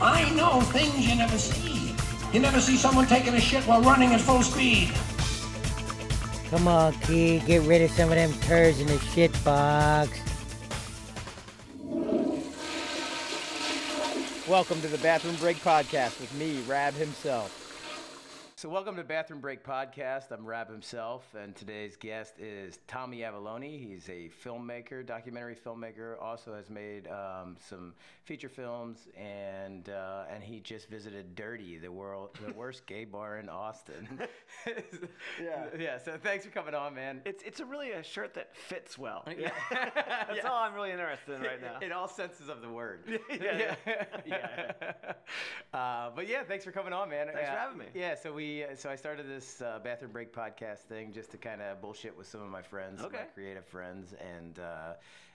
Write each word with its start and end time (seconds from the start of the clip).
I 0.00 0.28
know 0.34 0.60
things 0.60 1.08
you 1.08 1.14
never 1.14 1.38
see. 1.38 1.94
You 2.32 2.40
never 2.40 2.60
see 2.60 2.76
someone 2.76 3.06
taking 3.06 3.32
a 3.34 3.40
shit 3.40 3.64
while 3.64 3.80
running 3.80 4.12
at 4.12 4.20
full 4.20 4.42
speed. 4.42 4.92
Come 6.50 6.68
on, 6.68 6.92
kid, 7.00 7.46
get 7.46 7.62
rid 7.62 7.80
of 7.80 7.90
some 7.90 8.10
of 8.10 8.16
them 8.16 8.32
turds 8.42 8.78
in 8.78 8.88
the 8.88 8.98
shit 8.98 9.32
box. 9.42 10.20
Welcome 14.46 14.80
to 14.82 14.88
the 14.88 14.98
Bathroom 14.98 15.36
Break 15.36 15.56
Podcast 15.58 16.20
with 16.20 16.32
me, 16.34 16.60
Raab 16.68 16.94
himself. 16.94 17.65
So, 18.58 18.70
welcome 18.70 18.96
to 18.96 19.04
Bathroom 19.04 19.42
Break 19.42 19.62
Podcast. 19.62 20.30
I'm 20.32 20.46
Raab 20.46 20.70
himself, 20.70 21.34
and 21.38 21.54
today's 21.54 21.94
guest 21.94 22.38
is 22.38 22.78
Tommy 22.88 23.18
Avallone. 23.18 23.78
He's 23.78 24.08
a 24.08 24.30
filmmaker, 24.42 25.04
documentary 25.04 25.54
filmmaker. 25.54 26.14
Also 26.22 26.54
has 26.54 26.70
made 26.70 27.06
um, 27.08 27.58
some 27.60 27.92
feature 28.24 28.48
films, 28.48 29.08
and 29.14 29.90
uh, 29.90 30.22
and 30.32 30.42
he 30.42 30.60
just 30.60 30.88
visited 30.88 31.34
Dirty, 31.34 31.76
the 31.76 31.92
world, 31.92 32.30
the 32.46 32.50
worst 32.56 32.86
gay 32.86 33.04
bar 33.04 33.36
in 33.40 33.50
Austin. 33.50 34.08
Yeah. 35.42 35.66
yeah. 35.78 35.98
So, 35.98 36.16
thanks 36.20 36.46
for 36.46 36.50
coming 36.50 36.74
on, 36.74 36.94
man. 36.94 37.20
It's 37.26 37.42
it's 37.42 37.60
a 37.60 37.64
really 37.66 37.90
a 37.92 38.02
shirt 38.02 38.32
that 38.34 38.56
fits 38.56 38.96
well. 38.96 39.22
Yeah. 39.38 39.50
That's 39.70 40.38
Yeah. 40.38 40.48
all 40.48 40.62
I'm 40.62 40.72
really 40.72 40.92
interested 40.92 41.34
in 41.36 41.42
right 41.42 41.60
now. 41.60 41.78
In 41.84 41.92
all 41.92 42.08
senses 42.08 42.48
of 42.48 42.62
the 42.62 42.70
word. 42.70 43.00
Yeah, 43.30 43.74
yeah. 44.24 44.92
Uh, 45.74 46.10
but 46.16 46.26
yeah, 46.26 46.42
thanks 46.42 46.64
for 46.64 46.72
coming 46.72 46.94
on, 46.94 47.10
man. 47.10 47.26
Thanks 47.26 47.50
for 47.50 47.54
Uh, 47.54 47.58
having 47.60 47.76
me. 47.78 47.84
Yeah, 47.92 48.14
so 48.14 48.32
we 48.32 48.55
so 48.76 48.90
I 48.90 48.96
started 48.96 49.28
this 49.28 49.60
uh, 49.62 49.78
bathroom 49.82 50.12
break 50.12 50.32
podcast 50.32 50.80
thing 50.88 51.12
just 51.12 51.30
to 51.32 51.36
kind 51.38 51.60
of 51.60 51.80
bullshit 51.80 52.16
with 52.16 52.26
some 52.26 52.40
of 52.42 52.48
my 52.48 52.62
friends, 52.62 53.00
my 53.02 53.08
creative 53.34 53.64
friends, 53.66 54.14
and 54.34 54.58
uh, 54.58 54.92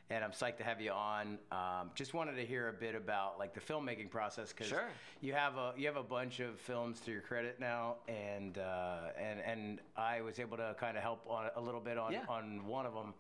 and 0.10 0.24
I'm 0.24 0.32
psyched 0.32 0.58
to 0.58 0.64
have 0.64 0.82
you 0.82 0.92
on. 0.92 1.38
Um, 1.52 1.92
just 1.96 2.14
wanted 2.14 2.36
to 2.36 2.46
hear 2.46 2.68
a 2.70 2.74
bit 2.74 2.96
about 2.96 3.40
like 3.40 3.54
the 3.54 3.60
filmmaking 3.62 4.10
process 4.10 4.52
because 4.52 4.68
Sure. 4.68 4.90
you 5.22 5.34
have 5.34 5.56
a 5.58 5.74
you 5.78 5.88
have 5.88 5.96
a 5.98 6.04
bunch 6.04 6.40
of 6.40 6.60
films 6.60 7.00
to 7.02 7.12
your 7.12 7.22
credit 7.22 7.60
now, 7.60 7.96
and 8.08 8.58
uh, 8.58 9.10
and 9.18 9.40
and 9.42 9.80
I 9.96 10.22
was 10.22 10.40
able 10.40 10.58
to 10.58 10.76
kind 10.80 10.98
of 10.98 11.04
help 11.04 11.22
on 11.28 11.50
a 11.56 11.62
little 11.62 11.82
bit 11.82 11.98
on 11.98 12.14
Yeah. 12.14 12.26
on 12.30 12.66
one 12.66 12.86
of 12.86 12.94
them. 12.94 13.14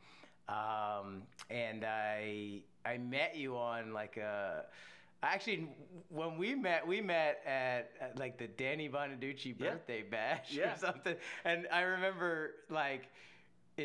Um, 0.49 1.23
and 1.49 1.85
I 1.85 2.61
I 2.85 2.97
met 2.97 3.35
you 3.35 3.55
on 3.57 3.93
like 3.93 4.17
a 4.17 4.65
actually 5.23 5.67
when 6.09 6.37
we 6.37 6.55
met 6.55 6.85
we 6.87 7.01
met 7.01 7.41
at, 7.45 7.91
at 7.99 8.17
like 8.19 8.37
the 8.37 8.47
Danny 8.47 8.89
Bonaduce 8.89 9.45
Yeah. 9.45 9.53
birthday 9.71 10.03
bash 10.03 10.51
Yeah. 10.51 10.73
or 10.73 10.77
something 10.77 11.15
and 11.45 11.67
I 11.71 11.81
remember 11.81 12.51
like 12.69 13.09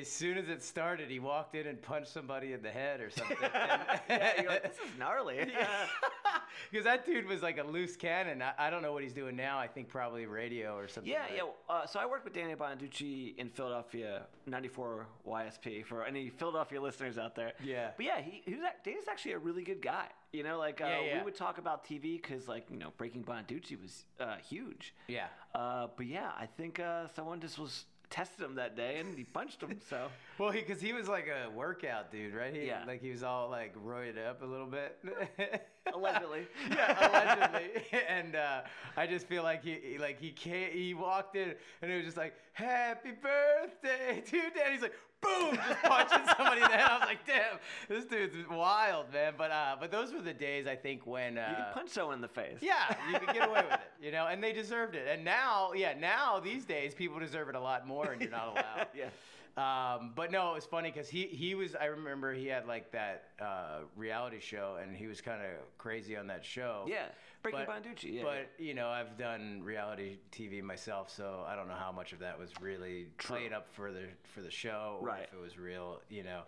as 0.01 0.11
soon 0.11 0.39
as 0.39 0.49
it 0.49 0.63
started 0.63 1.11
he 1.11 1.19
walked 1.19 1.55
in 1.55 1.67
and 1.67 1.81
punched 1.83 2.09
somebody 2.13 2.53
in 2.53 2.63
the 2.63 2.71
head 2.71 3.01
or 3.01 3.11
something 3.11 3.37
yeah, 3.43 4.41
you're 4.41 4.51
like, 4.51 4.63
this 4.63 4.73
is 4.79 4.99
gnarly. 4.99 5.39
because 6.71 6.85
that 6.91 7.05
dude 7.07 7.27
was 7.27 7.43
like 7.43 7.59
a 7.59 7.63
loose 7.65 7.97
cannon 7.97 8.43
I, 8.43 8.53
I 8.59 8.71
don't 8.71 8.83
know 8.83 8.93
what 8.93 9.03
he's 9.03 9.13
doing 9.13 9.37
now 9.37 9.59
I 9.59 9.67
think 9.67 9.89
probably 9.89 10.27
radio 10.27 10.77
or 10.77 10.89
something 10.89 11.13
Yeah, 11.13 11.25
but- 11.29 11.37
yeah. 11.37 11.43
Uh, 11.69 11.87
so 11.87 11.99
I 11.99 12.07
worked 12.07 12.25
with 12.25 12.33
Danny 12.35 12.55
Bonaduce 12.55 13.37
in 13.37 13.49
Philadelphia, 13.51 14.23
94 14.47 15.07
YSP, 15.27 15.85
for 15.85 16.05
any 16.05 16.31
Philadelphia 16.31 16.81
listeners 16.81 17.19
out 17.19 17.35
there. 17.35 17.53
Yeah. 17.63 17.91
But 17.97 18.07
yeah, 18.07 18.21
he, 18.21 18.43
he 18.45 18.55
was, 18.55 18.63
Danny's 18.85 19.09
actually 19.11 19.33
a 19.33 19.39
really 19.39 19.63
good 19.65 19.83
guy. 19.83 20.07
You 20.33 20.43
know, 20.45 20.59
like 20.59 20.81
uh, 20.81 20.87
Yeah, 20.87 21.01
yeah. 21.01 21.19
we 21.19 21.25
would 21.25 21.35
talk 21.37 21.59
about 21.59 21.85
TV 21.85 22.23
because, 22.23 22.47
like, 22.47 22.67
you 22.71 22.77
know, 22.79 22.93
Breaking 22.99 23.25
Bonaduce 23.25 23.81
was 23.83 24.05
uh, 24.21 24.37
huge. 24.49 24.95
yeah 25.09 25.27
Uh, 25.55 25.89
but 25.97 26.07
yeah, 26.07 26.31
I 26.39 26.47
think 26.47 26.79
uh, 26.79 27.09
someone 27.15 27.41
just 27.41 27.59
was 27.59 27.85
tested 28.11 28.45
him 28.45 28.55
that 28.57 28.77
day 28.77 28.99
and 28.99 29.17
he 29.17 29.25
punched 29.25 29.63
him. 29.63 29.79
So 29.89 30.09
Well, 30.39 30.53
because 30.53 30.81
he, 30.81 30.93
was 30.93 31.09
like 31.09 31.27
a 31.29 31.51
workout 31.51 32.11
dude, 32.13 32.35
right? 32.35 32.55
He, 32.55 32.67
Yeah. 32.67 32.85
Like 32.87 33.01
he 33.01 33.11
was 33.11 33.23
all 33.23 33.49
like 33.51 33.75
roided 33.77 34.19
up 34.25 34.43
a 34.43 34.47
little 34.47 34.67
bit. 34.67 34.99
Allegedly. 35.95 36.47
yeah, 36.71 37.09
allegedly. 37.09 37.83
and 38.09 38.35
uh, 38.37 38.61
I 38.97 39.07
just 39.07 39.27
feel 39.29 39.43
like 39.45 39.63
he, 39.63 39.79
he- 39.93 39.99
like 39.99 40.21
he 40.21 40.31
can't. 40.31 40.73
He 40.73 40.95
walked 40.95 41.37
in 41.37 41.55
and 41.81 41.91
it 41.93 41.97
was 41.97 42.05
just 42.07 42.17
like, 42.17 42.35
"Happy 42.55 43.11
birthday 43.13 44.21
to 44.27 44.33
Dan." 44.55 44.73
He's 44.73 44.83
like, 44.83 44.95
boom, 45.23 45.57
just 45.69 45.83
punching 45.83 46.27
somebody 46.37 46.61
in 46.63 46.71
the 46.71 46.77
head. 46.77 46.89
I 46.91 46.99
was 46.99 47.09
like, 47.09 47.27
"Damn, 47.27 47.59
this 47.89 48.05
dude's 48.05 48.35
wild, 48.51 49.13
man." 49.13 49.35
But 49.37 49.51
uh, 49.51 49.77
but 49.81 49.91
those 49.91 50.13
were 50.13 50.23
the 50.23 50.35
days 50.35 50.67
I 50.67 50.77
think 50.77 51.07
when 51.07 51.39
uh, 51.39 51.47
you 51.51 51.55
can 51.57 51.73
punch 51.75 51.91
someone 51.91 52.15
in 52.17 52.21
the 52.21 52.29
face. 52.29 52.59
yeah, 52.61 52.95
you 53.11 53.19
could 53.19 53.35
get 53.35 53.49
away 53.49 53.63
with 53.69 53.81
it, 53.81 53.81
you 54.05 54.13
know, 54.13 54.27
and 54.27 54.43
they 54.43 54.53
deserved 54.53 54.95
it. 54.95 55.07
And 55.11 55.25
now, 55.25 55.73
yeah, 55.75 55.95
now 55.99 56.41
these 56.41 56.65
days 56.65 56.95
people 56.95 57.19
deserve 57.19 57.49
it 57.49 57.55
a 57.55 57.61
lot 57.61 57.87
more, 57.87 58.13
and 58.13 58.21
you're 58.21 58.31
not 58.31 58.49
allowed. 58.53 58.87
Yeah. 58.95 59.09
Um, 59.59 60.13
but 60.15 60.31
no, 60.31 60.51
it 60.51 60.57
was 60.57 60.67
funny 60.67 60.91
because 60.91 61.09
he 61.09 61.23
he 61.27 61.55
was. 61.55 61.75
I 61.75 61.87
remember 61.87 62.35
he 62.35 62.47
had 62.47 62.67
like 62.67 62.93
that 62.93 63.29
uh, 63.41 63.79
reality 63.97 64.39
show, 64.39 64.77
and 64.83 64.95
he 64.95 65.07
was 65.07 65.23
kind 65.23 65.41
of 65.41 65.49
crazy 65.79 66.15
on 66.15 66.27
that 66.27 66.45
show. 66.45 66.85
Yeah. 66.87 67.07
Breaking 67.43 67.65
But- 67.67 67.83
Bonaduce. 67.85 68.03
Yeah. 68.05 68.23
But 68.25 68.51
you 68.59 68.75
know, 68.75 68.89
I've 68.89 69.17
done 69.17 69.63
reality 69.63 70.19
TV 70.33 70.63
myself, 70.63 71.11
so 71.11 71.45
I 71.47 71.55
don't 71.57 71.69
know 71.69 71.75
how 71.75 71.93
much 71.93 72.13
of 72.13 72.19
that 72.21 72.39
was 72.39 72.51
really 72.61 73.07
played 73.19 73.53
up 73.53 73.69
for 73.73 73.93
the 73.93 74.05
for 74.35 74.41
the 74.41 74.51
show, 74.51 74.99
Right. 75.03 75.23
if 75.25 75.33
it 75.33 75.41
was 75.41 75.59
real. 75.59 76.01
You 76.09 76.25
know. 76.25 76.43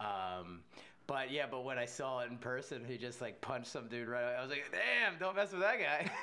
Um, 0.00 0.62
but 1.06 1.30
yeah, 1.30 1.46
but 1.50 1.64
when 1.64 1.78
I 1.78 1.84
saw 1.84 2.20
it 2.20 2.30
in 2.30 2.38
person, 2.38 2.84
he 2.86 2.96
just 2.96 3.20
like 3.20 3.40
punched 3.40 3.68
some 3.68 3.88
dude 3.88 4.08
right. 4.08 4.22
away. 4.22 4.34
I 4.38 4.40
was 4.40 4.50
like, 4.50 4.70
"Damn, 4.70 5.18
don't 5.18 5.36
mess 5.36 5.52
with 5.52 5.62
that 5.62 5.76
guy." 5.78 6.10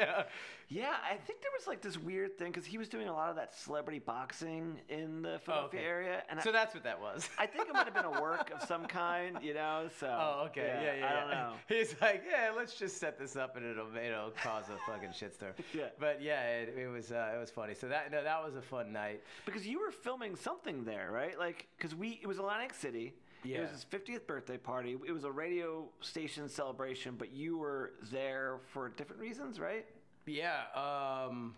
know? 0.00 0.24
Yeah, 0.70 0.94
I 1.02 1.14
think 1.14 1.40
there 1.40 1.50
was 1.58 1.66
like 1.66 1.80
this 1.80 1.96
weird 1.96 2.36
thing 2.36 2.52
because 2.52 2.66
he 2.66 2.76
was 2.76 2.88
doing 2.88 3.08
a 3.08 3.12
lot 3.12 3.30
of 3.30 3.36
that 3.36 3.54
celebrity 3.54 4.00
boxing 4.00 4.76
in 4.90 5.22
the 5.22 5.38
Philadelphia 5.38 5.80
okay. 5.80 5.88
area, 5.88 6.22
and 6.28 6.42
So 6.42 6.50
I, 6.50 6.52
that's 6.52 6.74
what 6.74 6.84
that 6.84 7.00
was. 7.00 7.28
I 7.38 7.46
think 7.46 7.68
it 7.68 7.72
might 7.72 7.86
have 7.86 7.94
been 7.94 8.04
a 8.04 8.20
work 8.20 8.50
of 8.50 8.66
some 8.68 8.84
kind, 8.84 9.38
you 9.42 9.54
know. 9.54 9.88
So 9.98 10.06
Oh, 10.20 10.44
okay. 10.46 10.78
Yeah, 10.82 10.94
yeah. 10.98 11.10
I 11.10 11.20
don't 11.20 11.30
know. 11.30 11.52
He's 11.68 11.94
like, 12.02 12.22
yeah, 12.30 12.50
let's 12.54 12.74
just 12.74 12.98
set 12.98 13.18
this 13.18 13.34
up 13.34 13.56
and 13.56 13.64
it'll 13.64 13.88
it'll 13.96 14.30
cause 14.42 14.64
a 14.68 14.76
fucking 14.90 15.10
shitstorm. 15.10 15.52
Yeah. 15.72 15.86
But 15.98 16.20
yeah, 16.20 16.42
it, 16.42 16.74
it 16.76 16.88
was 16.88 17.12
uh, 17.12 17.32
it 17.34 17.38
was 17.38 17.50
funny. 17.50 17.74
So 17.74 17.88
that 17.88 18.12
no, 18.12 18.22
that 18.22 18.44
was 18.44 18.54
a 18.56 18.62
fun 18.62 18.92
night. 18.92 19.22
Because 19.46 19.66
you 19.66 19.80
were 19.80 19.90
filming 19.90 20.36
something 20.36 20.84
there, 20.84 21.10
right? 21.10 21.38
Like, 21.38 21.66
because 21.78 21.94
we 21.94 22.20
it 22.22 22.26
was 22.26 22.38
Atlantic 22.38 22.74
City. 22.74 23.14
It 23.44 23.60
was 23.60 23.70
his 23.70 23.84
50th 23.84 24.26
birthday 24.26 24.56
party. 24.56 24.96
It 25.06 25.12
was 25.12 25.24
a 25.24 25.30
radio 25.30 25.88
station 26.00 26.48
celebration, 26.48 27.14
but 27.16 27.32
you 27.32 27.58
were 27.58 27.92
there 28.10 28.58
for 28.72 28.88
different 28.90 29.20
reasons, 29.20 29.60
right? 29.60 29.86
Yeah. 30.26 30.62
Um, 30.74 31.54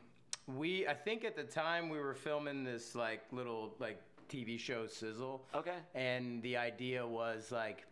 we 0.46 0.86
I 0.86 0.94
think 0.94 1.24
at 1.24 1.36
the 1.36 1.44
time 1.44 1.88
we 1.88 1.98
were 1.98 2.14
filming 2.14 2.64
this 2.64 2.94
like 2.94 3.22
little 3.32 3.74
like 3.78 4.00
TV 4.28 4.58
show 4.58 4.86
Sizzle. 4.86 5.42
Okay. 5.54 5.76
And 5.94 6.42
the 6.42 6.56
idea 6.56 7.06
was 7.06 7.50
like 7.50 7.86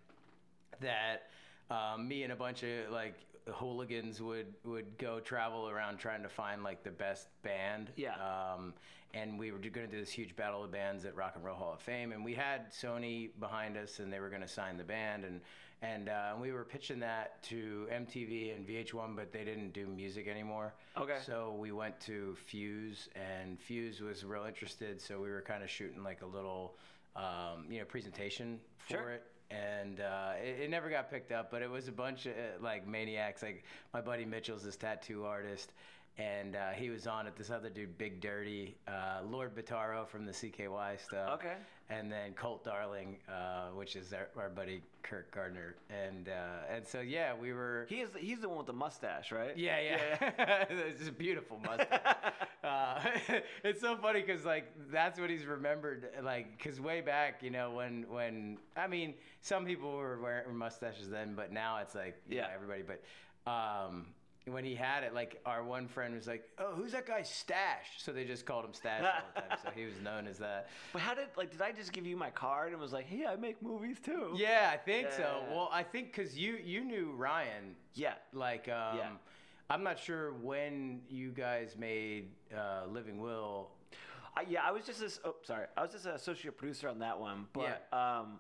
that 0.81 1.31
um, 1.71 2.09
me 2.09 2.23
and 2.23 2.33
a 2.33 2.37
bunch 2.37 2.63
of 2.63 2.91
like 2.91 3.15
hooligans 3.53 4.21
would 4.21 4.55
would 4.65 4.99
go 4.99 5.21
travel 5.21 5.69
around 5.69 5.99
trying 5.99 6.23
to 6.23 6.29
find 6.29 6.63
like 6.63 6.83
the 6.83 6.91
best 6.91 7.29
band. 7.43 7.91
Yeah. 7.97 8.15
Um, 8.17 8.75
and 9.15 9.39
we 9.39 9.53
were 9.53 9.59
going 9.59 9.87
to 9.87 9.93
do 9.93 9.99
this 9.99 10.11
huge 10.11 10.37
battle 10.37 10.63
of 10.63 10.71
bands 10.71 11.05
at 11.07 11.17
Rock 11.17 11.33
and 11.35 11.43
Roll 11.45 11.57
Hall 11.57 11.73
of 11.73 11.81
Fame, 11.81 12.13
and 12.13 12.23
we 12.23 12.35
had 12.35 12.71
Sony 12.71 13.31
behind 13.41 13.77
us, 13.79 14.01
and 14.01 14.13
they 14.13 14.21
were 14.21 14.29
going 14.29 14.43
to 14.43 14.49
sign 14.49 14.77
the 14.77 14.85
band, 14.85 15.25
and 15.25 15.41
and 15.81 16.09
uh, 16.09 16.33
we 16.41 16.51
were 16.53 16.65
pitching 16.65 16.99
that 17.01 17.41
to 17.45 17.87
MTV 17.93 18.55
and 18.55 18.67
VH1, 18.67 19.15
but 19.15 19.33
they 19.33 19.45
didn't 19.45 19.73
do 19.73 19.87
music 19.87 20.27
anymore. 20.27 20.75
Okay. 20.97 21.19
So 21.25 21.55
we 21.57 21.71
went 21.71 22.01
to 22.01 22.37
Fuse, 22.47 23.09
and 23.15 23.61
Fuse 23.61 24.01
was 24.01 24.25
real 24.25 24.45
interested, 24.45 25.01
so 25.01 25.21
we 25.21 25.31
were 25.31 25.41
kind 25.41 25.63
of 25.63 25.71
shooting 25.71 26.03
like 26.03 26.23
a 26.23 26.27
little, 26.27 26.75
um, 27.15 27.67
you 27.71 27.79
know, 27.79 27.85
presentation 27.85 28.59
for 28.79 28.95
Sure. 28.95 29.11
it. 29.11 29.23
And 29.51 30.01
uh, 30.01 30.33
it, 30.43 30.65
it 30.65 30.71
never 30.71 30.91
got 30.91 31.11
picked 31.11 31.33
up, 31.33 31.51
but 31.51 31.63
it 31.63 31.71
was 31.71 31.89
a 31.89 31.93
bunch 31.93 32.27
of 32.27 32.33
uh, 32.33 32.63
like 32.63 32.87
maniacs. 32.87 33.43
Like 33.43 33.65
my 33.95 34.01
buddy 34.01 34.25
Mitchell's 34.25 34.63
this 34.63 34.77
tattoo 34.77 35.25
artist, 35.25 35.73
and 36.19 36.57
uh, 36.57 36.71
he 36.71 36.91
was 36.91 37.07
on 37.07 37.27
it. 37.27 37.37
This 37.37 37.51
other 37.51 37.71
dude, 37.71 37.97
Big 37.97 38.21
Dirty, 38.21 38.77
uh, 38.89 39.21
Lord 39.29 39.55
Bitaro 39.55 40.07
from 40.07 40.27
the 40.27 40.33
CKY 40.33 41.01
stuff. 41.01 41.31
Okay. 41.35 41.55
And 41.91 42.13
then 42.13 42.35
Colt 42.35 42.65
Darling, 42.65 43.17
uh, 43.31 43.69
which 43.75 43.97
is 43.97 44.13
our, 44.13 44.29
our 44.37 44.51
buddy 44.51 44.83
Kirk 45.03 45.31
Gardner, 45.35 45.75
and 45.89 46.29
uh, 46.29 46.75
and 46.75 46.87
so 46.87 47.01
yeah, 47.01 47.33
we 47.35 47.55
were. 47.55 47.87
He 47.89 48.01
is 48.01 48.11
he's 48.19 48.41
the 48.41 48.49
one 48.49 48.59
with 48.59 48.67
the 48.67 48.75
mustache, 48.75 49.33
right? 49.33 49.57
Yeah, 49.57 49.81
yeah. 49.81 50.65
it's 50.69 50.99
just 50.99 51.09
a 51.09 51.13
beautiful 51.13 51.59
mustache. 51.65 52.17
uh, 52.65 53.01
it's 53.65 53.81
so 53.81 53.97
funny 53.97 54.21
because 54.21 54.45
like 54.45 54.71
that's 54.93 55.19
what 55.19 55.31
he's 55.31 55.47
remembered. 55.47 56.09
Like 56.23 56.59
because 56.59 56.79
way 56.79 57.01
back, 57.01 57.43
you 57.43 57.49
know, 57.51 57.71
when 57.71 58.05
when 58.11 58.59
I 58.77 58.87
mean, 58.87 59.15
some 59.41 59.65
people 59.65 59.93
were 59.97 60.21
wearing 60.21 60.55
mustaches 60.55 61.09
then, 61.09 61.35
but 61.35 61.53
now 61.53 61.79
it's 61.79 61.95
like 61.95 62.21
you 62.29 62.37
know, 62.37 62.43
Yeah. 62.43 62.55
everybody. 62.55 62.83
But 62.83 63.03
um, 63.51 64.09
when 64.53 64.65
he 64.65 64.75
had 64.75 65.03
it, 65.03 65.15
like 65.15 65.41
our 65.47 65.63
one 65.63 65.89
friend 65.89 66.15
was 66.15 66.27
like, 66.27 66.45
"Oh, 66.59 66.73
who's 66.75 66.93
that 66.93 67.07
guy 67.07 67.23
Stash?" 67.23 67.87
So 67.99 68.13
they 68.13 68.25
just 68.25 68.47
called 68.47 68.65
him 68.65 68.75
Stash 68.75 69.03
all 69.05 69.23
the 69.35 69.41
time. 69.41 69.59
So 69.63 69.71
he 69.75 69.85
was 69.85 70.01
known 70.03 70.27
as 70.27 70.39
that. 70.39 70.69
But 70.93 71.03
how 71.03 71.15
did 71.15 71.29
like 71.37 71.51
did 71.51 71.63
I 71.63 71.73
just 71.73 71.93
give 71.93 72.07
you 72.07 72.17
my 72.17 72.31
card 72.31 72.73
and 72.73 72.81
was 72.81 72.93
like, 72.93 73.07
hey, 73.07 73.27
I 73.27 73.37
make 73.37 73.63
movies 73.63 73.99
too? 74.05 74.35
Yeah, 74.37 74.71
I 74.73 74.77
think 74.77 75.13
so. 75.13 75.43
Well, 75.51 75.69
I 75.73 75.83
think 75.83 76.13
because 76.13 76.37
you 76.37 76.57
you 76.63 76.85
knew 76.85 77.13
Ryan 77.13 77.77
Yeah. 77.95 78.15
Like, 78.33 78.69
um, 78.69 78.99
Yeah. 78.99 79.11
I'm 79.71 79.83
not 79.83 79.99
sure 79.99 80.33
when 80.33 81.03
you 81.09 81.31
guys 81.31 81.77
made 81.79 82.31
uh, 82.57 82.87
Living 82.89 83.21
Will. 83.21 83.69
I, 84.37 84.45
yeah, 84.49 84.61
I 84.65 84.71
was 84.71 84.85
just 84.87 85.01
this. 85.01 85.21
Oh, 85.25 85.35
sorry, 85.43 85.67
I 85.77 85.83
was 85.83 85.91
just 85.93 86.07
an 86.07 86.13
associate 86.13 86.57
producer 86.57 86.89
on 86.89 87.01
that 87.01 87.19
one. 87.19 87.47
But 87.53 87.87
um, 87.93 88.39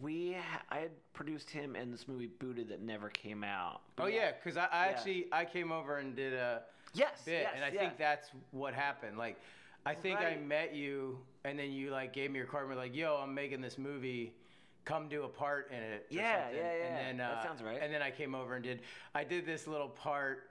we 0.00 0.36
I 0.70 0.78
had 0.78 0.90
produced 1.12 1.50
him 1.50 1.76
in 1.76 1.90
this 1.90 2.08
movie 2.08 2.30
Booted 2.38 2.68
that 2.68 2.80
never 2.80 3.08
came 3.08 3.44
out. 3.44 3.82
Oh 3.98 4.06
yeah, 4.06 4.32
because 4.32 4.56
I, 4.56 4.66
I 4.66 4.84
Yeah. 4.86 4.90
actually 4.90 5.26
I 5.32 5.44
came 5.44 5.72
over 5.72 5.98
and 5.98 6.14
did 6.16 6.32
a 6.34 6.62
Yes, 6.94 7.22
bit, 7.24 7.42
yes, 7.42 7.52
and 7.54 7.64
I 7.64 7.68
yeah. 7.68 7.80
think 7.80 7.96
that's 7.98 8.28
what 8.50 8.74
happened. 8.74 9.16
Like, 9.16 9.40
I 9.86 9.94
think 9.94 10.20
I 10.20 10.36
met 10.36 10.74
you, 10.74 11.18
and 11.44 11.58
then 11.58 11.72
you 11.72 11.90
like 11.90 12.12
gave 12.12 12.30
me 12.30 12.38
your 12.38 12.46
card 12.46 12.64
and 12.64 12.70
were 12.74 12.80
like, 12.80 12.94
"Yo, 12.94 13.16
I'm 13.16 13.34
making 13.34 13.60
this 13.60 13.78
movie." 13.78 14.34
Come 14.84 15.08
do 15.08 15.22
a 15.22 15.28
part 15.28 15.70
in 15.70 15.76
it. 15.78 16.06
or 16.10 16.14
Yeah, 16.16 16.42
something." 16.42 16.56
yeah, 16.58 16.72
yeah. 16.76 16.86
And 16.86 16.96
then, 16.96 17.16
That 17.18 17.36
uh, 17.38 17.42
sounds 17.44 17.62
right. 17.62 17.78
And 17.80 17.94
then 17.94 18.02
I 18.02 18.10
came 18.10 18.34
over 18.34 18.56
and 18.56 18.64
did. 18.64 18.80
I 19.14 19.22
did 19.22 19.46
this 19.46 19.68
little 19.68 19.88
part. 19.88 20.50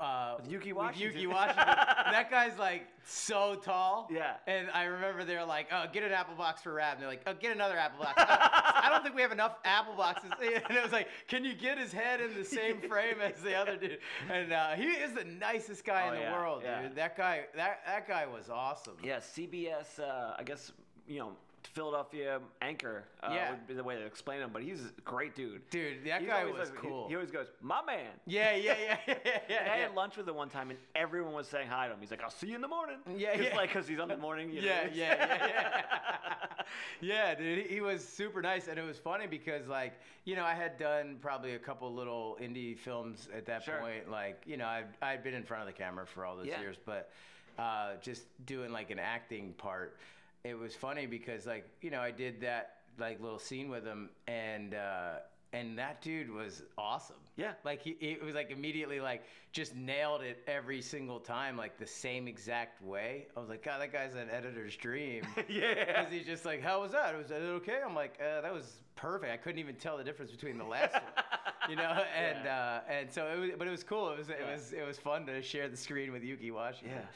Uh, 0.00 0.36
With 0.38 0.48
Ukee 0.48 0.66
With 0.68 0.76
Washington. 0.76 1.20
Ukee 1.22 1.26
Washington. 1.32 1.64
that 1.66 2.30
guy's 2.30 2.56
like 2.58 2.86
so 3.04 3.56
tall. 3.56 4.08
Yeah. 4.12 4.34
And 4.46 4.68
I 4.72 4.84
remember 4.84 5.24
they're 5.24 5.44
like, 5.44 5.66
"Oh, 5.72 5.86
get 5.92 6.04
an 6.04 6.12
apple 6.12 6.36
box 6.36 6.62
for 6.62 6.72
Raab." 6.72 6.92
And 6.94 7.02
they're 7.02 7.08
like, 7.08 7.22
"Oh, 7.26 7.34
get 7.34 7.52
another 7.52 7.76
apple 7.76 8.04
box." 8.04 8.14
I 8.16 8.88
don't 8.90 9.02
think 9.02 9.16
we 9.16 9.22
have 9.22 9.32
enough 9.32 9.56
apple 9.64 9.94
boxes. 9.94 10.30
And 10.40 10.76
it 10.76 10.82
was 10.82 10.92
like, 10.92 11.08
"Can 11.26 11.44
you 11.44 11.54
get 11.54 11.78
his 11.78 11.92
head 11.92 12.20
in 12.20 12.34
the 12.34 12.44
same 12.44 12.80
frame 12.88 13.16
as 13.20 13.40
the 13.42 13.54
other 13.56 13.76
dude?" 13.76 13.98
And 14.30 14.52
uh, 14.52 14.70
he 14.74 14.84
is 14.84 15.12
the 15.14 15.24
nicest 15.24 15.84
guy 15.84 16.04
Oh, 16.06 16.08
in 16.12 16.14
the 16.14 16.20
yeah, 16.20 16.38
world, 16.38 16.62
yeah. 16.64 16.82
dude. 16.82 16.94
That 16.94 17.16
guy, 17.16 17.46
that 17.56 17.80
that 17.84 18.06
guy 18.06 18.26
was 18.26 18.50
awesome. 18.50 18.94
Yeah, 19.02 19.16
CBS. 19.18 19.98
Uh, 19.98 20.34
I 20.38 20.44
guess 20.44 20.70
you 21.08 21.18
know 21.18 21.32
Philadelphia 21.68 22.40
anchor. 22.60 23.04
Uh, 23.22 23.30
Yeah. 23.32 23.50
would 23.52 23.66
be 23.66 23.74
the 23.74 23.84
way 23.84 23.96
to 23.96 24.04
explain 24.04 24.40
him. 24.40 24.50
But 24.52 24.62
he's 24.62 24.80
a 24.84 25.00
great 25.04 25.34
dude. 25.34 25.68
Dude, 25.70 26.04
that 26.06 26.20
He's 26.20 26.28
guy 26.30 26.44
was 26.44 26.70
like- 26.70 26.74
cool. 26.78 27.08
He, 27.08 27.14
always 27.14 27.30
goes, 27.30 27.46
"My 27.60 27.82
man." 27.84 28.10
yeah, 28.26 28.54
yeah, 28.56 28.76
yeah, 28.80 28.96
yeah, 29.06 29.14
yeah. 29.24 29.38
I 29.48 29.48
yeah. 29.48 29.76
had 29.76 29.94
lunch 29.94 30.16
with 30.16 30.28
him 30.28 30.34
one 30.34 30.48
time, 30.48 30.70
and 30.70 30.78
everyone 30.94 31.32
was 31.32 31.48
saying 31.48 31.68
hi 31.68 31.86
to 31.88 31.94
him. 31.94 32.00
He's 32.00 32.10
like, 32.10 32.22
"I'll 32.22 32.30
see 32.30 32.48
you 32.48 32.54
in 32.56 32.60
the 32.60 32.68
morning." 32.68 32.98
Yeah, 33.16 33.36
Cause, 33.36 33.44
yeah. 33.46 33.56
Like, 33.56 33.72
cause 33.72 33.86
he's 33.88 34.00
on 34.00 34.08
the 34.08 34.16
morning. 34.16 34.50
You 34.50 34.60
know, 34.62 34.66
yeah, 34.66 34.88
yeah, 34.92 35.14
yeah, 35.18 35.48
yeah. 35.48 36.62
yeah, 37.00 37.34
dude, 37.34 37.66
he, 37.66 37.74
he 37.74 37.80
was 37.80 38.06
super 38.06 38.42
nice, 38.42 38.68
and 38.68 38.78
it 38.78 38.82
was 38.84 38.98
funny 38.98 39.26
because, 39.26 39.66
like, 39.68 39.94
you 40.24 40.36
know, 40.36 40.44
I 40.44 40.54
had 40.54 40.78
done 40.78 41.16
probably 41.20 41.54
a 41.54 41.58
couple 41.58 41.92
little 41.92 42.36
indie 42.40 42.76
films 42.78 43.28
at 43.34 43.46
that 43.46 43.62
Sure. 43.62 43.78
point. 43.78 44.10
Like, 44.10 44.42
you 44.46 44.56
know, 44.56 44.66
I've 44.66 44.86
I'd 45.00 45.22
been 45.22 45.34
in 45.34 45.42
front 45.44 45.62
of 45.62 45.66
the 45.66 45.72
camera 45.72 46.06
for 46.06 46.24
all 46.24 46.36
those 46.36 46.46
Yeah. 46.46 46.60
years, 46.60 46.76
but 46.84 47.10
uh, 47.58 47.96
just 48.00 48.24
doing 48.46 48.72
like 48.72 48.90
an 48.90 48.98
acting 48.98 49.52
part, 49.58 49.96
it 50.44 50.58
was 50.58 50.74
funny 50.74 51.06
because, 51.06 51.46
like, 51.46 51.68
you 51.80 51.90
know, 51.90 52.00
I 52.00 52.10
did 52.10 52.40
that 52.40 52.76
like 52.98 53.20
little 53.20 53.38
scene 53.38 53.68
with 53.70 53.84
him, 53.84 54.10
and 54.26 54.74
uh, 54.74 55.14
and 55.52 55.78
that 55.78 56.02
dude 56.02 56.30
was 56.30 56.62
awesome. 56.76 57.16
Yeah. 57.36 57.52
Like 57.64 57.82
he, 57.82 57.90
it 58.00 58.22
was 58.22 58.34
like 58.34 58.50
immediately 58.50 59.00
like 59.00 59.22
just 59.52 59.74
nailed 59.74 60.22
it 60.22 60.42
every 60.46 60.82
single 60.82 61.20
time, 61.20 61.56
like 61.56 61.78
the 61.78 61.86
same 61.86 62.26
exact 62.28 62.82
way. 62.82 63.26
I 63.36 63.40
was 63.40 63.48
like, 63.48 63.62
God, 63.64 63.80
that 63.80 63.92
guy's 63.92 64.14
an 64.14 64.28
editor's 64.30 64.76
dream. 64.76 65.24
Yeah. 65.48 65.84
Because 65.86 66.12
he's 66.12 66.26
just 66.26 66.44
like, 66.44 66.62
how 66.62 66.80
was 66.82 66.92
that? 66.92 67.16
Was 67.16 67.28
that 67.28 67.40
okay? 67.40 67.78
I'm 67.86 67.94
like, 67.94 68.18
uh, 68.20 68.40
that 68.42 68.52
was 68.52 68.80
perfect. 68.96 69.32
I 69.32 69.36
couldn't 69.36 69.58
even 69.60 69.74
tell 69.76 69.96
the 69.96 70.04
difference 70.04 70.30
between 70.30 70.58
the 70.58 70.64
last 70.64 70.92
one, 70.94 71.02
you 71.70 71.76
know. 71.76 72.02
And 72.16 72.46
uh, 72.48 72.80
and 72.88 73.10
so 73.12 73.26
it 73.26 73.38
was, 73.38 73.50
but 73.58 73.66
it 73.68 73.70
was 73.70 73.84
cool. 73.84 74.10
It 74.10 74.18
was 74.18 74.28
it 74.28 74.38
Yeah. 74.40 74.52
was 74.52 74.72
it 74.72 74.86
was 74.86 74.98
fun 74.98 75.24
to 75.26 75.40
share 75.42 75.68
the 75.68 75.76
screen 75.76 76.12
with 76.12 76.22
Ukee 76.22 76.50
Washington. 76.52 76.98
Yeah. 76.98 77.06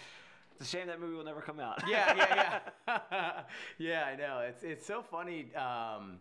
It's 0.58 0.68
a 0.72 0.76
shame 0.76 0.86
that 0.86 1.00
movie 1.00 1.14
will 1.14 1.24
never 1.24 1.40
come 1.42 1.60
out. 1.60 1.82
yeah, 1.88 2.14
yeah, 2.16 2.60
yeah. 2.88 3.40
yeah, 3.78 4.04
I 4.06 4.16
know. 4.16 4.40
It's 4.40 4.62
it's 4.62 4.86
so 4.86 5.02
funny. 5.02 5.54
Um, 5.54 6.18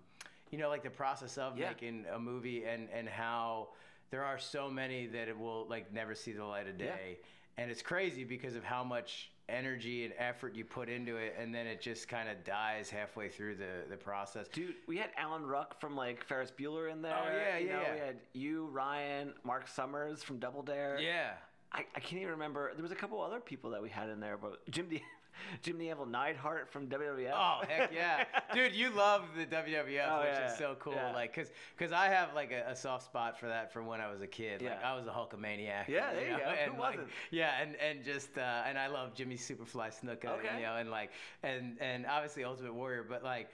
you 0.51 0.57
know, 0.57 0.69
like 0.69 0.83
the 0.83 0.89
process 0.89 1.37
of 1.37 1.57
Yeah. 1.57 1.69
making 1.69 2.05
a 2.13 2.19
movie 2.19 2.65
and 2.65 2.89
and 2.93 3.07
how 3.07 3.69
there 4.11 4.23
are 4.23 4.37
so 4.37 4.69
many 4.69 5.07
that 5.07 5.27
it 5.27 5.37
will 5.37 5.67
like 5.69 5.91
never 5.93 6.15
see 6.15 6.33
the 6.33 6.43
light 6.45 6.67
of 6.67 6.79
Yeah. 6.79 6.95
day, 6.95 7.19
and 7.57 7.71
it's 7.71 7.81
crazy 7.81 8.23
because 8.23 8.55
of 8.55 8.63
how 8.63 8.83
much 8.83 9.31
energy 9.47 10.05
and 10.05 10.13
effort 10.17 10.55
you 10.55 10.65
put 10.65 10.89
into 10.89 11.17
it, 11.17 11.35
and 11.39 11.53
then 11.53 11.67
it 11.67 11.79
just 11.79 12.07
kind 12.07 12.27
of 12.27 12.43
dies 12.43 12.89
halfway 12.89 13.29
through 13.29 13.55
the 13.55 13.83
the 13.89 13.95
process. 13.97 14.47
Dude, 14.49 14.75
we 14.88 14.97
had 14.97 15.11
Alan 15.17 15.45
Ruck 15.45 15.79
from 15.79 15.95
like 15.95 16.23
Ferris 16.25 16.51
Bueller 16.51 16.91
in 16.91 17.01
there. 17.01 17.15
Oh, 17.17 17.31
yeah, 17.35 17.57
you 17.57 17.67
yeah, 17.67 17.75
know, 17.75 17.81
yeah. 17.83 17.93
We 17.93 17.99
had 17.99 18.15
you, 18.33 18.65
Ryan, 18.67 19.33
Mark 19.45 19.67
Summers 19.69 20.23
from 20.23 20.39
Double 20.39 20.61
Dare. 20.61 20.99
Yeah. 20.99 21.33
I, 21.75 21.86
I 21.95 22.00
can't 22.00 22.22
even 22.22 22.31
remember. 22.31 22.72
There 22.74 22.81
was 22.83 22.92
a 22.92 22.95
couple 22.95 23.22
other 23.22 23.39
people 23.39 23.69
that 23.72 23.81
we 23.81 23.89
had 23.89 24.10
in 24.10 24.19
there, 24.19 24.38
but 24.38 24.66
Jim 24.72 24.88
the 24.89 25.01
Jim 25.62 25.77
Neville 25.77 26.06
Neidhart 26.06 26.69
from 26.72 26.88
WWF. 26.88 27.33
Oh 27.36 27.60
heck 27.68 27.92
yeah, 27.94 28.24
dude! 28.54 28.74
You 28.74 28.89
love 28.92 29.24
the 29.38 29.45
WWF, 29.45 30.07
Oh, 30.10 30.19
which 30.22 30.30
yeah, 30.31 30.51
is 30.51 30.57
so 30.57 30.77
cool. 30.80 30.94
yeah. 30.95 31.12
Like, 31.12 31.36
cause, 31.36 31.51
cause 31.77 31.92
I 31.92 32.07
have 32.07 32.33
like 32.33 32.54
a, 32.54 32.72
a 32.72 32.75
soft 32.75 33.04
spot 33.04 33.38
for 33.38 33.48
that 33.48 33.74
from 33.74 33.86
when 33.86 34.00
I 34.00 34.10
was 34.10 34.22
a 34.22 34.27
kid. 34.27 34.62
Like, 34.62 34.77
Yeah. 34.81 34.89
I 34.89 34.95
was 34.95 35.07
a 35.07 35.10
Hulkamaniac. 35.10 35.89
Yeah, 35.89 36.13
there 36.13 36.22
you 36.31 36.38
go. 36.38 36.44
Who 36.45 36.50
And 36.72 36.80
like, 36.80 36.92
wasn't? 36.98 37.10
yeah, 37.31 37.51
and 37.62 37.75
and 37.75 38.06
just 38.06 38.38
uh, 38.38 38.63
and 38.66 38.77
I 38.80 38.88
love 38.88 39.13
Jimmy 39.13 39.36
Superfly 39.36 39.92
Snuka. 40.00 40.39
Okay. 40.39 40.56
You 40.56 40.63
know, 40.63 40.77
and 40.77 40.89
like 40.89 41.12
and 41.44 41.75
and 41.81 42.06
obviously 42.06 42.45
Ultimate 42.45 42.74
Warrior, 42.74 43.06
but 43.07 43.22
like. 43.24 43.50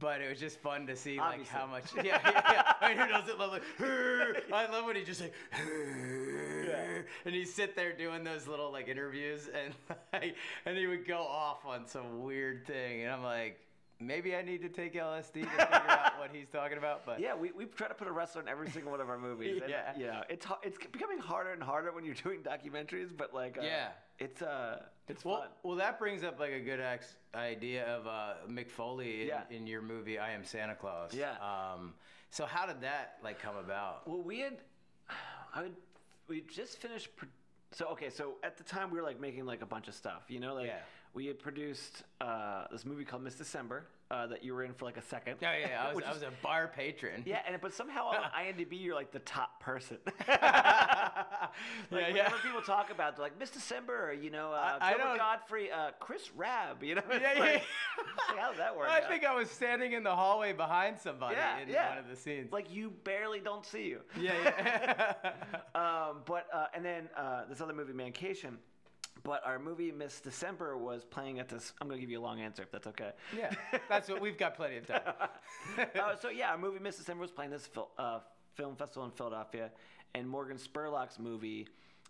But 0.00 0.22
it 0.22 0.30
was 0.30 0.40
just 0.40 0.58
fun 0.60 0.86
to 0.86 0.96
see 0.96 1.18
like 1.18 1.46
how 1.46 1.66
much 1.66 1.84
yeah 1.96 2.18
yeah 2.24 2.42
yeah. 2.50 2.72
I 2.80 2.88
mean, 2.88 2.96
who 2.96 3.08
doesn't 3.08 3.38
love 3.38 3.52
like 3.52 3.62
I 4.50 4.66
love 4.72 4.86
when 4.86 4.96
he 4.96 5.04
just 5.04 5.20
like 5.20 5.34
and 7.24 7.34
he'd 7.34 7.46
sit 7.48 7.74
there 7.76 7.92
doing 7.92 8.24
those 8.24 8.46
little 8.46 8.70
like 8.72 8.88
interviews 8.88 9.48
and 9.54 9.74
like 10.12 10.36
and 10.66 10.76
he 10.76 10.86
would 10.86 11.06
go 11.06 11.18
off 11.18 11.64
on 11.66 11.86
some 11.86 12.22
weird 12.22 12.66
thing 12.66 13.02
and 13.02 13.12
I'm 13.12 13.22
like 13.22 13.58
maybe 14.00 14.34
I 14.34 14.42
need 14.42 14.62
to 14.62 14.68
take 14.68 14.94
LSD 14.94 15.32
to 15.32 15.46
figure 15.46 15.68
out 15.70 16.18
what 16.18 16.30
he's 16.32 16.48
talking 16.48 16.76
about 16.76 17.06
but 17.06 17.20
Yeah, 17.20 17.36
we, 17.36 17.52
we 17.52 17.66
try 17.66 17.86
to 17.86 17.94
put 17.94 18.08
a 18.08 18.12
wrestler 18.12 18.42
in 18.42 18.48
every 18.48 18.68
single 18.68 18.90
one 18.90 19.00
of 19.00 19.08
our 19.08 19.18
movies. 19.18 19.60
and, 19.62 19.70
Yeah. 19.70 19.96
You 19.96 20.06
know, 20.06 20.22
it's, 20.28 20.44
it's 20.64 20.78
becoming 20.90 21.18
harder 21.18 21.52
and 21.52 21.62
harder 21.62 21.92
when 21.92 22.04
you're 22.04 22.14
doing 22.16 22.40
documentaries, 22.40 23.16
but 23.16 23.32
like, 23.32 23.58
uh, 23.58 23.62
Yeah. 23.62 23.88
it's, 24.18 24.42
uh, 24.42 24.82
it's 25.06 25.24
well, 25.24 25.42
fun. 25.42 25.48
well, 25.62 25.76
that 25.76 26.00
brings 26.00 26.24
up 26.24 26.40
like 26.40 26.50
a 26.52 26.58
good 26.58 26.80
ex- 26.80 27.14
idea 27.34 27.84
of 27.86 28.08
uh, 28.08 28.34
Mick 28.50 28.70
Foley 28.70 29.22
in, 29.22 29.26
Yeah. 29.28 29.42
in 29.50 29.66
your 29.68 29.82
movie 29.82 30.18
I 30.18 30.32
Am 30.32 30.42
Santa 30.44 30.74
Claus. 30.74 31.12
Yeah. 31.14 31.34
Um, 31.40 31.94
so 32.30 32.44
how 32.44 32.66
did 32.66 32.80
that 32.80 33.18
like 33.22 33.40
come 33.40 33.56
about? 33.56 34.08
Well, 34.08 34.20
we 34.22 34.40
had, 34.40 34.56
I 35.54 35.62
would, 35.62 35.76
we 36.28 36.40
just 36.42 36.78
finished. 36.78 37.14
Pro- 37.16 37.28
so 37.72 37.86
okay, 37.86 38.10
so 38.10 38.34
at 38.42 38.56
the 38.58 38.64
time 38.64 38.90
we 38.90 38.98
were 38.98 39.04
like 39.04 39.20
making 39.20 39.46
like 39.46 39.62
a 39.62 39.66
bunch 39.66 39.88
of 39.88 39.94
stuff, 39.94 40.24
you 40.28 40.40
know, 40.40 40.54
like 40.54 40.66
Yeah. 40.66 40.80
We 41.14 41.26
had 41.26 41.38
produced 41.38 42.04
uh, 42.22 42.64
this 42.72 42.86
movie 42.86 43.04
called 43.04 43.22
Miss 43.22 43.34
December 43.34 43.84
uh, 44.10 44.26
that 44.28 44.42
you 44.42 44.54
were 44.54 44.62
in 44.64 44.72
for 44.72 44.86
like 44.86 44.96
a 44.96 45.02
second. 45.02 45.34
Oh 45.42 45.46
yeah, 45.46 45.86
I 45.90 45.92
was, 45.94 46.04
I 46.04 46.12
was 46.12 46.22
a 46.22 46.30
bar 46.42 46.72
patron. 46.74 47.22
Yeah, 47.26 47.40
and 47.46 47.60
but 47.60 47.74
somehow 47.74 48.06
on 48.06 48.16
IMDb 48.38 48.80
you're 48.82 48.94
like 48.94 49.12
the 49.12 49.18
top 49.18 49.60
person. 49.60 49.98
yeah, 50.26 51.12
Like, 51.90 52.00
yeah. 52.00 52.08
whenever 52.12 52.36
people 52.38 52.62
talk 52.62 52.90
about, 52.90 53.16
they're 53.16 53.24
like 53.26 53.38
Miss 53.38 53.50
December, 53.50 54.14
you 54.14 54.30
know, 54.30 54.52
uh, 54.52 54.78
I- 54.80 54.94
I 54.94 54.96
don't- 54.96 55.18
Godfrey, 55.18 55.70
uh, 55.70 55.90
Chris 56.00 56.30
Raab, 56.34 56.82
you 56.82 56.94
know. 56.94 57.02
Yeah, 57.10 57.18
yeah. 57.34 57.40
like, 57.40 57.52
like, 58.28 58.38
how 58.38 58.50
did 58.50 58.60
that 58.60 58.74
work? 58.74 58.88
I 58.88 59.02
think 59.02 59.24
I 59.26 59.34
was 59.34 59.50
standing 59.50 59.92
in 59.92 60.02
the 60.02 60.16
hallway 60.16 60.54
behind 60.54 60.98
somebody 60.98 61.36
Yeah, 61.36 61.58
in 61.60 61.68
yeah. 61.68 61.90
one 61.90 61.98
of 61.98 62.08
the 62.08 62.16
scenes. 62.16 62.50
like 62.52 62.72
you 62.72 62.90
barely 63.04 63.40
don't 63.40 63.66
see 63.66 63.84
you. 63.84 64.00
yeah, 64.18 64.32
yeah. 64.42 65.32
Um, 65.74 66.22
but 66.24 66.46
uh, 66.54 66.66
and 66.74 66.82
then 66.82 67.10
uh, 67.18 67.42
this 67.50 67.60
other 67.60 67.74
movie, 67.74 67.92
Mancation. 67.92 68.56
But 69.24 69.42
our 69.46 69.58
movie 69.58 69.92
Miss 69.92 70.20
December 70.20 70.76
was 70.76 71.04
playing 71.04 71.38
at 71.38 71.48
this. 71.48 71.72
I'm 71.80 71.88
gonna 71.88 72.00
give 72.00 72.10
you 72.10 72.20
a 72.20 72.22
long 72.22 72.40
answer 72.40 72.62
if 72.62 72.72
that's 72.72 72.86
okay. 72.88 73.12
yeah, 73.36 73.52
that's 73.88 74.08
what 74.08 74.20
we've 74.20 74.38
got 74.38 74.56
plenty 74.56 74.78
of 74.78 74.86
time. 74.86 75.02
uh, 75.78 76.16
so 76.20 76.28
yeah, 76.28 76.50
our 76.50 76.58
movie 76.58 76.80
Miss 76.80 76.96
December 76.96 77.22
was 77.22 77.30
playing 77.30 77.50
this 77.50 77.66
fil- 77.66 77.90
uh, 77.98 78.20
film 78.54 78.74
festival 78.74 79.04
in 79.04 79.10
Philadelphia, 79.12 79.70
and 80.14 80.28
Morgan 80.28 80.56
Spurlock's 80.56 81.18
movie, 81.18 81.68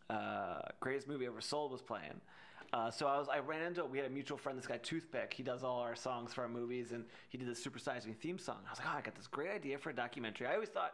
uh, 0.08 0.60
Greatest 0.80 1.06
Movie 1.06 1.26
Ever 1.26 1.40
Sold, 1.40 1.72
was 1.72 1.82
playing. 1.82 2.20
Uh, 2.72 2.90
so 2.90 3.06
I 3.06 3.18
was 3.18 3.28
I 3.28 3.38
ran 3.40 3.62
into 3.62 3.84
we 3.84 3.98
had 3.98 4.06
a 4.06 4.10
mutual 4.10 4.38
friend, 4.38 4.58
this 4.58 4.66
guy 4.66 4.78
Toothpick. 4.78 5.34
He 5.34 5.42
does 5.42 5.62
all 5.62 5.80
our 5.80 5.94
songs 5.94 6.32
for 6.32 6.42
our 6.42 6.48
movies, 6.48 6.92
and 6.92 7.04
he 7.28 7.36
did 7.36 7.46
the 7.46 7.54
Super 7.54 7.78
Size 7.78 8.06
Me 8.06 8.14
theme 8.14 8.38
song. 8.38 8.58
I 8.66 8.70
was 8.70 8.78
like, 8.78 8.88
oh, 8.90 8.96
I 8.96 9.02
got 9.02 9.14
this 9.14 9.26
great 9.26 9.50
idea 9.50 9.76
for 9.76 9.90
a 9.90 9.94
documentary. 9.94 10.46
I 10.46 10.54
always 10.54 10.70
thought 10.70 10.92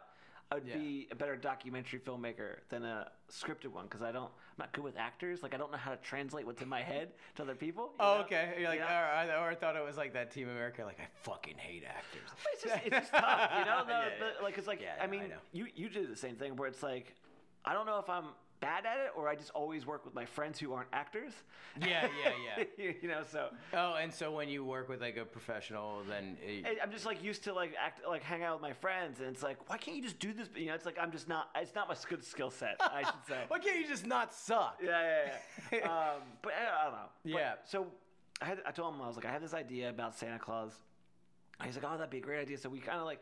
I 0.51 0.55
would 0.55 0.65
Yeah. 0.67 0.77
be 0.77 1.07
a 1.11 1.15
better 1.15 1.35
documentary 1.35 1.99
filmmaker 1.99 2.57
than 2.69 2.83
a 2.83 3.11
scripted 3.29 3.67
one 3.67 3.85
because 3.85 4.01
I 4.01 4.11
don't 4.11 4.31
I'm 4.31 4.63
not 4.65 4.71
good 4.73 4.83
with 4.83 4.97
actors. 4.97 5.43
Like 5.43 5.53
I 5.53 5.57
don't 5.57 5.71
know 5.71 5.77
how 5.77 5.91
to 5.91 5.97
translate 5.97 6.45
what's 6.45 6.61
in 6.61 6.67
my 6.67 6.81
head 6.81 7.11
to 7.35 7.43
other 7.43 7.53
people. 7.55 7.93
Oh, 7.99 8.15
know? 8.15 8.21
okay. 8.21 8.55
You're 8.59 8.67
like, 8.69 8.79
You 8.79 8.85
know? 8.85 9.41
I, 9.41 9.55
thought 9.55 9.75
it 9.75 9.83
was 9.85 9.95
like 9.95 10.13
that 10.13 10.31
Team 10.31 10.49
America. 10.49 10.83
Like, 10.83 10.99
I 10.99 11.07
fucking 11.21 11.57
hate 11.57 11.83
actors. 11.85 12.29
It's 12.53 12.63
just, 12.63 12.75
it's 12.83 12.95
just 12.95 13.11
tough, 13.13 13.51
you 13.59 13.65
know. 13.65 13.83
The, 13.85 13.91
Yeah, 13.93 14.09
the- 14.37 14.43
like 14.43 14.57
it's 14.57 14.67
like 14.67 14.81
Yeah, 14.81 14.95
I 14.95 14.97
no, 14.97 15.03
I 15.03 15.07
mean, 15.07 15.33
you 15.53 15.67
you 15.75 15.87
did 15.89 16.11
the 16.11 16.15
same 16.15 16.35
thing 16.35 16.55
where 16.55 16.67
it's 16.67 16.81
like, 16.81 17.15
I 17.63 17.73
don't 17.73 17.85
know 17.85 17.99
if 17.99 18.09
I'm 18.09 18.25
bad 18.59 18.85
at 18.85 18.97
it 18.97 19.11
or 19.15 19.27
I 19.29 19.35
just 19.35 19.51
always 19.51 19.85
work 19.85 20.05
with 20.05 20.13
my 20.13 20.25
friends 20.25 20.59
who 20.59 20.73
aren't 20.73 20.89
actors. 20.93 21.33
Yeah, 21.79 22.07
yeah, 22.23 22.63
yeah. 22.77 22.91
you 23.01 23.07
know, 23.07 23.21
so 23.29 23.49
Oh, 23.73 23.95
and 23.95 24.13
so 24.13 24.31
when 24.31 24.49
you 24.49 24.63
work 24.65 24.89
with 24.89 25.01
like 25.01 25.17
a 25.17 25.25
professional, 25.25 26.01
then 26.09 26.37
it, 26.45 26.77
I'm 26.81 26.91
just 26.91 27.05
like 27.05 27.23
used 27.23 27.43
to 27.45 27.53
like 27.53 27.73
act 27.79 28.01
like 28.07 28.23
hang 28.23 28.43
out 28.43 28.55
with 28.55 28.61
my 28.61 28.73
friends, 28.73 29.19
and 29.19 29.29
it's 29.29 29.43
like, 29.43 29.69
why 29.69 29.77
can't 29.77 29.95
you 29.97 30.03
just 30.03 30.19
do 30.19 30.33
this? 30.33 30.49
You 30.55 30.67
know, 30.67 30.73
it's 30.73 30.85
like 30.85 30.97
I'm 30.99 31.11
just 31.11 31.27
not. 31.27 31.49
It's 31.55 31.75
not 31.75 31.87
my 31.87 31.95
good 32.07 32.23
skill 32.23 32.51
set. 32.51 32.77
I 32.79 33.03
should 33.03 33.25
say. 33.27 33.43
why 33.47 33.59
can't 33.59 33.79
you 33.79 33.87
just 33.87 34.05
not 34.05 34.33
suck? 34.33 34.79
Yeah, 34.83 35.01
yeah, 35.71 35.79
yeah. 35.79 35.79
um, 36.13 36.21
but 36.41 36.53
I, 36.53 36.83
don't 36.83 36.93
know. 36.93 36.99
But- 37.23 37.31
Yeah. 37.31 37.53
So 37.65 37.87
I 38.41 38.45
had, 38.45 38.61
I 38.65 38.71
told 38.71 38.93
him 38.93 39.01
I 39.01 39.07
was 39.07 39.15
like, 39.15 39.25
I 39.25 39.31
have 39.31 39.41
this 39.41 39.53
idea 39.53 39.89
about 39.89 40.15
Santa 40.15 40.39
Claus. 40.39 40.73
And 41.59 41.67
he's 41.67 41.75
like, 41.75 41.85
oh, 41.91 41.97
that'd 41.97 42.09
be 42.09 42.19
a 42.19 42.21
great 42.21 42.39
idea. 42.41 42.57
So 42.57 42.69
we 42.69 42.79
kind 42.79 42.99
of 42.99 43.05
like 43.05 43.19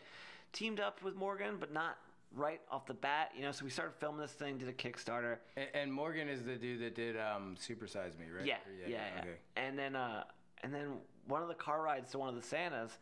teamed 0.53 0.79
up 0.79 1.01
with 1.03 1.15
Morgan, 1.15 1.56
but 1.60 1.74
not 1.74 1.98
right 2.36 2.62
off 2.72 2.86
the 2.86 2.93
bat. 2.93 3.31
You 3.36 3.43
know, 3.43 3.51
so 3.51 3.65
we 3.65 3.72
started 3.72 3.93
filming 4.00 4.22
this 4.22 4.31
thing, 4.31 4.57
did 4.57 4.69
a 4.69 4.74
Kickstarter. 4.74 5.38
And, 5.55 5.67
and 5.74 5.93
Morgan 5.93 6.27
is 6.29 6.43
the 6.43 6.55
dude 6.55 6.81
that 6.81 6.96
did 6.96 7.17
um, 7.17 7.55
Super 7.57 7.88
Size 7.88 8.17
Me, 8.17 8.25
right? 8.36 8.46
Yeah, 8.46 8.55
Or- 8.55 8.89
yeah, 8.89 8.98
yeah. 9.15 9.22
Okay. 9.22 9.36
And 9.55 9.77
then, 9.77 9.96
uh, 9.96 10.24
and 10.63 10.74
then 10.74 10.93
one 11.27 11.41
of 11.41 11.48
the 11.48 11.55
car 11.55 11.81
rides 11.81 12.12
to 12.12 12.17
one 12.19 12.29
of 12.29 12.36
the 12.36 12.41
Santas, 12.41 12.98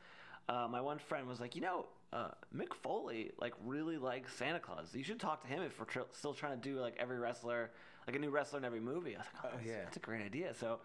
uh, 0.50 0.67
my 0.70 0.82
one 0.82 1.00
friend 1.00 1.27
was 1.27 1.39
like, 1.39 1.55
you 1.55 1.62
know, 1.62 1.86
uh, 2.13 2.29
Mick 2.55 2.74
Foley 2.74 3.32
like 3.39 3.53
really 3.63 3.98
likes 3.98 4.34
Santa 4.34 4.60
Claus. 4.60 4.94
You 4.94 5.03
should 5.03 5.20
talk 5.20 5.41
to 5.41 5.48
him 5.48 5.63
if 5.63 5.77
we're 5.79 5.86
tr- 5.86 6.00
still 6.12 6.34
trying 6.34 6.60
to 6.60 6.70
do 6.70 6.79
like 6.79 6.96
every 7.00 7.17
wrestler, 7.17 7.72
like 8.08 8.15
a 8.15 8.20
new 8.20 8.29
wrestler 8.29 8.60
in 8.60 8.65
every 8.65 8.79
movie. 8.79 9.15
I 9.15 9.20
was 9.20 9.27
like, 9.34 9.44
oh, 9.46 9.55
that's, 9.55 9.67
yeah. 9.67 9.84
that's 9.84 9.98
a 9.98 10.01
great 10.01 10.24
idea. 10.24 10.53
So. 10.53 10.79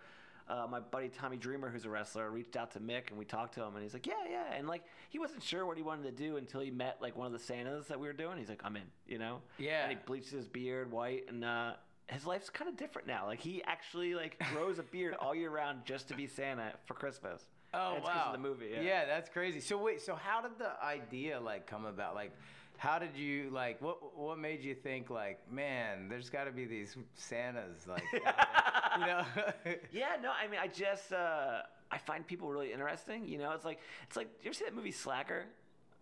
Uh, 0.51 0.67
my 0.69 0.81
buddy 0.81 1.09
Tommy 1.09 1.37
Dreamer, 1.37 1.71
who's 1.71 1.85
a 1.85 1.91
wrestler, 1.91 2.29
reached 2.29 2.57
out 2.57 2.73
to 2.73 2.81
Mick 2.81 3.11
and 3.11 3.19
we 3.19 3.25
talked 3.25 3.55
to 3.55 3.63
him, 3.63 3.75
and 3.75 3.85
he's 3.85 3.95
like, 3.95 4.07
"Yeah, 4.07 4.15
yeah." 4.29 4.53
And 4.53 4.67
like, 4.67 4.83
he 5.09 5.21
wasn't 5.21 5.45
sure 5.45 5.65
what 5.65 5.77
he 5.77 5.83
wanted 5.85 6.03
to 6.05 6.11
do 6.11 6.39
until 6.39 6.61
he 6.61 6.73
met 6.73 6.99
like 7.01 7.17
one 7.17 7.27
of 7.27 7.33
the 7.33 7.39
Santas 7.39 7.87
that 7.87 8.01
we 8.01 8.09
were 8.09 8.13
doing. 8.13 8.37
He's 8.37 8.49
like, 8.49 8.63
"I'm 8.65 8.75
in," 8.75 8.83
you 9.07 9.19
know? 9.19 9.43
Yeah. 9.59 9.83
And 9.85 9.93
he 9.93 9.99
bleached 10.05 10.31
his 10.31 10.49
beard 10.49 10.91
white, 10.91 11.27
and 11.29 11.45
uh, 11.45 11.75
his 12.09 12.27
life's 12.27 12.51
kind 12.51 12.69
of 12.69 12.77
different 12.77 13.07
now. 13.07 13.27
Like, 13.27 13.39
he 13.39 13.63
actually 13.65 14.17
like 14.17 14.43
grows 14.53 14.81
a 14.81 14.83
beard 14.83 15.15
all 15.21 15.37
year 15.37 15.51
round 15.51 15.85
just 15.85 16.09
to 16.09 16.15
be 16.15 16.27
Santa 16.27 16.73
for 16.85 16.95
Christmas. 16.95 17.45
Oh 17.73 17.95
it's 17.99 18.07
wow! 18.07 18.25
of 18.27 18.33
the 18.33 18.39
movie. 18.39 18.71
Yeah. 18.83 19.05
that's 19.05 19.31
crazy. 19.31 19.61
So 19.61 19.79
wait, 19.79 20.03
so 20.03 20.17
how 20.17 20.43
did 20.43 20.59
the 20.59 20.73
idea 20.85 21.39
like 21.39 21.69
come 21.69 21.85
about? 21.85 22.17
Like, 22.17 22.33
how 22.77 22.99
did 22.99 23.15
you 23.15 23.51
like? 23.53 23.81
What 23.81 24.19
what 24.19 24.39
made 24.39 24.65
you 24.65 24.75
think 24.75 25.11
like, 25.11 25.39
man, 25.51 26.09
there's 26.09 26.29
got 26.29 26.45
to 26.45 26.51
be 26.51 26.65
these 26.65 26.97
Santas 27.15 27.87
like, 27.87 28.03
out 28.27 28.35
there," 28.35 28.73
you 28.99 29.07
know? 29.07 29.25
Yeah, 29.93 30.17
no, 30.23 30.31
I 30.31 30.49
mean, 30.49 30.61
I 30.63 30.67
just 30.69 31.13
uh, 31.13 31.63
I 31.91 31.99
find 31.99 32.27
people 32.27 32.49
really 32.51 32.73
interesting. 32.73 33.27
You 33.27 33.39
know, 33.39 33.53
it's 33.53 33.65
like 33.65 33.81
it's 34.07 34.17
like 34.17 34.29
you 34.43 34.49
ever 34.49 34.55
see 34.55 34.65
that 34.65 34.75
movie 34.75 34.93
Slacker? 34.93 35.45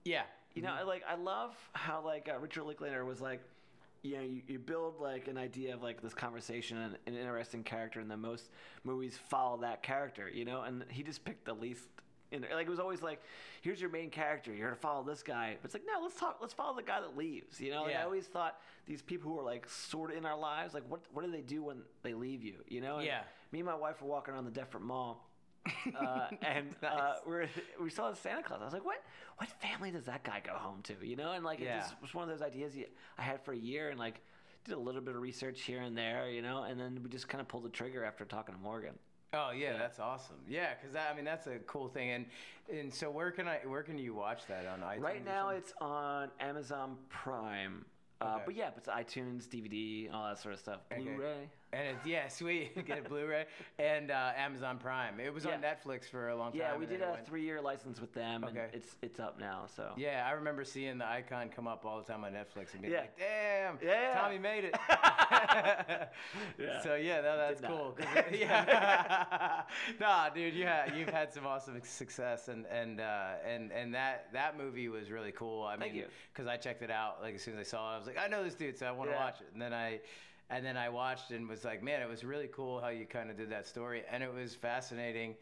yeah. 0.04 0.22
You 0.54 0.62
know, 0.62 0.72
I 0.72 0.82
like 0.82 1.02
I 1.08 1.14
love 1.14 1.54
how 1.72 2.02
like 2.04 2.28
uh, 2.32 2.38
Richard 2.38 2.64
Linklater 2.64 3.04
was 3.04 3.20
like, 3.20 3.40
you 4.02 4.16
know, 4.16 4.22
you, 4.22 4.42
you 4.48 4.58
build 4.58 4.98
like 5.00 5.28
an 5.28 5.38
idea 5.38 5.72
of 5.74 5.82
like 5.82 6.00
this 6.02 6.14
conversation 6.14 6.78
and 6.78 6.96
an 7.06 7.14
interesting 7.14 7.62
character, 7.62 8.00
and 8.00 8.10
then 8.10 8.20
most 8.20 8.50
movies 8.82 9.16
follow 9.28 9.58
that 9.58 9.82
character. 9.84 10.28
You 10.28 10.44
know, 10.44 10.62
and 10.62 10.84
he 10.88 11.02
just 11.04 11.24
picked 11.24 11.44
the 11.44 11.52
least. 11.54 11.84
In, 12.30 12.42
like 12.52 12.66
it 12.66 12.70
was 12.70 12.78
always 12.78 13.00
like, 13.02 13.22
here's 13.62 13.80
your 13.80 13.90
main 13.90 14.10
character. 14.10 14.52
You're 14.54 14.66
gonna 14.68 14.76
follow 14.80 15.02
this 15.02 15.22
guy. 15.22 15.56
But 15.60 15.66
it's 15.66 15.74
like 15.74 15.84
no, 15.86 16.02
let's 16.02 16.14
talk. 16.18 16.38
Let's 16.40 16.52
follow 16.54 16.76
the 16.76 16.82
guy 16.82 17.00
that 17.00 17.16
leaves. 17.16 17.60
You 17.60 17.70
know, 17.70 17.82
like, 17.84 17.92
Yeah. 17.92 18.02
I 18.02 18.04
always 18.04 18.26
thought 18.26 18.60
these 18.86 19.00
people 19.02 19.32
who 19.32 19.38
are 19.40 19.44
like 19.44 19.68
sort 19.68 20.10
of 20.10 20.16
in 20.16 20.26
our 20.26 20.38
lives, 20.38 20.74
like 20.74 20.84
what 20.88 21.00
what 21.12 21.24
do 21.24 21.30
they 21.30 21.40
do 21.40 21.62
when 21.62 21.78
they 22.02 22.14
leave 22.14 22.42
you? 22.44 22.56
You 22.68 22.80
know? 22.80 22.96
And 22.96 23.06
Yeah. 23.06 23.20
Me 23.52 23.60
and 23.60 23.66
my 23.66 23.74
wife 23.74 24.02
were 24.02 24.08
walking 24.08 24.34
around 24.34 24.44
the 24.44 24.50
Deptford 24.50 24.82
Mall, 24.82 25.26
uh, 25.98 26.28
and 26.42 26.74
uh, 26.82 26.86
Nice. 26.86 27.16
we're, 27.26 27.48
we 27.80 27.88
saw 27.88 28.12
Santa 28.12 28.42
Claus. 28.42 28.60
I 28.60 28.64
was 28.64 28.74
like, 28.74 28.84
what 28.84 29.02
what 29.38 29.48
family 29.62 29.90
does 29.90 30.04
that 30.04 30.22
guy 30.22 30.42
go 30.44 30.52
home 30.52 30.82
to? 30.82 30.94
You 31.02 31.16
know, 31.16 31.32
and 31.32 31.44
like 31.44 31.60
Yeah. 31.60 31.78
it 31.78 31.80
just 31.80 31.94
was 32.02 32.12
one 32.14 32.28
of 32.28 32.30
those 32.38 32.46
ideas 32.46 32.74
I 33.16 33.22
had 33.22 33.42
for 33.42 33.52
a 33.52 33.56
year, 33.58 33.88
and 33.88 33.98
like 33.98 34.20
did 34.64 34.74
a 34.74 34.78
little 34.78 35.00
bit 35.00 35.14
of 35.14 35.22
research 35.22 35.62
here 35.62 35.80
and 35.80 35.96
there, 35.96 36.28
you 36.28 36.42
know, 36.42 36.64
and 36.64 36.78
then 36.78 37.00
we 37.02 37.08
just 37.08 37.26
kind 37.28 37.40
of 37.40 37.48
pulled 37.48 37.64
the 37.64 37.68
trigger 37.70 38.04
after 38.04 38.24
talking 38.26 38.54
to 38.54 38.60
Morgan. 38.60 38.98
Oh 39.34 39.50
yeah, 39.50 39.76
that's 39.76 39.98
awesome. 39.98 40.36
Yeah, 40.48 40.70
because 40.80 40.96
I 40.96 41.14
mean 41.14 41.24
that's 41.24 41.46
a 41.46 41.58
cool 41.66 41.88
thing. 41.88 42.10
And 42.10 42.26
and 42.72 42.92
so 42.92 43.10
where 43.10 43.30
can 43.30 43.46
I 43.46 43.58
where 43.66 43.82
can 43.82 43.98
you 43.98 44.14
watch 44.14 44.46
that 44.48 44.66
on 44.66 44.80
iTunes? 44.80 45.02
Right 45.02 45.24
now, 45.24 45.50
it's 45.50 45.72
on 45.80 46.30
Amazon 46.40 46.96
Prime. 47.08 47.84
Uh, 48.20 48.24
Okay. 48.34 48.42
but 48.46 48.54
yeah, 48.56 48.70
it's 48.76 48.88
iTunes, 48.88 49.46
DVD, 49.46 50.12
all 50.12 50.28
that 50.28 50.38
sort 50.40 50.52
of 50.54 50.58
stuff. 50.58 50.80
Blu-ray. 50.88 51.06
Okay. 51.26 51.48
And 51.72 51.86
it's 51.96 52.06
yeah, 52.06 52.28
sweet. 52.40 52.86
Get 52.86 53.04
a 53.04 53.08
Blu-ray 53.08 53.44
and 53.78 54.10
uh, 54.10 54.30
Amazon 54.36 54.78
Prime. 54.78 55.20
It 55.20 55.32
was 55.34 55.44
on 55.44 55.60
Netflix 55.60 56.04
for 56.08 56.28
a 56.30 56.36
long 56.36 56.52
time. 56.52 56.60
Yeah, 56.60 56.76
we 56.76 56.86
did 56.86 57.02
a 57.02 57.10
went- 57.10 57.26
three-year 57.26 57.60
license 57.60 58.00
with 58.00 58.14
them, 58.14 58.44
and 58.44 58.56
Okay. 58.56 58.68
it's 58.72 58.96
it's 59.02 59.20
up 59.20 59.38
now. 59.38 59.66
So 59.76 59.92
Yeah, 59.96 60.26
I 60.26 60.32
remember 60.32 60.64
seeing 60.64 60.96
the 60.98 61.06
icon 61.06 61.50
come 61.54 61.66
up 61.68 61.84
all 61.84 61.98
the 61.98 62.10
time 62.10 62.24
on 62.24 62.32
Netflix 62.32 62.72
and 62.72 62.80
being 62.80 62.94
Yeah. 62.94 63.00
like, 63.00 63.18
"Damn, 63.18 63.78
Yeah. 63.82 64.14
Tommy 64.18 64.38
made 64.38 64.64
it." 64.64 64.74
Yeah. 66.58 66.82
So 66.82 66.94
yeah, 66.96 67.20
that, 67.20 67.36
that's 67.36 67.60
cool. 67.60 67.96
yeah. 68.32 69.62
nah, 70.00 70.28
dude, 70.30 70.54
you 70.54 70.64
had 70.64 70.96
you've 70.96 71.08
had 71.08 71.32
some 71.32 71.46
awesome 71.46 71.80
success, 71.84 72.48
and 72.48 72.66
and 72.66 73.00
uh, 73.00 73.32
and 73.46 73.70
and 73.72 73.94
that 73.94 74.28
that 74.32 74.56
movie 74.56 74.88
was 74.88 75.10
really 75.10 75.32
cool. 75.32 75.64
I 75.64 75.76
Thank 75.76 75.92
mean, 75.92 76.02
you. 76.02 76.08
because 76.32 76.46
I 76.48 76.56
checked 76.56 76.82
it 76.82 76.90
out 76.90 77.18
like 77.22 77.34
as 77.34 77.42
soon 77.42 77.54
as 77.58 77.60
I 77.60 77.70
saw 77.70 77.92
it, 77.92 77.94
I 77.94 77.98
was 77.98 78.06
like, 78.06 78.18
I 78.18 78.26
know 78.28 78.42
this 78.42 78.54
dude, 78.54 78.78
so 78.78 78.86
I 78.86 78.90
want 78.90 79.10
to 79.10 79.14
Yeah. 79.16 79.24
watch 79.24 79.40
it. 79.40 79.48
And 79.52 79.60
then 79.60 79.72
I. 79.72 80.00
And 80.50 80.64
then 80.64 80.76
I 80.76 80.88
watched 80.88 81.30
and 81.30 81.48
was 81.48 81.64
like, 81.64 81.82
man, 81.82 82.00
it 82.00 82.08
was 82.08 82.24
really 82.24 82.48
cool 82.48 82.80
how 82.80 82.88
you 82.88 83.04
kind 83.04 83.30
of 83.30 83.36
did 83.36 83.50
that 83.50 83.66
story, 83.66 84.02
and 84.10 84.22
it 84.22 84.32
was 84.32 84.54
fascinating, 84.54 85.34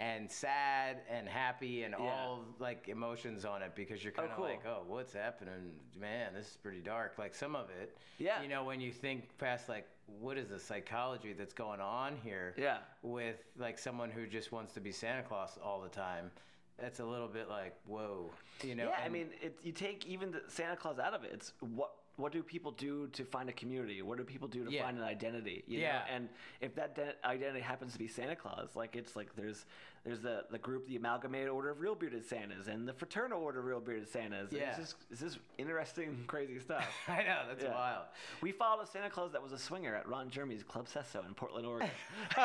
and 0.00 0.30
sad 0.30 1.02
and 1.08 1.28
happy 1.28 1.84
and 1.84 1.94
Yeah. 1.96 2.04
all 2.04 2.44
like 2.58 2.88
emotions 2.88 3.44
on 3.44 3.62
it 3.62 3.74
because 3.76 4.02
you're 4.02 4.12
oh, 4.16 4.22
kind 4.22 4.30
of 4.30 4.36
cool. 4.36 4.46
like, 4.46 4.66
oh, 4.66 4.82
what's 4.86 5.12
happening, 5.12 5.72
man? 5.98 6.34
This 6.34 6.50
is 6.50 6.56
pretty 6.56 6.80
dark. 6.80 7.16
Like 7.18 7.34
some 7.34 7.54
of 7.54 7.70
it, 7.70 7.96
Yeah. 8.18 8.42
You 8.42 8.48
know, 8.48 8.64
when 8.64 8.80
you 8.80 8.90
think 8.90 9.36
past 9.38 9.68
like, 9.68 9.86
what 10.06 10.36
is 10.36 10.48
the 10.48 10.58
psychology 10.58 11.32
that's 11.32 11.54
going 11.54 11.80
on 11.80 12.16
here? 12.24 12.54
Yeah. 12.56 12.78
With 13.02 13.36
like 13.56 13.78
someone 13.78 14.10
who 14.10 14.26
just 14.26 14.50
wants 14.50 14.72
to 14.74 14.80
be 14.80 14.90
Santa 14.90 15.22
Claus 15.22 15.58
all 15.62 15.80
the 15.80 15.88
time, 15.88 16.30
that's 16.76 16.98
a 16.98 17.04
little 17.04 17.28
bit 17.28 17.48
like, 17.48 17.76
whoa, 17.86 18.30
you 18.64 18.74
know? 18.74 18.88
yeah, 18.88 19.04
I 19.04 19.08
mean, 19.08 19.28
it, 19.40 19.56
you 19.62 19.70
take 19.70 20.06
even 20.06 20.32
the 20.32 20.42
Santa 20.48 20.74
Claus 20.74 20.98
out 20.98 21.14
of 21.14 21.22
it. 21.22 21.30
It's 21.32 21.52
what 21.60 21.92
what 22.16 22.32
do 22.32 22.42
people 22.42 22.70
do 22.72 23.08
to 23.08 23.24
find 23.24 23.48
a 23.48 23.52
community? 23.52 24.00
What 24.02 24.18
do 24.18 24.24
people 24.24 24.46
do 24.48 24.64
to 24.64 24.70
Yeah. 24.70 24.84
find 24.84 24.96
an 24.98 25.04
identity? 25.04 25.64
You 25.66 25.80
Yeah. 25.80 25.98
know? 25.98 26.04
and 26.10 26.28
if 26.60 26.74
that 26.76 26.94
de- 26.94 27.26
identity 27.26 27.60
happens 27.60 27.92
to 27.94 27.98
be 27.98 28.06
Santa 28.06 28.36
Claus, 28.36 28.76
like 28.76 28.94
it's 28.96 29.16
like 29.16 29.34
there's 29.34 29.66
there's 30.04 30.20
the 30.20 30.44
the 30.50 30.58
group, 30.58 30.86
the 30.86 30.96
Amalgamated 30.96 31.48
Order 31.48 31.70
of 31.70 31.80
Real 31.80 31.94
Bearded 31.94 32.24
Santas, 32.26 32.66
and 32.66 32.86
the 32.86 32.92
Fraternal 32.92 33.40
Order 33.42 33.60
of 33.60 33.64
Real 33.64 33.80
Bearded 33.80 34.06
Santas. 34.08 34.50
Yeah. 34.52 34.68
it's 34.70 34.78
just 34.78 34.94
it's 35.10 35.20
just 35.20 35.38
interesting, 35.56 36.22
crazy 36.26 36.58
stuff. 36.58 36.86
I 37.08 37.22
know 37.22 37.42
that's 37.48 37.62
Yeah. 37.64 37.70
wild. 37.72 38.04
We 38.42 38.52
followed 38.52 38.82
a 38.82 38.86
Santa 38.86 39.08
Claus 39.08 39.32
that 39.32 39.42
was 39.42 39.52
a 39.52 39.58
swinger 39.58 39.94
at 39.94 40.06
Ron 40.06 40.28
Jeremy's 40.30 40.62
Club 40.62 40.88
Sesso 40.88 41.24
in 41.26 41.32
Portland, 41.34 41.66
Oregon. 41.66 41.90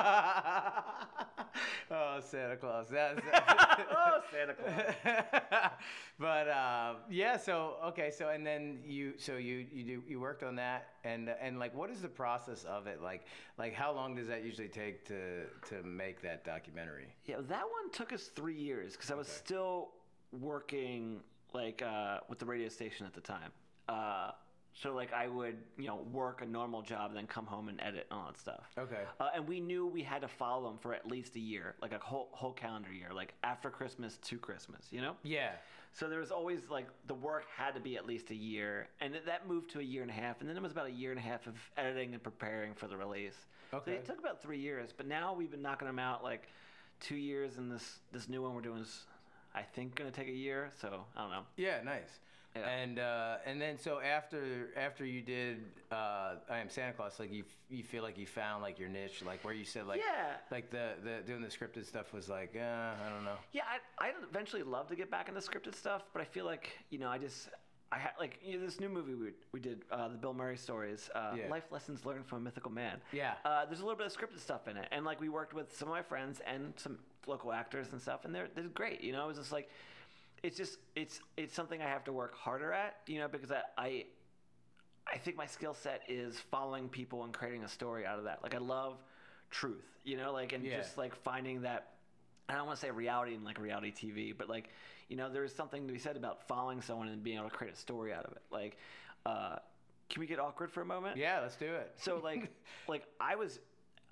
oh, 1.92 2.20
Santa 2.22 2.56
Claus. 2.56 2.88
That's, 2.90 3.20
oh, 3.92 4.22
Santa 4.32 4.54
Claus. 4.54 5.72
but 6.20 6.50
um, 6.50 6.98
yeah, 7.10 7.38
so 7.38 7.76
okay, 7.88 8.12
so 8.12 8.30
and 8.30 8.46
then 8.46 8.80
you, 8.86 9.14
so 9.18 9.38
you 9.38 9.66
you 9.72 9.84
do 9.84 10.04
you 10.08 10.20
worked 10.20 10.44
on 10.44 10.56
that, 10.56 10.90
and 11.04 11.30
and 11.42 11.60
like, 11.60 11.76
what 11.76 11.90
is 11.90 12.02
the 12.02 12.08
process 12.08 12.64
of 12.66 12.88
it? 12.88 13.02
Like, 13.02 13.26
like 13.58 13.74
how 13.74 13.94
long 13.94 14.16
does 14.16 14.28
that 14.28 14.44
usually 14.44 14.68
take 14.68 15.06
to 15.06 15.46
to 15.70 15.84
make 15.84 16.22
that 16.22 16.44
documentary? 16.44 17.08
Yeah, 17.26 17.38
that 17.48 17.64
one 17.64 17.92
took 17.92 18.14
us 18.14 18.28
three 18.28 18.58
years 18.58 18.94
because 18.94 19.12
I 19.12 19.16
was 19.16 19.28
still 19.28 19.92
working 20.32 21.22
like 21.54 21.82
uh, 21.82 22.20
with 22.28 22.40
the 22.40 22.46
radio 22.46 22.70
station 22.70 23.06
at 23.06 23.14
the 23.14 23.22
time. 23.22 23.52
Uh, 23.88 24.32
so 24.74 24.94
like 24.94 25.12
I 25.14 25.28
would 25.28 25.58
you 25.78 25.88
know 25.88 26.06
work 26.12 26.42
a 26.42 26.46
normal 26.46 26.82
job, 26.82 27.14
then 27.14 27.28
come 27.28 27.46
home 27.46 27.70
and 27.70 27.80
edit 27.82 28.08
and 28.12 28.20
all 28.20 28.28
that 28.28 28.38
stuff. 28.38 28.70
Okay. 28.78 29.04
Uh, 29.20 29.30
and 29.36 29.48
we 29.48 29.60
knew 29.60 29.88
we 29.88 30.04
had 30.04 30.22
to 30.22 30.28
follow 30.28 30.70
them 30.70 30.78
for 30.78 30.94
at 30.94 31.08
least 31.08 31.36
a 31.36 31.40
year, 31.40 31.76
like 31.82 31.92
a 31.92 32.00
whole 32.00 32.30
whole 32.32 32.54
calendar 32.54 32.92
year, 32.92 33.10
like 33.14 33.34
after 33.44 33.70
Christmas 33.70 34.18
to 34.18 34.38
Christmas. 34.38 34.88
You 34.92 35.02
know. 35.02 35.16
Yeah. 35.24 35.52
So 35.94 36.08
there 36.08 36.20
was 36.20 36.32
always 36.32 36.70
like 36.70 36.88
the 37.08 37.14
work 37.14 37.46
had 37.56 37.74
to 37.76 37.80
be 37.80 37.98
at 37.98 38.06
least 38.06 38.30
a 38.30 38.36
year, 38.36 38.88
and 39.02 39.14
that 39.26 39.48
moved 39.48 39.72
to 39.72 39.80
a 39.80 39.84
year 39.84 40.02
and 40.02 40.12
a 40.12 40.14
half, 40.14 40.40
and 40.40 40.50
then 40.50 40.56
it 40.56 40.64
was 40.64 40.72
about 40.72 40.88
a 40.88 40.92
year 40.92 41.12
and 41.12 41.20
a 41.20 41.24
half 41.24 41.48
of 41.48 41.56
editing 41.78 42.14
and 42.14 42.24
preparing 42.24 42.74
for 42.74 42.88
the 42.88 42.96
release. 42.96 43.36
Okay. 43.74 43.92
So 43.92 43.92
it 43.92 44.06
took 44.06 44.20
about 44.20 44.42
three 44.42 44.60
years, 44.60 44.92
but 44.96 45.08
now 45.08 45.34
we've 45.34 45.52
been 45.52 45.62
knocking 45.62 45.88
them 45.88 46.00
out 46.00 46.24
like 46.24 46.48
two 47.00 47.16
years, 47.16 47.58
and 47.58 47.72
this 47.72 48.00
this 48.12 48.30
new 48.30 48.42
one 48.42 48.54
we're 48.54 48.62
doing 48.62 48.82
is, 48.82 49.04
I 49.54 49.62
think, 49.62 49.96
gonna 49.96 50.12
take 50.12 50.28
a 50.28 50.32
year. 50.32 50.70
So 50.80 51.06
I 51.16 51.22
don't 51.22 51.32
know. 51.32 51.44
Yeah, 51.58 51.82
nice. 51.84 52.20
Yeah. 52.56 52.68
And 52.68 53.00
uh, 53.00 53.38
and 53.46 53.62
then 53.62 53.78
so 53.78 54.00
after 54.00 54.70
after 54.76 55.06
you 55.06 55.22
did 55.22 55.58
uh, 55.92 56.36
I 56.50 56.58
am 56.58 56.70
Santa 56.70 56.94
Claus, 56.94 57.20
like 57.20 57.32
you 57.32 57.44
you 57.70 57.84
feel 57.84 58.02
like 58.04 58.18
you 58.18 58.26
found 58.26 58.64
like 58.64 58.80
your 58.80 58.90
niche, 58.90 59.22
like 59.26 59.44
where 59.46 59.54
you 59.54 59.66
said 59.66 59.86
like 59.86 60.02
Yeah. 60.06 60.34
like 60.52 60.72
the 60.72 60.94
the 61.04 61.20
doing 61.26 61.42
the 61.42 61.48
scripted 61.48 61.86
stuff 61.86 62.12
was 62.12 62.28
like 62.28 62.56
uh, 62.56 62.60
I 62.60 63.10
don't 63.14 63.24
know. 63.24 63.38
Yeah, 63.52 63.64
I 64.00 64.08
I'd 64.08 64.14
eventually 64.30 64.64
love 64.64 64.88
to 64.88 64.96
get 64.96 65.12
back 65.12 65.30
into 65.30 65.40
scripted 65.42 65.76
stuff, 65.76 66.04
but 66.12 66.22
I 66.22 66.26
feel 66.26 66.46
like 66.46 66.72
you 66.90 66.98
know 67.00 67.10
I 67.10 67.18
just. 67.18 67.50
I 67.92 67.98
had 67.98 68.12
like 68.20 68.38
you 68.46 68.60
know, 68.60 68.64
this 68.68 68.80
new 68.80 68.88
movie 68.88 69.16
we, 69.16 69.30
we 69.52 69.60
did, 69.60 69.82
uh, 69.92 70.10
the 70.10 70.18
Bill 70.20 70.32
Murray 70.32 70.58
stories, 70.58 71.10
uh, 71.16 71.34
Yeah. 71.36 71.50
life 71.50 71.64
lessons 71.72 72.06
learned 72.06 72.28
from 72.28 72.38
a 72.38 72.42
mythical 72.42 72.70
man. 72.72 73.02
Yeah. 73.12 73.34
Uh, 73.44 73.66
there's 73.66 73.80
a 73.80 73.84
little 73.84 73.98
bit 73.98 74.06
of 74.06 74.14
scripted 74.16 74.40
stuff 74.40 74.68
in 74.68 74.78
it, 74.78 74.88
and 74.92 75.06
like 75.06 75.20
we 75.20 75.28
worked 75.28 75.56
with 75.56 75.76
some 75.76 75.88
of 75.88 75.96
my 75.96 76.04
friends 76.04 76.40
and 76.46 76.72
some 76.78 77.00
local 77.26 77.52
actors 77.52 77.88
and 77.92 78.00
stuff, 78.00 78.26
and 78.26 78.36
they're 78.36 78.48
they're 78.54 78.66
great. 78.66 79.02
You 79.02 79.12
know, 79.14 79.24
it 79.24 79.28
was 79.30 79.38
just 79.38 79.52
like, 79.52 79.72
it's 80.44 80.58
just 80.58 80.78
it's 80.96 81.20
it's 81.38 81.54
something 81.54 81.82
I 81.82 81.88
have 81.88 82.04
to 82.06 82.14
work 82.14 82.36
harder 82.36 82.72
at. 82.74 82.98
You 83.08 83.20
know, 83.20 83.28
because 83.28 83.52
I 83.52 83.62
I, 83.78 84.06
I 85.12 85.18
think 85.18 85.38
my 85.38 85.46
skill 85.46 85.74
set 85.74 86.02
is 86.08 86.40
following 86.40 86.90
people 86.90 87.24
and 87.24 87.34
creating 87.34 87.64
a 87.64 87.68
story 87.68 88.06
out 88.06 88.18
of 88.20 88.26
that. 88.26 88.42
Like 88.44 88.56
I 88.56 88.60
love 88.60 88.98
truth. 89.50 89.86
You 90.04 90.18
know, 90.18 90.32
like 90.34 90.54
and 90.54 90.64
Yeah. 90.64 90.78
just 90.78 90.98
like 90.98 91.16
finding 91.16 91.62
that. 91.62 91.94
I 92.48 92.56
don't 92.56 92.66
want 92.66 92.80
to 92.80 92.86
say 92.86 92.90
reality 92.92 93.36
in 93.36 93.44
like 93.44 93.60
reality 93.60 93.92
TV, 93.92 94.32
but 94.36 94.50
like, 94.50 94.70
you 95.08 95.16
know, 95.16 95.30
there 95.32 95.44
is 95.44 95.54
something 95.54 95.86
to 95.86 95.94
be 95.94 96.00
said 96.00 96.18
about 96.18 96.48
following 96.48 96.82
someone 96.82 97.08
and 97.08 97.22
being 97.22 97.38
able 97.38 97.48
to 97.50 97.56
create 97.56 97.74
a 97.74 97.78
story 97.78 98.12
out 98.12 98.26
of 98.26 98.32
it. 98.32 98.42
Like, 98.50 98.78
uh, 99.28 99.58
can 100.10 100.20
we 100.20 100.26
get 100.26 100.40
awkward 100.40 100.72
for 100.72 100.82
a 100.82 100.86
moment? 100.86 101.18
Yeah, 101.18 101.42
let's 101.42 101.56
do 101.58 101.72
it. 101.72 101.94
So 101.98 102.20
like, 102.24 102.52
like 102.88 103.04
I 103.20 103.36
was, 103.36 103.60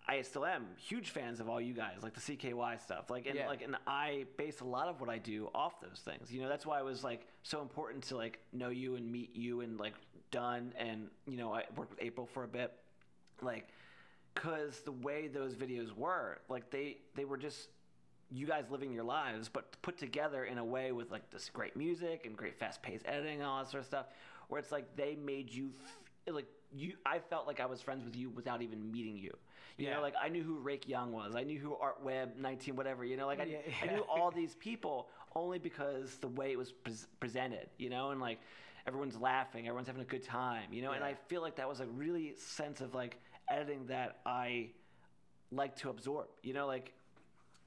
I 0.10 0.22
still 0.22 0.46
am 0.46 0.66
huge 0.78 1.10
fans 1.10 1.40
of 1.42 1.50
all 1.50 1.60
you 1.60 1.74
guys, 1.74 1.98
like 2.02 2.14
the 2.14 2.22
CKY 2.22 2.80
stuff. 2.82 3.10
Like 3.10 3.26
and 3.26 3.36
Yeah. 3.36 3.48
like 3.48 3.62
and 3.62 3.76
I 3.86 4.26
base 4.38 4.62
a 4.62 4.66
lot 4.66 4.88
of 4.88 5.02
what 5.02 5.10
I 5.10 5.18
do 5.18 5.50
off 5.54 5.82
those 5.82 6.02
things. 6.04 6.32
You 6.32 6.42
know, 6.42 6.48
that's 6.50 6.66
why 6.66 6.80
it 6.80 6.86
was 6.86 7.04
like 7.04 7.28
so 7.44 7.62
important 7.62 8.04
to 8.06 8.16
like 8.18 8.40
know 8.54 8.70
you 8.70 8.96
and 8.96 9.12
meet 9.12 9.36
you 9.36 9.62
and 9.62 9.78
like 9.80 9.94
done 10.32 10.74
and 10.78 11.10
you 11.26 11.38
know 11.38 11.54
I 11.54 11.64
worked 11.76 11.92
with 11.92 12.02
April 12.02 12.26
for 12.26 12.44
a 12.44 12.48
bit, 12.48 12.74
like, 13.42 13.68
cause 14.36 14.82
the 14.86 14.92
way 14.92 15.28
those 15.28 15.56
videos 15.56 15.94
were, 15.96 16.40
like 16.48 16.70
they 16.70 16.98
they 17.16 17.26
were 17.26 17.38
just 17.38 17.70
you 18.30 18.46
guys 18.46 18.66
living 18.70 18.92
your 18.92 19.06
lives, 19.06 19.48
but 19.50 19.82
put 19.82 19.98
together 19.98 20.44
in 20.46 20.58
a 20.58 20.64
way 20.66 20.92
with 20.92 21.12
like 21.12 21.30
this 21.32 21.50
great 21.50 21.76
music 21.78 22.26
and 22.26 22.36
great 22.36 22.58
fast 22.60 22.82
paced 22.82 23.06
editing 23.08 23.36
and 23.40 23.44
all 23.44 23.60
that 23.60 23.70
sort 23.70 23.80
of 23.82 23.88
stuff, 23.88 24.06
where 24.50 24.60
it's 24.60 24.72
like 24.72 24.96
they 24.96 25.16
made 25.16 25.50
you 25.50 25.72
f- 26.28 26.34
like 26.34 26.48
you. 26.74 26.94
I 27.06 27.20
felt 27.20 27.48
like 27.48 27.60
I 27.62 27.66
was 27.66 27.82
friends 27.82 28.04
with 28.04 28.16
you 28.16 28.30
without 28.30 28.62
even 28.62 28.92
meeting 28.92 29.18
you. 29.18 29.32
You 29.78 29.88
Yeah. 29.88 29.96
know, 29.96 30.02
like 30.02 30.16
I 30.22 30.30
knew 30.30 30.44
who 30.44 30.58
Rake 30.60 30.88
Yohn 30.88 31.12
was. 31.12 31.36
I 31.36 31.44
knew 31.44 31.60
who 31.60 31.76
Art 31.76 32.02
Webb 32.04 32.34
19 32.38 32.76
whatever. 32.76 33.06
You 33.06 33.16
know, 33.18 33.28
like 33.28 33.40
I, 33.40 33.44
Yeah, 33.44 33.58
I 33.84 33.88
knew 33.94 34.02
all 34.10 34.32
these 34.32 34.56
people 34.56 35.10
only 35.36 35.60
because 35.60 36.16
the 36.16 36.28
way 36.30 36.52
it 36.52 36.58
was 36.58 36.72
pres 36.72 37.08
presented. 37.20 37.70
You 37.78 37.90
know, 37.90 38.10
and 38.12 38.20
like 38.20 38.40
everyone's 38.88 39.18
laughing, 39.18 39.68
everyone's 39.68 39.88
having 39.88 40.02
a 40.02 40.06
good 40.06 40.24
time. 40.24 40.72
You 40.74 40.82
know, 40.82 40.92
and 40.92 41.04
I 41.04 41.14
feel 41.28 41.42
like 41.42 41.56
that 41.58 41.70
was 41.70 41.80
a 41.80 41.86
really 41.86 42.34
sense 42.38 42.82
of 42.82 42.96
like 42.96 43.20
editing 43.50 43.86
that 43.88 44.20
I 44.26 44.70
like 45.52 45.76
to 45.78 45.90
absorb. 45.90 46.28
You 46.42 46.54
know, 46.54 46.66
like 46.68 46.94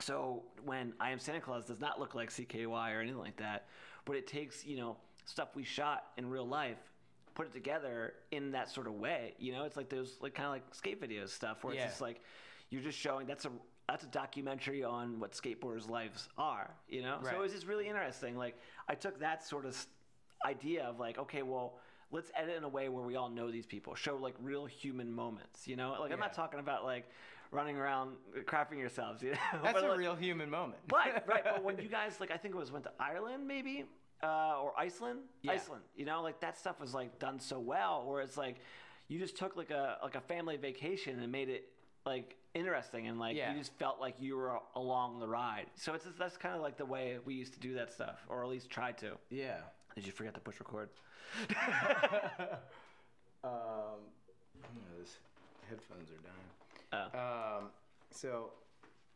so 0.01 0.43
when 0.65 0.95
I 0.99 1.11
Am 1.11 1.19
Santa 1.19 1.41
Claus 1.41 1.67
does 1.67 1.81
not 1.81 2.01
look 2.01 2.15
like 2.15 2.31
CKY 2.31 2.95
or 2.97 3.01
anything 3.01 3.19
like 3.19 3.37
that, 3.37 3.69
but 4.05 4.17
it 4.17 4.27
takes 4.27 4.67
you 4.67 4.77
know 4.77 4.97
stuff 5.27 5.55
we 5.55 5.63
shot 5.63 6.07
in 6.17 6.29
real 6.29 6.47
life, 6.47 6.90
put 7.35 7.47
it 7.47 7.53
together 7.53 8.15
in 8.31 8.53
that 8.53 8.69
sort 8.71 8.87
of 8.87 8.95
way. 8.95 9.35
You 9.39 9.53
know, 9.53 9.65
it's 9.65 9.77
like 9.77 9.89
those 9.89 10.17
like 10.21 10.35
kind 10.35 10.47
of 10.47 10.53
like 10.53 10.65
skate 10.73 11.01
videos 11.01 11.29
stuff 11.31 11.63
where 11.65 11.75
Yeah. 11.75 11.83
it's 11.85 11.93
just 11.93 12.01
like 12.01 12.21
you're 12.71 12.83
just 12.83 12.99
showing 12.99 13.27
that's 13.27 13.45
a 13.45 13.51
that's 13.89 14.05
a 14.05 14.09
documentary 14.09 14.85
on 14.85 15.19
what 15.19 15.33
skateboarders' 15.33 15.89
lives 15.89 16.29
are. 16.39 16.71
You 16.89 17.03
know, 17.03 17.17
Right. 17.23 17.33
so 17.33 17.39
it 17.39 17.41
was 17.43 17.53
just 17.53 17.67
really 17.67 17.89
interesting. 17.89 18.37
Like 18.37 18.57
I 18.89 18.95
took 18.95 19.19
that 19.21 19.45
sort 19.45 19.67
of 19.67 19.77
idea 20.45 20.85
of 20.85 20.99
like, 20.99 21.19
okay, 21.19 21.43
well. 21.43 21.75
Let's 22.13 22.33
edit 22.35 22.57
in 22.57 22.65
a 22.65 22.69
way 22.69 22.89
where 22.89 23.05
we 23.05 23.15
all 23.15 23.29
know 23.29 23.53
these 23.53 23.67
people. 23.67 23.95
Show 23.95 24.17
like 24.17 24.35
real 24.43 24.67
human 24.67 25.13
moments, 25.13 25.69
you 25.69 25.77
know. 25.77 25.97
Like 26.01 26.11
I'm 26.11 26.19
not 26.19 26.33
talking 26.33 26.59
about 26.59 26.83
like 26.83 27.09
running 27.53 27.77
around 27.77 28.17
uh, 28.37 28.41
crapping 28.41 28.79
yourselves, 28.79 29.23
you 29.23 29.31
know. 29.31 29.37
That's 29.63 29.75
But, 29.75 29.85
a 29.85 29.89
like- 29.91 29.99
real 30.01 30.17
human 30.17 30.51
moment. 30.51 30.81
but 30.89 31.23
right. 31.29 31.45
But 31.45 31.63
when 31.63 31.79
you 31.83 31.89
guys 31.89 32.19
like, 32.19 32.33
I 32.33 32.37
think 32.37 32.57
it 32.57 32.59
was 32.59 32.73
went 32.73 32.83
to 32.87 32.91
Ireland, 32.99 33.47
maybe, 33.47 33.85
uh, 34.23 34.61
or 34.61 34.73
Iceland. 34.79 35.21
Yeah. 35.43 35.53
Iceland. 35.53 35.83
You 35.97 36.05
know, 36.07 36.23
like 36.23 36.41
that 36.41 36.59
stuff 36.59 36.81
was 36.81 36.95
like 36.95 37.19
done 37.19 37.41
so 37.41 37.59
well, 37.59 38.05
where 38.07 38.21
it's 38.23 38.37
like 38.37 38.57
you 39.09 39.19
just 39.19 39.37
took 39.37 39.57
like 39.57 39.71
a 39.71 39.99
like 40.03 40.15
a 40.15 40.21
family 40.21 40.57
vacation 40.57 41.19
and 41.21 41.31
made 41.33 41.49
it 41.49 41.69
like 42.07 42.37
interesting, 42.55 43.07
and 43.09 43.19
like 43.19 43.37
Yeah. 43.37 43.53
you 43.53 43.59
just 43.59 43.73
felt 43.79 44.01
like 44.01 44.15
you 44.21 44.37
were 44.37 44.59
along 44.75 45.21
the 45.21 45.29
ride. 45.29 45.67
So 45.75 45.95
it's 45.95 46.05
just, 46.05 46.19
that's 46.19 46.37
kind 46.37 46.55
of 46.55 46.63
like 46.63 46.77
the 46.77 46.85
way 46.87 47.19
we 47.25 47.35
used 47.35 47.53
to 47.55 47.61
do 47.61 47.75
that 47.75 47.93
stuff, 47.93 48.19
or 48.29 48.43
at 48.43 48.49
least 48.51 48.71
try 48.71 48.93
to. 48.93 49.13
yeah. 49.31 49.59
Did 49.97 50.07
you 50.07 50.13
forget 50.13 50.35
to 50.35 50.41
push 50.41 50.59
record? 50.61 50.89
Um, 53.43 54.01
those 54.99 55.17
headphones 55.69 56.11
are 56.11 56.21
dying. 56.23 57.11
Oh. 57.15 57.59
Um, 57.59 57.65
so 58.11 58.51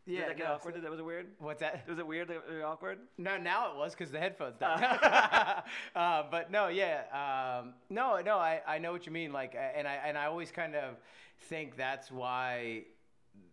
Did 0.06 0.14
yeah, 0.14 0.28
that 0.28 0.37
get 0.37 0.46
no, 0.46 0.52
awkward? 0.54 0.75
so- 0.75 0.80
that 0.80 0.90
was 0.90 1.00
it 1.00 1.04
weird? 1.04 1.26
what's 1.38 1.61
that? 1.61 1.88
Was 1.88 1.99
it 1.99 2.06
weird? 2.06 2.28
That 2.28 2.42
awkward? 2.64 2.99
No, 3.16 3.38
now 3.38 3.70
it 3.70 3.76
was 3.76 3.94
because 3.94 4.11
the 4.11 4.18
headphones 4.18 4.58
died. 4.58 5.62
uh, 5.96 6.25
but 6.30 6.50
no, 6.50 6.68
yeah, 6.68 7.61
um, 7.62 7.73
no, 7.88 8.20
no, 8.20 8.37
I, 8.37 8.61
I 8.66 8.78
know 8.78 8.92
what 8.92 9.06
you 9.06 9.12
mean. 9.12 9.32
Like, 9.32 9.54
uh, 9.54 9.78
and 9.78 9.88
I 9.88 9.94
and 10.06 10.18
I 10.18 10.26
always 10.26 10.50
kind 10.50 10.75
of 10.75 10.96
think 11.49 11.76
that's 11.76 12.11
why 12.11 12.84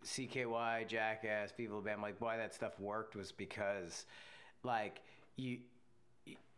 CKY, 0.06 0.88
Jackass, 0.88 1.52
People 1.52 1.82
Band, 1.82 2.02
like 2.02 2.16
why 2.20 2.38
that 2.38 2.54
stuff 2.54 2.80
worked 2.80 3.16
was 3.16 3.32
because, 3.32 4.06
like, 4.64 5.02
you, 5.38 5.60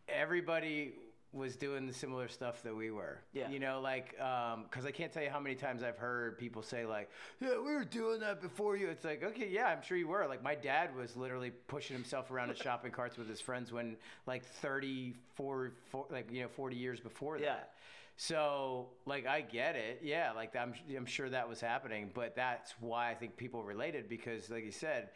everybody 0.08 0.94
was 1.34 1.56
doing 1.56 1.86
the 1.86 1.92
similar 1.92 2.28
stuff 2.28 2.62
that 2.62 2.74
we 2.74 2.90
were. 2.90 3.18
Yeah. 3.32 3.50
You 3.50 3.58
know, 3.58 3.80
like, 3.80 4.18
um, 4.20 4.64
because 4.70 4.86
I 4.86 4.90
can't 4.92 5.12
tell 5.12 5.22
you 5.22 5.30
how 5.30 5.40
many 5.40 5.54
times 5.56 5.82
I've 5.82 5.98
heard 5.98 6.38
people 6.38 6.62
say, 6.62 6.86
like, 6.86 7.10
yeah, 7.40 7.56
we 7.56 7.74
were 7.74 7.84
doing 7.84 8.20
that 8.20 8.40
before 8.40 8.76
you. 8.76 8.88
It's 8.88 9.04
like, 9.04 9.22
okay, 9.24 9.48
yeah, 9.50 9.66
I'm 9.66 9.82
sure 9.82 9.96
you 9.96 10.08
were. 10.08 10.26
Like, 10.26 10.42
my 10.42 10.54
dad 10.54 10.94
was 10.94 11.16
literally 11.16 11.50
pushing 11.66 11.96
himself 11.96 12.30
around 12.30 12.50
in 12.50 12.56
shopping 12.68 12.92
carts 12.92 13.16
with 13.18 13.28
his 13.28 13.40
friends 13.40 13.72
when, 13.72 13.96
like, 14.26 14.44
34, 14.44 15.72
four, 15.90 16.06
like, 16.10 16.30
you 16.30 16.42
know, 16.42 16.48
40 16.48 16.76
years 16.76 17.00
before 17.00 17.38
Yeah. 17.38 17.46
that. 17.46 17.70
So, 18.16 18.86
like, 19.06 19.26
I 19.26 19.40
get 19.40 19.74
it. 19.74 20.00
Yeah, 20.04 20.30
like, 20.32 20.54
I'm, 20.54 20.72
I'm 20.96 21.06
sure 21.06 21.28
that 21.28 21.48
was 21.48 21.60
happening. 21.60 22.10
But 22.14 22.36
that's 22.36 22.72
why 22.80 23.10
I 23.10 23.14
think 23.14 23.36
people 23.36 23.64
related 23.64 24.08
because, 24.08 24.50
like 24.50 24.64
you 24.64 24.70
said, 24.70 25.08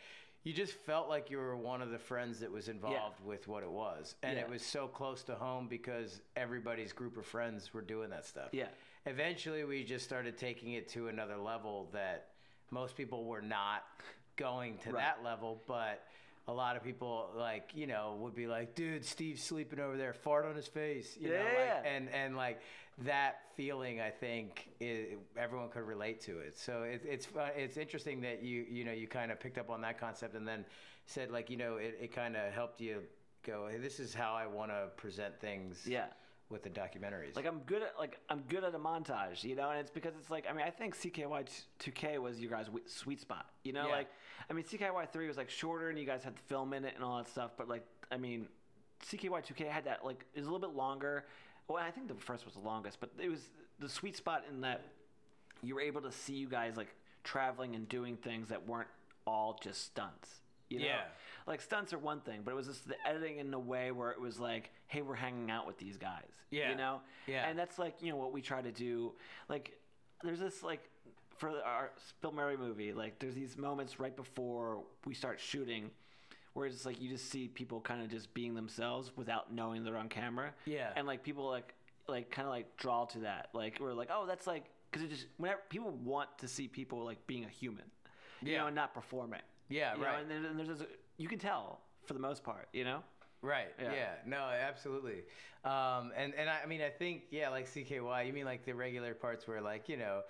you 0.45 0.53
just 0.53 0.73
felt 0.73 1.09
like 1.09 1.31
you 1.31 1.39
were 1.39 1.57
one 1.57 1.83
of 1.83 1.91
the 1.91 1.99
friends 1.99 2.41
that 2.41 2.51
was 2.51 2.69
involved 2.69 3.21
with 3.25 3.49
what 3.49 3.63
it 3.63 3.71
was. 3.71 4.15
And 4.23 4.39
it 4.39 4.49
was 4.49 4.63
so 4.63 4.87
close 4.87 5.23
to 5.25 5.35
home 5.35 5.67
because 5.69 6.21
everybody's 6.37 6.93
group 6.93 7.17
of 7.17 7.27
friends 7.27 7.75
were 7.75 7.83
doing 7.83 8.11
that 8.11 8.25
stuff. 8.25 8.49
Yeah. 8.53 8.69
Eventually, 9.07 9.65
we 9.65 9.85
just 9.85 10.05
started 10.05 10.37
taking 10.39 10.73
it 10.73 10.89
to 10.91 11.09
another 11.09 11.37
level 11.37 11.89
that 11.93 12.29
most 12.71 12.97
people 12.97 13.25
were 13.25 13.43
not 13.43 13.85
going 14.37 14.79
to 14.79 14.93
Right. 14.93 15.03
that 15.03 15.25
level, 15.25 15.63
but 15.67 16.05
a 16.47 16.53
lot 16.53 16.77
of 16.77 16.83
people 16.83 17.31
like 17.37 17.71
you 17.75 17.87
know 17.87 18.17
would 18.21 18.35
be 18.35 18.47
like 18.47 18.75
dude 18.75 19.05
steve's 19.05 19.43
sleeping 19.43 19.79
over 19.79 19.99
there 19.99 20.15
fart 20.15 20.47
on 20.47 20.57
his 20.57 20.67
face 20.67 21.15
you 21.21 21.29
know 21.29 21.35
like, 21.37 21.45
yeah. 21.45 21.83
and 21.85 22.09
and 22.09 22.39
like 22.39 22.59
that 23.05 23.43
feeling 23.57 24.01
i 24.01 24.11
think 24.11 24.71
everyone 25.37 25.69
could 25.69 25.87
relate 25.87 26.21
to 26.21 26.39
it 26.41 26.59
so 26.59 26.83
it, 26.83 27.03
it's 27.05 27.27
fu- 27.27 27.39
it's 27.57 27.77
interesting 27.77 28.21
that 28.21 28.43
you 28.43 28.65
you 28.69 28.85
know 28.85 28.93
you 28.93 29.07
kind 29.07 29.31
of 29.31 29.39
picked 29.39 29.59
up 29.59 29.71
on 29.71 29.81
that 29.81 29.99
concept 30.01 30.35
and 30.35 30.47
then 30.47 30.65
said 31.07 31.31
like 31.31 31.49
you 31.49 31.57
know 31.57 31.77
it, 31.77 31.97
it 32.01 32.13
kind 32.13 32.37
of 32.37 32.53
helped 32.53 32.81
you 32.81 33.03
go 33.47 33.69
hey 33.71 33.79
this 33.79 34.01
is 34.01 34.13
how 34.15 34.33
i 34.35 34.47
want 34.47 34.71
to 34.71 34.89
present 34.97 35.39
things 35.41 35.85
Yeah. 35.87 36.07
with 36.51 36.63
the 36.65 36.71
documentaries 36.71 37.37
Like 37.37 37.47
I'm 37.47 37.61
good 37.61 37.83
at 37.83 37.95
like 37.99 38.19
I'm 38.29 38.43
good 38.49 38.65
at 38.65 38.75
a 38.75 38.79
montage, 38.79 39.45
you 39.45 39.55
know, 39.55 39.71
and 39.71 39.79
it's 39.79 39.91
because 39.91 40.15
it's 40.19 40.31
like 40.31 40.47
I 40.51 40.53
mean 40.55 40.65
I 40.67 40.71
think 40.71 40.97
CKY 40.97 41.45
2K 41.79 42.19
was 42.19 42.41
your 42.41 42.51
guys' 42.51 42.69
sweet 42.87 43.21
spot, 43.21 43.47
you 43.65 43.73
know, 43.73 43.87
Yeah. 43.87 43.93
like 43.97 44.09
I 44.51 44.55
mean 44.55 44.65
CKY 44.65 45.09
3 45.13 45.29
was 45.29 45.37
like 45.37 45.51
shorter 45.51 45.91
and 45.91 45.99
you 45.99 46.05
guys 46.07 46.25
had 46.25 46.35
the 46.37 46.43
film 46.43 46.73
in 46.73 46.85
it 46.85 46.95
and 46.97 47.05
all 47.05 47.19
that 47.19 47.29
stuff, 47.29 47.51
but 47.59 47.69
like 47.69 47.85
I 48.11 48.17
mean 48.17 48.49
CKY 49.07 49.45
2K 49.47 49.69
had 49.69 49.85
that 49.85 50.05
like 50.05 50.25
it 50.35 50.39
was 50.41 50.49
a 50.49 50.51
little 50.51 50.67
bit 50.69 50.77
longer. 50.77 51.27
Well, 51.69 51.83
I 51.83 51.91
think 51.91 52.09
the 52.09 52.15
first 52.15 52.45
was 52.45 52.55
the 52.55 52.61
longest, 52.61 52.99
but 53.01 53.11
it 53.23 53.29
was 53.29 53.41
the 53.79 53.89
sweet 53.89 54.17
spot 54.17 54.45
in 54.51 54.63
that 54.63 54.83
you 55.63 55.75
were 55.75 55.81
able 55.81 56.01
to 56.03 56.13
see 56.13 56.35
you 56.35 56.49
guys 56.49 56.77
like 56.77 56.95
traveling 57.25 57.75
and 57.75 57.89
doing 57.89 58.17
things 58.17 58.49
that 58.49 58.67
weren't 58.67 58.89
all 59.27 59.59
just 59.63 59.85
stunts. 59.85 60.31
You 60.71 60.81
know? 60.81 60.87
Yeah. 60.87 61.01
Like 61.47 61.61
stunts 61.61 61.93
are 61.93 61.99
one 61.99 62.21
thing, 62.21 62.41
but 62.45 62.53
it 62.53 62.55
was 62.55 62.67
just 62.67 62.89
the 62.89 62.95
editing 63.07 63.39
in 63.39 63.53
a 63.53 63.59
way 63.59 63.91
where 63.91 64.11
it 64.11 64.21
was 64.21 64.39
like, 64.39 64.71
hey, 64.87 65.03
we're 65.03 65.15
hanging 65.15 65.51
out 65.51 65.67
with 65.67 65.79
these 65.79 65.97
guys. 65.97 66.31
Yeah. 66.51 66.71
You 66.71 66.77
know? 66.77 67.01
Yeah. 67.27 67.49
And 67.49 67.59
that's 67.59 67.79
like, 67.79 67.97
you 68.01 68.11
know, 68.11 68.17
what 68.17 68.33
we 68.33 68.43
try 68.43 68.63
to 68.63 68.73
do. 68.73 69.13
Like, 69.49 69.73
there's 70.23 70.41
this 70.41 70.63
like 70.63 70.89
for 71.37 71.51
our 71.65 71.91
Bill 72.21 72.33
Murray 72.33 72.57
movie, 72.57 72.93
like 72.93 73.19
there's 73.19 73.35
these 73.35 73.57
moments 73.57 74.01
right 74.01 74.15
before 74.15 74.83
we 75.07 75.15
start 75.15 75.39
shooting 75.41 75.91
where 76.59 76.67
it's 76.67 76.85
like 76.85 77.01
you 77.01 77.09
just 77.09 77.31
see 77.31 77.47
people 77.49 77.81
kind 77.81 78.03
of 78.03 78.09
just 78.11 78.35
being 78.35 78.55
themselves 78.55 79.13
without 79.17 79.53
knowing 79.53 79.85
they're 79.85 79.97
on 79.97 80.09
camera. 80.09 80.53
Yeah. 80.65 80.91
And 80.97 81.07
like 81.07 81.23
people 81.23 81.49
like 81.49 81.73
like 82.09 82.31
kind 82.31 82.47
of 82.47 82.53
like 82.53 82.77
draw 82.77 83.05
to 83.07 83.21
that. 83.21 83.49
Like 83.55 83.79
we're 83.81 83.95
like, 83.95 84.09
oh, 84.13 84.27
that's 84.27 84.47
like 84.47 84.65
because 84.91 85.05
it 85.05 85.11
just 85.11 85.27
whenever 85.37 85.61
people 85.69 85.91
want 86.05 86.29
to 86.39 86.49
see 86.49 86.67
people 86.67 87.05
like 87.05 87.25
being 87.27 87.45
a 87.45 87.49
human, 87.49 87.85
you 88.43 88.53
Yeah. 88.53 88.59
know, 88.63 88.67
and 88.67 88.75
not 88.77 88.93
performing. 88.93 89.41
Yeah, 89.69 89.95
You 89.95 90.01
know, 90.01 90.07
right. 90.07 90.21
and, 90.23 90.31
then, 90.31 90.45
and 90.47 90.59
there's 90.59 90.69
this, 90.79 90.83
you 91.19 91.29
can 91.29 91.39
tell 91.39 91.81
for 92.07 92.15
the 92.15 92.21
most 92.21 92.43
part, 92.43 92.69
you 92.73 92.85
know. 92.85 93.03
Right. 93.43 93.69
Yeah. 93.81 93.93
Yeah. 93.93 94.09
No, 94.27 94.39
absolutely. 94.39 95.23
Um, 95.65 96.11
and 96.17 96.35
and 96.35 96.51
I, 96.51 96.61
I 96.65 96.67
mean, 96.67 96.81
I 96.83 96.89
think 96.91 97.25
yeah, 97.31 97.51
like 97.51 97.67
CKY. 97.69 98.27
You 98.27 98.33
mean 98.33 98.47
like 98.47 98.65
the 98.65 98.73
regular 98.73 99.15
parts 99.15 99.47
where 99.47 99.61
like 99.61 99.89
you 99.89 99.97
know, 99.97 100.23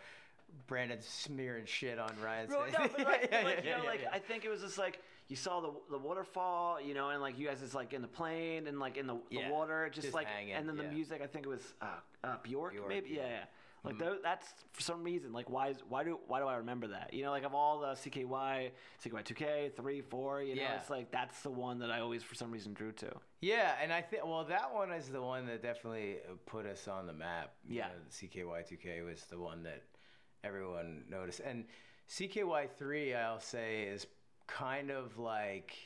Brandon 0.66 0.98
smearing 1.00 1.64
shit 1.64 1.98
on 1.98 2.10
Ryan's 2.22 2.52
face. 2.52 2.72
no, 2.78 2.88
but 2.88 3.06
like, 3.06 3.28
Yeah, 3.32 3.42
but, 3.42 3.44
like, 3.44 3.64
yeah, 3.64 3.70
you 3.70 3.76
know, 3.78 3.82
yeah, 3.84 3.88
like 3.88 4.00
yeah. 4.02 4.08
I 4.12 4.18
think 4.18 4.44
it 4.44 4.50
was 4.50 4.60
just 4.60 4.76
like 4.78 5.00
you 5.28 5.36
saw 5.36 5.60
the 5.60 5.72
the 5.90 5.98
waterfall, 5.98 6.80
you 6.80 6.94
know, 6.94 7.10
and 7.10 7.20
like 7.20 7.38
you 7.38 7.46
guys 7.46 7.62
is 7.62 7.74
like 7.74 7.92
in 7.92 8.02
the 8.02 8.08
plane 8.08 8.66
and 8.66 8.80
like 8.80 8.96
in 8.96 9.06
the, 9.06 9.16
the 9.30 9.48
water, 9.50 9.88
just, 9.92 10.06
just 10.06 10.14
like, 10.14 10.26
hanging, 10.26 10.54
and 10.54 10.68
then 10.68 10.76
the 10.76 10.84
yeah. 10.84 10.90
music. 10.90 11.20
I 11.22 11.26
think 11.26 11.44
it 11.44 11.48
was 11.48 11.74
uh, 11.82 11.86
uh, 12.24 12.36
Bjork, 12.42 12.72
Bjork, 12.72 12.88
maybe, 12.88 13.10
yeah, 13.10 13.22
yeah. 13.22 13.28
yeah. 13.28 13.44
Like 13.84 13.98
tho- 13.98 14.18
that's 14.22 14.46
for 14.72 14.80
some 14.80 15.04
reason. 15.04 15.32
Like 15.32 15.48
why 15.48 15.68
is 15.68 15.76
why 15.88 16.02
do 16.02 16.18
why 16.26 16.40
do 16.40 16.46
I 16.46 16.56
remember 16.56 16.88
that? 16.88 17.12
You 17.12 17.22
know, 17.22 17.30
like 17.30 17.44
of 17.44 17.54
all 17.54 17.78
the 17.80 17.88
CKY, 17.88 18.70
CKY 19.04 19.24
two 19.24 19.34
K, 19.34 19.70
three, 19.76 20.00
four. 20.00 20.42
You 20.42 20.56
know, 20.56 20.62
Yeah. 20.62 20.80
it's 20.80 20.90
like 20.90 21.12
that's 21.12 21.42
the 21.42 21.50
one 21.50 21.78
that 21.80 21.90
I 21.90 22.00
always 22.00 22.22
for 22.22 22.34
some 22.34 22.50
reason 22.50 22.72
drew 22.72 22.92
to. 22.92 23.12
Yeah, 23.40 23.74
and 23.80 23.92
I 23.92 24.02
think 24.02 24.24
well 24.24 24.44
that 24.44 24.74
one 24.74 24.90
is 24.90 25.08
the 25.08 25.22
one 25.22 25.46
that 25.46 25.62
definitely 25.62 26.16
put 26.46 26.66
us 26.66 26.88
on 26.88 27.06
the 27.06 27.12
map. 27.12 27.52
You 27.68 27.76
Yeah. 27.76 27.88
know, 27.88 27.92
CKY2K 28.10 29.04
was 29.04 29.24
the 29.30 29.38
one 29.38 29.62
that 29.62 29.84
everyone 30.42 31.04
noticed, 31.08 31.40
and 31.40 31.64
CKY3 32.08 33.16
I'll 33.16 33.40
say 33.40 33.82
is 33.82 34.06
kind 34.48 34.90
of 34.90 35.16
like 35.18 35.76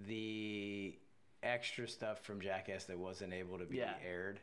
the 0.00 0.94
extra 1.42 1.88
stuff 1.88 2.20
from 2.24 2.40
Jackass 2.40 2.84
that 2.84 2.98
wasn't 2.98 3.32
able 3.32 3.58
to 3.58 3.64
be 3.64 3.78
Yeah. 3.78 3.94
aired. 4.04 4.40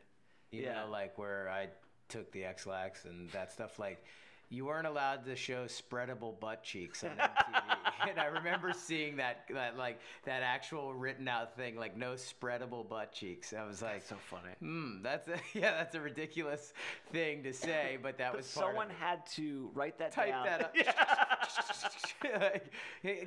You 0.50 0.62
Yeah. 0.64 0.84
know, 0.84 0.90
like 0.90 1.16
where 1.16 1.48
I 1.48 1.68
took 2.08 2.30
the 2.32 2.44
Ex-Lax 2.44 3.04
and 3.06 3.30
that 3.30 3.50
stuff. 3.52 3.78
Like 3.78 4.04
you 4.52 4.66
weren't 4.66 4.86
allowed 4.86 5.24
to 5.24 5.36
show 5.36 5.64
spreadable 5.66 6.38
butt 6.40 6.62
cheeks 6.64 7.04
on 7.04 7.10
MTV. 7.10 7.62
and 8.10 8.18
I 8.18 8.24
remember 8.26 8.72
seeing 8.72 9.16
that 9.16 9.44
that 9.54 9.78
like 9.78 10.00
that 10.24 10.42
actual 10.42 10.92
written 10.92 11.28
out 11.28 11.54
thing, 11.56 11.76
like 11.76 11.96
no 11.96 12.14
spreadable 12.14 12.86
butt 12.88 13.12
cheeks. 13.12 13.52
I 13.52 13.64
was 13.64 13.80
like, 13.80 14.02
so 14.02 14.16
funny. 14.28 14.52
Hmm, 14.58 15.02
that's 15.02 15.28
a, 15.28 15.36
yeah, 15.58 15.70
that's 15.72 15.94
a 15.94 16.00
ridiculous 16.00 16.72
thing 17.12 17.44
to 17.44 17.52
say, 17.52 17.96
but 18.02 18.18
that 18.18 18.32
But 18.32 18.38
was 18.38 18.46
someone 18.46 18.88
had 18.90 19.24
to 19.36 19.70
write 19.72 19.98
that 20.00 20.10
Type 20.12 20.30
down. 20.30 20.44
that 20.46 20.62
up. 20.62 20.74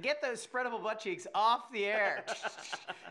Get 0.02 0.22
those 0.22 0.46
spreadable 0.46 0.84
butt 0.84 1.00
cheeks 1.00 1.26
off 1.34 1.72
the 1.72 1.86
air. 1.86 2.26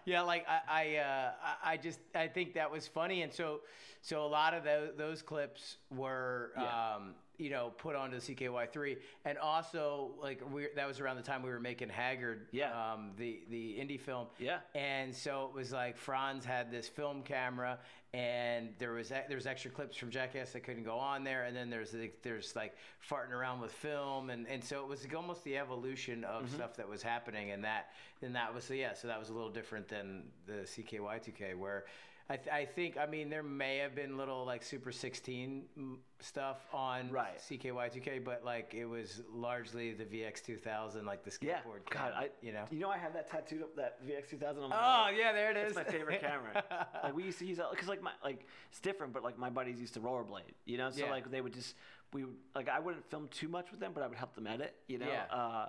yeah, 0.05 0.21
like 0.23 0.47
I, 0.49 0.61
I, 0.69 0.97
uh, 0.99 1.31
I 1.65 1.73
I 1.73 1.77
just, 1.79 2.01
I 2.15 2.29
think 2.29 2.55
that 2.55 2.71
was 2.71 2.87
funny, 2.87 3.23
and 3.23 3.33
so, 3.33 3.61
so 4.03 4.25
a 4.25 4.27
lot 4.29 4.53
of 4.55 4.65
those, 4.65 4.91
those 4.97 5.23
clips 5.23 5.79
were, 5.91 6.53
Yeah. 6.57 6.95
um, 6.97 7.15
you 7.43 7.51
know, 7.51 7.73
put 7.77 7.97
onto 7.97 8.19
CKY3, 8.19 8.97
and 9.25 9.37
also 9.37 10.13
like 10.23 10.41
we, 10.53 10.69
that 10.77 10.87
was 10.87 11.01
around 11.01 11.17
the 11.17 11.23
time 11.23 11.43
we 11.43 11.51
were 11.51 11.59
making 11.61 11.89
Haggard, 11.89 12.47
Yeah. 12.53 12.71
um, 12.93 13.11
the 13.19 13.41
the 13.51 13.75
indie 13.81 14.01
film, 14.01 14.29
Yeah. 14.39 14.59
and 14.77 15.13
so 15.15 15.47
it 15.47 15.55
was 15.55 15.73
like 15.73 15.97
Frantz 15.97 16.45
had 16.47 16.71
this 16.71 16.87
film 16.89 17.23
camera, 17.23 17.79
and 18.15 18.69
there 18.79 18.93
was 18.93 19.09
there 19.09 19.25
was 19.35 19.47
extra 19.47 19.71
clips 19.73 19.97
from 19.97 20.11
Jackass 20.11 20.53
that 20.53 20.61
couldn't 20.63 20.85
go 20.85 20.97
on 20.99 21.25
there, 21.25 21.45
and 21.45 21.57
then 21.57 21.69
there's 21.69 21.93
like, 21.95 22.23
there's 22.23 22.55
like 22.55 22.77
farting 23.11 23.33
around 23.33 23.61
with 23.61 23.73
film, 23.73 24.31
and, 24.31 24.47
and 24.47 24.63
so 24.63 24.81
it 24.83 24.89
was 24.89 25.03
like 25.03 25.15
almost 25.17 25.43
the 25.43 25.59
evolution 25.59 26.23
of 26.25 26.45
Mm-hmm. 26.45 26.55
stuff 26.55 26.77
that 26.77 26.89
was 26.89 27.03
happening, 27.03 27.51
and 27.51 27.65
that 27.65 27.91
and 28.23 28.37
that 28.37 28.55
was 28.55 28.63
so 28.65 28.75
yeah, 28.75 28.95
so 28.95 29.09
that 29.09 29.19
was 29.19 29.31
a 29.31 29.33
little 29.33 29.51
different 29.51 29.89
than 29.89 30.23
the 30.47 30.63
CKY2K 30.65 31.57
where. 31.59 31.85
I, 32.33 32.37
th- 32.37 32.49
I 32.49 32.65
think 32.65 32.97
I 32.97 33.05
mean 33.05 33.29
there 33.29 33.43
may 33.43 33.77
have 33.79 33.95
been 33.95 34.17
little 34.17 34.45
like 34.47 34.63
Super 34.63 34.91
16 34.91 35.65
mm, 35.79 35.97
stuff 36.21 36.57
on 36.73 37.11
Right. 37.11 37.37
CKY2K, 37.39 38.25
but 38.25 38.43
like 38.43 38.73
it 38.75 38.87
was 38.87 39.23
largely 39.31 39.93
the 39.93 40.05
VX2000, 40.05 41.05
like 41.05 41.25
the 41.25 41.31
skateboard. 41.31 41.43
Yeah. 41.45 41.91
cam, 41.91 42.11
God, 42.11 42.13
I 42.17 42.29
you 42.41 42.53
know. 42.53 42.65
You 42.71 42.81
know, 42.81 42.89
I 42.89 42.97
have 42.97 43.13
that 43.13 43.31
tattooed 43.31 43.63
up 43.63 43.77
that 43.77 43.99
VX2000 44.07 44.63
on 44.63 44.71
my 44.71 44.77
Oh 44.77 44.81
wall. 44.81 45.13
yeah, 45.13 45.33
there 45.33 45.51
it 45.51 45.57
is. 45.59 45.69
It's 45.69 45.77
my 45.77 45.85
favorite 45.85 46.21
camera. 46.29 46.65
like 47.03 47.15
we 47.15 47.25
used 47.25 47.39
to 47.41 47.45
use 47.47 47.59
it 47.59 47.65
because 47.71 47.89
like 47.89 48.01
my 48.03 48.13
like 48.25 48.47
it's 48.71 48.81
different, 48.81 49.13
but 49.13 49.23
like 49.23 49.39
my 49.39 49.51
buddies 49.51 49.79
used 49.79 49.93
to 49.95 50.01
rollerblade, 50.01 50.55
you 50.65 50.79
know. 50.79 50.91
So 50.91 51.05
Yeah. 51.05 51.11
like 51.11 51.31
they 51.31 51.43
would 51.43 51.53
just 51.53 51.75
we 52.15 52.25
would, 52.25 52.35
like 52.55 52.69
I 52.71 52.79
wouldn't 52.81 53.05
film 53.11 53.29
too 53.31 53.49
much 53.49 53.71
with 53.71 53.81
them, 53.81 53.93
but 53.95 54.03
I 54.03 54.07
would 54.07 54.17
help 54.19 54.35
them 54.35 54.47
edit, 54.47 54.75
you 54.89 54.97
know. 54.99 55.07
Yeah. 55.07 55.25
Uh, 55.37 55.69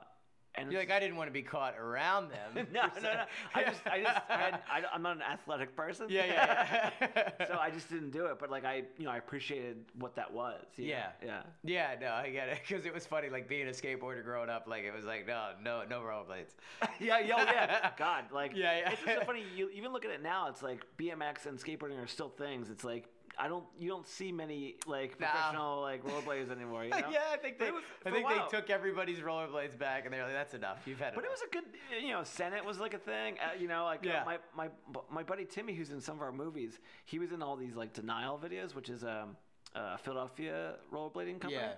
and 0.56 0.72
You're 0.72 0.82
like, 0.82 0.92
I 0.92 1.00
didn't 1.00 1.16
want 1.16 1.28
to 1.30 1.34
be 1.34 1.42
caught 1.42 1.76
around 1.78 2.30
them. 2.30 2.68
no, 2.74 2.84
no, 2.96 3.02
no. 3.02 3.24
I 3.56 3.64
just, 3.64 3.82
I 3.86 4.02
just, 4.02 4.22
I 4.30 4.38
had, 4.38 4.54
I, 4.72 4.84
I'm 4.94 5.02
not 5.02 5.16
an 5.16 5.24
athletic 5.24 5.76
person. 5.76 6.08
yeah, 6.10 6.26
yeah, 6.26 6.90
yeah. 7.02 7.48
so 7.48 7.58
I 7.60 7.72
just 7.72 7.90
didn't 7.90 8.12
do 8.12 8.28
it, 8.28 8.38
but 8.40 8.52
like 8.52 8.64
I, 8.64 8.84
you 8.98 9.06
know, 9.06 9.12
I 9.12 9.18
appreciated 9.18 9.78
what 9.98 10.16
that 10.16 10.32
was. 10.32 10.62
you 10.76 10.86
know? 10.86 10.90
Yeah. 10.92 11.08
yeah. 11.26 11.42
yeah, 11.64 11.96
no, 12.00 12.12
I 12.14 12.30
get 12.30 12.50
it. 12.50 12.60
Because 12.68 12.86
it 12.86 12.94
was 12.94 13.06
funny, 13.06 13.30
like 13.30 13.48
being 13.48 13.68
a 13.68 13.72
skateboarder 13.72 14.24
growing 14.24 14.50
up, 14.50 14.68
like 14.68 14.84
it 14.84 14.94
was 14.94 15.06
like, 15.06 15.26
no, 15.28 15.52
no, 15.64 15.84
no 15.90 16.02
rollerblades. 16.02 16.54
yeah, 17.00 17.20
yo, 17.20 17.38
yeah. 17.38 17.90
God, 17.98 18.26
like, 18.32 18.52
Yeah, 18.56 18.78
yeah. 18.78 18.92
It's 18.92 19.02
just 19.02 19.20
so 19.20 19.26
funny. 19.26 19.44
You 19.56 19.70
even 19.70 19.92
look 19.92 20.06
at 20.06 20.12
it 20.12 20.22
now. 20.22 20.50
It's 20.50 20.62
like 20.62 20.86
BMX 20.98 21.46
and 21.48 21.58
skateboarding 21.58 22.02
are 22.02 22.08
still 22.08 22.30
things. 22.30 22.70
It's 22.70 22.84
like 22.84 23.10
I 23.38 23.48
don't, 23.48 23.64
you 23.80 23.90
don't 23.90 24.08
see 24.08 24.32
many 24.32 24.76
like 24.86 25.20
No. 25.20 25.26
professional 25.28 25.82
like 25.82 26.04
rollerbladers 26.06 26.52
anymore. 26.52 26.84
You 26.84 26.90
know? 26.92 26.98
yeah, 27.12 27.20
I 27.34 27.38
think 27.38 27.58
they, 27.60 27.72
was- 27.72 27.84
I 28.06 28.12
think 28.12 28.28
they 28.28 28.40
took 28.50 28.70
everybody's 28.70 29.20
rollerblades 29.20 29.78
back, 29.78 30.06
and 30.06 30.14
they're 30.14 30.24
like, 30.24 30.34
that's 30.34 30.54
enough. 30.54 30.80
You've 30.86 31.00
had 31.00 31.10
it. 31.10 31.16
But 31.16 31.24
it 31.26 31.32
was 31.32 31.42
a 31.42 31.50
good, 31.52 31.64
you 32.04 32.12
know, 32.12 32.24
Senate 32.24 32.64
was 32.64 32.80
like 32.80 32.94
a 32.94 33.00
thing. 33.00 33.38
Uh, 33.40 33.58
you 33.60 33.68
know, 33.68 33.86
like 33.86 34.06
uh, 34.06 34.24
my, 34.26 34.38
my 34.56 34.70
my 35.12 35.24
buddy 35.24 35.46
Timmy, 35.46 35.74
who's 35.74 35.90
in 35.92 36.00
some 36.02 36.16
of 36.18 36.22
our 36.22 36.32
movies, 36.32 36.80
he 37.06 37.18
was 37.20 37.32
in 37.32 37.42
all 37.42 37.56
these 37.56 37.76
like 37.76 37.94
denial 37.94 38.40
videos, 38.44 38.76
which 38.76 38.90
is 38.90 39.04
um, 39.04 39.36
a 39.76 39.98
Philadelphia 39.98 40.76
rollerblading 40.94 41.40
company. 41.42 41.54
Yeah. 41.56 41.74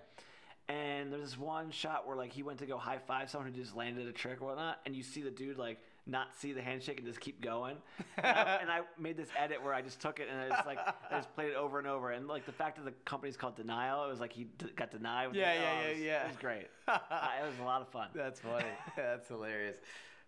And 0.68 1.13
there's 1.13 1.22
this 1.22 1.38
one 1.38 1.70
shot 1.70 2.08
where 2.08 2.18
like 2.18 2.32
he 2.34 2.41
went 2.41 2.58
to 2.60 2.65
go 2.65 2.78
high 2.78 2.98
five 2.98 3.30
someone 3.30 3.52
who 3.54 3.58
just 3.60 3.76
landed 3.76 4.08
a 4.08 4.12
trick 4.12 4.41
or 4.41 4.46
whatnot, 4.48 4.80
and 4.86 4.96
you 4.96 5.04
see 5.04 5.22
the 5.22 5.30
dude 5.30 5.58
like 5.58 5.80
not 6.08 6.36
see 6.36 6.54
the 6.54 6.62
handshake 6.62 6.98
and 7.00 7.08
just 7.08 7.20
keep 7.20 7.41
going. 7.41 7.78
And 8.18 8.26
I, 8.26 8.58
and 8.62 8.72
I 8.72 8.80
made 9.00 9.18
this 9.18 9.28
edit 9.38 9.62
where 9.62 9.74
I 9.74 9.82
just 9.82 10.00
took 10.00 10.20
it 10.20 10.28
and 10.32 10.39
I 10.39 10.50
just 10.56 10.65
like 10.65 10.80
I 10.80 11.18
just 11.18 11.34
played 11.36 11.50
it 11.50 11.56
over 11.56 11.80
and 11.80 11.88
over. 11.88 12.12
And 12.12 12.28
like 12.28 12.46
the 12.46 12.52
fact 12.52 12.78
that 12.78 12.86
the 12.86 12.94
company's 13.04 13.36
called 13.38 13.56
Denial, 13.56 14.06
it 14.06 14.10
was 14.10 14.20
like 14.22 14.32
he 14.34 14.46
d- 14.58 14.68
got 14.76 14.89
denied. 14.91 15.28
With 15.28 15.36
Yeah, 15.36 15.54
the, 15.54 15.60
yeah, 15.60 15.68
oh, 15.68 15.82
yeah, 15.82 15.88
it 15.88 15.94
was, 15.96 16.04
yeah. 16.04 16.24
It 16.24 16.28
was 16.30 16.38
great. 16.38 16.68
uh, 16.88 16.98
it 17.44 17.46
was 17.46 17.60
a 17.60 17.63
lot 17.63 17.82
of 17.82 17.89
fun. 17.89 18.08
That's 18.15 18.39
funny. 18.39 18.65
That's 18.96 19.28
hilarious. 19.28 19.78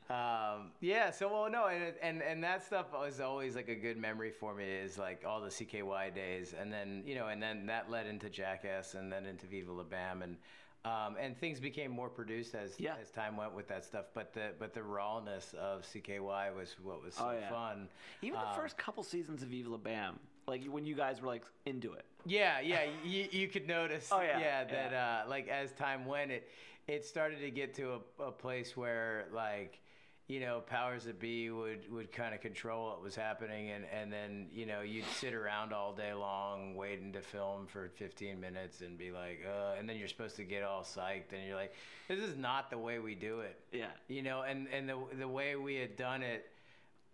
Um, 0.09 0.71
yeah. 0.81 1.11
So 1.11 1.31
well, 1.31 1.49
no, 1.49 1.67
and 1.67 1.93
and 2.01 2.21
and 2.21 2.43
that 2.43 2.63
stuff 2.65 2.87
was 2.93 3.19
always 3.19 3.55
like 3.55 3.67
a 3.69 3.75
good 3.75 3.97
memory 3.97 4.31
for 4.31 4.53
me. 4.53 4.65
Is 4.65 4.97
like 4.97 5.23
all 5.25 5.41
the 5.41 5.49
CKY 5.49 6.13
days, 6.13 6.53
and 6.59 6.71
then 6.71 7.03
you 7.05 7.15
know, 7.15 7.27
and 7.27 7.41
then 7.41 7.65
that 7.67 7.89
led 7.89 8.05
into 8.07 8.29
Jackass, 8.29 8.93
and 8.95 9.11
then 9.11 9.25
into 9.25 9.45
Viva 9.47 9.71
La 9.71 9.83
Bam, 9.83 10.21
and. 10.21 10.37
Um, 10.85 11.17
and 11.19 11.37
things 11.37 11.59
became 11.59 11.91
more 11.91 12.07
produced 12.09 12.55
as 12.55 12.79
Yeah. 12.79 12.95
as 13.01 13.09
time 13.11 13.35
went 13.35 13.53
with 13.53 13.67
that 13.67 13.83
stuff, 13.83 14.05
but 14.13 14.33
the 14.33 14.53
but 14.57 14.73
the 14.73 14.83
rawness 14.83 15.53
of 15.55 15.83
CKY 15.83 16.55
was 16.55 16.79
what 16.79 17.03
was 17.03 17.15
so 17.15 17.27
Oh, 17.27 17.31
yeah. 17.31 17.49
fun. 17.49 17.89
Even 18.21 18.39
the 18.39 18.47
Um, 18.47 18.55
first 18.55 18.77
couple 18.77 19.03
seasons 19.03 19.43
of 19.43 19.51
La 19.51 19.77
Bam, 19.77 20.19
like 20.47 20.63
when 20.65 20.85
you 20.85 20.95
guys 20.95 21.19
were 21.21 21.27
like 21.27 21.43
into 21.65 21.93
it. 21.93 22.05
Yeah, 22.25 22.59
yeah, 22.61 22.83
you, 23.03 23.27
you 23.31 23.47
could 23.49 23.67
notice. 23.67 24.09
Oh, 24.11 24.21
yeah, 24.21 24.39
yeah, 24.39 24.63
that 24.65 24.93
Uh, 24.93 25.29
like 25.29 25.47
as 25.49 25.73
time 25.73 26.05
went, 26.05 26.31
it 26.31 26.49
it 26.87 27.03
started 27.03 27.39
to 27.41 27.51
get 27.51 27.73
to 27.73 28.01
a, 28.19 28.23
a 28.23 28.31
place 28.31 28.77
where 28.77 29.27
like 29.33 29.81
you 30.27 30.41
know 30.41 30.61
powers 30.65 31.05
that 31.05 31.19
be 31.19 31.49
would 31.49 31.89
would 31.91 32.11
kind 32.11 32.35
of 32.35 32.41
control 32.41 32.89
what 32.89 33.01
was 33.01 33.15
happening, 33.15 33.71
and 33.71 33.85
and 33.85 34.11
then 34.11 34.47
you 34.53 34.65
know 34.65 34.81
you'd 34.81 35.05
sit 35.05 35.33
around 35.33 35.71
all 35.71 35.93
day 35.93 36.13
long 36.13 36.75
waiting 36.75 37.13
to 37.13 37.21
film 37.21 37.65
for 37.65 37.89
15 37.95 38.39
minutes 38.39 38.81
and 38.81 38.97
be 38.97 39.11
like, 39.11 39.45
uh, 39.47 39.75
and 39.79 39.87
then 39.87 39.97
you're 39.97 40.09
supposed 40.09 40.35
to 40.35 40.43
get 40.43 40.63
all 40.63 40.81
psyched, 40.81 41.31
and 41.31 41.45
you're 41.47 41.55
like, 41.55 41.73
this 42.09 42.19
is 42.19 42.35
not 42.35 42.69
the 42.69 42.77
way 42.77 42.99
we 42.99 43.15
do 43.15 43.39
it. 43.39 43.57
Yeah. 43.71 43.87
You 44.09 44.21
know, 44.21 44.41
and 44.41 44.67
and 44.67 44.89
the 44.89 44.97
the 45.17 45.27
way 45.27 45.55
we 45.55 45.75
had 45.75 45.95
done 45.95 46.21
it. 46.21 46.49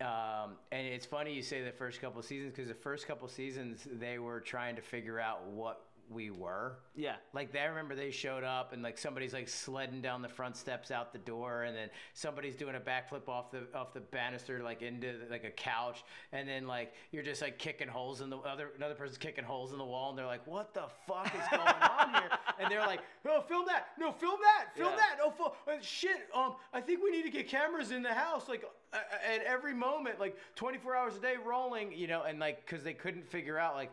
Um, 0.02 0.56
and 0.72 0.88
it's 0.88 1.06
funny 1.06 1.34
you 1.34 1.44
say 1.44 1.64
the 1.64 1.72
first 1.72 2.02
couple 2.02 2.20
of 2.20 2.26
seasons 2.26 2.52
because 2.54 2.68
the 2.68 2.74
first 2.74 3.08
couple 3.08 3.26
of 3.26 3.32
seasons 3.32 3.88
they 4.00 4.18
were 4.18 4.42
trying 4.42 4.76
to 4.76 4.82
figure 4.82 5.20
out 5.20 5.46
what 5.46 5.86
we 6.10 6.30
were. 6.30 6.78
Yeah. 6.96 7.16
Like 7.34 7.52
they, 7.52 7.60
I 7.60 7.66
remember 7.66 7.96
they 7.96 8.12
showed 8.12 8.44
up 8.44 8.74
and 8.74 8.84
like 8.84 8.98
somebody's 8.98 9.34
like 9.34 9.48
sledding 9.48 10.02
down 10.02 10.22
the 10.22 10.30
front 10.30 10.56
steps 10.56 10.92
out 10.92 11.12
the 11.12 11.20
door, 11.20 11.64
and 11.64 11.76
then 11.76 11.90
somebody's 12.14 12.56
doing 12.56 12.76
a 12.76 12.80
backflip 12.80 13.28
off 13.28 13.52
the 13.52 13.64
off 13.74 13.94
the 13.94 14.00
banister 14.02 14.62
like 14.64 14.82
into 14.82 15.14
like 15.30 15.44
a 15.44 15.52
couch, 15.52 16.04
and 16.32 16.48
then 16.48 16.68
like 16.68 16.94
you're 17.12 17.24
just 17.24 17.42
like 17.42 17.58
kicking 17.58 17.88
holes 17.88 18.22
in 18.22 18.30
the 18.30 18.38
other 18.38 18.70
another 18.78 18.96
person's 18.96 19.18
kicking 19.18 19.44
holes 19.44 19.72
in 19.72 19.78
the 19.78 19.86
wall, 19.86 20.10
and 20.10 20.18
they're 20.18 20.26
like, 20.26 20.46
"What 20.46 20.74
the 20.74 20.84
fuck 21.08 21.28
is 21.34 21.48
going 21.50 21.62
on 21.62 22.14
here?" 22.14 22.30
And 22.60 22.72
they're 22.72 22.82
like, 22.82 23.02
"No, 23.26 23.42
film 23.42 23.66
that! 23.66 23.88
No, 23.98 24.12
film 24.12 24.40
that! 24.42 24.76
Film 24.78 24.92
Yeah. 24.92 24.98
that! 24.98 25.18
Oh, 25.24 25.32
fo- 25.32 25.56
uh, 25.72 25.78
shit! 25.82 26.30
Um, 26.36 26.56
I 26.72 26.82
think 26.82 27.04
we 27.04 27.10
need 27.10 27.24
to 27.24 27.32
get 27.32 27.48
cameras 27.50 27.90
in 27.92 28.04
the 28.04 28.14
house 28.14 28.48
like 28.48 28.64
at 28.94 29.44
every 29.44 29.74
moment, 29.74 30.20
like 30.20 30.38
24 30.56 30.96
hours 30.96 31.16
a 31.16 31.20
day, 31.20 31.36
rolling, 31.44 31.92
you 31.92 32.06
know, 32.06 32.22
and 32.24 32.38
like 32.40 32.64
because 32.66 32.84
they 32.84 32.94
couldn't 32.94 33.28
figure 33.28 33.58
out 33.58 33.74
like." 33.76 33.92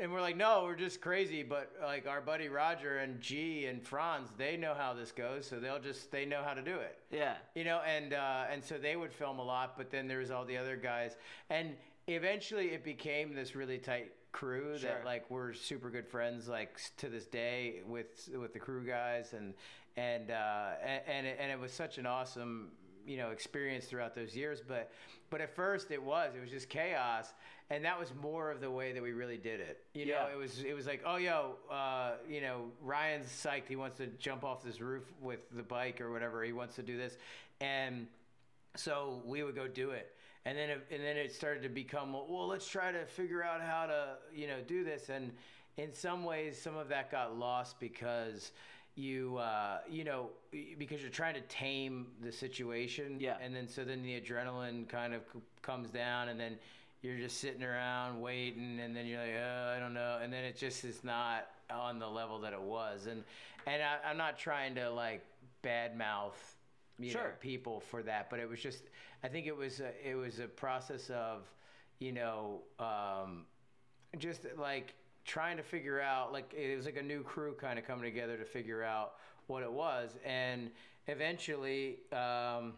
And 0.00 0.12
we're 0.12 0.20
like, 0.20 0.36
no, 0.36 0.62
we're 0.64 0.76
just 0.76 1.00
crazy. 1.00 1.42
But 1.42 1.72
like 1.82 2.06
our 2.06 2.20
buddy 2.20 2.48
Roger 2.48 2.98
and 2.98 3.20
G 3.20 3.66
and 3.66 3.82
Frantz, 3.82 4.30
they 4.38 4.56
know 4.56 4.74
how 4.74 4.94
this 4.94 5.10
goes, 5.12 5.46
so 5.46 5.58
they'll 5.58 5.80
just 5.80 6.10
they 6.10 6.24
know 6.24 6.42
how 6.44 6.54
to 6.54 6.62
do 6.62 6.76
it. 6.76 6.98
Yeah. 7.10 7.34
You 7.54 7.64
know, 7.64 7.80
and 7.86 8.12
uh, 8.14 8.44
and 8.50 8.62
so 8.64 8.78
they 8.78 8.96
would 8.96 9.12
film 9.12 9.38
a 9.38 9.44
lot, 9.44 9.76
but 9.76 9.90
then 9.90 10.06
there 10.08 10.18
was 10.18 10.30
all 10.30 10.44
the 10.44 10.56
other 10.56 10.76
guys, 10.76 11.16
and 11.50 11.74
eventually 12.06 12.68
it 12.68 12.84
became 12.84 13.34
this 13.34 13.54
really 13.54 13.78
tight 13.78 14.12
crew 14.30 14.76
Sure. 14.78 14.90
that 14.90 15.04
like 15.04 15.28
we're 15.30 15.52
super 15.54 15.90
good 15.90 16.06
friends 16.06 16.48
like 16.48 16.78
to 16.98 17.08
this 17.08 17.26
day 17.26 17.80
with 17.86 18.28
with 18.38 18.52
the 18.52 18.58
crew 18.58 18.84
guys 18.86 19.32
and 19.32 19.54
and 19.96 20.30
uh, 20.30 20.70
and 20.84 21.02
and 21.08 21.26
it, 21.26 21.38
and 21.40 21.50
it 21.50 21.58
was 21.58 21.72
such 21.72 21.98
an 21.98 22.06
awesome 22.06 22.68
you 23.06 23.16
know 23.16 23.30
experience 23.30 23.86
throughout 23.86 24.14
those 24.14 24.36
years 24.36 24.60
but 24.66 24.92
but 25.30 25.40
at 25.40 25.54
first 25.56 25.90
it 25.90 26.02
was 26.02 26.34
it 26.36 26.40
was 26.40 26.50
just 26.50 26.68
chaos 26.68 27.32
and 27.70 27.84
that 27.84 27.98
was 27.98 28.12
more 28.22 28.50
of 28.50 28.60
the 28.60 28.70
way 28.70 28.92
that 28.92 29.02
we 29.02 29.12
really 29.12 29.36
did 29.36 29.60
it. 29.60 29.82
You 29.94 30.06
know 30.06 30.28
it 30.32 30.36
was 30.38 30.62
it 30.62 30.74
was 30.74 30.86
like 30.86 31.02
oh 31.04 31.16
yo 31.16 31.56
uh, 31.70 32.12
you 32.28 32.40
know 32.40 32.64
ryan's 32.82 33.28
psyched 33.28 33.68
he 33.68 33.76
wants 33.76 33.98
to 33.98 34.06
jump 34.18 34.44
off 34.44 34.62
this 34.62 34.80
roof 34.80 35.04
with 35.20 35.44
the 35.54 35.62
bike 35.62 36.00
or 36.00 36.10
whatever. 36.10 36.42
He 36.44 36.52
wants 36.52 36.76
to 36.76 36.82
do 36.82 36.96
this. 36.96 37.16
And 37.60 38.06
so 38.76 39.22
we 39.24 39.42
would 39.42 39.54
go 39.54 39.66
do 39.68 39.90
it. 39.90 40.14
And 40.44 40.56
then 40.56 40.70
it, 40.70 40.86
and 40.90 41.02
then 41.02 41.16
it 41.16 41.32
started 41.32 41.62
to 41.64 41.68
become 41.68 42.12
well 42.12 42.46
let's 42.46 42.66
try 42.68 42.90
to 42.90 43.04
figure 43.04 43.42
out 43.42 43.60
how 43.60 43.86
to 43.86 44.16
you 44.34 44.46
know 44.46 44.58
do 44.66 44.84
this. 44.84 45.10
And 45.10 45.32
in 45.76 45.92
some 45.92 46.24
ways 46.24 46.60
some 46.60 46.76
of 46.76 46.88
that 46.88 47.10
got 47.10 47.38
lost 47.38 47.78
because 47.80 48.52
you 48.94 49.36
uh, 49.36 49.78
you 49.88 50.04
know 50.04 50.30
because 50.78 51.02
you're 51.02 51.10
trying 51.10 51.34
to 51.34 51.42
tame 51.42 52.06
the 52.22 52.32
situation. 52.32 53.18
Yeah. 53.20 53.36
and 53.42 53.54
then 53.54 53.68
so 53.68 53.84
then 53.84 54.02
the 54.02 54.18
adrenaline 54.18 54.88
kind 54.88 55.12
of 55.12 55.20
c- 55.32 55.40
comes 55.60 55.90
down. 55.90 56.30
And 56.30 56.40
then 56.40 56.56
you're 57.02 57.16
just 57.16 57.38
sitting 57.38 57.62
around 57.62 58.20
waiting 58.20 58.80
and 58.80 58.94
then 58.94 59.06
you're 59.06 59.20
like 59.20 59.34
oh, 59.36 59.74
I 59.76 59.80
don't 59.80 59.94
know 59.94 60.18
and 60.22 60.32
then 60.32 60.44
it 60.44 60.56
just 60.56 60.84
is 60.84 61.04
not 61.04 61.48
on 61.70 61.98
the 61.98 62.08
level 62.08 62.40
that 62.40 62.52
it 62.52 62.60
was 62.60 63.06
and 63.06 63.24
and 63.66 63.82
I, 63.82 64.08
I'm 64.08 64.16
not 64.16 64.38
trying 64.38 64.74
to 64.76 64.90
like 64.90 65.24
badmouth 65.62 66.32
you 66.98 67.14
know 67.14 67.20
people 67.40 67.80
for 67.80 68.02
that 68.02 68.30
but 68.30 68.40
it 68.40 68.48
was 68.48 68.60
just 68.60 68.82
i 69.22 69.28
think 69.28 69.46
it 69.46 69.56
was 69.56 69.80
a, 69.80 69.92
it 70.08 70.14
was 70.14 70.40
a 70.40 70.48
process 70.48 71.10
of 71.10 71.42
you 71.98 72.12
know 72.12 72.62
um, 72.78 73.44
just 74.18 74.46
like 74.56 74.94
trying 75.24 75.56
to 75.56 75.62
figure 75.62 76.00
out 76.00 76.32
like 76.32 76.52
it 76.54 76.74
was 76.74 76.86
like 76.86 76.96
a 76.96 77.02
new 77.02 77.22
crew 77.22 77.54
kind 77.54 77.78
of 77.78 77.86
coming 77.86 78.04
together 78.04 78.36
to 78.36 78.44
figure 78.44 78.82
out 78.82 79.14
what 79.46 79.62
it 79.62 79.70
was, 79.70 80.16
and 80.24 80.70
eventually. 81.06 81.98
Um, 82.12 82.74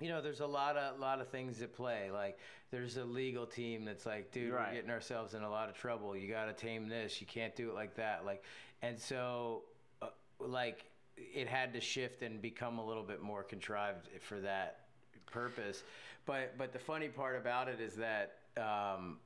you 0.00 0.08
know, 0.08 0.20
there's 0.20 0.40
a 0.40 0.46
lot 0.46 0.76
of 0.76 0.98
lot 0.98 1.20
of 1.20 1.28
things 1.28 1.62
at 1.62 1.72
play. 1.74 2.10
Like, 2.12 2.38
there's 2.70 2.96
a 2.96 3.04
legal 3.04 3.46
team 3.46 3.84
that's 3.84 4.06
like, 4.06 4.32
dude, 4.32 4.52
Right. 4.52 4.68
we're 4.68 4.74
getting 4.74 4.90
ourselves 4.90 5.34
in 5.34 5.42
a 5.42 5.50
lot 5.50 5.68
of 5.68 5.76
trouble. 5.76 6.16
You 6.16 6.28
got 6.28 6.46
to 6.46 6.52
tame 6.52 6.88
this. 6.88 7.20
You 7.20 7.26
can't 7.26 7.54
do 7.54 7.70
it 7.70 7.74
like 7.74 7.94
that. 7.96 8.24
Like, 8.24 8.42
and 8.82 8.98
so, 8.98 9.62
uh, 10.02 10.08
like, 10.40 10.84
it 11.16 11.46
had 11.48 11.72
to 11.74 11.80
shift 11.80 12.22
and 12.22 12.42
become 12.42 12.78
a 12.78 12.84
little 12.84 13.04
bit 13.04 13.22
more 13.22 13.42
contrived 13.44 14.08
for 14.20 14.40
that 14.40 14.86
purpose. 15.26 15.82
But 16.26 16.58
but 16.58 16.72
the 16.72 16.78
funny 16.78 17.08
part 17.08 17.36
about 17.36 17.68
it 17.68 17.80
is 17.80 17.96
that. 17.96 18.36
Um, 18.56 19.18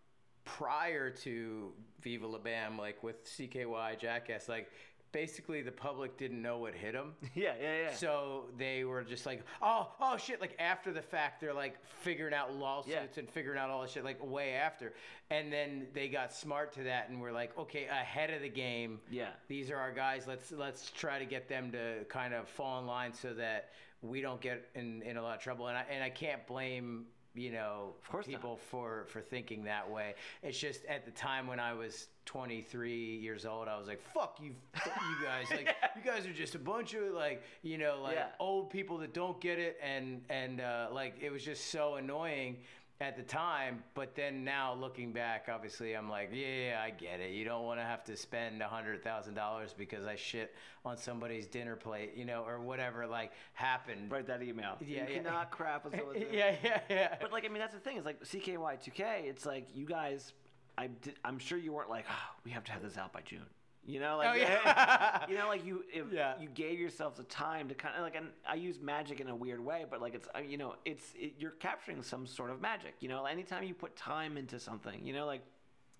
prior 0.44 1.10
to 1.10 1.72
Viva 2.00 2.26
La 2.26 2.38
Bam, 2.38 2.78
like 2.78 3.02
with 3.02 3.22
CKY 3.26 3.98
Jackass, 3.98 4.48
like 4.48 4.70
basically 5.12 5.62
the 5.62 5.72
public 5.72 6.16
didn't 6.16 6.40
know 6.42 6.58
what 6.58 6.74
hit 6.74 6.92
them. 6.92 7.14
Yeah, 7.34 7.54
yeah, 7.60 7.82
yeah. 7.82 7.94
So 7.94 8.44
they 8.58 8.84
were 8.84 9.02
just 9.04 9.26
like, 9.26 9.42
oh, 9.62 9.88
oh 10.00 10.16
shit! 10.16 10.40
Like 10.40 10.56
after 10.58 10.92
the 10.92 11.02
fact, 11.02 11.40
they're 11.40 11.54
like 11.54 11.76
figuring 12.02 12.34
out 12.34 12.54
lawsuits 12.54 12.94
Yeah. 12.94 13.04
and 13.20 13.30
figuring 13.30 13.58
out 13.58 13.70
all 13.70 13.82
this 13.82 13.92
shit 13.92 14.04
like 14.04 14.24
way 14.24 14.52
after, 14.54 14.94
and 15.30 15.52
then 15.52 15.86
they 15.94 16.08
got 16.08 16.32
smart 16.32 16.72
to 16.74 16.82
that 16.84 17.08
and 17.10 17.20
were 17.20 17.32
like, 17.32 17.56
okay, 17.58 17.86
ahead 17.86 18.30
of 18.30 18.42
the 18.42 18.48
game. 18.48 18.98
Yeah. 19.10 19.28
These 19.48 19.70
are 19.70 19.76
our 19.76 19.92
guys. 19.92 20.26
Let's 20.26 20.50
let's 20.52 20.90
try 20.90 21.18
to 21.18 21.24
get 21.26 21.48
them 21.48 21.70
to 21.72 22.04
kind 22.08 22.34
of 22.34 22.48
fall 22.48 22.80
in 22.80 22.86
line 22.86 23.12
so 23.14 23.34
that 23.34 23.70
we 24.02 24.20
don't 24.20 24.40
get 24.40 24.68
in, 24.74 25.02
in 25.02 25.16
a 25.16 25.22
lot 25.22 25.36
of 25.36 25.42
trouble. 25.42 25.68
And 25.68 25.76
I 25.76 25.84
and 25.90 26.02
I 26.02 26.10
can't 26.10 26.46
blame 26.46 27.06
you 27.38 27.52
know 27.52 27.94
course 28.10 28.26
not. 28.26 28.32
people 28.36 28.58
for 28.70 29.04
for 29.08 29.20
thinking 29.20 29.64
that 29.64 29.88
way. 29.90 30.14
It's 30.42 30.58
just 30.58 30.84
at 30.86 31.04
the 31.04 31.10
time 31.12 31.46
when 31.46 31.60
I 31.60 31.72
was 31.72 32.08
23 32.26 33.16
years 33.16 33.46
old, 33.46 33.68
I 33.68 33.78
was 33.78 33.86
like, 33.88 34.00
"Fuck 34.12 34.38
you, 34.42 34.54
fuck 34.74 35.00
you 35.00 35.26
guys! 35.26 35.46
Like, 35.50 35.74
you 35.96 36.02
guys 36.04 36.26
are 36.26 36.32
just 36.32 36.54
a 36.54 36.58
bunch 36.58 36.94
of 36.94 37.12
like, 37.14 37.42
you 37.62 37.78
know, 37.78 38.00
like 38.02 38.16
Yeah. 38.16 38.26
old 38.38 38.70
people 38.70 38.98
that 38.98 39.14
don't 39.14 39.40
get 39.40 39.58
it." 39.58 39.78
And 39.82 40.22
and 40.28 40.60
uh, 40.60 40.88
like 40.92 41.14
it 41.20 41.30
was 41.30 41.42
just 41.44 41.70
so 41.70 41.94
annoying 41.94 42.58
at 43.00 43.16
the 43.16 43.22
time. 43.22 43.82
But 43.94 44.14
then 44.14 44.44
now 44.44 44.74
looking 44.74 45.12
back, 45.12 45.48
obviously, 45.52 45.94
I'm 45.94 46.08
like, 46.08 46.30
"Yeah, 46.32 46.46
yeah, 46.46 46.82
I 46.84 46.90
get 46.90 47.20
it. 47.20 47.30
You 47.32 47.44
don't 47.44 47.64
want 47.64 47.80
to 47.80 47.84
have 47.84 48.04
to 48.04 48.16
spend 48.16 48.62
a 48.62 48.68
hundred 48.68 49.02
thousand 49.02 49.34
dollars 49.34 49.74
because 49.76 50.04
I 50.04 50.16
shit 50.16 50.54
on 50.84 50.96
somebody's 50.96 51.46
dinner 51.46 51.76
plate, 51.76 52.12
you 52.16 52.24
know, 52.24 52.44
or 52.46 52.60
whatever 52.60 53.06
like 53.06 53.32
happened." 53.54 54.10
Write 54.10 54.26
that 54.26 54.42
email. 54.42 54.76
Yeah, 54.80 54.86
you 54.86 54.94
yeah. 54.96 55.22
cannot 55.22 55.50
crap 55.50 55.86
on 55.86 55.92
someone's 55.96 56.24
yeah, 56.30 56.54
yeah, 56.62 56.80
yeah. 56.88 57.16
But 57.20 57.32
like, 57.32 57.44
I 57.44 57.48
mean, 57.48 57.58
that's 57.58 57.74
the 57.74 57.80
thing. 57.80 57.96
Is 57.96 58.04
like 58.04 58.22
CKY 58.22 58.82
2K. 58.82 59.24
It's 59.24 59.46
like 59.46 59.68
you 59.74 59.86
guys. 59.86 60.32
I 60.76 60.86
did, 61.02 61.14
I'm 61.24 61.40
sure 61.40 61.58
you 61.58 61.72
weren't 61.72 61.90
like, 61.90 62.04
oh, 62.08 62.36
we 62.44 62.52
have 62.52 62.62
to 62.64 62.72
have 62.72 62.82
this 62.82 62.96
out 62.96 63.12
by 63.12 63.20
June. 63.22 63.42
You 63.86 64.00
know, 64.00 64.18
like 64.18 64.28
Oh, 64.30 64.34
yeah. 64.34 65.24
you 65.28 65.36
know, 65.36 65.48
like 65.48 65.64
you 65.64 65.84
if 65.92 66.06
Yeah. 66.12 66.34
you 66.38 66.48
gave 66.48 66.78
yourself 66.78 67.16
the 67.16 67.22
time 67.24 67.68
to 67.68 67.74
kind 67.74 67.94
of 67.96 68.02
like, 68.02 68.16
and 68.16 68.28
I 68.46 68.54
use 68.56 68.78
magic 68.80 69.20
in 69.20 69.28
a 69.28 69.34
weird 69.34 69.60
way, 69.64 69.86
but 69.90 70.00
like 70.02 70.14
it's 70.14 70.28
uh, 70.34 70.40
you 70.40 70.58
know, 70.58 70.74
it's 70.84 71.04
it, 71.16 71.34
you're 71.38 71.52
capturing 71.52 72.02
some 72.02 72.26
sort 72.26 72.50
of 72.50 72.60
magic. 72.60 72.94
You 73.00 73.08
know, 73.08 73.24
anytime 73.24 73.64
you 73.64 73.74
put 73.74 73.96
time 73.96 74.36
into 74.36 74.60
something, 74.60 75.04
you 75.06 75.12
know, 75.14 75.24
like 75.26 75.42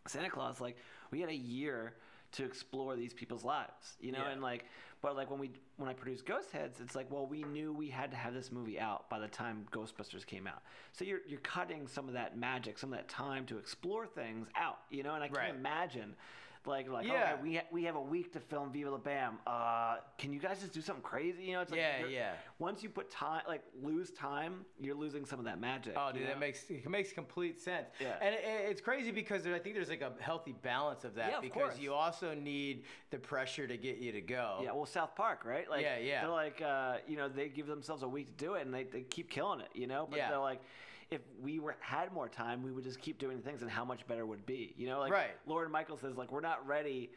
Santa 0.06 0.28
Claus, 0.30 0.60
like 0.60 0.76
we 1.10 1.20
had 1.20 1.30
a 1.30 1.34
year 1.34 1.94
to 2.32 2.44
explore 2.44 2.94
these 2.94 3.14
people's 3.14 3.42
lives, 3.42 3.96
you 4.00 4.12
know, 4.12 4.18
Yeah. 4.24 4.32
and 4.32 4.42
like, 4.42 4.66
but 5.00 5.16
like 5.16 5.30
when 5.30 5.40
we 5.40 5.50
when 5.78 5.88
I 5.88 5.94
produced 5.94 6.26
Ghost 6.26 6.50
Heads, 6.50 6.80
it's 6.80 6.94
like, 6.94 7.10
well, 7.10 7.26
we 7.26 7.42
knew 7.44 7.72
we 7.72 7.88
had 7.88 8.10
to 8.10 8.18
have 8.18 8.34
this 8.34 8.52
movie 8.52 8.78
out 8.78 9.08
by 9.08 9.18
the 9.18 9.28
time 9.28 9.64
Ghostbusters 9.72 10.26
came 10.26 10.46
out, 10.46 10.60
so 10.92 11.06
you're 11.06 11.20
you're 11.26 11.40
cutting 11.40 11.86
some 11.86 12.06
of 12.06 12.12
that 12.12 12.36
magic, 12.36 12.76
some 12.78 12.92
of 12.92 12.98
that 12.98 13.08
time 13.08 13.46
to 13.46 13.56
explore 13.56 14.06
things 14.06 14.46
out, 14.56 14.80
you 14.90 15.02
know, 15.02 15.14
and 15.14 15.24
I 15.24 15.28
Right. 15.28 15.46
can 15.46 15.54
imagine. 15.56 16.14
Like, 16.66 16.88
like, 16.90 17.06
Yeah. 17.06 17.32
okay, 17.34 17.42
we 17.42 17.56
ha- 17.56 17.66
we 17.70 17.84
have 17.84 17.96
a 17.96 18.00
week 18.00 18.32
to 18.32 18.40
film 18.40 18.70
Viva 18.72 18.90
La 18.90 18.98
Bam. 18.98 19.38
Uh, 19.46 19.98
can 20.18 20.32
you 20.32 20.38
guys 20.40 20.60
just 20.60 20.72
do 20.72 20.80
something 20.80 21.02
crazy? 21.02 21.44
You 21.44 21.52
know, 21.54 21.60
it's 21.62 21.70
like 21.70 21.80
Yeah, 21.80 22.06
yeah. 22.06 22.32
Once 22.58 22.82
you 22.82 22.88
put 22.90 23.10
time, 23.10 23.42
like 23.46 23.62
lose 23.82 24.10
time, 24.10 24.64
you're 24.80 24.94
losing 24.94 25.24
some 25.24 25.38
of 25.38 25.44
that 25.46 25.60
magic. 25.60 25.94
Oh, 25.96 26.10
dude, 26.12 26.22
know? 26.22 26.28
that 26.28 26.40
makes 26.40 26.68
it 26.68 26.88
makes 26.88 27.12
complete 27.12 27.60
sense. 27.60 27.88
Yeah. 28.00 28.16
and 28.20 28.34
it, 28.34 28.40
it's 28.44 28.80
crazy 28.80 29.10
because 29.10 29.42
there, 29.44 29.54
I 29.54 29.58
think 29.58 29.74
there's 29.74 29.88
like 29.88 30.02
a 30.02 30.12
healthy 30.20 30.52
balance 30.62 31.04
of 31.04 31.14
that 31.14 31.30
Yeah, 31.30 31.36
of 31.36 31.42
because 31.42 31.70
course. 31.72 31.78
you 31.78 31.94
also 31.94 32.34
need 32.34 32.84
the 33.10 33.18
pressure 33.18 33.66
to 33.66 33.76
get 33.76 33.98
you 33.98 34.12
to 34.12 34.20
go. 34.20 34.60
Yeah, 34.62 34.72
well, 34.72 34.86
South 34.86 35.14
Park, 35.14 35.44
right? 35.44 35.68
Like, 35.70 35.82
Yeah, 35.82 35.98
yeah. 35.98 36.20
They're 36.22 36.30
like, 36.30 36.60
uh, 36.60 36.96
you 37.06 37.16
know, 37.16 37.28
they 37.28 37.48
give 37.48 37.66
themselves 37.66 38.02
a 38.02 38.08
week 38.08 38.26
to 38.26 38.32
do 38.44 38.54
it, 38.54 38.64
and 38.66 38.74
they, 38.74 38.84
they 38.84 39.02
keep 39.02 39.30
killing 39.30 39.60
it, 39.60 39.68
you 39.74 39.86
know. 39.86 40.06
But 40.08 40.18
Yeah. 40.18 40.30
they're 40.30 40.38
like, 40.38 40.60
if 41.10 41.20
we 41.42 41.58
were 41.58 41.76
had 41.80 42.12
more 42.12 42.28
time, 42.28 42.62
we 42.62 42.70
would 42.70 42.84
just 42.84 43.00
keep 43.00 43.18
doing 43.18 43.38
things, 43.40 43.62
and 43.62 43.70
how 43.70 43.84
much 43.84 44.06
better 44.06 44.26
would 44.26 44.44
be, 44.44 44.74
you 44.76 44.86
know? 44.86 44.98
Like, 45.00 45.12
Right. 45.12 45.30
Lorne 45.46 45.70
Michael 45.70 45.96
says, 45.96 46.16
like, 46.16 46.30
we're 46.32 46.40
not 46.40 46.66
ready. 46.66 47.10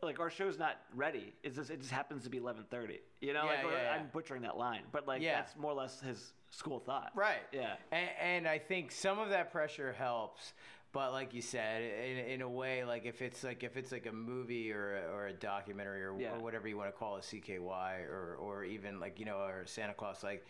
Like 0.00 0.18
our 0.18 0.30
show's 0.30 0.58
not 0.58 0.78
ready. 0.96 1.32
It's 1.44 1.54
just 1.54 1.70
it 1.70 1.78
just 1.78 1.92
happens 1.92 2.24
to 2.24 2.28
be 2.28 2.38
eleven 2.38 2.64
thirty. 2.72 2.98
You 3.20 3.32
know, 3.34 3.44
Yeah, 3.44 3.50
like 3.50 3.58
yeah, 3.72 3.82
yeah. 3.84 3.92
I'm 4.00 4.08
butchering 4.12 4.42
that 4.42 4.56
line, 4.58 4.82
but 4.90 5.06
like 5.06 5.22
that's 5.22 5.56
more 5.56 5.70
or 5.70 5.74
less 5.74 6.00
his 6.00 6.32
school 6.50 6.80
thought. 6.80 7.12
Right. 7.14 7.38
Yeah. 7.52 7.74
And, 7.92 8.08
and 8.20 8.48
I 8.48 8.58
think 8.58 8.90
some 8.90 9.20
of 9.20 9.28
that 9.28 9.52
pressure 9.52 9.92
helps, 9.92 10.54
but 10.90 11.12
like 11.12 11.32
you 11.32 11.40
said, 11.40 11.82
in, 11.82 12.18
in 12.18 12.42
a 12.42 12.48
way, 12.48 12.82
like 12.84 13.04
if 13.06 13.22
it's 13.22 13.44
like 13.44 13.62
if 13.62 13.76
it's 13.76 13.92
like 13.92 14.06
a 14.06 14.12
movie 14.12 14.72
or 14.72 14.96
a, 14.96 15.12
or 15.12 15.26
a 15.28 15.32
documentary 15.32 16.02
or, 16.02 16.18
Yeah. 16.18 16.32
or 16.34 16.40
whatever 16.40 16.66
you 16.66 16.76
want 16.76 16.88
to 16.92 16.98
call 16.98 17.16
it, 17.18 17.22
CKY 17.22 18.00
or 18.10 18.36
or 18.40 18.64
even 18.64 18.98
like 18.98 19.20
you 19.20 19.24
know 19.24 19.36
or 19.36 19.62
Santa 19.66 19.94
Claus, 19.94 20.24
like 20.24 20.44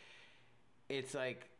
it's 0.88 1.12
like 1.12 1.50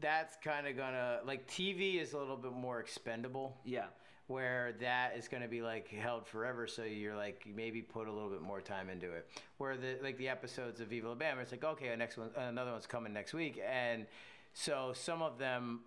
that's 0.00 0.36
kind 0.42 0.66
of 0.66 0.76
gonna 0.76 1.20
like 1.24 1.46
TV 1.48 2.00
is 2.00 2.12
a 2.12 2.18
little 2.18 2.36
bit 2.36 2.52
more 2.52 2.80
expendable. 2.80 3.56
Yeah. 3.64 3.86
where 4.26 4.72
that 4.80 5.16
is 5.16 5.28
to 5.42 5.48
be 5.48 5.62
like 5.62 5.88
held 5.88 6.26
forever 6.26 6.66
so 6.66 6.82
you're 6.82 7.14
like 7.14 7.46
maybe 7.54 7.80
put 7.80 8.08
a 8.08 8.12
little 8.12 8.28
bit 8.28 8.42
more 8.42 8.60
time 8.60 8.90
into 8.90 9.12
it 9.12 9.28
where 9.58 9.76
the 9.76 9.96
like 10.02 10.18
the 10.18 10.28
episodes 10.28 10.80
of 10.80 10.88
Viva 10.88 11.08
La 11.08 11.14
Bam 11.14 11.38
it's 11.38 11.52
like 11.52 11.64
okay 11.64 11.94
next 11.96 12.16
one 12.16 12.30
another 12.36 12.72
one's 12.72 12.86
coming 12.88 13.12
next 13.12 13.34
week 13.34 13.60
and 13.64 14.04
so 14.52 14.92
some 14.94 15.22
of 15.22 15.38
them 15.38 15.80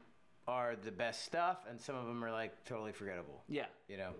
are 0.47 0.75
the 0.83 0.91
best 0.91 1.25
stuff 1.25 1.65
and 1.69 1.79
some 1.81 1.95
of 1.95 2.05
them 2.05 2.23
are 2.23 2.31
like 2.31 2.63
totally 2.63 2.93
forgettable 2.93 3.43
Yeah. 3.49 3.65
you 3.89 3.97
know 3.97 4.11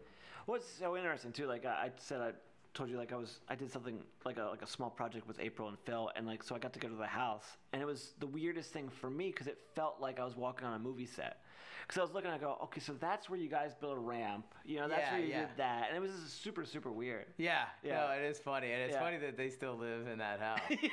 What's 0.46 0.68
so 0.68 0.98
interesting 0.98 1.32
too? 1.32 1.46
Like 1.46 1.64
I, 1.64 1.70
I 1.70 1.92
said, 1.98 2.22
I 2.22 2.32
told 2.80 2.90
you 2.90 2.98
like 2.98 3.12
I 3.14 3.18
was 3.18 3.42
I 3.50 3.56
did 3.56 3.70
something 3.72 4.00
like 4.26 4.38
a 4.38 4.44
like 4.46 4.62
a 4.62 4.68
small 4.68 4.90
project 4.90 5.28
with 5.28 5.40
April 5.40 5.68
and 5.68 5.78
Phil, 5.86 6.10
and 6.16 6.26
like 6.26 6.42
so 6.44 6.56
I 6.56 6.60
got 6.60 6.74
to 6.74 6.80
go 6.80 6.88
to 6.88 6.96
the 6.96 7.06
house, 7.24 7.46
and 7.74 7.82
it 7.82 7.86
was 7.86 8.14
the 8.20 8.28
weirdest 8.28 8.72
thing 8.72 8.88
for 8.90 9.10
me 9.10 9.28
because 9.32 9.48
it 9.48 9.60
felt 9.76 9.98
like 10.00 10.20
I 10.20 10.24
was 10.26 10.36
walking 10.38 10.66
on 10.66 10.74
a 10.74 10.80
movie 10.80 11.06
set. 11.06 11.42
Because 11.86 11.98
I 11.98 12.04
was 12.04 12.14
looking, 12.14 12.30
I 12.30 12.38
go, 12.38 12.56
okay, 12.66 12.80
so 12.82 12.94
that's 13.00 13.32
where 13.32 13.40
you 13.40 13.50
guys 13.50 13.74
built 13.74 13.98
a 13.98 14.00
ramp, 14.00 14.46
you 14.64 14.80
know, 14.80 14.88
that's 14.88 15.02
Yeah, 15.02 15.12
where 15.14 15.22
you 15.22 15.28
yeah. 15.30 15.40
did 15.40 15.50
that, 15.58 15.88
and 15.88 15.98
it 15.98 16.00
was 16.00 16.12
just 16.12 16.42
super 16.44 16.64
super 16.64 16.92
weird. 16.92 17.26
yeah 17.38 17.66
Yeah. 17.84 17.96
no 18.08 18.12
it 18.12 18.24
is 18.30 18.38
funny 18.40 18.72
and 18.72 18.82
it's 18.84 18.94
Yeah. 18.94 19.00
funny 19.02 19.18
that 19.18 19.36
they 19.36 19.50
still 19.50 19.76
live 19.76 20.08
in 20.08 20.20
that 20.20 20.40
house 20.40 20.60
yeah. 20.70 20.90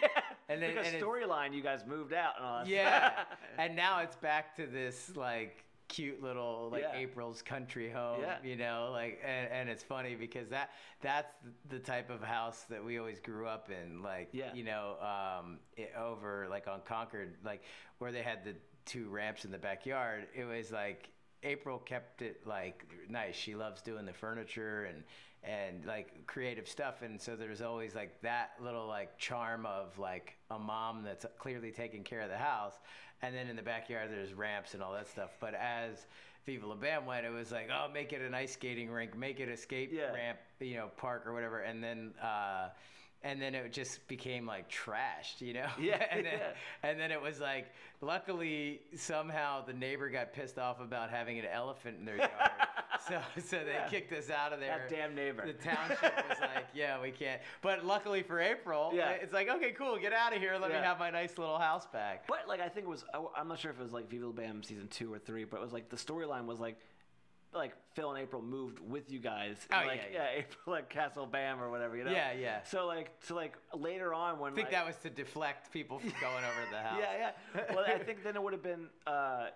And 0.49 0.63
then- 0.63 0.75
because 0.75 0.93
storyline, 0.95 1.53
you 1.55 1.63
guys 1.63 1.85
moved 1.87 2.15
out 2.15 2.33
and 2.39 2.47
all 2.47 2.59
that. 2.65 2.69
yeah 2.69 3.13
and 3.59 3.77
now 3.77 4.01
it's 4.01 4.17
back 4.17 4.57
to 4.57 4.67
this 4.67 5.15
like 5.17 5.66
cute 5.89 6.23
little 6.23 6.69
like 6.73 6.83
Yeah. 6.83 6.99
april's 6.99 7.43
country 7.43 7.89
home 7.91 8.21
Yeah. 8.21 8.37
you 8.43 8.57
know 8.57 8.91
like 8.93 9.21
and, 9.25 9.49
and 9.53 9.69
it's 9.69 9.83
funny 9.83 10.15
because 10.17 10.49
that 10.49 10.71
that's 11.01 11.33
the 11.69 11.79
type 11.79 12.11
of 12.11 12.23
house 12.23 12.65
that 12.69 12.85
we 12.85 12.99
always 12.99 13.21
grew 13.21 13.47
up 13.47 13.71
in 13.71 14.03
like 14.03 14.29
Yeah. 14.33 14.53
you 14.53 14.65
know 14.65 14.97
um 15.01 15.59
it, 15.77 15.93
over 15.97 16.47
like 16.51 16.67
on 16.67 16.81
concord 16.85 17.35
like 17.45 17.63
where 17.99 18.11
they 18.11 18.23
had 18.23 18.45
the 18.45 18.55
two 18.85 19.09
ramps 19.09 19.45
in 19.45 19.51
the 19.53 19.59
backyard 19.59 20.27
it 20.35 20.45
was 20.45 20.73
like 20.73 21.11
april 21.43 21.79
kept 21.79 22.23
it 22.23 22.45
like 22.47 22.85
nice 23.09 23.37
she 23.37 23.55
loves 23.55 23.81
doing 23.83 24.05
the 24.05 24.13
furniture 24.13 24.85
and 24.85 25.05
and 25.45 25.85
like 25.85 26.27
creative 26.27 26.67
stuff 26.69 27.03
and 27.03 27.21
so 27.21 27.37
there's 27.37 27.63
always 27.63 27.95
like 27.95 28.21
that 28.23 28.51
little 28.61 28.89
like 28.89 29.17
charm 29.19 29.65
of 29.67 29.97
like 29.99 30.37
a 30.51 30.59
mom 30.59 31.05
that's 31.05 31.25
clearly 31.39 31.71
taking 31.71 32.03
care 32.03 32.21
of 32.23 32.29
the 32.31 32.37
house 32.37 32.75
and 33.23 33.35
then 33.35 33.49
in 33.49 33.57
the 33.57 33.63
backyard 33.63 34.11
there's 34.11 34.33
ramps 34.35 34.75
and 34.75 34.83
all 34.83 34.93
that 34.93 35.09
stuff 35.09 35.31
but 35.41 35.55
as 35.55 36.07
viva 36.45 36.67
la 36.67 36.75
bam 36.75 37.07
went 37.07 37.25
it 37.27 37.31
was 37.33 37.51
like 37.53 37.69
oh 37.73 37.89
make 37.93 38.13
it 38.13 38.21
an 38.23 38.35
ice 38.35 38.53
skating 38.53 38.91
rink 38.91 39.17
make 39.17 39.41
it 39.41 39.49
a 39.49 39.57
skate 39.57 39.91
Yeah. 39.93 40.13
ramp 40.13 40.39
you 40.61 40.77
know 40.77 40.89
park 40.97 41.27
or 41.27 41.33
whatever 41.33 41.61
and 41.61 41.83
then 41.83 42.13
uh 42.23 42.69
and 43.23 43.41
then 43.43 43.55
it 43.57 43.73
just 43.73 44.07
became 44.07 44.47
like 44.47 44.71
trashed, 44.71 45.41
you 45.41 45.55
know. 45.55 45.67
Yeah, 45.81 46.05
and 46.13 46.25
then, 46.25 46.39
yeah. 46.39 46.89
and 46.89 47.01
then 47.01 47.11
it 47.11 47.21
was 47.21 47.41
like, 47.41 47.67
luckily 48.01 48.81
somehow 48.95 49.65
the 49.65 49.73
neighbor 49.73 50.09
got 50.11 50.33
pissed 50.33 50.59
off 50.59 50.81
about 50.81 51.11
having 51.11 51.39
an 51.39 51.47
elephant 51.47 51.97
in 51.99 52.05
their 52.05 52.19
yard, 52.19 52.31
so 53.09 53.21
so 53.41 53.59
they 53.65 53.73
Yeah. 53.73 53.89
kicked 53.89 54.13
us 54.13 54.31
out 54.31 54.53
of 54.53 54.61
there. 54.61 54.79
That 54.79 54.89
damn 54.89 55.15
neighbor. 55.15 55.47
The 55.47 55.53
township 55.55 56.03
was 56.29 56.39
like, 56.41 56.67
yeah, 56.75 57.01
we 57.01 57.11
can't. 57.11 57.41
But 57.63 57.85
luckily 57.85 58.23
for 58.23 58.41
April, 58.41 58.91
Yeah. 58.95 59.11
it's 59.11 59.33
like, 59.33 59.49
okay, 59.49 59.73
cool, 59.73 59.99
get 59.99 60.13
out 60.13 60.35
of 60.35 60.41
here. 60.41 60.57
Let 60.59 60.71
Yeah. 60.71 60.81
me 60.81 60.87
have 60.87 60.99
my 60.99 61.11
nice 61.11 61.39
little 61.39 61.59
house 61.59 61.87
back. 61.87 62.27
But 62.27 62.49
like 62.49 62.61
I 62.61 62.69
think 62.69 62.87
it 62.87 62.91
was 62.91 63.05
I, 63.15 63.41
am 63.41 63.49
not 63.49 63.59
sure 63.59 63.71
if 63.71 63.79
it 63.79 63.83
was 63.83 63.93
like 63.93 64.09
Viva 64.09 64.27
La 64.27 64.33
Bam 64.33 64.63
season 64.63 64.89
two 64.89 65.13
or 65.13 65.19
three, 65.19 65.45
but 65.45 65.57
it 65.59 65.63
was 65.63 65.73
like 65.73 65.89
the 65.89 65.97
storyline 65.97 66.47
was 66.47 66.59
like 66.61 66.77
like 67.53 67.73
Phil 67.95 68.11
and 68.11 68.21
April 68.23 68.43
moved 68.43 68.81
with 68.81 69.11
you 69.11 69.19
guys. 69.19 69.57
Oh, 69.73 69.77
like, 69.87 70.11
yeah, 70.13 70.19
yeah. 70.35 70.39
April 70.41 70.75
like 70.75 70.91
Castle 70.91 71.25
Bam 71.27 71.63
or 71.63 71.71
whatever, 71.71 71.97
you 71.97 72.05
know. 72.05 72.11
Yeah, 72.11 72.33
yeah. 72.33 72.63
So 72.65 72.87
like 72.87 73.13
so 73.21 73.35
like 73.35 73.57
later 73.73 74.13
on 74.13 74.39
when 74.39 74.53
I 74.53 74.55
think 74.57 74.67
like, 74.67 74.73
that 74.73 74.87
was 74.87 74.97
to 74.97 75.11
deflect 75.11 75.73
people 75.73 75.99
from 75.99 76.13
going 76.21 76.45
over 76.45 76.65
to 76.65 76.71
the 76.71 76.79
house. 76.89 76.99
yeah 77.01 77.31
yeah. 77.55 77.75
Well, 77.75 77.85
I 77.87 77.99
think 77.99 78.23
then 78.25 78.37
it 78.37 78.43
would 78.43 78.53
have 78.53 78.63
been 78.63 78.89
uh, 79.07 79.47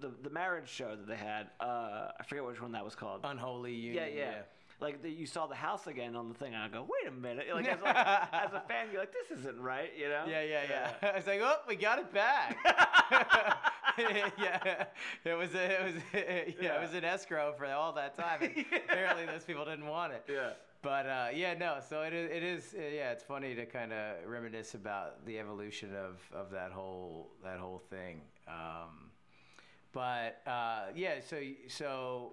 the, 0.00 0.12
the 0.22 0.30
marriage 0.30 0.68
show 0.68 0.90
that 0.90 1.06
they 1.06 1.16
had. 1.16 1.48
Uh, 1.60 2.08
I 2.18 2.22
forget 2.26 2.44
which 2.44 2.60
one 2.60 2.72
that 2.72 2.84
was 2.84 2.94
called. 2.94 3.20
Unholy 3.24 3.72
Union. 3.72 3.94
yeah, 3.94 4.08
union. 4.08 4.28
yeah. 4.32 4.42
like 4.80 5.02
the, 5.02 5.10
you 5.10 5.26
saw 5.26 5.46
the 5.46 5.54
house 5.54 5.86
again 5.86 6.16
on 6.16 6.28
the 6.28 6.34
thing, 6.34 6.54
and 6.54 6.62
I 6.62 6.68
go, 6.68 6.82
wait 6.88 7.12
a 7.12 7.14
minute, 7.14 7.46
like 7.52 7.68
as, 7.68 7.80
like, 7.82 7.96
as 8.32 8.52
a 8.52 8.62
fan, 8.68 8.88
you're 8.92 9.00
like, 9.00 9.12
this 9.12 9.38
isn't 9.38 9.60
right, 9.60 9.90
you 9.98 10.08
know? 10.08 10.24
Yeah, 10.28 10.42
yeah, 10.42 10.62
yeah. 10.68 11.10
I 11.10 11.16
was 11.16 11.26
like, 11.28 11.40
oh, 11.42 11.56
we 11.68 11.76
got 11.76 11.98
it 11.98 12.12
back. 12.12 12.56
yeah, 13.98 14.84
it 15.24 15.34
was 15.34 15.54
a, 15.54 15.64
it 15.64 15.84
was 15.84 16.02
yeah, 16.60 16.76
it 16.76 16.80
was 16.80 16.94
an 16.94 17.04
escrow 17.04 17.52
for 17.56 17.66
all 17.66 17.92
that 17.92 18.16
time. 18.16 18.42
And 18.42 18.64
Apparently, 18.88 19.26
those 19.26 19.44
people 19.44 19.64
didn't 19.64 19.86
want 19.86 20.12
it. 20.12 20.24
Yeah. 20.28 20.50
But 20.82 21.06
uh, 21.06 21.28
yeah, 21.34 21.54
no. 21.54 21.78
So 21.86 22.02
it 22.02 22.14
is. 22.14 22.30
It 22.30 22.42
is. 22.42 22.74
Uh, 22.74 22.82
yeah, 22.82 23.10
it's 23.10 23.22
funny 23.22 23.54
to 23.54 23.66
kind 23.66 23.92
of 23.92 24.16
reminisce 24.26 24.74
about 24.74 25.26
the 25.26 25.38
evolution 25.38 25.90
of, 25.94 26.20
of 26.34 26.50
that 26.52 26.72
whole 26.72 27.28
that 27.44 27.58
whole 27.58 27.82
thing. 27.90 28.22
Um, 28.48 29.09
but 29.92 30.40
uh, 30.46 30.86
yeah, 30.94 31.20
so 31.20 31.40
so 31.68 32.32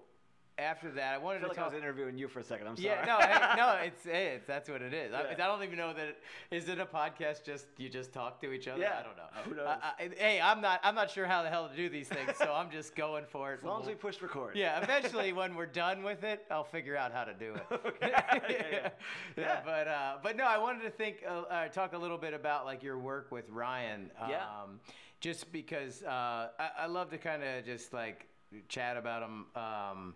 after 0.60 0.90
that, 0.90 1.14
I 1.14 1.20
wanted 1.20 1.38
I 1.38 1.42
to 1.42 1.48
like 1.50 1.58
I 1.60 1.62
talk. 1.62 1.72
was 1.74 1.80
interviewing 1.80 2.18
you 2.18 2.28
for 2.28 2.40
a 2.40 2.44
second. 2.44 2.66
I'm 2.66 2.76
sorry. 2.76 2.88
Yeah, 2.88 3.06
no, 3.06 3.20
hey, 3.20 3.58
no, 3.58 3.78
it's 3.86 4.04
hey, 4.04 4.34
it's 4.38 4.48
that's 4.48 4.68
what 4.68 4.82
it 4.82 4.92
is. 4.92 5.14
I, 5.14 5.22
Yeah. 5.22 5.32
I 5.34 5.36
don't 5.48 5.62
even 5.64 5.78
know 5.78 5.94
that. 5.94 6.08
It, 6.08 6.18
is 6.50 6.68
it 6.68 6.80
a 6.80 6.86
podcast? 6.86 7.44
Just 7.46 7.68
you 7.78 7.90
just 7.90 8.12
talk 8.12 8.42
to 8.42 8.52
each 8.52 8.68
other? 8.68 8.82
Yeah. 8.82 9.00
I 9.00 9.04
don't 9.04 9.18
know. 9.18 9.42
Who 9.44 9.56
knows? 9.56 9.68
I- 9.68 10.04
I- 10.06 10.10
hey, 10.18 10.42
I'm 10.42 10.60
not. 10.62 10.80
I'm 10.84 10.96
not 10.96 11.12
sure 11.12 11.28
how 11.28 11.44
the 11.44 11.50
hell 11.50 11.70
to 11.70 11.76
do 11.76 11.90
these 11.90 12.08
things, 12.10 12.32
so 12.38 12.52
I'm 12.54 12.72
just 12.72 12.96
going 12.96 13.26
for 13.30 13.54
it. 13.54 13.60
as 13.60 13.64
long 13.64 13.82
as 13.84 13.88
we 13.88 13.94
push 13.94 14.20
record. 14.20 14.56
Yeah, 14.56 14.82
eventually 14.82 15.32
when 15.32 15.54
we're 15.56 15.68
done 15.68 16.02
with 16.02 16.24
it, 16.24 16.44
I'll 16.50 16.64
figure 16.64 16.98
out 16.98 17.12
how 17.12 17.24
to 17.24 17.34
do 17.36 17.54
it. 17.54 17.64
Okay. 17.88 18.10
Yeah, 18.10 18.40
yeah. 18.72 18.90
yeah, 19.38 19.62
but 19.64 19.88
uh, 19.88 20.18
but 20.24 20.36
no, 20.38 20.46
I 20.46 20.58
wanted 20.58 20.82
to 20.84 20.90
think, 20.90 21.18
uh, 21.28 21.42
uh, 21.42 21.68
talk 21.68 21.94
a 21.94 21.98
little 21.98 22.18
bit 22.18 22.34
about 22.34 22.66
like 22.66 22.82
your 22.82 22.98
work 22.98 23.32
with 23.32 23.48
Ryan. 23.50 24.10
Um, 24.20 24.30
Yeah. 24.32 24.44
Just 25.20 25.52
because 25.52 26.04
uh, 26.04 26.50
I, 26.60 26.70
I 26.80 26.86
love 26.88 27.10
to 27.12 27.18
kind 27.18 27.44
of 27.44 27.66
just 27.66 27.94
like 27.94 28.28
chat 28.70 28.98
about 28.98 29.24
him. 29.24 29.46
Um, 29.56 30.16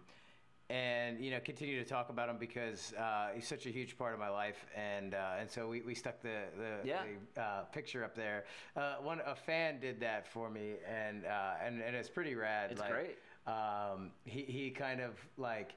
and 0.70 1.20
you 1.20 1.32
know 1.32 1.40
continue 1.42 1.78
to 1.78 1.88
talk 1.88 2.10
about 2.10 2.30
him 2.30 2.38
because 2.40 2.94
uh, 2.94 3.30
he's 3.36 3.46
such 3.46 3.66
a 3.66 3.70
huge 3.70 3.98
part 3.98 4.14
of 4.14 4.20
my 4.20 4.30
life, 4.30 4.66
and 4.74 5.14
uh, 5.14 5.34
and 5.40 5.52
so 5.52 5.68
we, 5.68 5.82
we 5.82 5.94
stuck 5.94 6.22
the 6.22 6.44
the, 6.58 6.88
Yeah. 6.88 7.02
the 7.36 7.42
uh, 7.42 7.62
picture 7.74 8.06
up 8.06 8.16
there. 8.16 8.46
Uh, 8.76 8.96
one 9.02 9.20
a 9.26 9.36
fan 9.36 9.82
did 9.82 10.00
that 10.00 10.26
for 10.26 10.50
me, 10.50 10.76
and 10.88 11.26
uh, 11.26 11.56
and 11.64 11.82
and 11.82 11.94
it's 11.94 12.10
pretty 12.10 12.36
rad. 12.36 12.72
It's 12.72 12.80
like, 12.80 12.92
great. 12.92 13.18
Um, 13.48 14.12
he 14.24 14.44
he 14.44 14.70
kind 14.70 15.02
of 15.02 15.16
like 15.38 15.74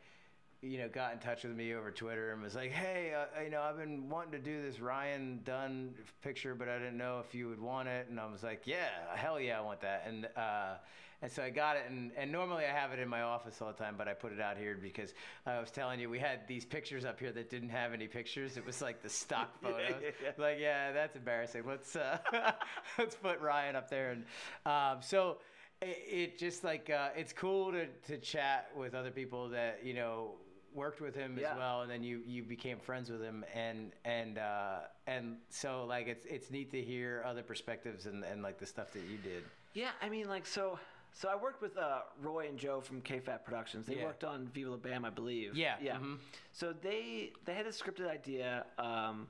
you 0.64 0.78
know 0.78 0.88
got 0.88 1.12
in 1.12 1.18
touch 1.18 1.44
with 1.44 1.54
me 1.54 1.74
over 1.74 1.90
Twitter 1.90 2.32
and 2.32 2.42
was 2.42 2.54
like, 2.54 2.70
hey, 2.70 3.12
uh, 3.14 3.42
you 3.42 3.50
know 3.50 3.60
I've 3.60 3.76
been 3.76 4.08
wanting 4.08 4.32
to 4.32 4.38
do 4.38 4.62
this 4.62 4.80
Ryan 4.80 5.40
Dunn 5.44 5.94
picture, 6.22 6.54
but 6.54 6.68
I 6.68 6.78
didn't 6.78 6.96
know 6.96 7.22
if 7.26 7.34
you 7.34 7.48
would 7.48 7.60
want 7.60 7.88
it, 7.88 8.08
and 8.08 8.18
I 8.18 8.26
was 8.26 8.42
like, 8.42 8.62
yeah, 8.64 8.88
hell 9.14 9.40
yeah, 9.40 9.58
I 9.58 9.62
want 9.62 9.80
that, 9.82 10.04
and. 10.06 10.28
Uh, 10.36 10.74
and 11.22 11.32
so 11.32 11.42
I 11.42 11.48
got 11.48 11.76
it, 11.76 11.84
and, 11.88 12.10
and 12.18 12.30
normally 12.30 12.64
I 12.66 12.68
have 12.78 12.92
it 12.92 12.98
in 12.98 13.08
my 13.08 13.22
office 13.22 13.62
all 13.62 13.68
the 13.68 13.82
time, 13.82 13.94
but 13.96 14.08
I 14.08 14.12
put 14.12 14.30
it 14.34 14.42
out 14.42 14.58
here 14.58 14.76
because 14.80 15.14
I 15.46 15.58
was 15.58 15.70
telling 15.70 15.98
you 15.98 16.10
we 16.10 16.18
had 16.18 16.46
these 16.46 16.66
pictures 16.66 17.06
up 17.06 17.18
here 17.18 17.32
that 17.32 17.48
didn't 17.48 17.70
have 17.70 17.94
any 17.94 18.06
pictures. 18.06 18.58
It 18.58 18.66
was 18.66 18.82
like 18.82 19.02
the 19.02 19.08
stock 19.08 19.48
photos. 19.62 19.80
yeah, 20.02 20.10
yeah. 20.22 20.30
Like, 20.36 20.58
yeah, 20.60 20.92
that's 20.92 21.16
embarrassing. 21.16 21.62
Let's 21.66 21.96
uh, 21.96 22.18
let's 22.98 23.14
put 23.14 23.40
Ryan 23.40 23.74
up 23.74 23.88
there, 23.88 24.10
and 24.10 24.24
um, 24.66 24.98
so 25.00 25.38
it, 25.80 25.98
it 26.06 26.38
just 26.38 26.62
like 26.62 26.90
uh, 26.90 27.08
it's 27.16 27.32
cool 27.32 27.72
to 27.72 27.86
to 28.06 28.18
chat 28.18 28.70
with 28.76 28.94
other 28.94 29.10
people 29.10 29.48
that 29.48 29.80
you 29.82 29.94
know 29.94 30.32
worked 30.74 31.00
with 31.00 31.14
him 31.14 31.38
Yeah. 31.38 31.52
as 31.52 31.56
well, 31.58 31.82
and 31.82 31.90
then 31.90 32.02
you 32.02 32.22
you 32.26 32.42
became 32.42 32.78
friends 32.78 33.10
with 33.10 33.22
him, 33.22 33.44
and 33.54 33.92
and 34.04 34.38
uh, 34.38 34.80
and 35.06 35.38
so 35.50 35.84
like 35.86 36.06
it's 36.08 36.24
it's 36.26 36.50
neat 36.50 36.70
to 36.72 36.80
hear 36.82 37.22
other 37.26 37.42
perspectives 37.42 38.06
and 38.06 38.24
and 38.24 38.42
like 38.42 38.58
the 38.58 38.66
stuff 38.66 38.92
that 38.92 39.02
you 39.04 39.16
did. 39.18 39.44
Yeah, 39.74 39.90
I 40.02 40.08
mean, 40.08 40.28
like, 40.28 40.46
so. 40.46 40.78
So 41.16 41.28
I 41.28 41.36
worked 41.36 41.62
with 41.62 41.76
uh, 41.78 42.00
Roy 42.20 42.48
and 42.48 42.58
Joe 42.58 42.80
from 42.80 43.00
KFAT 43.00 43.44
Productions. 43.44 43.86
They 43.86 43.94
Yeah. 43.98 44.02
worked 44.06 44.24
on 44.24 44.48
Viva 44.48 44.70
La 44.70 44.76
Bam, 44.76 45.04
I 45.04 45.10
believe. 45.10 45.54
Yeah, 45.54 45.76
yeah. 45.80 45.98
mhm. 45.98 46.18
So 46.50 46.72
they 46.72 47.32
they 47.44 47.54
had 47.54 47.66
a 47.66 47.70
scripted 47.70 48.08
idea, 48.10 48.66
um, 48.80 49.28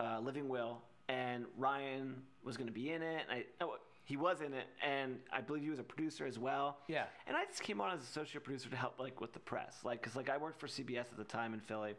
uh, 0.00 0.18
Living 0.20 0.48
Will, 0.48 0.80
and 1.10 1.44
Ryan 1.58 2.22
was 2.42 2.56
going 2.56 2.68
to 2.68 2.72
be 2.72 2.90
in 2.90 3.02
it. 3.02 3.26
And 3.28 3.30
I, 3.40 3.44
oh, 3.60 3.76
he 4.06 4.16
was 4.16 4.40
in 4.40 4.54
it, 4.54 4.66
and 4.86 5.18
I 5.32 5.40
believe 5.40 5.64
he 5.64 5.68
was 5.70 5.80
a 5.80 5.84
producer 5.84 6.26
as 6.26 6.38
well. 6.38 6.78
Yeah. 6.88 7.04
And 7.26 7.36
I 7.36 7.44
just 7.44 7.62
came 7.62 7.80
on 7.80 7.92
as 7.92 8.02
associate 8.04 8.42
producer 8.44 8.70
to 8.70 8.76
help 8.76 8.98
like 8.98 9.20
with 9.20 9.32
the 9.32 9.40
press, 9.40 9.80
like 9.84 10.00
because 10.00 10.16
like 10.16 10.30
I 10.30 10.36
worked 10.38 10.60
for 10.60 10.68
CBS 10.68 11.10
at 11.10 11.16
the 11.18 11.24
time 11.24 11.52
in 11.54 11.60
Philly. 11.60 11.94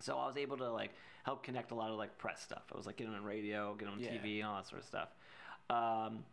So 0.00 0.16
I 0.16 0.26
was 0.26 0.36
able 0.36 0.58
to 0.58 0.70
like 0.70 0.90
help 1.24 1.42
connect 1.42 1.70
a 1.72 1.74
lot 1.74 1.90
of 1.90 1.96
like 1.96 2.16
press 2.18 2.42
stuff. 2.42 2.62
I 2.72 2.76
was 2.76 2.84
like 2.86 2.96
getting 2.96 3.14
on 3.14 3.24
radio, 3.24 3.74
getting 3.74 3.94
on 3.94 4.00
Yeah. 4.00 4.10
TV, 4.10 4.36
and 4.40 4.48
all 4.48 4.56
that 4.56 4.68
sort 4.68 4.82
of 4.82 4.86
stuff. 4.86 5.08
Um, 5.70 6.24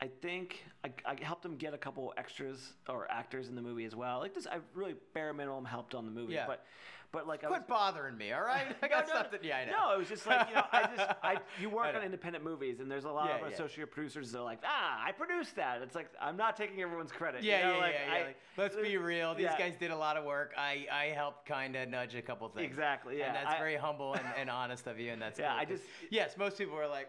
I 0.00 0.08
think 0.22 0.64
I, 0.84 0.90
I 1.04 1.16
helped 1.22 1.44
him 1.44 1.56
get 1.56 1.72
a 1.74 1.78
couple 1.78 2.12
extras 2.16 2.72
or 2.88 3.10
actors 3.10 3.48
in 3.48 3.54
the 3.54 3.62
movie 3.62 3.84
as 3.84 3.94
well. 3.96 4.18
Like 4.18 4.34
this, 4.34 4.46
I 4.46 4.58
really 4.74 4.94
bare 5.14 5.32
minimum 5.32 5.64
helped 5.64 5.94
on 5.94 6.04
the 6.04 6.10
movie. 6.12 6.34
Yeah. 6.34 6.46
But 6.46 6.64
but 7.12 7.26
like 7.26 7.42
I 7.44 7.48
was, 7.48 7.58
Quit 7.58 7.68
bothering 7.68 8.16
me, 8.16 8.32
all 8.32 8.42
right? 8.42 8.66
I 8.82 8.88
got 8.88 9.06
no, 9.08 9.14
no, 9.14 9.20
something. 9.22 9.40
Yeah, 9.42 9.58
I 9.58 9.64
know. 9.64 9.72
No, 9.72 9.94
it 9.94 9.98
was 9.98 10.08
just 10.08 10.26
like 10.26 10.48
you 10.48 10.54
know, 10.54 10.62
I 10.72 10.82
just 10.96 11.10
I 11.22 11.36
you 11.60 11.70
work 11.70 11.94
I 11.94 11.98
on 11.98 12.04
independent 12.04 12.44
movies, 12.44 12.80
and 12.80 12.90
there's 12.90 13.04
a 13.04 13.10
lot 13.10 13.28
Yeah, 13.28 13.36
of 13.36 13.48
yeah. 13.48 13.54
associate 13.54 13.90
producers 13.90 14.32
that 14.32 14.38
are 14.38 14.44
like, 14.44 14.60
ah, 14.64 15.00
I 15.04 15.12
produced 15.12 15.56
that. 15.56 15.80
It's 15.82 15.94
like 15.94 16.10
I'm 16.20 16.36
not 16.36 16.56
taking 16.56 16.80
everyone's 16.82 17.12
credit. 17.12 17.42
you 17.42 17.50
Yeah, 17.50 17.62
know, 17.68 17.74
yeah, 17.74 17.80
like, 17.80 17.94
yeah, 17.94 18.14
yeah. 18.14 18.22
I- 18.22 18.26
like, 18.26 18.36
let's 18.56 18.76
be 18.76 18.96
real. 18.98 19.34
These 19.34 19.46
guys 19.58 19.74
did 19.78 19.90
a 19.90 19.96
lot 19.96 20.16
of 20.16 20.24
work. 20.24 20.52
I, 20.56 20.86
I 20.92 21.04
helped 21.14 21.46
kind 21.46 21.76
of 21.76 21.88
nudge 21.88 22.14
a 22.14 22.22
couple 22.22 22.48
things. 22.48 22.66
Exactly, 22.66 23.18
yeah. 23.18 23.28
And 23.28 23.36
that's 23.36 23.54
I- 23.54 23.58
very 23.58 23.76
humble 23.76 24.14
and, 24.14 24.24
and 24.36 24.50
honest 24.50 24.86
of 24.86 24.98
you, 25.00 25.12
and 25.12 25.20
that's 25.22 25.38
Yeah, 25.38 25.52
cool, 25.52 25.60
I 25.60 25.64
just- 25.64 25.84
yes. 26.10 26.36
Most 26.36 26.58
people 26.58 26.76
are 26.78 26.88
like, 26.88 27.08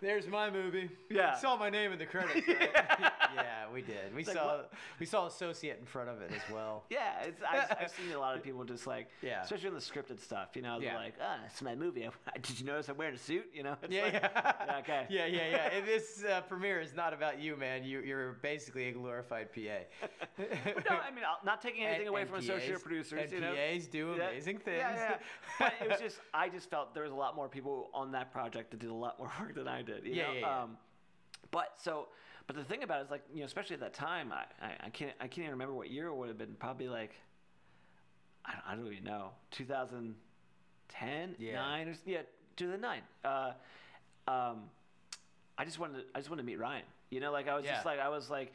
"There's 0.00 0.26
my 0.26 0.50
movie." 0.50 0.90
Yeah. 1.08 1.34
You 1.34 1.40
saw 1.40 1.56
my 1.56 1.70
name 1.70 1.92
in 1.92 1.98
the 1.98 2.06
credits. 2.06 2.46
Right? 2.46 3.09
Yeah, 3.36 3.64
we 3.72 3.82
did. 3.82 4.14
We 4.14 4.24
like, 4.24 4.36
saw 4.36 4.46
what- 4.58 4.72
we 4.98 5.06
saw 5.06 5.26
associate 5.26 5.78
in 5.80 5.86
front 5.86 6.08
of 6.08 6.20
it 6.22 6.30
as 6.32 6.52
well. 6.52 6.84
Yeah, 6.90 7.22
it's 7.22 7.40
I've, 7.42 7.76
I've 7.84 7.90
seen 7.90 8.12
a 8.14 8.18
lot 8.18 8.36
of 8.36 8.42
people 8.42 8.64
just 8.64 8.86
like, 8.86 9.08
Yeah. 9.22 9.42
especially 9.42 9.68
in 9.68 9.74
the 9.74 9.80
scripted 9.80 10.20
stuff. 10.20 10.48
You 10.54 10.62
know, 10.62 10.80
they're 10.80 10.92
Yeah. 10.92 10.98
like, 10.98 11.14
ah, 11.22 11.38
it's 11.46 11.62
my 11.62 11.74
movie. 11.74 12.08
Did 12.42 12.60
you 12.60 12.66
notice 12.66 12.88
I'm 12.88 12.96
wearing 12.96 13.14
a 13.14 13.18
suit? 13.18 13.46
You 13.54 13.62
know, 13.62 13.76
it's 13.82 13.92
Yeah, 13.92 14.02
like, 14.04 14.12
yeah. 14.14 14.76
okay. 14.80 15.06
Yeah, 15.08 15.26
yeah, 15.26 15.48
yeah. 15.50 15.70
And 15.72 15.86
this 15.94 16.24
uh, 16.24 16.40
premiere 16.42 16.80
is 16.80 16.94
not 16.94 17.12
about 17.12 17.40
you, 17.40 17.56
man. 17.56 17.84
You, 17.84 18.00
you're 18.00 18.32
basically 18.42 18.88
a 18.88 18.92
glorified 18.92 19.48
PA. 19.54 20.08
But 20.36 20.90
no, 20.90 20.96
I 20.96 21.10
mean, 21.10 21.24
I'll- 21.26 21.44
not 21.44 21.60
taking 21.60 21.84
anything 21.84 22.02
And- 22.02 22.08
away 22.10 22.22
and 22.22 22.30
from 22.30 22.40
PAs 22.40 22.48
associate 22.48 22.82
producers. 22.82 23.32
you 23.32 23.40
know, 23.40 23.54
PAs 23.54 23.86
do 23.86 24.14
Yeah, 24.16 24.28
amazing 24.28 24.58
things. 24.58 24.78
Yeah, 24.78 24.94
yeah. 24.94 25.16
but 25.58 25.72
it 25.80 25.90
was 25.90 26.00
just, 26.00 26.18
I 26.34 26.48
just 26.48 26.68
felt 26.70 26.94
there 26.94 27.02
was 27.04 27.12
a 27.12 27.16
lot 27.16 27.36
more 27.36 27.48
people 27.48 27.90
on 27.94 28.12
that 28.12 28.32
project 28.32 28.70
that 28.72 28.80
did 28.80 28.90
a 28.90 28.94
lot 28.94 29.18
more 29.18 29.30
work 29.40 29.54
than 29.54 29.68
I 29.68 29.82
did. 29.82 30.04
You 30.04 30.14
Yeah, 30.14 30.26
know? 30.26 30.32
yeah, 30.34 30.40
yeah. 30.40 30.62
Um, 30.62 30.76
but 31.50 31.72
so, 31.76 32.08
but 32.50 32.56
the 32.56 32.64
thing 32.64 32.82
about 32.82 32.98
it 33.00 33.04
is 33.04 33.10
like, 33.12 33.22
you 33.32 33.38
know, 33.40 33.46
especially 33.46 33.74
at 33.74 33.80
that 33.80 33.94
time, 33.94 34.32
I, 34.32 34.42
I, 34.64 34.72
I 34.86 34.90
can't, 34.90 35.12
I 35.20 35.28
can't 35.28 35.38
even 35.44 35.52
remember 35.52 35.72
what 35.72 35.88
year 35.88 36.08
it 36.08 36.14
would 36.16 36.26
have 36.26 36.36
been. 36.36 36.56
Probably 36.58 36.88
like, 36.88 37.12
I 38.44 38.50
don't, 38.54 38.62
I 38.66 38.74
don't 38.74 38.92
even 38.92 39.04
know, 39.04 39.30
2010, 39.52 41.36
Yeah. 41.38 41.54
nine 41.54 41.88
or 41.90 41.94
yeah, 42.04 42.22
2009. 42.56 43.02
Uh, 43.24 43.52
um, 44.26 44.62
I 45.56 45.64
just 45.64 45.78
wanted, 45.78 45.98
to, 45.98 46.04
I 46.12 46.18
just 46.18 46.28
wanted 46.28 46.42
to 46.42 46.46
meet 46.46 46.58
Ryan. 46.58 46.82
You 47.10 47.20
know, 47.20 47.30
like 47.30 47.46
I 47.46 47.54
was 47.54 47.64
just 47.64 47.84
like, 47.86 48.00
I 48.00 48.08
was 48.08 48.30
like, 48.30 48.52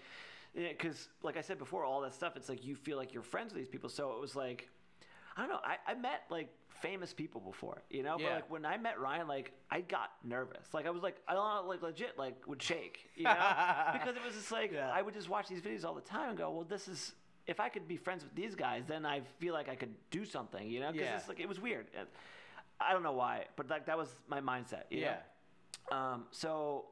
because 0.54 1.08
like 1.24 1.38
I 1.38 1.42
said 1.42 1.58
before, 1.58 1.86
all 1.86 2.02
that 2.02 2.14
stuff, 2.14 2.36
it's 2.36 2.50
like 2.50 2.66
you 2.66 2.76
feel 2.76 2.98
like 2.98 3.14
you're 3.14 3.24
friends 3.24 3.54
with 3.54 3.62
these 3.62 3.70
people. 3.70 3.88
So 3.90 4.12
it 4.12 4.20
was 4.20 4.36
like, 4.36 4.68
I 5.38 5.42
don't 5.42 5.50
know. 5.52 5.60
I, 5.64 5.78
I 5.90 5.94
met 5.96 6.24
like 6.30 6.50
famous 6.82 7.14
people 7.14 7.42
before, 7.42 7.82
you 7.90 8.04
know. 8.04 8.18
But 8.18 8.32
like 8.32 8.52
when 8.52 8.66
I 8.66 8.78
met 8.78 9.00
Ryan, 9.00 9.28
like 9.28 9.52
I 9.72 9.82
got 9.82 10.12
nervous. 10.24 10.74
Like 10.74 10.86
I 10.86 10.90
was 10.90 11.04
like 11.04 11.18
I 11.28 11.34
don't 11.34 11.64
know, 11.64 11.70
like 11.70 11.82
legit 11.82 12.18
like 12.18 12.36
would 12.48 12.62
shake, 12.62 13.10
you 13.16 13.24
know, 13.24 13.34
because 13.94 14.16
it 14.16 14.24
was 14.26 14.34
just 14.36 14.52
like 14.52 14.72
Yeah. 14.72 14.92
I 14.94 15.02
would 15.02 15.14
just 15.14 15.30
watch 15.30 15.48
these 15.48 15.62
videos 15.62 15.86
all 15.86 15.94
the 15.96 16.02
time 16.02 16.30
and 16.30 16.38
go, 16.38 16.50
well, 16.52 16.64
this 16.66 16.88
is. 16.88 17.14
If 17.48 17.60
I 17.60 17.70
could 17.70 17.88
be 17.88 17.96
friends 17.96 18.24
with 18.24 18.34
these 18.34 18.56
guys, 18.56 18.86
then 18.88 19.06
I 19.06 19.22
feel 19.40 19.54
like 19.54 19.70
I 19.70 19.76
could 19.76 19.94
do 20.10 20.26
something, 20.26 20.68
you 20.68 20.80
know? 20.80 20.92
Because 20.92 21.06
Yeah. 21.08 21.16
it's 21.18 21.28
like 21.28 21.40
it 21.40 21.48
was 21.48 21.60
weird. 21.62 21.86
I 22.80 22.92
don't 22.92 23.04
know 23.04 23.12
why, 23.14 23.46
but 23.56 23.70
like 23.70 23.86
that 23.86 23.98
was 23.98 24.10
my 24.28 24.42
mindset. 24.42 24.84
You 24.90 25.02
Yeah. 25.02 25.18
Know? 25.92 25.98
Um. 25.98 26.26
So. 26.32 26.86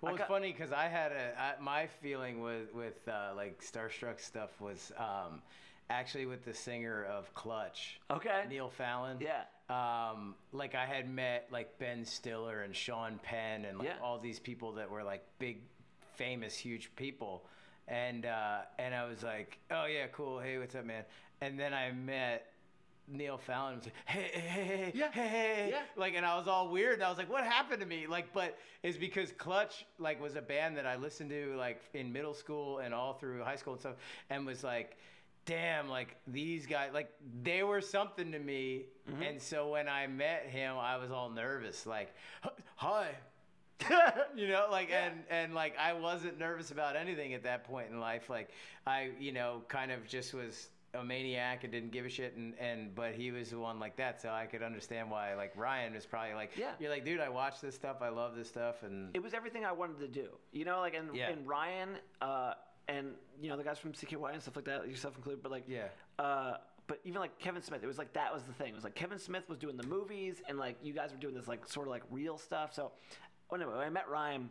Well, 0.00 0.14
I 0.14 0.26
funny 0.26 0.50
because 0.52 0.72
I 0.72 0.88
had 0.88 1.12
a 1.12 1.38
I, 1.38 1.54
my 1.60 1.86
feeling 1.86 2.40
with 2.40 2.74
with 2.74 3.06
uh, 3.06 3.32
like 3.36 3.62
starstruck 3.62 4.18
stuff 4.20 4.60
was 4.60 4.90
um, 4.96 5.42
actually 5.90 6.24
with 6.26 6.44
the 6.44 6.54
singer 6.54 7.04
of 7.04 7.32
Clutch, 7.34 8.00
Okay. 8.10 8.44
Neil 8.48 8.70
Fallon. 8.70 9.18
Yeah. 9.20 9.42
Um, 9.68 10.34
like 10.52 10.74
I 10.74 10.86
had 10.86 11.08
met 11.12 11.48
like 11.50 11.78
Ben 11.78 12.04
Stiller 12.04 12.62
and 12.62 12.74
Sean 12.74 13.18
Penn 13.22 13.64
and 13.66 13.78
like 13.78 13.88
Yeah. 13.88 13.94
all 14.02 14.18
these 14.18 14.38
people 14.38 14.72
that 14.74 14.88
were 14.90 15.02
like 15.04 15.24
big, 15.38 15.58
famous, 16.14 16.56
huge 16.56 16.90
people, 16.96 17.44
and 17.88 18.24
uh, 18.26 18.60
and 18.78 18.94
I 18.94 19.04
was 19.06 19.22
like, 19.22 19.58
oh 19.70 19.86
yeah, 19.86 20.06
cool. 20.12 20.38
Hey, 20.40 20.58
what's 20.58 20.74
up, 20.74 20.84
man? 20.86 21.04
And 21.40 21.58
then 21.58 21.74
I 21.74 21.90
met. 21.92 22.46
Neil 23.12 23.38
Fallon 23.38 23.74
was 23.74 23.86
like, 23.86 23.94
hey, 24.04 24.30
hey, 24.32 24.40
hey, 24.40 24.64
hey, 24.64 24.92
Yeah. 24.94 25.10
hey, 25.10 25.26
hey, 25.26 25.68
Yeah. 25.72 25.82
like, 25.96 26.14
and 26.14 26.24
I 26.24 26.36
was 26.38 26.46
all 26.46 26.68
weird. 26.68 26.94
And 26.94 27.02
I 27.02 27.08
was 27.08 27.18
like, 27.18 27.28
what 27.28 27.42
happened 27.42 27.80
to 27.80 27.86
me? 27.86 28.06
Like, 28.06 28.32
but 28.32 28.56
it's 28.84 28.96
because 28.96 29.32
Clutch, 29.32 29.84
like, 29.98 30.22
was 30.22 30.36
a 30.36 30.40
band 30.40 30.76
that 30.76 30.86
I 30.86 30.94
listened 30.94 31.28
to, 31.30 31.56
like, 31.56 31.80
in 31.92 32.12
middle 32.12 32.34
school 32.34 32.78
and 32.78 32.94
all 32.94 33.14
through 33.14 33.42
high 33.42 33.56
school 33.56 33.72
and 33.72 33.80
stuff, 33.80 33.96
and 34.28 34.46
was 34.46 34.62
like, 34.62 34.96
damn, 35.46 35.88
like, 35.88 36.16
these 36.26 36.66
guys, 36.66 36.90
like, 36.94 37.10
they 37.42 37.62
were 37.62 37.80
something 37.80 38.30
to 38.32 38.38
me. 38.38 38.86
And 39.26 39.40
so 39.42 39.70
when 39.70 39.88
I 39.88 40.06
met 40.06 40.46
him, 40.46 40.76
I 40.78 40.96
was 40.96 41.10
all 41.10 41.30
nervous, 41.30 41.84
like, 41.86 42.14
hi. 42.76 43.08
you 44.36 44.46
know, 44.48 44.66
like, 44.70 44.90
and, 44.92 45.14
and, 45.30 45.54
like, 45.54 45.74
I 45.78 45.94
wasn't 45.94 46.38
nervous 46.38 46.70
about 46.70 46.94
anything 46.96 47.34
at 47.34 47.42
that 47.44 47.64
point 47.64 47.90
in 47.90 47.98
life. 47.98 48.28
Like, 48.30 48.50
I, 48.86 49.10
you 49.18 49.32
know, 49.32 49.62
kind 49.68 49.90
of 49.90 50.06
just 50.06 50.34
was 50.34 50.68
a 50.94 51.02
maniac 51.04 51.62
and 51.64 51.72
didn't 51.72 51.92
give 51.92 52.04
a 52.04 52.08
shit 52.08 52.34
and, 52.36 52.52
and 52.58 52.92
but 52.96 53.12
he 53.14 53.30
was 53.30 53.50
the 53.50 53.58
one 53.60 53.78
like 53.78 53.94
that 53.94 54.20
so 54.20 54.28
i 54.30 54.44
could 54.44 54.60
understand 54.60 55.08
why 55.08 55.36
like 55.36 55.52
ryan 55.54 55.94
was 55.94 56.04
probably 56.04 56.34
like 56.34 56.50
Yeah. 56.56 56.72
you're 56.80 56.90
like 56.90 57.04
dude 57.04 57.20
i 57.20 57.28
watch 57.28 57.60
this 57.60 57.76
stuff 57.76 57.98
i 58.02 58.08
love 58.08 58.34
this 58.34 58.48
stuff 58.48 58.82
and 58.82 59.08
it 59.14 59.22
was 59.22 59.32
everything 59.32 59.64
I 59.64 59.70
wanted 59.70 60.00
to 60.00 60.08
do. 60.08 60.30
You 60.50 60.64
know, 60.64 60.80
like 60.80 60.94
and, 60.94 61.14
Yeah. 61.14 61.30
and 61.30 61.46
Ryan 61.46 61.90
uh, 62.20 62.54
and 62.90 63.08
you 63.40 63.48
know 63.48 63.56
the 63.56 63.64
guys 63.64 63.78
from 63.78 63.92
CKY 63.92 64.32
and 64.34 64.42
stuff 64.42 64.56
like 64.56 64.64
that, 64.66 64.86
yourself 64.88 65.16
included. 65.16 65.42
But 65.42 65.52
like, 65.52 65.64
Yeah. 65.66 65.86
Uh, 66.18 66.56
but 66.86 67.00
even 67.04 67.20
like 67.20 67.38
Kevin 67.38 67.62
Smith, 67.62 67.82
it 67.82 67.86
was 67.86 67.98
like 67.98 68.12
that 68.14 68.34
was 68.34 68.42
the 68.42 68.52
thing. 68.52 68.68
It 68.68 68.74
was 68.74 68.84
like 68.84 68.96
Kevin 68.96 69.18
Smith 69.18 69.48
was 69.48 69.58
doing 69.58 69.76
the 69.76 69.86
movies, 69.86 70.42
and 70.48 70.58
like 70.58 70.76
you 70.82 70.92
guys 70.92 71.12
were 71.12 71.18
doing 71.18 71.34
this 71.34 71.46
like 71.48 71.66
sort 71.68 71.86
of 71.86 71.92
like 71.92 72.02
real 72.10 72.36
stuff. 72.36 72.74
So 72.74 72.92
anyway, 73.54 73.72
when 73.76 73.86
I 73.86 73.90
met 73.90 74.08
Ryan. 74.10 74.50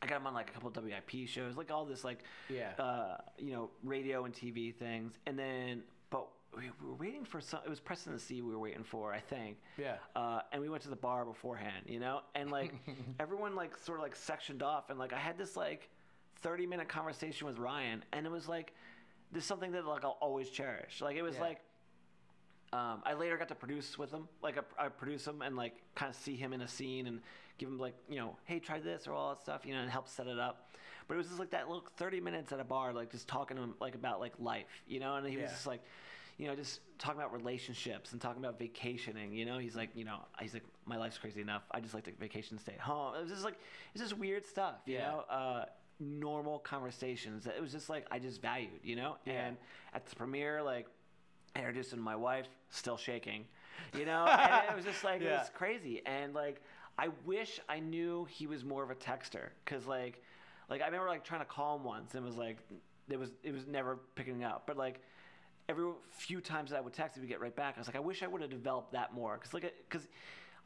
I 0.00 0.06
got 0.06 0.18
him 0.20 0.28
on 0.28 0.34
like 0.34 0.48
a 0.50 0.52
couple 0.52 0.68
of 0.68 0.76
WIP 0.76 1.26
shows, 1.26 1.56
like 1.56 1.72
all 1.72 1.84
this 1.84 2.04
like, 2.04 2.20
Yeah. 2.48 2.70
uh, 2.78 3.16
you 3.36 3.52
know, 3.52 3.70
radio 3.82 4.26
and 4.26 4.32
TV 4.32 4.72
things, 4.72 5.18
and 5.26 5.36
then 5.36 5.82
but 6.08 6.28
we 6.56 6.70
were 6.80 6.94
waiting 6.94 7.24
for 7.24 7.40
some. 7.40 7.60
It 7.66 7.68
was 7.68 7.80
Preston 7.80 8.12
and 8.12 8.20
Steve 8.22 8.44
we 8.44 8.52
were 8.52 8.60
waiting 8.60 8.84
for, 8.84 9.12
I 9.12 9.18
think. 9.18 9.56
Yeah. 9.76 9.96
Uh, 10.14 10.42
and 10.52 10.62
we 10.62 10.68
went 10.68 10.84
to 10.84 10.88
the 10.88 10.94
bar 10.94 11.24
beforehand, 11.24 11.86
you 11.86 11.98
know, 11.98 12.20
and 12.36 12.48
like 12.52 12.74
everyone 13.18 13.56
like 13.56 13.76
sort 13.76 13.98
of 13.98 14.04
like 14.04 14.14
sectioned 14.14 14.62
off, 14.62 14.88
and 14.90 15.00
like 15.00 15.12
I 15.12 15.18
had 15.18 15.36
this 15.36 15.56
like 15.56 15.90
thirty 16.42 16.66
minute 16.66 16.88
conversation 16.88 17.46
with 17.46 17.58
Ryan, 17.58 18.04
and 18.12 18.26
it 18.26 18.30
was 18.30 18.48
like 18.48 18.72
this 19.32 19.42
is 19.42 19.48
something 19.48 19.72
that 19.72 19.86
like 19.86 20.04
I'll 20.04 20.18
always 20.20 20.48
cherish. 20.50 21.00
Like 21.00 21.16
it 21.16 21.22
was 21.22 21.34
Yeah. 21.36 21.42
like. 21.42 21.60
Um, 22.70 23.02
I 23.06 23.14
later 23.14 23.38
got 23.38 23.48
to 23.48 23.54
produce 23.54 23.96
with 23.96 24.10
him, 24.12 24.28
like 24.42 24.58
I, 24.58 24.84
I 24.84 24.88
produce 24.90 25.26
him 25.26 25.40
and 25.40 25.56
like 25.56 25.72
kind 25.94 26.10
of 26.10 26.14
see 26.16 26.36
him 26.36 26.52
in 26.52 26.60
a 26.60 26.68
scene 26.68 27.06
and 27.06 27.22
give 27.56 27.66
him 27.70 27.78
like 27.78 27.94
you 28.10 28.16
know, 28.16 28.36
hey, 28.44 28.58
try 28.58 28.78
this 28.78 29.06
or 29.06 29.14
all 29.14 29.30
that 29.30 29.40
stuff, 29.40 29.62
you 29.64 29.72
know, 29.74 29.80
and 29.80 29.90
help 29.90 30.06
set 30.06 30.26
it 30.26 30.38
up. 30.38 30.70
But 31.06 31.14
it 31.14 31.16
was 31.16 31.28
just 31.28 31.38
like 31.38 31.48
that 31.52 31.66
little 31.66 31.84
thirty 31.96 32.20
minutes 32.20 32.52
at 32.52 32.60
a 32.60 32.64
bar, 32.64 32.92
like 32.92 33.10
just 33.10 33.26
talking 33.26 33.56
to 33.56 33.62
him 33.62 33.74
like 33.80 33.94
about 33.94 34.20
like 34.20 34.34
life, 34.38 34.66
you 34.86 35.00
know, 35.00 35.14
and 35.14 35.26
he 35.26 35.38
was 35.38 35.50
just 35.50 35.66
like, 35.66 35.80
you 36.36 36.46
know, 36.46 36.54
just 36.54 36.80
talking 36.98 37.18
about 37.18 37.32
relationships 37.32 38.12
and 38.12 38.20
talking 38.20 38.44
about 38.44 38.58
vacationing. 38.58 39.32
You 39.32 39.46
know, 39.46 39.56
he's 39.56 39.74
like, 39.74 39.88
you 39.94 40.04
know, 40.04 40.18
he's 40.38 40.52
like, 40.52 40.64
my 40.84 40.98
life's 40.98 41.16
crazy 41.16 41.40
enough. 41.40 41.62
I 41.70 41.80
just 41.80 41.94
like 41.94 42.04
to 42.04 42.12
vacation, 42.20 42.58
stay 42.58 42.72
at 42.74 42.80
home. 42.80 43.14
It 43.14 43.22
was 43.22 43.30
just 43.30 43.44
like, 43.44 43.58
it's 43.94 44.02
just 44.02 44.18
weird 44.18 44.44
stuff. 44.44 44.74
You 44.84 44.96
Yeah. 44.96 45.08
know, 45.08 45.18
uh, 45.30 45.64
normal 46.00 46.58
conversations. 46.60 47.44
that 47.44 47.56
It 47.56 47.62
was 47.62 47.72
just 47.72 47.88
like 47.88 48.06
I 48.10 48.18
just 48.18 48.40
valued. 48.42 48.80
You 48.82 48.96
know, 48.96 49.16
Yeah. 49.24 49.46
and 49.48 49.56
at 49.94 50.06
the 50.06 50.16
premiere, 50.16 50.62
like, 50.62 50.86
I 51.56 51.60
introduced 51.60 51.92
him 51.92 51.98
to 51.98 52.04
my 52.04 52.16
wife, 52.16 52.46
still 52.70 52.96
shaking. 52.96 53.44
You 53.96 54.04
know, 54.06 54.24
and 54.26 54.70
it 54.70 54.76
was 54.76 54.84
just 54.84 55.04
like 55.04 55.20
it 55.22 55.30
was 55.30 55.50
crazy. 55.54 56.02
And 56.06 56.34
like, 56.34 56.62
I 56.98 57.08
wish 57.24 57.60
I 57.68 57.78
knew 57.80 58.26
he 58.30 58.46
was 58.46 58.64
more 58.64 58.82
of 58.82 58.90
a 58.90 58.94
texter, 58.94 59.50
cause 59.66 59.86
like, 59.86 60.22
like 60.68 60.82
I 60.82 60.86
remember 60.86 61.08
like 61.08 61.24
trying 61.24 61.40
to 61.40 61.46
call 61.46 61.76
him 61.76 61.84
once 61.84 62.14
and 62.14 62.24
it 62.24 62.26
was 62.26 62.36
like, 62.36 62.58
it 63.08 63.18
was 63.18 63.30
it 63.42 63.52
was 63.52 63.66
never 63.66 63.98
picking 64.14 64.44
up. 64.44 64.64
But 64.66 64.76
like, 64.76 65.00
every 65.68 65.90
few 66.10 66.40
times 66.40 66.70
that 66.70 66.76
I 66.78 66.80
would 66.80 66.92
text, 66.92 67.14
he 67.16 67.20
would 67.20 67.28
get 67.28 67.40
right 67.40 67.54
back. 67.54 67.74
I 67.76 67.80
was 67.80 67.86
like, 67.88 67.96
I 67.96 68.00
wish 68.00 68.22
I 68.22 68.26
would 68.26 68.40
have 68.42 68.50
developed 68.50 68.92
that 68.92 69.14
more, 69.14 69.36
cause 69.38 69.54
like, 69.54 69.72
cause 69.88 70.06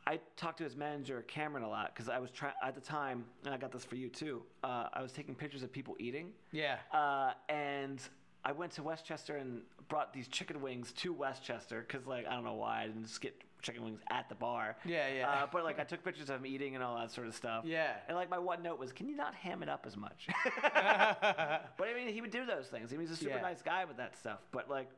I 0.06 0.18
talked 0.36 0.58
to 0.58 0.64
his 0.64 0.74
manager 0.76 1.22
Cameron 1.28 1.62
a 1.64 1.68
lot, 1.68 1.94
cause 1.94 2.08
I 2.08 2.18
was 2.18 2.30
trying 2.30 2.54
at 2.62 2.74
the 2.74 2.80
time, 2.80 3.24
and 3.44 3.54
I 3.54 3.56
got 3.56 3.70
this 3.72 3.84
for 3.84 3.96
you 3.96 4.08
too. 4.08 4.42
Uh, 4.64 4.88
I 4.92 5.00
was 5.02 5.12
taking 5.12 5.34
pictures 5.34 5.62
of 5.62 5.70
people 5.72 5.96
eating. 6.00 6.32
yeah 6.50 6.78
Uh, 6.92 7.32
and 7.48 8.00
I 8.44 8.50
went 8.52 8.72
to 8.72 8.82
West 8.82 9.06
Chester 9.06 9.36
and 9.36 9.62
brought 9.88 10.12
these 10.12 10.26
chicken 10.26 10.60
wings 10.60 10.92
to 10.94 11.12
West 11.12 11.44
Chester 11.44 11.84
because, 11.86 12.06
like, 12.08 12.26
I 12.26 12.34
don't 12.34 12.42
know 12.44 12.54
why 12.54 12.82
I 12.82 12.86
didn't 12.88 13.04
just 13.04 13.20
get 13.20 13.40
chicken 13.62 13.84
wings 13.84 14.00
at 14.10 14.28
the 14.28 14.34
bar. 14.34 14.76
Yeah, 14.84 15.06
yeah. 15.16 15.30
Uh, 15.30 15.46
but 15.52 15.62
like, 15.62 15.78
I 15.78 15.84
took 15.84 16.02
pictures 16.02 16.28
of 16.28 16.40
him 16.40 16.46
eating 16.46 16.74
and 16.74 16.82
all 16.82 16.96
that 16.98 17.12
sort 17.12 17.28
of 17.28 17.36
stuff. 17.36 17.64
Yeah. 17.64 17.92
And 18.08 18.16
like, 18.16 18.28
my 18.28 18.40
one 18.40 18.60
note 18.60 18.80
was, 18.80 18.92
"Can 18.92 19.08
you 19.08 19.14
not 19.14 19.32
ham 19.36 19.62
it 19.62 19.68
up 19.68 19.84
as 19.86 19.96
much?" 19.96 20.26
but 20.62 21.88
I 21.88 21.94
mean, 21.94 22.08
he 22.12 22.20
would 22.20 22.32
do 22.32 22.44
those 22.44 22.66
things. 22.66 22.90
He 22.90 22.96
was 22.98 23.12
a 23.12 23.16
super 23.16 23.36
Yeah. 23.36 23.40
nice 23.42 23.62
guy 23.62 23.84
with 23.84 23.98
that 23.98 24.16
stuff. 24.18 24.40
But 24.50 24.68
like, 24.68 24.88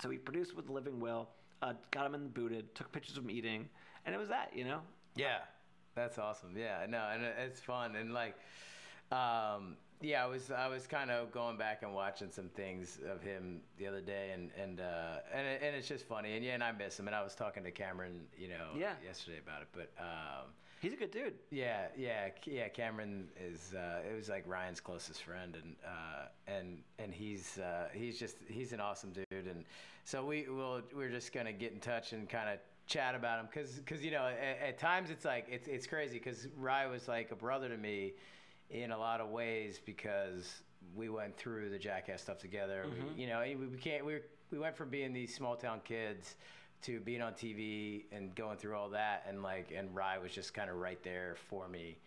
so 0.00 0.08
he 0.08 0.16
produced 0.16 0.56
with 0.56 0.70
Living 0.70 1.00
Will, 1.00 1.28
uh, 1.62 1.74
got 1.90 2.06
him 2.06 2.14
in 2.14 2.22
the 2.24 2.28
booted, 2.28 2.74
took 2.74 2.90
pictures 2.92 3.16
of 3.16 3.24
him 3.24 3.30
eating, 3.30 3.68
and 4.06 4.14
it 4.14 4.18
was 4.18 4.28
that, 4.28 4.52
you 4.54 4.64
know. 4.64 4.80
Yeah, 5.16 5.38
that's 5.94 6.18
awesome. 6.18 6.56
Yeah, 6.56 6.86
no, 6.88 7.08
and 7.12 7.22
it's 7.24 7.60
fun 7.60 7.96
and 7.96 8.12
like, 8.14 8.36
um, 9.10 9.76
yeah, 10.00 10.22
I 10.22 10.26
was 10.26 10.50
I 10.50 10.68
was 10.68 10.86
kind 10.86 11.10
of 11.10 11.32
going 11.32 11.56
back 11.56 11.82
and 11.82 11.92
watching 11.92 12.30
some 12.30 12.48
things 12.50 13.00
of 13.10 13.20
him 13.22 13.60
the 13.78 13.86
other 13.88 14.00
day, 14.00 14.30
and 14.32 14.50
and 14.60 14.80
uh, 14.80 15.16
and 15.34 15.46
it, 15.46 15.60
and 15.62 15.74
it's 15.74 15.88
just 15.88 16.06
funny, 16.06 16.36
and 16.36 16.44
yeah, 16.44 16.54
and 16.54 16.62
I 16.62 16.70
miss 16.72 16.98
him, 16.98 17.08
and 17.08 17.16
I 17.16 17.22
was 17.22 17.34
talking 17.34 17.64
to 17.64 17.70
Cameron, 17.72 18.20
you 18.38 18.48
know, 18.48 18.68
Yeah. 18.76 18.92
yesterday 19.04 19.38
about 19.38 19.62
it, 19.62 19.68
but. 19.72 19.90
Um, 19.98 20.50
He's 20.80 20.92
a 20.92 20.96
good 20.96 21.10
dude. 21.10 21.34
yeah, 21.50 21.86
yeah, 21.96 22.28
yeah. 22.44 22.68
Cameron 22.68 23.28
is 23.40 23.74
uh, 23.74 24.00
it 24.08 24.14
was 24.14 24.28
like 24.28 24.44
Ryan's 24.46 24.80
closest 24.80 25.22
friend, 25.22 25.56
and 25.56 25.76
uh, 25.84 26.26
and 26.46 26.78
and 26.98 27.12
he's 27.12 27.58
uh, 27.58 27.88
he's 27.92 28.18
just 28.18 28.36
he's 28.48 28.72
an 28.72 28.80
awesome 28.80 29.12
dude, 29.12 29.46
and 29.46 29.64
so 30.04 30.24
we 30.24 30.46
will 30.48 30.82
we're 30.94 31.10
just 31.10 31.32
gonna 31.32 31.52
get 31.52 31.72
in 31.72 31.80
touch 31.80 32.12
and 32.12 32.28
kind 32.28 32.48
of 32.48 32.58
chat 32.86 33.14
about 33.14 33.40
him 33.40 33.48
because 33.52 33.72
because 33.72 34.04
you 34.04 34.10
know 34.10 34.26
at, 34.26 34.68
at 34.68 34.78
times 34.78 35.10
it's 35.10 35.24
like 35.24 35.46
it's 35.50 35.66
it's 35.68 35.86
crazy 35.86 36.18
because 36.18 36.46
Ryan 36.56 36.90
was 36.90 37.08
like 37.08 37.30
a 37.32 37.36
brother 37.36 37.68
to 37.68 37.76
me 37.76 38.12
in 38.70 38.92
a 38.92 38.98
lot 38.98 39.20
of 39.20 39.30
ways 39.30 39.80
because 39.84 40.62
we 40.94 41.08
went 41.08 41.36
through 41.36 41.70
the 41.70 41.78
Jackass 41.78 42.22
stuff 42.22 42.38
together. 42.38 42.86
We, 43.16 43.22
you 43.22 43.28
know, 43.28 43.42
we, 43.44 43.66
we 43.66 43.76
can't 43.76 44.04
we 44.06 44.18
we 44.50 44.58
went 44.58 44.76
from 44.76 44.90
being 44.90 45.12
these 45.12 45.34
small 45.34 45.56
town 45.56 45.80
kids 45.84 46.36
to 46.82 47.00
being 47.00 47.22
on 47.22 47.32
TV 47.32 48.04
and 48.12 48.34
going 48.34 48.56
through 48.56 48.76
all 48.76 48.90
that, 48.90 49.24
and 49.28 49.42
like, 49.42 49.72
and 49.74 49.94
Rye 49.94 50.18
was 50.18 50.32
just 50.32 50.54
kind 50.54 50.70
of 50.70 50.76
right 50.76 51.02
there 51.02 51.36
for 51.48 51.68
me. 51.68 51.98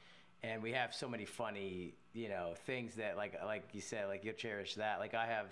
And 0.43 0.63
we 0.63 0.71
have 0.71 0.93
so 0.93 1.07
many 1.07 1.25
funny, 1.25 1.93
you 2.13 2.29
know, 2.29 2.53
things 2.65 2.95
that, 2.95 3.15
like, 3.17 3.35
like 3.45 3.63
you 3.73 3.81
said, 3.81 4.07
like 4.07 4.23
you'll 4.23 4.33
cherish 4.33 4.75
that. 4.75 4.99
Like 4.99 5.13
I 5.13 5.25
have 5.27 5.47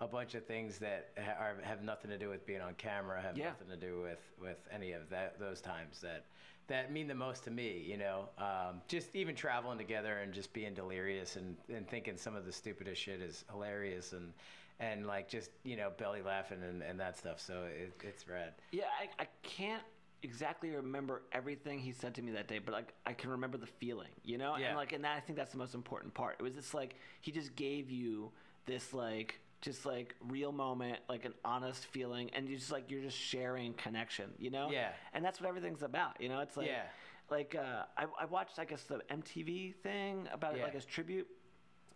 a 0.00 0.06
bunch 0.06 0.34
of 0.36 0.44
things 0.46 0.78
that 0.78 1.08
ha- 1.18 1.32
are, 1.42 1.56
have 1.62 1.82
nothing 1.82 2.10
to 2.10 2.18
do 2.18 2.28
with 2.28 2.46
being 2.46 2.60
on 2.60 2.74
camera, 2.74 3.20
have 3.20 3.36
Yeah. 3.36 3.46
nothing 3.48 3.68
to 3.68 3.76
do 3.76 4.00
with 4.02 4.20
with 4.40 4.58
any 4.72 4.92
of 4.92 5.08
that 5.10 5.40
those 5.40 5.60
times 5.60 6.00
that 6.02 6.24
that 6.68 6.92
mean 6.92 7.08
the 7.08 7.14
most 7.16 7.42
to 7.44 7.50
me. 7.50 7.84
You 7.88 7.96
know, 7.96 8.28
um, 8.38 8.80
just 8.86 9.16
even 9.16 9.34
traveling 9.34 9.76
together 9.78 10.18
and 10.18 10.32
just 10.32 10.52
being 10.52 10.72
delirious 10.74 11.34
and 11.34 11.56
and 11.74 11.88
thinking 11.88 12.16
some 12.16 12.36
of 12.36 12.44
the 12.46 12.52
stupidest 12.52 13.00
shit 13.00 13.20
is 13.20 13.44
hilarious 13.50 14.12
and. 14.12 14.32
And 14.80 15.06
like 15.06 15.28
just 15.28 15.50
you 15.64 15.76
know 15.76 15.90
belly 15.96 16.22
laughing 16.22 16.58
and, 16.62 16.82
and 16.82 17.00
that 17.00 17.18
stuff, 17.18 17.40
so 17.40 17.64
it, 17.64 17.92
it's 18.02 18.28
rad. 18.28 18.52
Yeah, 18.70 18.84
I, 19.00 19.22
I 19.24 19.26
can't 19.42 19.82
exactly 20.22 20.70
remember 20.70 21.22
everything 21.32 21.78
he 21.78 21.92
said 21.92 22.14
to 22.14 22.22
me 22.22 22.32
that 22.32 22.48
day, 22.48 22.58
but 22.58 22.72
like 22.72 22.92
I 23.06 23.12
can 23.12 23.30
remember 23.30 23.58
the 23.58 23.66
feeling, 23.66 24.10
you 24.24 24.38
know? 24.38 24.56
Yeah. 24.56 24.68
And 24.68 24.76
like 24.76 24.92
and 24.92 25.04
that 25.04 25.16
I 25.16 25.20
think 25.20 25.36
that's 25.38 25.52
the 25.52 25.58
most 25.58 25.74
important 25.74 26.14
part. 26.14 26.36
It 26.38 26.42
was 26.42 26.54
just 26.54 26.74
like 26.74 26.94
he 27.20 27.32
just 27.32 27.56
gave 27.56 27.90
you 27.90 28.30
this 28.66 28.92
like 28.92 29.40
just 29.60 29.84
like 29.84 30.14
real 30.28 30.52
moment, 30.52 31.00
like 31.08 31.24
an 31.24 31.34
honest 31.44 31.86
feeling, 31.86 32.30
and 32.32 32.48
you 32.48 32.56
just 32.56 32.70
like 32.70 32.90
you're 32.90 33.02
just 33.02 33.18
sharing 33.18 33.74
connection, 33.74 34.30
you 34.38 34.50
know? 34.50 34.70
Yeah. 34.70 34.90
And 35.12 35.24
that's 35.24 35.40
what 35.40 35.48
everything's 35.48 35.82
about, 35.82 36.20
you 36.20 36.28
know? 36.28 36.40
It's 36.40 36.56
like 36.56 36.68
Yeah. 36.68 36.82
like 37.30 37.56
uh, 37.56 37.82
I, 37.96 38.06
I 38.20 38.24
watched 38.26 38.58
I 38.58 38.64
guess 38.64 38.84
the 38.84 39.00
MTV 39.10 39.74
thing 39.76 40.28
about 40.32 40.56
it 40.56 40.62
like 40.62 40.74
his 40.74 40.84
tribute. 40.84 41.26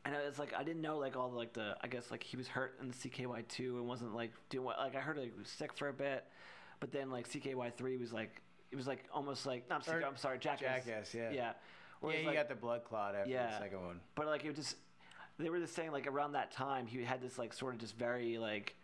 And 0.04 0.14
it's 0.16 0.38
like 0.38 0.52
I 0.54 0.64
didn't 0.64 0.82
know 0.82 0.98
like 0.98 1.16
all 1.16 1.30
the 1.30 1.36
like 1.36 1.52
the 1.52 1.76
I 1.80 1.86
guess 1.86 2.10
like 2.10 2.22
he 2.22 2.36
was 2.36 2.48
hurt 2.48 2.76
in 2.80 2.88
the 2.88 2.94
CKY 2.94 3.46
two 3.48 3.78
and 3.78 3.86
wasn't 3.86 4.14
like 4.14 4.32
doing 4.50 4.64
what 4.64 4.78
like 4.78 4.96
I 4.96 5.00
heard 5.00 5.16
like, 5.16 5.32
he 5.32 5.38
was 5.38 5.48
sick 5.48 5.72
for 5.76 5.88
a 5.88 5.92
bit, 5.92 6.24
but 6.80 6.90
then 6.90 7.10
like 7.10 7.28
CKY 7.30 7.72
three 7.76 7.96
was 7.96 8.12
like 8.12 8.42
it 8.72 8.76
was 8.76 8.86
like 8.86 9.04
almost 9.12 9.46
like 9.46 9.68
not 9.70 9.84
CKY, 9.86 10.02
Or 10.02 10.06
I'm 10.06 10.16
sorry 10.16 10.38
Jackass 10.38 10.84
Jackass, 10.84 11.14
yeah. 11.14 11.22
yeah 11.30 11.32
Yeah, 11.32 11.52
Whereas, 12.00 12.20
you 12.20 12.26
like- 12.26 12.36
got 12.36 12.48
the 12.48 12.54
blood 12.56 12.82
clot 12.84 13.14
after 13.14 13.30
Yeah. 13.30 13.46
the 13.52 13.58
second 13.58 13.80
one. 13.84 14.00
but 14.16 14.26
like 14.26 14.44
it 14.44 14.48
was 14.48 14.56
just 14.56 14.76
they 15.38 15.48
were 15.50 15.60
just 15.60 15.74
saying 15.74 15.92
like 15.92 16.06
around 16.08 16.32
that 16.32 16.50
time 16.50 16.86
he 16.86 17.02
had 17.04 17.20
this 17.22 17.38
like 17.38 17.52
sort 17.52 17.74
of 17.74 17.80
just 17.80 17.96
very 17.96 18.38
like 18.38 18.74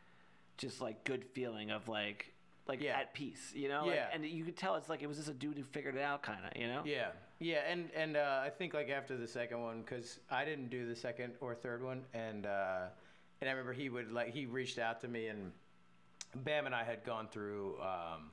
just 0.57 0.81
like 0.81 1.03
good 1.05 1.25
feeling 1.25 1.71
of 1.73 1.89
like 1.89 2.33
like 2.69 2.81
Yeah. 2.83 2.99
at 2.99 3.15
peace 3.15 3.53
you 3.55 3.69
know 3.69 3.87
Like, 3.87 3.97
Yeah. 3.97 4.09
and 4.13 4.25
you 4.25 4.45
could 4.45 4.57
tell 4.57 4.77
it's 4.77 4.89
like 4.89 5.03
it 5.03 5.07
was 5.07 5.17
just 5.17 5.29
a 5.29 5.35
dude 5.35 5.57
who 5.57 5.65
figured 5.65 5.97
it 5.97 6.03
out 6.03 6.23
kind 6.23 6.45
of 6.45 6.57
you 6.61 6.69
know 6.69 6.83
Yeah, 6.85 7.11
yeah, 7.41 7.63
and 7.69 7.91
and 7.97 8.17
uh, 8.17 8.43
I 8.45 8.51
think 8.51 8.75
like 8.75 8.91
after 8.91 9.17
the 9.17 9.27
second 9.27 9.61
one, 9.63 9.81
because 9.83 10.21
I 10.31 10.45
didn't 10.45 10.69
do 10.69 10.87
the 10.87 10.95
second 10.97 11.35
or 11.41 11.55
third 11.55 11.83
one, 11.83 12.05
and 12.13 12.47
uh, 12.47 12.87
and 13.41 13.49
I 13.49 13.53
remember 13.53 13.73
he 13.73 13.89
would 13.89 14.13
like 14.13 14.31
he 14.33 14.47
reached 14.47 14.79
out 14.79 15.01
to 15.01 15.09
me, 15.09 15.29
and 15.29 15.53
Bam 16.37 16.67
and 16.67 16.75
I 16.75 16.85
had 16.85 17.05
gone 17.05 17.29
through 17.29 17.81
um, 17.81 18.31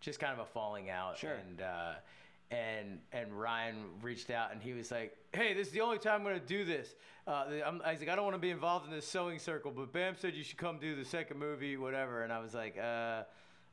just 0.00 0.18
kind 0.20 0.32
of 0.32 0.40
a 0.40 0.44
falling 0.46 0.90
out, 0.90 1.18
Sure. 1.18 1.32
and. 1.34 1.60
Uh, 1.62 1.92
and 2.50 2.98
and 3.12 3.30
Ryan 3.38 3.76
reached 4.00 4.30
out 4.30 4.52
and 4.52 4.62
he 4.62 4.72
was 4.72 4.90
like, 4.90 5.14
"Hey, 5.34 5.52
this 5.52 5.66
is 5.66 5.72
the 5.74 5.82
only 5.82 5.98
time 5.98 6.14
I'm 6.20 6.22
gonna 6.22 6.40
do 6.40 6.64
this." 6.64 6.94
Uh, 7.26 7.44
I'm, 7.66 7.82
I 7.84 7.90
was 7.92 8.00
like, 8.00 8.08
"I 8.08 8.14
don't 8.16 8.24
want 8.24 8.36
to 8.36 8.40
be 8.40 8.48
involved 8.48 8.86
in 8.86 8.90
this 8.90 9.06
sewing 9.06 9.38
circle, 9.38 9.70
but 9.70 9.92
Bam 9.92 10.16
said 10.16 10.34
you 10.34 10.42
should 10.42 10.56
come 10.56 10.78
do 10.78 10.96
the 10.96 11.04
second 11.04 11.38
movie, 11.38 11.76
whatever." 11.76 12.22
And 12.22 12.32
I 12.32 12.38
was 12.38 12.54
like, 12.54 12.78
uh, 12.78 13.24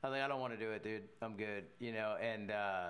"I 0.03 0.07
was 0.07 0.13
like, 0.13 0.23
I 0.23 0.27
don't 0.27 0.39
want 0.39 0.53
to 0.53 0.59
do 0.59 0.71
it, 0.71 0.83
dude. 0.83 1.03
I'm 1.21 1.35
good, 1.35 1.65
you 1.79 1.91
know." 1.93 2.15
And 2.21 2.51
uh, 2.51 2.89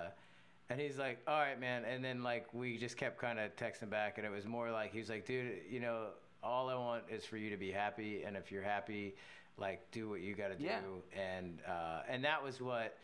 and 0.68 0.80
he's 0.80 0.98
like, 0.98 1.18
"All 1.26 1.38
right, 1.38 1.58
man." 1.58 1.84
And 1.84 2.04
then 2.04 2.22
like 2.22 2.52
we 2.52 2.76
just 2.76 2.96
kept 2.96 3.18
kind 3.18 3.38
of 3.38 3.54
texting 3.56 3.90
back, 3.90 4.18
and 4.18 4.26
it 4.26 4.30
was 4.30 4.46
more 4.46 4.70
like 4.70 4.92
he 4.92 4.98
was 4.98 5.08
like, 5.08 5.26
"Dude, 5.26 5.60
you 5.70 5.80
know, 5.80 6.08
all 6.42 6.68
I 6.68 6.74
want 6.74 7.04
is 7.10 7.24
for 7.24 7.36
you 7.36 7.50
to 7.50 7.56
be 7.56 7.70
happy, 7.70 8.22
and 8.24 8.36
if 8.36 8.50
you're 8.52 8.62
happy, 8.62 9.14
like 9.58 9.90
do 9.92 10.08
what 10.08 10.20
you 10.20 10.34
got 10.34 10.48
to 10.48 10.56
do." 10.56 10.64
Yeah. 10.64 10.80
And 11.18 11.60
uh, 11.66 12.02
and 12.08 12.24
that 12.24 12.42
was 12.42 12.60
what 12.60 12.96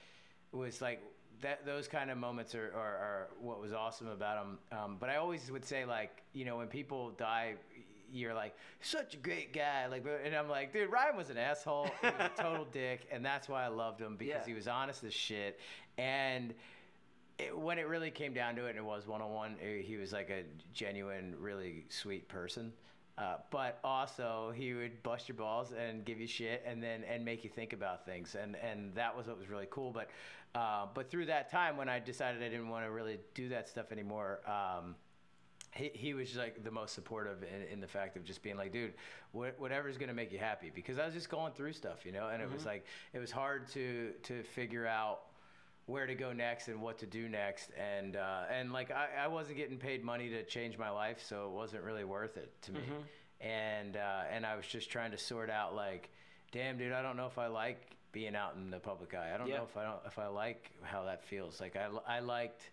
was 0.53 0.81
like 0.83 1.03
that. 1.41 1.65
Those 1.65 1.89
kind 1.89 2.11
of 2.11 2.19
moments 2.19 2.55
are, 2.55 2.73
are, 2.75 2.97
are 2.97 3.29
what 3.41 3.61
was 3.61 3.73
awesome 3.73 4.09
about 4.09 4.45
him. 4.45 4.59
Um, 4.73 4.97
but 4.99 5.09
I 5.09 5.17
always 5.17 5.51
would 5.51 5.65
say 5.65 5.85
like, 5.85 6.23
you 6.33 6.45
know, 6.45 6.57
when 6.59 6.69
people 6.69 7.11
die. 7.13 7.55
You're 8.13 8.35
like 8.35 8.55
such 8.81 9.15
a 9.15 9.17
great 9.17 9.53
guy, 9.53 9.87
like, 9.87 10.05
and 10.25 10.35
I'm 10.35 10.49
like, 10.49 10.73
dude, 10.73 10.91
Ryan 10.93 11.17
was 11.17 11.31
an 11.31 11.39
asshole, 11.39 11.89
he 12.01 12.07
was 12.07 12.15
a 12.19 12.31
total 12.43 12.67
dick, 12.67 13.07
and 13.11 13.25
that's 13.25 13.49
why 13.49 13.65
I 13.65 13.69
loved 13.69 14.01
him 14.01 14.17
because 14.17 14.43
Yeah. 14.43 14.47
he 14.47 14.53
was 14.55 14.69
honest 14.69 15.03
as 15.05 15.15
shit, 15.15 15.59
and. 15.99 16.55
It, 17.39 17.59
when 17.59 17.79
it 17.79 17.89
really 17.89 18.11
came 18.11 18.35
down 18.35 18.55
to 18.57 18.67
it, 18.67 18.71
and 18.71 18.79
it 18.79 18.85
was 18.85 19.07
one 19.07 19.23
on 19.23 19.31
one, 19.33 19.57
he 19.59 19.97
was 19.97 20.13
like 20.13 20.29
a 20.29 20.43
genuine, 20.75 21.35
really 21.41 21.87
sweet 21.89 22.29
person. 22.29 22.73
Uh, 23.17 23.37
but 23.51 23.79
also, 23.83 24.53
he 24.55 24.75
would 24.75 25.03
bust 25.03 25.29
your 25.29 25.37
balls 25.37 25.73
and 25.73 26.05
give 26.05 26.21
you 26.21 26.27
shit, 26.27 26.63
and 26.67 26.83
then 26.83 27.03
and 27.05 27.25
make 27.25 27.43
you 27.43 27.49
think 27.49 27.73
about 27.73 28.05
things, 28.05 28.37
and 28.41 28.55
and 28.57 28.95
that 28.95 29.17
was 29.17 29.27
what 29.29 29.39
was 29.39 29.49
really 29.49 29.67
cool. 29.71 29.91
But 29.91 30.11
uh, 30.55 30.87
but 30.95 31.11
through 31.11 31.27
that 31.27 31.51
time, 31.51 31.79
when 31.79 31.89
I 31.89 31.99
decided 32.01 32.43
I 32.43 32.49
didn't 32.51 32.69
want 32.69 32.85
to 32.85 32.91
really 32.91 33.19
do 33.35 33.49
that 33.49 33.67
stuff 33.67 33.93
anymore. 33.93 34.41
Um, 34.47 34.95
he, 35.75 35.91
he 35.95 36.15
was 36.15 36.37
like 36.37 36.63
the 36.65 36.71
most 36.71 36.95
supportive 36.95 37.43
in, 37.43 37.63
in 37.73 37.81
the 37.81 37.87
fact 37.89 38.17
of 38.17 38.25
just 38.25 38.43
being 38.43 38.57
like, 38.57 38.73
dude, 38.73 38.93
wh- 39.33 39.59
whatever's 39.59 39.97
gonna 39.99 40.15
make 40.15 40.31
you 40.33 40.39
happy. 40.39 40.71
Because 40.75 40.99
I 40.99 41.05
was 41.07 41.15
just 41.15 41.29
going 41.31 41.53
through 41.53 41.73
stuff, 41.73 42.05
you 42.05 42.13
know, 42.13 42.29
and 42.29 42.43
it 42.43 42.51
was 42.53 42.65
like 42.67 42.85
it 43.13 43.19
was 43.19 43.31
hard 43.31 43.69
to 43.69 44.13
to 44.25 44.43
figure 44.43 44.87
out 44.87 45.21
where 45.87 46.07
to 46.07 46.15
go 46.15 46.33
next 46.33 46.69
and 46.69 46.81
what 46.81 46.99
to 46.99 47.07
do 47.07 47.29
next, 47.29 47.71
and 47.77 48.17
uh, 48.17 48.43
and 48.51 48.73
like 48.73 48.91
I, 48.91 49.25
I 49.25 49.29
wasn't 49.29 49.57
getting 49.57 49.79
paid 49.79 50.05
money 50.05 50.29
to 50.31 50.45
change 50.45 50.79
my 50.79 50.91
life, 50.91 51.23
so 51.27 51.47
it 51.47 51.51
wasn't 51.53 51.83
really 51.83 52.05
worth 52.05 52.37
it 52.37 52.53
to 52.63 52.73
me. 52.73 52.81
And 53.41 53.97
uh, 53.97 54.23
and 54.31 54.47
I 54.47 54.55
was 54.57 54.67
just 54.67 54.91
trying 54.91 55.11
to 55.11 55.19
sort 55.19 55.51
out 55.51 55.75
like, 55.75 56.11
damn, 56.53 56.79
dude, 56.79 56.93
I 56.93 57.03
don't 57.03 57.17
know 57.17 57.27
if 57.27 57.39
I 57.39 57.49
like 57.49 57.97
being 58.13 58.37
out 58.37 58.55
in 58.57 58.71
the 58.71 58.79
public 58.79 59.15
eye. 59.15 59.33
I 59.35 59.39
don't 59.39 59.49
Yeah. 59.49 59.57
know 59.59 59.65
if 59.65 59.77
I 59.77 59.83
don't 59.85 60.01
if 60.07 60.19
I 60.19 60.27
like 60.29 60.71
how 60.83 61.05
that 61.05 61.25
feels. 61.25 61.61
Like 61.61 61.75
I 61.77 61.89
I 62.07 62.21
liked 62.21 62.71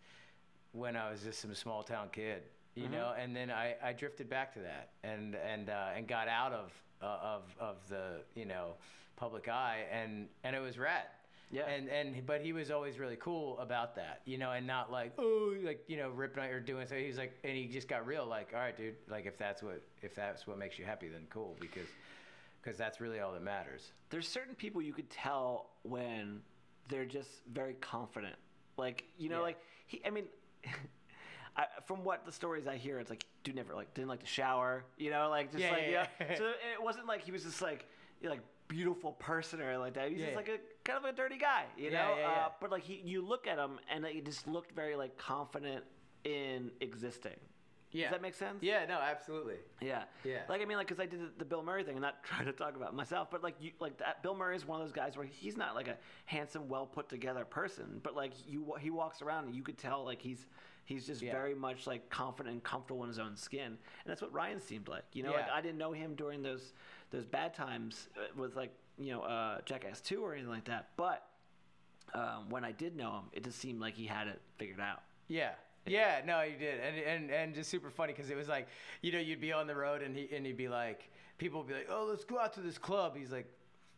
when 0.73 0.95
I 0.95 1.09
was 1.09 1.23
just 1.23 1.39
some 1.39 1.55
small 1.55 1.81
town 1.81 2.09
kid, 2.11 2.43
you 2.79 2.85
Mm-hmm. 2.85 2.93
know, 2.93 3.13
and 3.19 3.35
then 3.35 3.51
I, 3.51 3.75
I 3.83 3.93
drifted 3.93 4.29
back 4.29 4.53
to 4.53 4.59
that 4.59 4.89
and 5.03 5.35
and 5.35 5.69
uh, 5.69 5.87
and 5.95 6.07
got 6.07 6.27
out 6.27 6.53
of 6.53 6.71
uh, 7.01 7.05
of 7.21 7.43
of 7.59 7.75
the 7.89 8.21
you 8.35 8.45
know 8.45 8.73
public 9.15 9.47
eye 9.49 9.85
and 9.91 10.27
and 10.43 10.55
it 10.55 10.59
was 10.59 10.77
rad. 10.77 11.03
Yeah. 11.51 11.65
And 11.67 11.89
and 11.89 12.25
but 12.27 12.41
he 12.41 12.53
was 12.53 12.69
always 12.69 12.99
really 12.99 13.15
cool 13.15 13.57
about 13.59 13.95
that, 13.95 14.21
you 14.25 14.37
know, 14.37 14.51
and 14.51 14.67
not 14.67 14.91
like 14.91 15.13
oh 15.17 15.55
like 15.63 15.83
you 15.87 15.97
know 15.97 16.09
ripping 16.11 16.43
out 16.43 16.51
or 16.51 16.59
doing 16.59 16.85
so. 16.87 16.95
He's 16.95 17.17
like 17.17 17.33
and 17.43 17.55
he 17.57 17.65
just 17.65 17.87
got 17.87 18.05
real 18.05 18.25
like 18.25 18.49
all 18.53 18.59
right, 18.59 18.77
dude, 18.77 18.95
like 19.09 19.25
if 19.25 19.37
that's 19.37 19.63
what 19.63 19.81
if 20.03 20.13
that's 20.15 20.45
what 20.45 20.57
makes 20.59 20.77
you 20.77 20.85
happy, 20.85 21.07
then 21.09 21.23
cool 21.31 21.55
because 21.59 21.87
because 22.61 22.77
that's 22.77 23.01
really 23.01 23.19
all 23.19 23.31
that 23.33 23.41
matters. 23.41 23.93
there's 24.11 24.27
certain 24.27 24.53
people 24.53 24.81
you 24.81 24.93
could 24.93 25.09
tell 25.09 25.71
when 25.83 26.41
they're 26.87 27.05
just 27.05 27.29
very 27.51 27.73
confident. 27.81 28.35
Like 28.77 29.05
you 29.17 29.29
know, 29.29 29.37
Yeah. 29.37 29.41
like 29.41 29.57
he. 29.87 30.01
I 30.05 30.11
mean, 30.11 30.25
I, 31.59 31.65
from 31.85 32.03
what 32.03 32.25
the 32.25 32.31
stories 32.31 32.65
I 32.67 32.77
hear, 32.77 32.99
it's 32.99 33.09
like 33.09 33.25
dude 33.43 33.55
never 33.55 33.73
like 33.75 33.93
didn't 33.93 34.07
like 34.07 34.21
to 34.21 34.25
shower. 34.25 34.85
You 34.97 35.11
know, 35.11 35.29
like 35.29 35.51
just 35.51 35.63
Yeah, 35.63 35.71
like 35.71 35.83
yeah, 35.91 36.07
yeah. 36.21 36.35
so 36.37 36.45
it 36.47 36.81
wasn't 36.81 37.05
like 37.07 37.21
he 37.23 37.31
was 37.31 37.43
just 37.43 37.61
like 37.61 37.85
you 38.21 38.27
know, 38.29 38.35
like 38.35 38.43
beautiful 38.67 39.11
person 39.13 39.61
or 39.61 39.77
like 39.77 39.93
that. 39.95 40.09
He's 40.09 40.19
Yeah. 40.19 40.25
just 40.27 40.35
like 40.37 40.47
a 40.49 40.57
kind 40.83 40.97
of 41.03 41.05
a 41.05 41.11
dirty 41.13 41.37
guy. 41.37 41.65
You 41.77 41.91
know, 41.91 42.15
yeah, 42.17 42.27
Uh, 42.29 42.49
but 42.61 42.71
like 42.71 42.83
he, 42.83 43.01
you 43.03 43.21
look 43.21 43.45
at 43.47 43.57
him 43.57 43.79
and 43.93 44.05
he 44.05 44.21
just 44.21 44.47
looked 44.47 44.71
very 44.73 44.95
like 44.95 45.17
confident 45.17 45.83
in 46.23 46.71
existing. 46.81 47.35
Yeah. 47.91 48.05
Does 48.05 48.11
that 48.11 48.21
make 48.21 48.35
sense? 48.35 48.59
Yeah, 48.61 48.85
no, 48.85 48.99
absolutely. 48.99 49.55
Yeah. 49.81 50.03
Yeah. 50.23 50.41
Like 50.47 50.61
I 50.61 50.65
mean, 50.65 50.77
like 50.77 50.87
because 50.87 50.99
I 51.01 51.07
did 51.07 51.21
the, 51.21 51.29
the 51.39 51.45
Bill 51.45 51.63
Murray 51.63 51.83
thing, 51.83 51.95
and 51.95 52.01
not 52.03 52.23
trying 52.29 52.45
to 52.45 52.51
talk 52.51 52.75
about 52.75 52.93
myself, 52.95 53.29
but 53.31 53.41
like 53.43 53.55
you, 53.59 53.71
like 53.79 53.97
that. 53.97 54.21
Bill 54.21 54.35
Murray 54.35 54.55
is 54.55 54.65
one 54.67 54.79
of 54.79 54.85
those 54.87 54.93
guys 54.95 55.17
where 55.17 55.25
he's 55.25 55.57
not 55.57 55.73
like 55.73 55.87
a 55.87 55.97
handsome, 56.25 56.69
well 56.69 56.85
put 56.85 57.09
together 57.09 57.43
person, 57.45 57.99
but 58.03 58.15
like 58.15 58.33
you, 58.47 58.75
he 58.79 58.91
walks 58.91 59.23
around 59.23 59.45
and 59.45 59.55
you 59.55 59.63
could 59.63 59.77
tell 59.79 60.05
like 60.05 60.21
he's 60.21 60.45
he's 60.89 61.05
just 61.05 61.21
Yeah. 61.21 61.31
very 61.31 61.55
much 61.55 61.87
like 61.87 62.09
confident 62.09 62.53
and 62.53 62.63
comfortable 62.63 63.03
in 63.03 63.07
his 63.09 63.19
own 63.19 63.37
skin, 63.37 63.65
and 63.67 63.77
that's 64.05 64.21
what 64.21 64.33
Ryan 64.33 64.59
seemed 64.59 64.87
like. 64.89 65.05
You 65.13 65.23
know, 65.23 65.31
like 65.37 65.51
I 65.51 65.61
didn't 65.61 65.77
know 65.77 65.93
him 65.93 66.15
during 66.15 66.41
those 66.41 66.73
those 67.11 67.25
bad 67.25 67.53
times 67.53 68.09
uh, 68.17 68.21
with 68.35 68.55
like 68.55 68.71
you 68.97 69.11
know 69.13 69.21
uh, 69.21 69.61
Jackass 69.65 70.01
Two 70.01 70.23
or 70.23 70.33
anything 70.33 70.49
like 70.51 70.65
that, 70.65 70.89
but 70.97 71.25
um, 72.13 72.49
when 72.49 72.65
I 72.65 72.71
did 72.71 72.95
know 72.97 73.11
him, 73.11 73.23
it 73.33 73.43
just 73.43 73.59
seemed 73.59 73.79
like 73.79 73.93
he 73.93 74.05
had 74.07 74.27
it 74.27 74.41
figured 74.57 74.79
out. 74.79 75.03
Yeah. 75.27 75.51
Yeah, 75.85 76.21
no, 76.25 76.41
you 76.41 76.57
did, 76.57 76.79
and 76.81 76.97
and 76.97 77.31
and 77.31 77.55
just 77.55 77.69
super 77.69 77.89
funny 77.89 78.13
because 78.13 78.29
it 78.29 78.35
was 78.35 78.47
like, 78.49 78.67
you 79.01 79.11
know, 79.11 79.19
you'd 79.19 79.39
be 79.41 79.53
on 79.53 79.65
the 79.65 79.75
road 79.75 80.01
and 80.01 80.15
he 80.15 80.27
and 80.35 80.45
he'd 80.45 80.57
be 80.57 80.67
like, 80.67 81.09
people 81.37 81.59
would 81.61 81.67
be 81.67 81.73
like, 81.73 81.87
oh, 81.89 82.05
let's 82.09 82.25
go 82.25 82.37
out 82.39 82.53
to 82.53 82.61
this 82.61 82.77
club. 82.77 83.15
He's 83.15 83.31
like, 83.31 83.47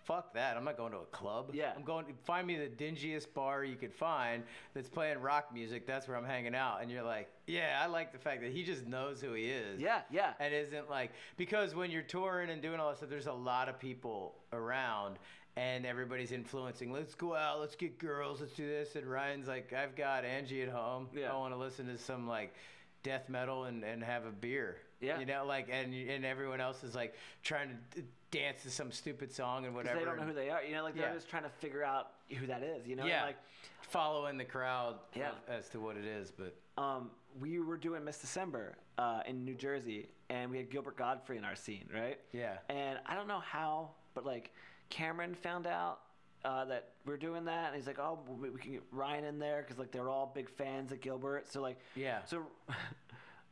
fuck 0.05 0.33
that, 0.33 0.57
I'm 0.57 0.63
not 0.63 0.77
going 0.77 0.91
to 0.91 0.99
a 0.99 1.05
club. 1.05 1.51
Yeah. 1.53 1.73
I'm 1.75 1.83
going 1.83 2.05
to 2.05 2.13
find 2.23 2.47
me 2.47 2.57
the 2.57 2.67
dingiest 2.67 3.33
bar 3.33 3.63
you 3.63 3.75
could 3.75 3.93
find 3.93 4.43
that's 4.73 4.89
playing 4.89 5.19
rock 5.19 5.53
music. 5.53 5.85
That's 5.87 6.07
where 6.07 6.17
I'm 6.17 6.25
hanging 6.25 6.55
out. 6.55 6.79
And 6.81 6.91
you're 6.91 7.03
like, 7.03 7.29
yeah, 7.47 7.79
I 7.81 7.87
like 7.87 8.11
the 8.11 8.19
fact 8.19 8.41
that 8.41 8.51
he 8.51 8.63
just 8.63 8.85
knows 8.85 9.21
who 9.21 9.33
he 9.33 9.45
is. 9.45 9.79
Yeah, 9.79 10.01
yeah. 10.11 10.33
And 10.39 10.53
isn't 10.53 10.89
like 10.89 11.11
because 11.37 11.75
when 11.75 11.91
you're 11.91 12.01
touring 12.01 12.49
and 12.49 12.61
doing 12.61 12.79
all 12.79 12.89
that 12.89 12.97
stuff, 12.97 13.09
there's 13.09 13.27
a 13.27 13.33
lot 13.33 13.69
of 13.69 13.79
people 13.79 14.35
around. 14.53 15.17
And 15.57 15.85
everybody's 15.85 16.31
influencing. 16.31 16.93
Let's 16.93 17.13
go 17.13 17.35
out. 17.35 17.59
Let's 17.59 17.75
get 17.75 17.99
girls. 17.99 18.39
Let's 18.39 18.53
do 18.53 18.65
this. 18.65 18.95
And 18.95 19.05
Ryan's 19.05 19.49
like, 19.49 19.73
I've 19.73 19.97
got 19.97 20.23
Angie 20.23 20.61
at 20.61 20.69
home. 20.69 21.09
Yeah. 21.13 21.29
I 21.29 21.35
want 21.35 21.53
to 21.53 21.57
listen 21.57 21.87
to 21.87 21.97
some 21.97 22.25
like 22.25 22.55
death 23.03 23.27
metal 23.27 23.65
and, 23.65 23.83
and 23.83 24.01
have 24.01 24.25
a 24.25 24.31
beer. 24.31 24.77
Yeah. 25.01 25.19
You 25.19 25.25
know, 25.25 25.43
like, 25.45 25.67
and 25.69 25.93
and 25.93 26.23
everyone 26.23 26.61
else 26.61 26.85
is 26.85 26.95
like 26.95 27.15
trying 27.43 27.77
to 27.95 28.03
dance 28.31 28.63
to 28.63 28.71
some 28.71 28.91
stupid 28.91 29.31
song 29.31 29.65
and 29.65 29.75
whatever. 29.75 29.99
they 29.99 30.05
don't 30.05 30.17
know 30.17 30.23
who 30.23 30.33
they 30.33 30.49
are. 30.49 30.63
You 30.63 30.73
know, 30.73 30.83
like 30.83 30.95
they're 30.95 31.07
Yeah. 31.09 31.13
just 31.13 31.29
trying 31.29 31.43
to 31.43 31.49
figure 31.49 31.83
out 31.83 32.11
who 32.29 32.47
that 32.47 32.63
is. 32.63 32.87
You 32.87 32.95
know, 32.95 33.05
yeah. 33.05 33.17
And, 33.19 33.27
like 33.27 33.37
following 33.81 34.37
the 34.37 34.45
crowd 34.45 34.95
Yeah. 35.13 35.31
as 35.47 35.67
to 35.69 35.79
what 35.79 35.97
it 35.97 36.05
is, 36.05 36.31
but 36.31 36.55
um, 36.81 37.11
we 37.39 37.59
were 37.59 37.77
doing 37.77 38.03
Miss 38.05 38.17
December 38.19 38.75
uh, 38.97 39.21
in 39.25 39.43
New 39.43 39.53
Jersey, 39.55 40.07
and 40.29 40.49
we 40.49 40.57
had 40.57 40.69
Gilbert 40.69 40.95
Gottfried 40.97 41.37
in 41.39 41.43
our 41.45 41.55
scene, 41.55 41.87
right? 41.93 42.17
Yeah. 42.31 42.57
And 42.69 42.99
I 43.05 43.15
don't 43.15 43.27
know 43.27 43.39
how, 43.41 43.91
but 44.13 44.25
like 44.25 44.51
Cameron 44.89 45.35
found 45.35 45.67
out 45.67 45.99
uh, 46.45 46.65
that 46.65 46.93
we're 47.05 47.17
doing 47.17 47.45
that, 47.45 47.67
and 47.67 47.75
he's 47.75 47.85
like, 47.85 47.99
"Oh, 47.99 48.17
we, 48.27 48.49
we 48.49 48.59
can 48.59 48.71
get 48.71 48.83
Ryan 48.91 49.25
in 49.25 49.37
there 49.39 49.61
because 49.61 49.77
like 49.77 49.91
they're 49.91 50.09
all 50.09 50.31
big 50.33 50.49
fans 50.49 50.91
of 50.91 50.99
Gilbert." 51.01 51.47
So 51.51 51.61
like, 51.61 51.77
Yeah. 51.95 52.23
So 52.25 52.47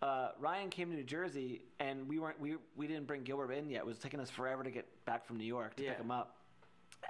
uh, 0.02 0.30
Ryan 0.40 0.70
came 0.70 0.90
to 0.90 0.96
New 0.96 1.04
Jersey, 1.04 1.62
and 1.80 2.08
we 2.08 2.20
weren't 2.20 2.40
we 2.40 2.56
we 2.76 2.88
didn't 2.88 3.06
bring 3.08 3.24
Gilbert 3.24 3.52
in 3.52 3.70
yet. 3.70 3.80
It 3.80 3.86
was 3.86 3.98
taking 4.00 4.20
us 4.20 4.30
forever 4.30 4.64
to 4.64 4.72
get 4.72 4.86
back 5.06 5.26
from 5.26 5.38
New 5.38 5.46
York 5.46 5.76
to 5.78 5.84
Yeah. 5.84 5.90
pick 5.92 6.00
him 6.00 6.12
up, 6.12 6.38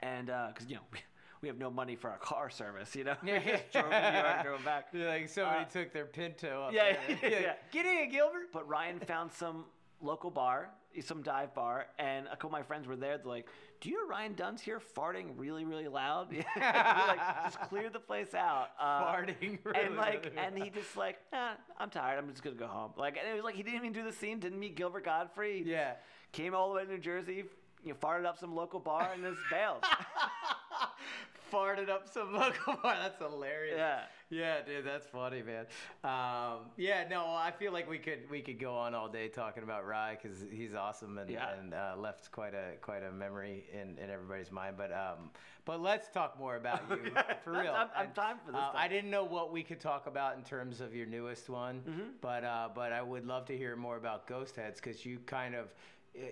and 0.01 0.27
because 0.27 0.65
you 0.67 0.75
know. 0.75 0.81
We, 0.91 0.99
we 1.41 1.47
have 1.47 1.57
no 1.57 1.71
money 1.71 1.95
for 1.95 2.09
our 2.09 2.17
car 2.17 2.49
service, 2.49 2.93
you 2.97 3.05
know. 3.05 3.15
we 3.23 3.31
Yeah. 3.31 3.39
just 3.39 3.71
drove 3.71 3.89
to 3.89 4.11
New 4.11 4.17
York, 4.17 4.25
and 4.35 4.43
drove 4.43 4.65
back. 4.65 4.87
You're 4.91 5.07
like 5.07 5.29
somebody 5.29 5.61
Uh, 5.61 5.65
took 5.69 5.93
their 5.93 6.03
Pinto 6.05 6.63
up 6.63 6.73
yeah, 6.73 6.83
there. 6.91 6.99
yeah, 7.07 7.17
You're 7.29 7.39
yeah. 7.39 7.53
Get 7.71 7.85
in, 7.85 8.09
Gilbert. 8.09 8.51
But 8.51 8.67
Ryan 8.67 8.99
found 8.99 9.31
some 9.31 9.63
local 10.01 10.31
bar, 10.31 10.69
some 11.01 11.21
dive 11.21 11.53
bar, 11.53 11.87
and 11.97 12.27
a 12.27 12.31
couple 12.31 12.49
of 12.49 12.53
my 12.53 12.63
friends 12.63 12.87
were 12.87 12.95
there. 12.95 13.17
They're 13.17 13.25
like, 13.27 13.47
"Do 13.81 13.89
you 13.89 13.95
know 13.97 14.09
Ryan 14.09 14.33
Dunn's 14.33 14.61
here 14.61 14.79
farting 14.97 15.31
really, 15.37 15.65
really 15.65 15.87
loud? 15.87 16.33
like 16.55 17.19
just 17.45 17.59
clear 17.61 17.89
the 17.89 17.99
place 17.99 18.33
out, 18.33 18.69
uh, 18.79 19.03
Farting 19.05 19.59
really, 19.63 19.79
and 19.85 19.95
like, 19.95 20.25
really 20.25 20.37
and 20.37 20.57
he 20.63 20.69
just 20.69 20.95
like, 20.97 21.17
nah, 21.31 21.51
I'm 21.77 21.89
tired. 21.89 22.17
I'm 22.17 22.29
just 22.29 22.43
gonna 22.43 22.55
go 22.55 22.67
home. 22.67 22.91
Like, 22.97 23.17
and 23.17 23.27
it 23.27 23.35
was 23.35 23.43
like 23.43 23.55
he 23.55 23.63
didn't 23.63 23.79
even 23.79 23.93
do 23.93 24.03
the 24.03 24.13
scene. 24.13 24.39
Didn't 24.39 24.59
meet 24.59 24.75
Gilbert 24.75 25.05
Gottfried. 25.05 25.65
Yeah. 25.65 25.93
came 26.31 26.53
all 26.53 26.69
the 26.69 26.75
way 26.75 26.85
to 26.85 26.91
New 26.91 26.97
Jersey. 26.99 27.43
You 27.83 27.93
know, 27.93 27.95
farted 27.95 28.25
up 28.25 28.37
some 28.37 28.53
local 28.53 28.79
bar 28.79 29.11
and 29.13 29.23
just 29.23 29.39
bailed. 29.49 29.83
farted 31.51 31.89
up 31.89 32.07
some 32.07 32.33
local 32.43 32.75
bar. 32.81 32.95
That's 33.01 33.19
hilarious. 33.19 33.75
Yeah. 33.77 33.99
Yeah, 34.31 34.57
dude, 34.63 34.85
that's 34.85 35.07
funny, 35.07 35.41
man. 35.41 35.65
Um, 36.03 36.67
yeah, 36.77 37.03
no, 37.09 37.25
I 37.25 37.51
feel 37.57 37.73
like 37.73 37.89
we 37.89 37.97
could 37.97 38.29
we 38.29 38.41
could 38.41 38.59
go 38.59 38.75
on 38.75 38.93
all 38.93 39.07
day 39.09 39.27
talking 39.27 39.63
about 39.63 39.87
Rye 39.87 40.19
because 40.21 40.45
he's 40.51 40.75
awesome 40.75 41.17
and, 41.17 41.27
Yeah. 41.29 41.53
and 41.59 41.73
uh, 41.73 41.95
left 41.97 42.31
quite 42.31 42.53
a 42.53 42.75
quite 42.79 43.01
a 43.01 43.11
memory 43.11 43.65
in, 43.73 43.97
in 43.97 44.11
everybody's 44.11 44.51
mind. 44.51 44.75
But 44.77 44.91
um, 44.93 45.31
but 45.65 45.81
let's 45.81 46.09
talk 46.09 46.37
more 46.37 46.57
about 46.57 46.81
you 46.91 47.11
for 47.43 47.53
real. 47.53 47.73
I'm- 47.73 47.89
I'm 47.95 48.05
And, 48.05 48.15
time 48.15 48.37
for 48.45 48.51
this 48.51 48.61
uh. 48.61 48.71
I 48.75 48.87
didn't 48.87 49.09
know 49.09 49.23
what 49.23 49.51
we 49.51 49.63
could 49.63 49.79
talk 49.79 50.05
about 50.05 50.37
in 50.37 50.43
terms 50.43 50.79
of 50.79 50.93
your 50.93 51.07
newest 51.07 51.49
one, 51.49 51.81
Mm-hmm. 51.89 52.01
but 52.21 52.43
uh, 52.43 52.69
but 52.75 52.93
I 52.93 53.01
would 53.01 53.25
love 53.25 53.45
to 53.47 53.57
hear 53.57 53.75
more 53.75 53.97
about 53.97 54.27
Ghost 54.27 54.55
Heads 54.55 54.79
because 54.79 55.03
you 55.07 55.17
kind 55.25 55.55
of 55.55 55.73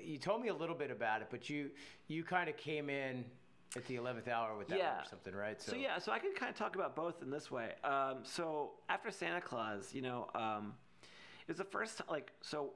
you 0.03 0.19
told 0.19 0.41
me 0.43 0.49
a 0.49 0.53
little 0.53 0.75
bit 0.75 0.91
about 0.91 1.21
it, 1.21 1.29
but 1.31 1.49
you 1.49 1.71
you 2.07 2.23
kind 2.23 2.47
of 2.47 2.57
came 2.57 2.91
in 2.91 3.25
at 3.75 3.85
the 3.85 3.95
eleventh 3.95 4.27
hour 4.27 4.57
with 4.57 4.67
that 4.69 4.77
one 4.77 4.85
Yeah. 4.85 5.01
or 5.01 5.05
something, 5.09 5.35
right? 5.35 5.61
So 5.61 5.75
yeah, 5.75 5.99
so 5.99 6.11
I 6.11 6.19
can 6.19 6.33
kind 6.33 6.49
of 6.49 6.57
talk 6.57 6.75
about 6.75 6.95
both 6.95 7.21
in 7.21 7.29
this 7.29 7.51
way. 7.51 7.73
Um, 7.83 8.19
so 8.23 8.71
after 8.89 9.11
Santa 9.11 9.41
Claus, 9.41 9.93
you 9.93 10.01
know, 10.01 10.29
um, 10.35 10.73
it 11.03 11.47
was 11.49 11.57
the 11.57 11.63
first 11.65 11.97
ti- 11.97 12.03
like 12.09 12.31
so. 12.41 12.71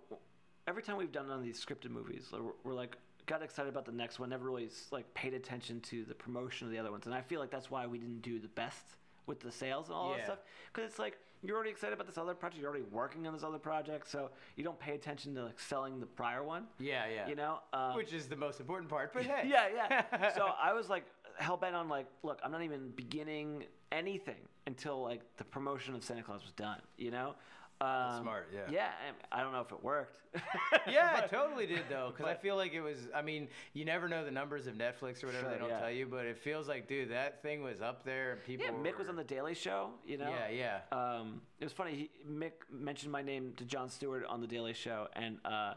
Every 0.68 0.84
time 0.84 0.98
we've 0.98 1.12
done 1.12 1.28
one 1.28 1.38
of 1.40 1.44
these 1.44 1.64
scripted 1.64 1.90
movies, 1.90 2.30
we're, 2.32 2.52
we're 2.64 2.74
like 2.74 2.96
got 3.26 3.42
excited 3.42 3.70
about 3.70 3.86
the 3.86 3.92
next 3.92 4.20
one. 4.20 4.30
Never 4.30 4.46
really 4.46 4.70
like 4.92 5.12
paid 5.14 5.34
attention 5.34 5.80
to 5.82 6.04
the 6.06 6.14
promotion 6.14 6.68
of 6.68 6.72
the 6.74 6.80
other 6.80 6.92
ones, 6.92 7.06
and 7.06 7.16
I 7.16 7.22
feel 7.22 7.40
like 7.40 7.50
that's 7.52 7.72
why 7.72 7.88
we 7.88 7.98
didn't 7.98 8.22
do 8.22 8.40
the 8.40 8.48
best 8.50 8.84
with 9.28 9.40
the 9.40 9.52
sales 9.52 9.88
and 9.88 9.96
all 9.96 10.10
that 10.14 10.26
stuff. 10.26 10.40
Because 10.74 10.90
it's 10.90 11.00
like 11.00 11.18
you're 11.44 11.56
already 11.56 11.72
excited 11.72 11.94
about 11.94 12.08
this 12.08 12.18
other 12.18 12.34
project, 12.34 12.62
you're 12.62 12.70
already 12.70 12.86
working 12.92 13.28
on 13.28 13.34
this 13.34 13.44
other 13.44 13.58
project, 13.58 14.10
so 14.10 14.30
you 14.56 14.64
don't 14.64 14.80
pay 14.80 14.94
attention 14.94 15.34
to 15.36 15.44
like 15.44 15.60
selling 15.60 16.00
the 16.00 16.06
prior 16.06 16.44
one. 16.44 16.66
Yeah, 16.80 17.06
yeah. 17.14 17.28
You 17.28 17.36
know, 17.36 17.60
um, 17.74 17.96
Which 17.96 18.14
is 18.14 18.28
the 18.28 18.36
most 18.36 18.60
important 18.60 18.90
part, 18.90 19.14
but 19.14 19.24
hey. 19.26 19.48
yeah, 19.48 19.68
yeah. 19.74 20.34
so 20.36 20.50
I 20.62 20.74
was 20.74 20.90
like 20.90 21.06
hell 21.38 21.58
bent 21.58 21.76
on 21.76 21.90
like, 21.90 22.08
look, 22.24 22.40
I'm 22.44 22.52
not 22.52 22.62
even 22.62 22.90
beginning 22.96 23.64
anything 23.92 24.48
until 24.68 25.02
like 25.02 25.22
the 25.38 25.44
promotion 25.44 25.96
of 25.96 26.04
Santa 26.04 26.24
Claus 26.24 26.44
was 26.44 26.52
done, 26.54 26.80
you 26.98 27.12
know. 27.12 27.36
Um, 27.82 28.22
smart, 28.22 28.48
yeah. 28.54 28.62
Yeah, 28.70 28.90
I 29.32 29.42
don't 29.42 29.52
know 29.54 29.62
if 29.62 29.72
it 29.72 29.84
worked. 29.84 30.18
Yeah, 30.88 31.16
But- 31.16 31.26
it 31.26 31.30
totally 31.30 31.66
did 31.68 31.84
though, 31.90 32.14
because 32.16 32.30
I 32.32 32.36
feel 32.36 32.56
like 32.56 32.74
it 32.74 32.82
was. 32.82 33.10
I 33.14 33.22
mean, 33.22 33.48
you 33.74 33.84
never 33.86 34.08
know 34.08 34.24
the 34.24 34.32
numbers 34.32 34.66
of 34.68 34.76
Netflix 34.76 35.24
or 35.24 35.28
whatever 35.28 35.42
Sure, 35.46 35.52
they 35.52 35.58
don't 35.60 35.70
yeah. 35.70 35.80
tell 35.80 35.92
you, 35.92 36.06
but 36.06 36.26
it 36.26 36.38
feels 36.38 36.68
like, 36.68 36.88
dude, 36.88 37.12
that 37.12 37.42
thing 37.42 37.62
was 37.64 37.82
up 37.82 38.04
there. 38.06 38.34
and 38.34 38.44
People. 38.46 38.66
Yeah, 38.66 38.72
Mick 38.92 38.98
was 38.98 39.10
on 39.10 39.16
the 39.16 39.24
Daily 39.24 39.54
Show. 39.54 39.90
You 40.06 40.18
know. 40.20 40.30
Yeah, 40.30 40.80
yeah. 40.92 40.98
Um, 41.20 41.42
it 41.60 41.66
was 41.66 41.74
funny. 41.74 41.94
He, 41.96 42.10
Mick 42.30 42.52
mentioned 42.72 43.12
my 43.12 43.22
name 43.22 43.54
to 43.58 43.66
Jon 43.66 43.90
Stewart 43.90 44.26
on 44.26 44.40
the 44.42 44.48
Daily 44.48 44.74
Show, 44.74 45.08
and 45.14 45.38
uh, 45.44 45.74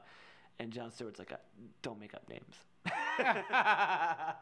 and 0.61 0.73
Jon 0.73 0.91
Stewart's 0.93 1.19
like, 1.19 1.33
uh, 1.33 1.37
"Don't 1.83 1.99
make 1.99 2.15
up 2.15 2.29
names." 2.29 2.55
so 2.87 2.93
I 3.25 4.35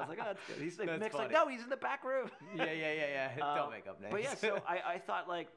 was 0.00 0.08
like, 0.08 0.18
"Oh, 0.20 0.24
that's 0.26 0.40
good." 0.46 0.62
He's 0.62 0.78
like, 0.78 0.88
Mick's 1.00 1.14
like, 1.14 1.32
"No, 1.32 1.48
he's 1.48 1.62
in 1.62 1.70
the 1.70 1.76
back 1.76 2.04
room." 2.04 2.30
yeah, 2.56 2.64
yeah, 2.64 2.92
yeah, 2.92 3.30
yeah. 3.36 3.44
Um, 3.44 3.56
don't 3.56 3.70
make 3.70 3.86
up 3.88 4.00
names. 4.00 4.12
But 4.12 4.22
yeah, 4.22 4.34
so 4.34 4.60
I, 4.68 4.94
I 4.94 4.98
thought 4.98 5.28
like. 5.28 5.48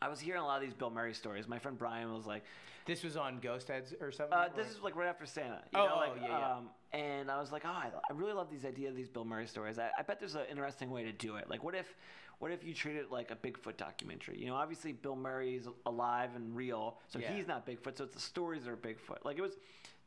I 0.00 0.08
was 0.08 0.20
hearing 0.20 0.40
a 0.40 0.44
lot 0.46 0.56
of 0.56 0.62
these 0.62 0.74
Bill 0.74 0.90
Murray 0.90 1.14
stories. 1.14 1.48
My 1.48 1.58
friend 1.58 1.76
Brian 1.76 2.12
was 2.14 2.26
like, 2.26 2.44
this 2.86 3.02
was 3.02 3.16
on 3.16 3.38
Ghost 3.40 3.68
Heads 3.68 3.92
or 4.00 4.10
something. 4.10 4.32
uh, 4.36 4.48
"This 4.56 4.68
is 4.68 4.80
like 4.80 4.96
right 4.96 5.08
after 5.08 5.26
Santa." 5.26 5.60
You 5.74 5.80
Oh, 5.80 5.86
know, 5.86 5.94
oh, 6.06 6.12
yeah, 6.22 6.28
yeah. 6.28 6.52
Um, 6.56 6.70
and 6.92 7.30
I 7.30 7.38
was 7.38 7.52
like, 7.52 7.62
"Oh, 7.66 7.68
I, 7.68 7.90
I 8.08 8.12
really 8.14 8.32
love 8.32 8.48
these 8.50 8.64
ideas, 8.64 8.90
of 8.90 8.96
these 8.96 9.08
Bill 9.08 9.24
Murray 9.26 9.46
stories. 9.46 9.78
I, 9.78 9.90
I 9.98 10.02
bet 10.02 10.18
there's 10.20 10.34
an 10.36 10.46
interesting 10.50 10.90
way 10.90 11.04
to 11.04 11.12
do 11.12 11.36
it. 11.36 11.50
Like, 11.50 11.62
what 11.62 11.74
if, 11.74 11.94
what 12.38 12.50
if 12.50 12.64
you 12.64 12.72
treat 12.72 12.96
it 12.96 13.10
like 13.12 13.30
a 13.30 13.36
Bigfoot 13.36 13.76
documentary? 13.76 14.38
You 14.38 14.46
know, 14.46 14.54
obviously 14.54 14.92
Bill 14.92 15.16
Murray's 15.16 15.68
alive 15.84 16.30
and 16.34 16.56
real, 16.56 16.98
so 17.08 17.18
Yeah. 17.18 17.34
he's 17.34 17.46
not 17.46 17.66
Bigfoot. 17.66 17.98
So 17.98 18.04
it's 18.04 18.14
the 18.14 18.20
stories 18.20 18.64
that 18.64 18.70
are 18.70 18.76
Bigfoot. 18.76 19.22
Like 19.24 19.36
it 19.36 19.42
was, 19.42 19.58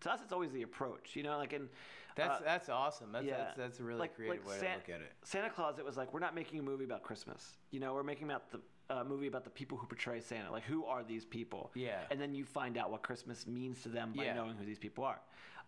to 0.02 0.12
us, 0.12 0.20
it's 0.24 0.34
always 0.34 0.52
the 0.52 0.64
approach. 0.64 1.16
You 1.16 1.22
know, 1.22 1.38
like 1.38 1.54
and 1.54 1.70
That's 2.16 2.42
uh, 2.42 2.44
that's 2.44 2.68
awesome. 2.70 3.12
That's 3.12 3.26
yeah. 3.26 3.38
that's, 3.38 3.58
that's 3.58 3.80
a 3.80 3.84
really 3.84 4.00
like, 4.00 4.16
creative 4.16 4.40
like 4.44 4.50
way 4.56 4.60
San- 4.60 4.72
to 4.72 4.78
look 4.78 4.90
at 4.90 5.02
it. 5.02 5.12
Santa 5.24 5.52
Claus, 5.52 5.78
it 5.78 5.86
was 5.86 5.98
like 5.98 6.12
we're 6.16 6.20
not 6.20 6.34
making 6.34 6.58
a 6.58 6.64
movie 6.64 6.86
about 6.86 7.04
Christmas. 7.04 7.58
You 7.70 7.80
know, 7.80 7.94
we're 7.94 8.02
making 8.02 8.24
about 8.28 8.50
the 8.50 8.60
uh, 8.92 9.04
movie 9.04 9.28
about 9.28 9.44
the 9.44 9.50
people 9.50 9.78
who 9.78 9.88
portray 9.88 10.20
Santa. 10.20 10.52
Like, 10.52 10.64
who 10.64 10.86
are 10.86 11.04
these 11.04 11.26
people? 11.26 11.72
Yeah. 11.74 12.00
And 12.12 12.20
then 12.20 12.34
you 12.36 12.46
find 12.46 12.78
out 12.78 12.92
what 12.92 13.02
Christmas 13.04 13.48
means 13.48 13.82
to 13.84 13.90
them 13.90 14.14
by 14.16 14.26
Yeah. 14.26 14.34
knowing 14.36 14.56
who 14.60 14.66
these 14.66 14.80
people 14.80 15.04
are. 15.04 15.20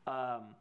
Um, 0.08 0.56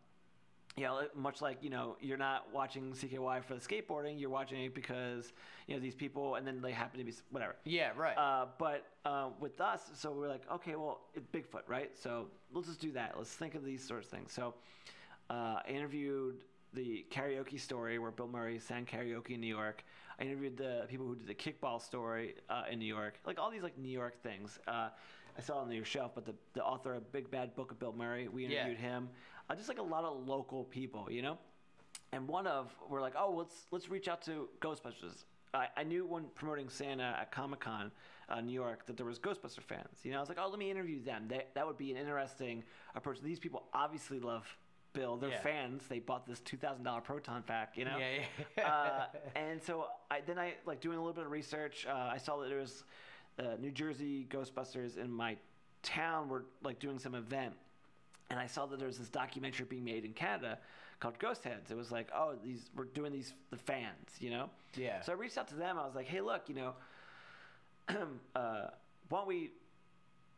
you 0.76 0.84
know, 0.84 1.02
much 1.14 1.42
like 1.42 1.62
you 1.62 1.68
know, 1.68 1.96
you're 2.00 2.16
not 2.16 2.50
watching 2.50 2.92
CKY 2.94 3.44
for 3.44 3.54
the 3.54 3.60
skateboarding. 3.60 4.18
You're 4.18 4.30
watching 4.30 4.64
it 4.64 4.74
because 4.74 5.34
you 5.66 5.74
know 5.74 5.80
these 5.82 5.94
people, 5.94 6.36
and 6.36 6.46
then 6.46 6.62
they 6.62 6.72
happen 6.72 6.98
to 6.98 7.04
be 7.04 7.12
whatever. 7.30 7.56
Yeah, 7.64 7.90
right. 7.94 8.16
Uh, 8.16 8.46
but 8.58 8.86
uh, 9.04 9.28
with 9.38 9.60
us, 9.60 9.90
so 9.94 10.12
we're 10.12 10.28
like, 10.28 10.50
okay, 10.50 10.76
well, 10.76 11.00
it's 11.12 11.26
Bigfoot, 11.26 11.64
right? 11.66 11.90
So 11.94 12.28
let's 12.54 12.68
just 12.68 12.80
do 12.80 12.90
that. 12.92 13.14
Let's 13.18 13.34
think 13.34 13.54
of 13.54 13.64
these 13.66 13.86
sorts 13.86 14.06
of 14.06 14.12
things. 14.12 14.32
So 14.32 14.54
uh, 15.28 15.60
I 15.66 15.68
interviewed 15.68 16.36
the 16.72 17.04
karaoke 17.10 17.60
story 17.60 17.98
where 17.98 18.10
Bill 18.10 18.28
Murray 18.28 18.58
sang 18.58 18.86
karaoke 18.86 19.32
in 19.32 19.40
New 19.42 19.54
York. 19.54 19.84
I 20.22 20.26
interviewed 20.26 20.56
the 20.56 20.86
people 20.88 21.06
who 21.06 21.16
did 21.16 21.26
the 21.26 21.34
kickball 21.34 21.82
story 21.82 22.36
uh, 22.48 22.62
in 22.70 22.78
New 22.78 22.86
York, 22.86 23.14
like 23.26 23.38
all 23.40 23.50
these 23.50 23.62
like 23.64 23.76
New 23.76 23.90
York 23.90 24.22
things. 24.22 24.58
Uh, 24.68 24.88
I 25.36 25.40
saw 25.40 25.58
on 25.58 25.72
your 25.72 25.84
shelf, 25.84 26.12
but 26.14 26.24
the, 26.24 26.34
the 26.52 26.62
author 26.62 26.94
of 26.94 27.10
Big 27.10 27.30
Bad 27.30 27.56
Book 27.56 27.72
of 27.72 27.78
Bill 27.80 27.92
Murray, 27.92 28.28
we 28.28 28.46
Yeah. 28.46 28.60
interviewed 28.60 28.78
him. 28.78 29.08
Uh, 29.50 29.56
just 29.56 29.68
like 29.68 29.78
a 29.78 29.82
lot 29.82 30.04
of 30.04 30.26
local 30.28 30.64
people, 30.64 31.10
you 31.10 31.22
know 31.22 31.38
and 32.12 32.28
one 32.28 32.46
of 32.46 32.74
we're 32.88 33.00
like, 33.00 33.14
oh, 33.18 33.32
let's 33.36 33.66
let's 33.70 33.88
reach 33.90 34.06
out 34.06 34.22
to 34.22 34.48
Ghostbusters. 34.60 35.24
I, 35.54 35.68
I 35.76 35.82
knew 35.82 36.06
when 36.06 36.24
promoting 36.34 36.68
Santa 36.68 37.16
at 37.20 37.30
Comic 37.32 37.60
Con, 37.60 37.90
uh, 38.28 38.40
New 38.40 38.52
York, 38.52 38.86
that 38.86 38.96
there 38.96 39.04
was 39.04 39.18
Ghostbuster 39.18 39.62
fans. 39.62 39.98
You 40.02 40.12
know, 40.12 40.16
I 40.18 40.20
was 40.20 40.28
like, 40.30 40.38
oh, 40.40 40.48
let 40.48 40.58
me 40.58 40.70
interview 40.70 41.02
them. 41.02 41.24
They, 41.28 41.44
that 41.54 41.66
would 41.66 41.76
be 41.76 41.90
an 41.90 41.98
interesting 41.98 42.64
approach. 42.94 43.20
These 43.22 43.38
people 43.38 43.64
obviously 43.74 44.18
love 44.18 44.46
Bill. 44.92 45.16
They're 45.16 45.30
Yeah. 45.30 45.40
fans. 45.40 45.82
They 45.88 45.98
bought 45.98 46.26
this 46.26 46.40
two 46.40 46.56
thousand 46.56 46.84
dollar 46.84 47.00
proton 47.00 47.42
pack. 47.42 47.76
You 47.76 47.84
know. 47.84 47.96
Yeah, 47.98 48.24
yeah. 48.56 48.68
uh, 48.68 49.06
and 49.36 49.62
so 49.62 49.86
I 50.10 50.20
then 50.20 50.38
I 50.38 50.54
like 50.66 50.80
doing 50.80 50.96
a 50.98 51.00
little 51.00 51.14
bit 51.14 51.24
of 51.24 51.30
research. 51.30 51.86
Uh, 51.86 52.10
I 52.12 52.18
saw 52.18 52.38
that 52.38 52.48
there 52.48 52.58
was 52.58 52.84
uh, 53.38 53.56
New 53.60 53.70
Jersey 53.70 54.26
Ghostbusters 54.30 54.98
in 54.98 55.10
my 55.10 55.36
town 55.82 56.28
were 56.28 56.44
like 56.62 56.78
doing 56.78 56.98
some 56.98 57.14
event 57.14 57.54
and 58.32 58.40
I 58.40 58.46
saw 58.46 58.66
that 58.66 58.78
there 58.78 58.88
was 58.88 58.98
this 58.98 59.10
documentary 59.10 59.66
being 59.66 59.84
made 59.84 60.04
in 60.04 60.12
Canada 60.12 60.58
called 61.00 61.18
Ghost 61.18 61.44
Heads. 61.44 61.70
It 61.70 61.76
was 61.76 61.92
like, 61.92 62.08
oh, 62.14 62.34
these 62.42 62.70
we're 62.74 62.84
doing 62.84 63.12
these 63.12 63.34
the 63.50 63.58
fans, 63.58 64.08
you 64.20 64.30
know. 64.30 64.48
Yeah. 64.74 65.02
So 65.02 65.12
I 65.12 65.16
reached 65.16 65.36
out 65.36 65.48
to 65.48 65.54
them. 65.54 65.78
I 65.78 65.84
was 65.84 65.94
like, 65.94 66.06
hey, 66.06 66.22
look, 66.22 66.48
you 66.48 66.54
know, 66.54 66.74
uh, 67.88 67.94
why 69.08 69.18
don't 69.18 69.26
we 69.28 69.50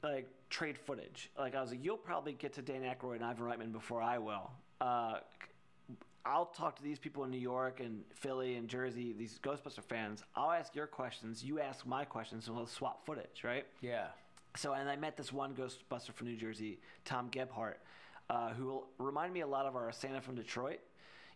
like 0.04 0.28
trade 0.50 0.78
footage? 0.78 1.30
Like 1.38 1.54
I 1.54 1.60
was 1.60 1.70
like, 1.70 1.84
you'll 1.84 1.96
probably 1.96 2.32
get 2.32 2.52
to 2.54 2.62
Dan 2.62 2.82
Aykroyd 2.82 3.16
and 3.16 3.24
Ivan 3.24 3.44
Reitman 3.44 3.72
before 3.72 4.02
I 4.02 4.18
will. 4.18 4.50
Uh, 4.80 5.14
I'll 6.26 6.46
talk 6.46 6.76
to 6.76 6.82
these 6.82 6.98
people 6.98 7.24
in 7.24 7.30
New 7.30 7.38
York 7.38 7.80
and 7.80 8.02
Philly 8.14 8.56
and 8.56 8.66
Jersey, 8.68 9.14
these 9.16 9.38
Ghostbuster 9.42 9.82
fans. 9.82 10.22
I'll 10.34 10.52
ask 10.52 10.74
your 10.74 10.86
questions, 10.86 11.44
you 11.44 11.60
ask 11.60 11.86
my 11.86 12.04
questions, 12.04 12.46
and 12.46 12.56
we'll 12.56 12.66
swap 12.66 13.04
footage, 13.04 13.44
right? 13.44 13.66
yeah. 13.80 14.06
So, 14.56 14.72
and 14.72 14.88
I 14.88 14.94
met 14.94 15.16
this 15.16 15.32
one 15.32 15.52
Ghostbuster 15.52 16.12
from 16.12 16.28
New 16.28 16.36
Jersey, 16.36 16.78
Tom 17.04 17.28
Gebhardt, 17.28 17.80
uh, 18.30 18.50
who 18.50 18.84
reminded 18.98 19.34
me 19.34 19.40
a 19.40 19.46
lot 19.46 19.66
of 19.66 19.74
our 19.74 19.90
Santa 19.90 20.20
from 20.20 20.36
Detroit. 20.36 20.78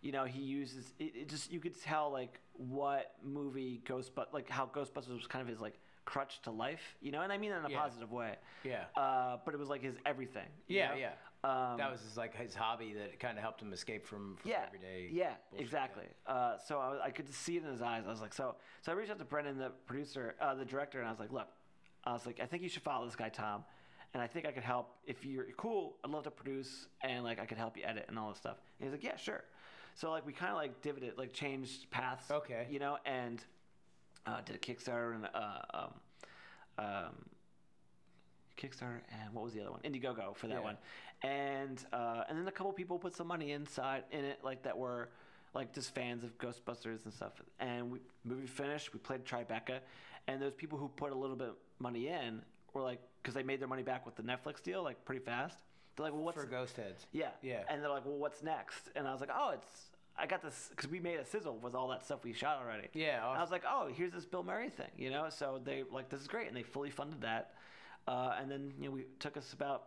You 0.03 0.13
know, 0.13 0.25
he 0.25 0.41
uses 0.41 0.95
it, 1.01 1.13
it 1.17 1.29
just 1.29 1.51
you 1.51 1.59
could 1.59 1.79
tell 1.83 2.13
like 2.13 2.39
what 2.53 3.15
movie 3.25 3.83
Ghostbusters, 3.85 4.33
like 4.33 4.49
how 4.49 4.67
Ghostbusters 4.67 5.15
was 5.15 5.27
kind 5.27 5.43
of 5.43 5.49
his 5.49 5.61
like 5.61 5.75
crutch 6.09 6.41
to 6.43 6.51
life. 6.51 6.97
You 7.03 7.13
know, 7.13 7.21
and 7.21 7.31
I 7.31 7.37
mean 7.37 7.51
that 7.51 7.59
in 7.59 7.67
a 7.67 7.69
Yeah. 7.69 7.83
positive 7.83 8.11
way. 8.11 8.37
Yeah. 8.65 8.85
Uh, 8.97 9.37
but 9.45 9.53
it 9.53 9.59
was 9.59 9.69
like 9.69 9.83
his 9.83 9.97
everything. 10.07 10.49
Yeah, 10.67 10.89
know? 10.89 10.95
yeah. 10.95 11.13
Um, 11.45 11.77
that 11.77 11.91
was 11.91 12.01
his, 12.01 12.17
like 12.17 12.35
his 12.35 12.55
hobby 12.55 12.95
that 12.95 13.21
kind 13.21 13.37
of 13.37 13.43
helped 13.45 13.61
him 13.63 13.73
escape 13.73 14.07
from, 14.07 14.37
from 14.41 14.51
yeah, 14.51 14.65
everyday. 14.67 15.09
yeah, 15.13 15.35
exactly. 15.57 16.07
Uh, 16.27 16.57
so 16.67 16.81
I, 16.81 16.89
was, 16.89 17.01
I 17.05 17.11
could 17.11 17.33
see 17.33 17.57
it 17.59 17.63
in 17.63 17.71
his 17.71 17.83
eyes. 17.83 18.05
I 18.07 18.11
was 18.11 18.21
like, 18.21 18.35
so, 18.35 18.57
so 18.83 18.91
I 18.91 18.95
reached 18.97 19.11
out 19.13 19.19
to 19.21 19.25
Brendan, 19.25 19.57
the 19.59 19.71
producer, 19.87 20.35
uh, 20.41 20.55
the 20.55 20.65
director, 20.65 20.99
and 20.99 21.07
I 21.07 21.11
was 21.13 21.21
like, 21.21 21.31
look, 21.31 21.47
I 22.05 22.13
was 22.13 22.27
like, 22.27 22.41
I 22.43 22.47
think 22.47 22.65
you 22.65 22.69
should 22.69 22.83
follow 22.83 23.05
this 23.05 23.15
guy 23.15 23.29
Tom, 23.29 23.63
and 24.15 24.23
I 24.23 24.27
think 24.27 24.47
I 24.47 24.51
could 24.51 24.65
help 24.65 24.97
if 25.07 25.25
you're 25.25 25.47
cool. 25.57 25.99
I'd 26.05 26.11
love 26.11 26.25
to 26.25 26.31
produce, 26.33 26.89
and 27.03 27.23
like 27.23 27.39
I 27.39 27.47
could 27.47 27.59
help 27.59 27.77
you 27.77 27.85
edit 27.85 28.07
and 28.09 28.19
all 28.19 28.31
this 28.31 28.39
stuff. 28.39 28.57
And 28.81 28.89
he's 28.89 28.93
like, 28.93 29.05
yeah, 29.05 29.17
sure. 29.17 29.45
So 29.95 30.11
like 30.11 30.27
we 30.27 30.33
kind 30.33 30.51
of 30.51 30.57
like 30.57 30.83
divided, 30.83 31.19
like 31.19 31.33
changed 31.33 31.89
paths. 31.91 32.31
Okay. 32.31 32.67
You 32.69 32.79
know, 32.81 32.99
and 33.07 33.45
uh, 34.29 34.41
did 34.45 34.57
a 34.57 34.59
Kickstarter 34.59 35.15
and 35.15 35.29
uh, 35.35 35.59
um, 35.75 35.95
um, 36.79 37.15
Kickstarter 38.57 39.01
and 39.23 39.33
what 39.35 39.45
was 39.45 39.55
the 39.55 39.61
other 39.61 39.71
one? 39.71 39.81
Indiegogo 39.83 40.35
for 40.37 40.49
that 40.49 40.55
Yeah. 40.55 40.61
one, 40.61 40.79
and 41.23 41.85
uh, 41.93 42.25
and 42.29 42.39
then 42.39 42.49
a 42.49 42.53
couple 42.53 42.73
people 42.73 42.99
put 42.99 43.15
some 43.15 43.27
money 43.29 43.53
inside 43.53 44.05
in 44.11 44.25
it, 44.25 44.41
like 44.43 44.63
that 44.65 44.77
were 44.77 45.11
like 45.55 45.73
just 45.73 45.95
fans 45.95 46.25
of 46.25 46.37
Ghostbusters 46.39 47.05
and 47.05 47.15
stuff. 47.15 47.33
And 47.61 47.91
we 47.91 48.01
movie 48.25 48.47
finished, 48.47 48.93
we 48.93 48.99
played 48.99 49.25
Tribeca, 49.25 49.79
and 50.27 50.43
those 50.43 50.53
people 50.55 50.77
who 50.79 50.89
put 50.89 51.13
a 51.13 51.15
little 51.15 51.37
bit 51.37 51.53
money 51.79 52.09
in 52.09 52.43
were 52.75 52.83
like, 52.83 53.01
because 53.23 53.35
they 53.35 53.43
made 53.43 53.61
their 53.61 53.69
money 53.69 53.83
back 53.83 54.05
with 54.05 54.17
the 54.17 54.23
Netflix 54.23 54.63
deal, 54.63 54.83
like 54.83 55.05
pretty 55.05 55.25
fast. 55.25 55.57
They're 55.97 56.05
like, 56.05 56.13
well, 56.13 56.23
what's 56.25 56.37
For 56.41 56.47
Ghost 56.47 56.77
Heads. 56.77 57.07
yeah, 57.13 57.31
Yeah. 57.43 57.63
And 57.69 57.83
they're 57.83 57.91
like, 57.91 58.05
well, 58.05 58.19
what's 58.19 58.43
next? 58.43 58.91
And 58.95 59.09
I 59.09 59.13
was 59.13 59.21
like, 59.21 59.31
oh, 59.35 59.51
it's 59.55 59.88
I 60.21 60.27
got 60.27 60.43
this 60.43 60.69
because 60.71 60.91
we 60.91 60.99
made 61.01 61.19
a 61.21 61.25
sizzle 61.25 61.59
with 61.59 61.75
all 61.75 61.89
that 61.89 62.05
stuff 62.05 62.25
we 62.25 62.33
shot 62.33 62.61
already. 62.63 62.89
Yeah, 62.93 63.29
And 63.29 63.39
I 63.39 63.41
was 63.41 63.51
like, 63.51 63.63
oh, 63.69 63.89
here's 63.95 64.13
this 64.13 64.25
Bill 64.27 64.43
Murray 64.43 64.69
thing, 64.69 64.91
you 64.97 65.11
know. 65.11 65.29
So 65.31 65.61
they 65.63 65.85
like 65.91 66.09
this 66.09 66.21
is 66.21 66.27
great, 66.27 66.49
and 66.49 66.57
they 66.57 66.63
fully 66.65 66.91
funded 66.91 67.21
that. 67.23 67.55
Uh, 68.07 68.35
and 68.41 68.51
then 68.51 68.73
you 68.79 68.87
know 68.87 68.91
we 68.91 69.05
took 69.21 69.37
us 69.37 69.53
about 69.53 69.85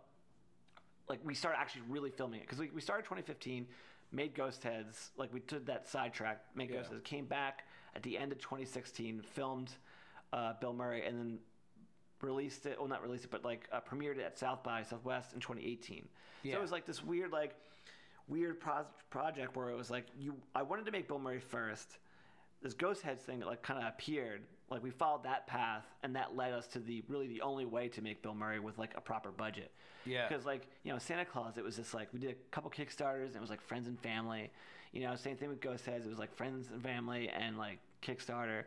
like 1.10 1.20
we 1.24 1.34
started 1.34 1.58
actually 1.60 1.82
really 1.90 2.12
filming 2.12 2.40
it 2.40 2.44
because 2.44 2.60
we, 2.60 2.70
we 2.70 2.80
started 2.82 3.04
2015 3.04 3.66
made 4.14 4.36
ghost 4.36 4.64
heads 4.64 5.10
like 5.18 5.34
we 5.34 5.40
did 5.42 5.66
that 5.66 5.88
sidetrack 5.88 6.42
made 6.56 6.72
ghost 6.72 6.90
heads 6.92 7.02
came 7.04 7.26
back 7.26 7.64
at 7.96 8.04
the 8.04 8.18
end 8.18 8.32
of 8.32 8.38
2016 8.38 9.22
filmed 9.34 9.72
uh, 10.34 10.54
bill 10.62 10.72
murray 10.74 11.04
and 11.06 11.18
then 11.18 11.40
released 12.22 12.66
it 12.68 12.78
well 12.78 12.88
not 12.88 13.02
released 13.02 13.26
it 13.26 13.32
but 13.32 13.44
like 13.44 13.68
uh, 13.72 13.80
premiered 13.82 14.18
it 14.18 14.24
at 14.24 14.38
south 14.38 14.62
by 14.64 14.84
southwest 14.84 15.34
in 15.34 15.40
2018 15.40 16.04
so 16.04 16.08
Yeah. 16.44 16.56
it 16.56 16.62
was 16.62 16.72
like 16.72 16.86
this 16.86 17.04
weird 17.04 17.32
like 17.32 17.56
weird 18.28 18.60
pro- 18.60 18.86
project 19.10 19.56
where 19.56 19.70
it 19.70 19.76
was 19.76 19.90
like 19.90 20.06
you 20.18 20.36
i 20.56 20.62
wanted 20.62 20.86
to 20.86 20.92
make 20.92 21.08
bill 21.08 21.20
murray 21.20 21.40
first. 21.40 21.98
This 22.62 22.74
ghost 22.74 23.02
heads 23.02 23.24
thing 23.24 23.40
like 23.42 23.64
kind 23.64 23.80
of 23.80 23.88
appeared 23.88 24.44
like 24.70 24.84
we 24.84 24.90
followed 24.92 25.24
that 25.24 25.48
path 25.48 25.84
and 26.04 26.16
that 26.16 26.36
led 26.36 26.54
us 26.54 26.68
to 26.68 26.80
the 26.80 27.04
really 27.08 27.28
the 27.28 27.42
only 27.42 27.66
way 27.66 27.90
to 27.90 28.02
make 28.02 28.22
bill 28.22 28.34
murray 28.36 28.60
with 28.60 28.78
like 28.78 28.94
a 28.96 29.02
proper 29.02 29.32
budget. 29.32 29.72
Yeah. 30.06 30.28
because 30.28 30.46
like 30.46 30.68
you 30.84 30.92
know 30.92 30.98
santa 30.98 31.26
claus 31.26 31.58
it 31.58 31.64
was 31.64 31.76
just 31.76 31.94
like 31.94 32.08
we 32.14 32.20
did 32.20 32.32
a 32.32 32.36
couple 32.52 32.72
kickstarters 32.72 33.28
and 33.28 33.36
it 33.36 33.42
was 33.42 33.50
like 33.50 33.62
friends 33.62 33.88
and 33.88 34.00
family. 34.00 34.50
You 34.94 35.02
know 35.02 35.16
same 35.16 35.38
thing 35.38 35.50
with 35.50 35.60
ghost 35.62 35.86
heads 35.86 36.06
it 36.06 36.10
was 36.10 36.20
like 36.20 36.34
friends 36.36 36.72
and 36.72 36.82
family 36.82 37.30
and 37.30 37.58
like 37.58 37.80
kickstarter. 38.02 38.64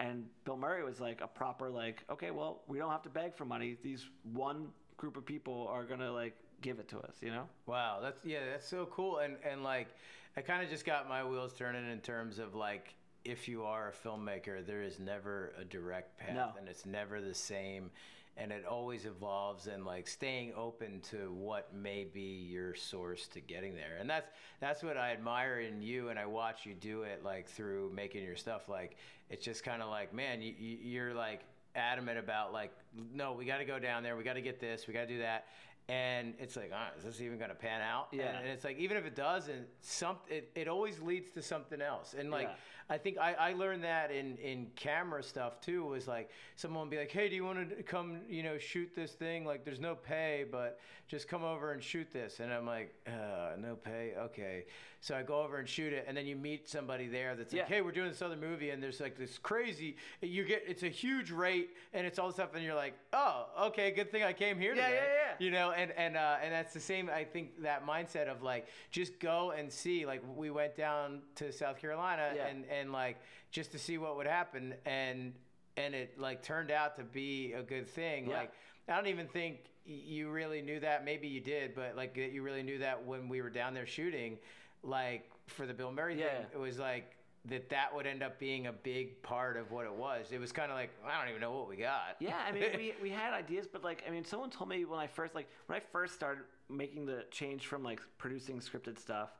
And 0.00 0.26
bill 0.44 0.56
murray 0.56 0.84
was 0.84 1.00
like 1.00 1.20
a 1.20 1.26
proper 1.26 1.70
like 1.70 2.04
okay 2.10 2.30
well 2.30 2.62
we 2.68 2.78
don't 2.78 2.90
have 2.90 3.02
to 3.02 3.10
beg 3.10 3.34
for 3.34 3.44
money. 3.44 3.76
These 3.82 4.06
one 4.32 4.68
group 4.96 5.16
of 5.16 5.24
people 5.24 5.66
are 5.70 5.84
gonna 5.84 6.12
like 6.12 6.34
give 6.60 6.78
it 6.78 6.88
to 6.88 6.98
us 6.98 7.14
you 7.20 7.30
know 7.30 7.48
Wow, 7.66 7.98
that's 8.02 8.24
yeah, 8.24 8.40
that's 8.50 8.66
so 8.68 8.86
cool, 8.86 9.18
and 9.18 9.36
and 9.48 9.62
like, 9.62 9.88
it 10.36 10.46
kind 10.46 10.62
of 10.62 10.70
just 10.70 10.84
got 10.86 11.08
my 11.08 11.24
wheels 11.24 11.52
turning 11.52 11.90
in 11.90 12.00
terms 12.00 12.38
of 12.38 12.54
like, 12.54 12.94
if 13.24 13.46
you 13.48 13.64
are 13.64 13.88
a 13.88 14.08
filmmaker, 14.08 14.64
there 14.66 14.82
is 14.82 14.98
never 14.98 15.52
a 15.60 15.64
direct 15.64 16.18
path, 16.18 16.34
No. 16.34 16.50
and 16.58 16.68
it's 16.68 16.86
never 16.86 17.20
the 17.20 17.34
same, 17.34 17.90
and 18.38 18.50
it 18.52 18.64
always 18.64 19.04
evolves, 19.04 19.66
and 19.66 19.84
like 19.84 20.08
staying 20.08 20.52
open 20.56 21.00
to 21.10 21.30
what 21.32 21.74
may 21.74 22.04
be 22.04 22.46
your 22.50 22.74
source 22.74 23.28
to 23.28 23.40
getting 23.40 23.74
there, 23.74 23.98
and 24.00 24.08
that's 24.08 24.28
that's 24.60 24.82
what 24.82 24.96
I 24.96 25.12
admire 25.12 25.60
in 25.60 25.82
you, 25.82 26.08
and 26.08 26.18
I 26.18 26.24
watch 26.26 26.64
you 26.64 26.74
do 26.74 27.02
it 27.02 27.22
like 27.22 27.48
through 27.48 27.92
making 27.94 28.24
your 28.24 28.36
stuff, 28.36 28.68
like 28.68 28.96
it's 29.28 29.44
just 29.44 29.62
kind 29.62 29.82
of 29.82 29.90
like, 29.90 30.14
man, 30.14 30.40
you 30.40 30.54
you're 30.58 31.12
like 31.12 31.40
adamant 31.74 32.18
about 32.18 32.52
like, 32.52 32.72
no, 33.12 33.34
we 33.34 33.44
got 33.44 33.58
to 33.58 33.64
go 33.64 33.78
down 33.78 34.02
there. 34.02 34.16
We 34.16 34.24
got 34.24 34.34
to 34.34 34.40
get 34.40 34.58
this. 34.58 34.86
We 34.88 34.94
got 34.94 35.02
to 35.02 35.06
do 35.06 35.18
that. 35.18 35.44
And 35.88 36.34
it's 36.38 36.54
like, 36.54 36.70
uh, 36.70 36.98
is 36.98 37.04
this 37.04 37.20
even 37.22 37.38
going 37.38 37.48
to 37.48 37.56
pan 37.56 37.80
out? 37.80 38.08
Yeah. 38.12 38.24
And, 38.28 38.38
and 38.38 38.48
it's 38.48 38.64
like, 38.64 38.76
even 38.78 38.96
if 38.98 39.06
it 39.06 39.16
doesn't, 39.16 39.66
some 39.80 40.16
it, 40.28 40.50
it 40.54 40.68
always 40.68 41.00
leads 41.00 41.30
to 41.30 41.42
something 41.42 41.80
else. 41.80 42.14
And 42.18 42.30
like, 42.30 42.48
Yeah. 42.48 42.54
I 42.90 42.96
think 42.98 43.18
I, 43.18 43.34
I 43.34 43.52
learned 43.52 43.84
that 43.84 44.10
in, 44.10 44.36
in 44.38 44.68
camera 44.74 45.22
stuff 45.22 45.60
too. 45.60 45.84
Was 45.84 46.08
like 46.08 46.30
someone 46.56 46.82
would 46.84 46.90
be 46.90 46.96
like, 46.98 47.10
"Hey, 47.10 47.28
do 47.28 47.34
you 47.34 47.44
want 47.44 47.68
to 47.76 47.82
come, 47.82 48.20
you 48.28 48.42
know, 48.42 48.56
shoot 48.58 48.90
this 48.94 49.12
thing? 49.12 49.44
Like, 49.44 49.64
there's 49.64 49.80
no 49.80 49.94
pay, 49.94 50.44
but 50.50 50.80
just 51.06 51.28
come 51.28 51.44
over 51.44 51.72
and 51.72 51.82
shoot 51.82 52.08
this." 52.12 52.40
And 52.40 52.52
I'm 52.52 52.66
like, 52.66 52.94
uh, 53.06 53.56
"No 53.58 53.74
pay, 53.76 54.14
okay." 54.18 54.64
So 55.00 55.14
I 55.14 55.22
go 55.22 55.42
over 55.42 55.58
and 55.58 55.68
shoot 55.68 55.92
it, 55.92 56.06
and 56.08 56.16
then 56.16 56.26
you 56.26 56.34
meet 56.34 56.68
somebody 56.68 57.06
there 57.06 57.36
that's 57.36 57.52
like, 57.52 57.68
"Hey, 57.68 57.82
we're 57.82 57.92
doing 57.92 58.08
this 58.08 58.22
other 58.22 58.36
movie," 58.36 58.70
and 58.70 58.82
there's 58.82 59.00
like 59.00 59.16
this 59.18 59.38
crazy. 59.38 59.96
You 60.22 60.44
get 60.44 60.64
it's 60.66 60.82
a 60.82 60.88
huge 60.88 61.30
rate, 61.30 61.70
and 61.92 62.06
it's 62.06 62.18
all 62.18 62.26
this 62.28 62.36
stuff, 62.36 62.54
and 62.54 62.64
you're 62.64 62.74
like, 62.74 62.94
"Oh, 63.12 63.46
okay, 63.66 63.90
good 63.90 64.10
thing 64.10 64.22
I 64.22 64.32
came 64.32 64.58
here 64.58 64.74
Yeah, 64.74 64.86
today." 64.88 64.96
yeah, 64.96 65.12
yeah. 65.38 65.44
You 65.44 65.50
know, 65.52 65.70
and 65.72 65.92
and 65.92 66.16
uh, 66.16 66.38
and 66.42 66.52
that's 66.52 66.72
the 66.74 66.80
same. 66.80 67.10
I 67.14 67.22
think 67.24 67.62
that 67.62 67.86
mindset 67.86 68.28
of 68.28 68.42
like 68.42 68.66
just 68.90 69.20
go 69.20 69.52
and 69.52 69.70
see. 69.70 70.04
Like 70.06 70.22
we 70.36 70.50
went 70.50 70.74
down 70.74 71.20
to 71.36 71.52
South 71.52 71.78
Carolina, 71.78 72.32
Yeah. 72.34 72.46
and 72.48 72.64
and 72.66 72.77
like 72.86 73.16
just 73.50 73.72
to 73.72 73.78
see 73.78 73.98
what 73.98 74.16
would 74.16 74.26
happen 74.26 74.74
and 74.86 75.32
and 75.76 75.94
it 75.94 76.18
like 76.18 76.42
turned 76.42 76.70
out 76.70 76.96
to 76.96 77.02
be 77.04 77.52
a 77.52 77.62
good 77.62 77.88
thing 77.88 78.28
Yeah. 78.28 78.38
like 78.38 78.52
i 78.88 78.94
don't 78.96 79.06
even 79.08 79.26
think 79.28 79.58
you 79.86 80.28
really 80.30 80.60
knew 80.60 80.80
that 80.80 81.04
maybe 81.04 81.28
you 81.28 81.40
did 81.40 81.74
but 81.74 81.96
like 81.96 82.16
you 82.16 82.42
really 82.42 82.62
knew 82.62 82.78
that 82.78 83.04
when 83.06 83.28
we 83.28 83.40
were 83.42 83.50
down 83.50 83.74
there 83.74 83.86
shooting 83.86 84.38
like 84.82 85.30
for 85.46 85.66
the 85.66 85.74
bill 85.74 85.92
murray 85.92 86.18
Yeah. 86.18 86.28
thing 86.28 86.46
it 86.52 86.58
was 86.58 86.78
like 86.78 87.14
that 87.46 87.68
that 87.70 87.94
would 87.94 88.06
end 88.06 88.22
up 88.22 88.38
being 88.38 88.66
a 88.66 88.72
big 88.72 89.22
part 89.22 89.56
of 89.56 89.70
what 89.70 89.86
it 89.86 89.94
was 89.94 90.26
it 90.32 90.40
was 90.40 90.52
kind 90.52 90.70
of 90.70 90.76
like 90.76 90.90
i 91.06 91.18
don't 91.18 91.28
even 91.30 91.40
know 91.40 91.52
what 91.52 91.68
we 91.68 91.76
got 91.76 92.16
Yeah, 92.18 92.36
I 92.46 92.52
mean, 92.52 92.64
we, 92.76 92.92
we 93.02 93.10
had 93.10 93.32
ideas, 93.32 93.66
but 93.72 93.82
like, 93.84 94.02
I 94.06 94.10
mean, 94.10 94.24
someone 94.24 94.50
told 94.50 94.68
me 94.68 94.84
when 94.84 94.98
I 94.98 95.06
first 95.06 95.34
like 95.34 95.48
when 95.66 95.76
I 95.76 95.80
first 95.92 96.14
started 96.14 96.42
making 96.68 97.06
the 97.06 97.24
change 97.30 97.66
from 97.66 97.82
like 97.82 98.00
producing 98.18 98.58
scripted 98.60 98.98
stuff 98.98 99.30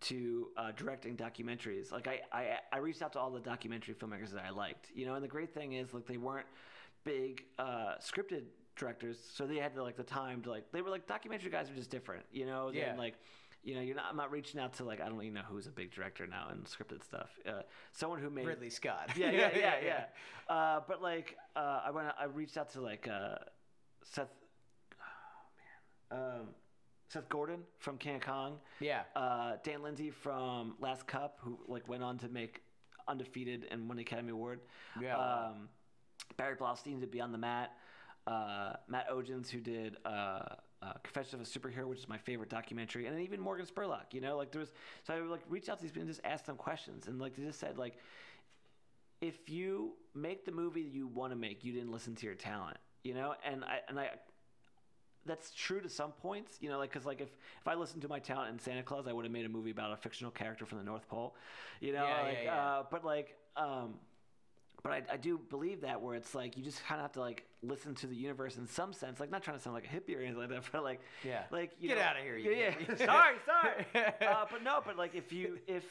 to 0.00 0.48
uh, 0.56 0.72
directing 0.76 1.16
documentaries. 1.16 1.90
Like, 1.92 2.06
I, 2.06 2.20
I 2.32 2.58
I 2.72 2.78
reached 2.78 3.02
out 3.02 3.12
to 3.14 3.18
all 3.18 3.30
the 3.30 3.40
documentary 3.40 3.94
filmmakers 3.94 4.30
that 4.32 4.44
I 4.44 4.50
liked, 4.50 4.86
you 4.94 5.06
know. 5.06 5.14
And 5.14 5.24
the 5.24 5.28
great 5.28 5.52
thing 5.52 5.72
is, 5.72 5.92
like, 5.92 6.06
they 6.06 6.16
weren't 6.16 6.46
big 7.04 7.44
uh, 7.58 7.94
scripted 8.00 8.44
directors, 8.76 9.18
so 9.34 9.46
they 9.46 9.56
had 9.56 9.74
the, 9.74 9.82
like 9.82 9.96
the 9.96 10.04
time 10.04 10.42
to 10.42 10.50
like 10.50 10.70
they 10.72 10.82
were 10.82 10.90
like 10.90 11.06
documentary 11.06 11.50
guys 11.50 11.68
are 11.70 11.74
just 11.74 11.90
different, 11.90 12.24
you 12.32 12.46
know. 12.46 12.70
Yeah. 12.72 12.90
Than, 12.90 12.98
like. 12.98 13.14
You 13.64 13.74
know, 13.74 13.80
you're 13.80 13.96
not. 13.96 14.04
I'm 14.08 14.16
not 14.16 14.30
reaching 14.30 14.60
out 14.60 14.74
to 14.74 14.84
like 14.84 15.00
I 15.00 15.08
don't 15.08 15.20
even 15.20 15.34
know 15.34 15.42
who's 15.46 15.66
a 15.66 15.72
big 15.72 15.92
director 15.92 16.28
now 16.28 16.48
in 16.52 16.58
scripted 16.60 17.02
stuff. 17.02 17.28
Uh, 17.46 17.62
someone 17.92 18.20
who 18.20 18.30
made 18.30 18.46
ridley 18.46 18.70
scott 18.70 19.10
yeah, 19.16 19.32
yeah, 19.32 19.50
yeah, 19.54 19.74
yeah. 19.84 20.54
Uh, 20.54 20.80
but 20.86 21.02
like, 21.02 21.36
uh, 21.56 21.80
I 21.84 21.90
went. 21.90 22.06
I 22.18 22.26
reached 22.26 22.56
out 22.56 22.70
to 22.74 22.80
like 22.80 23.08
uh, 23.08 23.34
Seth. 24.04 24.28
Oh 25.02 26.16
man, 26.20 26.40
um, 26.40 26.46
Seth 27.08 27.28
Gordon 27.28 27.60
from 27.78 27.98
King 27.98 28.20
Kong. 28.20 28.58
Yeah. 28.80 29.02
Uh, 29.16 29.56
Dan 29.62 29.82
Lindsay 29.82 30.10
from 30.10 30.74
Last 30.80 31.06
Cup, 31.06 31.38
who 31.40 31.58
like 31.66 31.88
went 31.88 32.02
on 32.02 32.18
to 32.18 32.28
make 32.28 32.62
Undefeated 33.06 33.66
and 33.70 33.88
won 33.88 33.96
the 33.96 34.02
Academy 34.02 34.30
Award. 34.30 34.60
Yeah. 35.00 35.16
Um, 35.16 35.68
Barry 36.36 36.56
Blaustein 36.56 37.00
did 37.00 37.10
Beyond 37.10 37.32
the 37.32 37.38
Mat. 37.38 37.72
Uh, 38.26 38.74
Matt 38.88 39.08
Ogens, 39.08 39.48
who 39.48 39.60
did 39.60 39.96
uh, 40.04 40.40
uh, 40.82 40.92
Confession 41.02 41.40
of 41.40 41.46
a 41.46 41.48
Superhero, 41.48 41.86
which 41.86 41.98
is 41.98 42.08
my 42.08 42.18
favorite 42.18 42.50
documentary, 42.50 43.06
and 43.06 43.16
then 43.16 43.22
even 43.22 43.40
Morgan 43.40 43.64
Spurlock. 43.64 44.12
You 44.12 44.20
know, 44.20 44.36
like 44.36 44.52
there 44.52 44.60
was. 44.60 44.72
So 45.06 45.14
I 45.14 45.20
would 45.20 45.30
like 45.30 45.40
reach 45.48 45.70
out 45.70 45.78
to 45.78 45.82
these 45.82 45.92
people 45.92 46.02
and 46.02 46.10
just 46.10 46.20
ask 46.24 46.44
them 46.44 46.56
questions, 46.56 47.06
and 47.06 47.18
like 47.18 47.36
they 47.36 47.44
just 47.44 47.58
said 47.58 47.78
like 47.78 47.96
if 49.20 49.48
you 49.48 49.94
make 50.14 50.44
the 50.44 50.52
movie 50.52 50.82
you 50.82 51.06
want 51.06 51.32
to 51.32 51.36
make, 51.36 51.64
you 51.64 51.72
didn't 51.72 51.90
listen 51.90 52.14
to 52.16 52.26
your 52.26 52.34
talent, 52.34 52.76
you 53.02 53.14
know, 53.14 53.34
and 53.44 53.64
I 53.64 53.80
and 53.88 53.98
I. 53.98 54.10
That's 55.26 55.52
true 55.52 55.80
to 55.80 55.88
some 55.88 56.12
points, 56.12 56.56
you 56.60 56.68
know, 56.70 56.78
like 56.78 56.90
because 56.90 57.04
like 57.06 57.20
if 57.20 57.28
if 57.60 57.68
I 57.68 57.74
listened 57.74 58.02
to 58.02 58.08
my 58.08 58.18
talent 58.18 58.50
in 58.52 58.58
Santa 58.58 58.82
Claus, 58.82 59.06
I 59.06 59.12
would 59.12 59.24
have 59.24 59.32
made 59.32 59.44
a 59.44 59.48
movie 59.48 59.70
about 59.70 59.92
a 59.92 59.96
fictional 59.96 60.30
character 60.30 60.64
from 60.64 60.78
the 60.78 60.84
North 60.84 61.06
Pole, 61.08 61.34
you 61.80 61.92
know, 61.92 62.04
Yeah, 62.04 62.16
yeah, 62.20 62.22
like 62.28 62.38
yeah. 62.44 62.54
Uh, 62.66 62.82
but 62.90 63.04
like 63.04 63.36
um, 63.56 63.94
but 64.82 64.92
I, 64.92 65.02
I 65.12 65.16
do 65.16 65.38
believe 65.50 65.80
that 65.82 66.00
where 66.00 66.14
it's 66.14 66.34
like 66.34 66.56
you 66.56 66.62
just 66.62 66.82
kind 66.86 67.00
of 67.00 67.02
have 67.04 67.12
to 67.12 67.20
like 67.20 67.44
listen 67.62 67.94
to 67.96 68.06
the 68.06 68.14
universe 68.16 68.56
in 68.56 68.66
some 68.66 68.92
sense, 68.92 69.20
like 69.20 69.30
not 69.30 69.42
trying 69.42 69.56
to 69.56 69.62
sound 69.62 69.74
like 69.74 69.84
a 69.84 69.88
hippie 69.88 70.16
or 70.16 70.20
anything 70.20 70.38
like 70.38 70.48
that, 70.50 70.62
but 70.72 70.82
like 70.82 71.00
Yeah. 71.24 71.42
like 71.50 71.72
you 71.80 71.88
Get 71.88 71.98
know- 71.98 72.10
of 72.18 72.24
here, 72.24 72.36
you 72.38 72.50
yeah, 72.52 72.74
yeah. 72.88 72.94
sorry, 73.06 73.36
sorry, 73.44 73.86
uh, 74.26 74.44
but 74.50 74.62
no, 74.62 74.80
but 74.86 74.96
like 74.96 75.14
if 75.14 75.32
you 75.32 75.58
if 75.66 75.84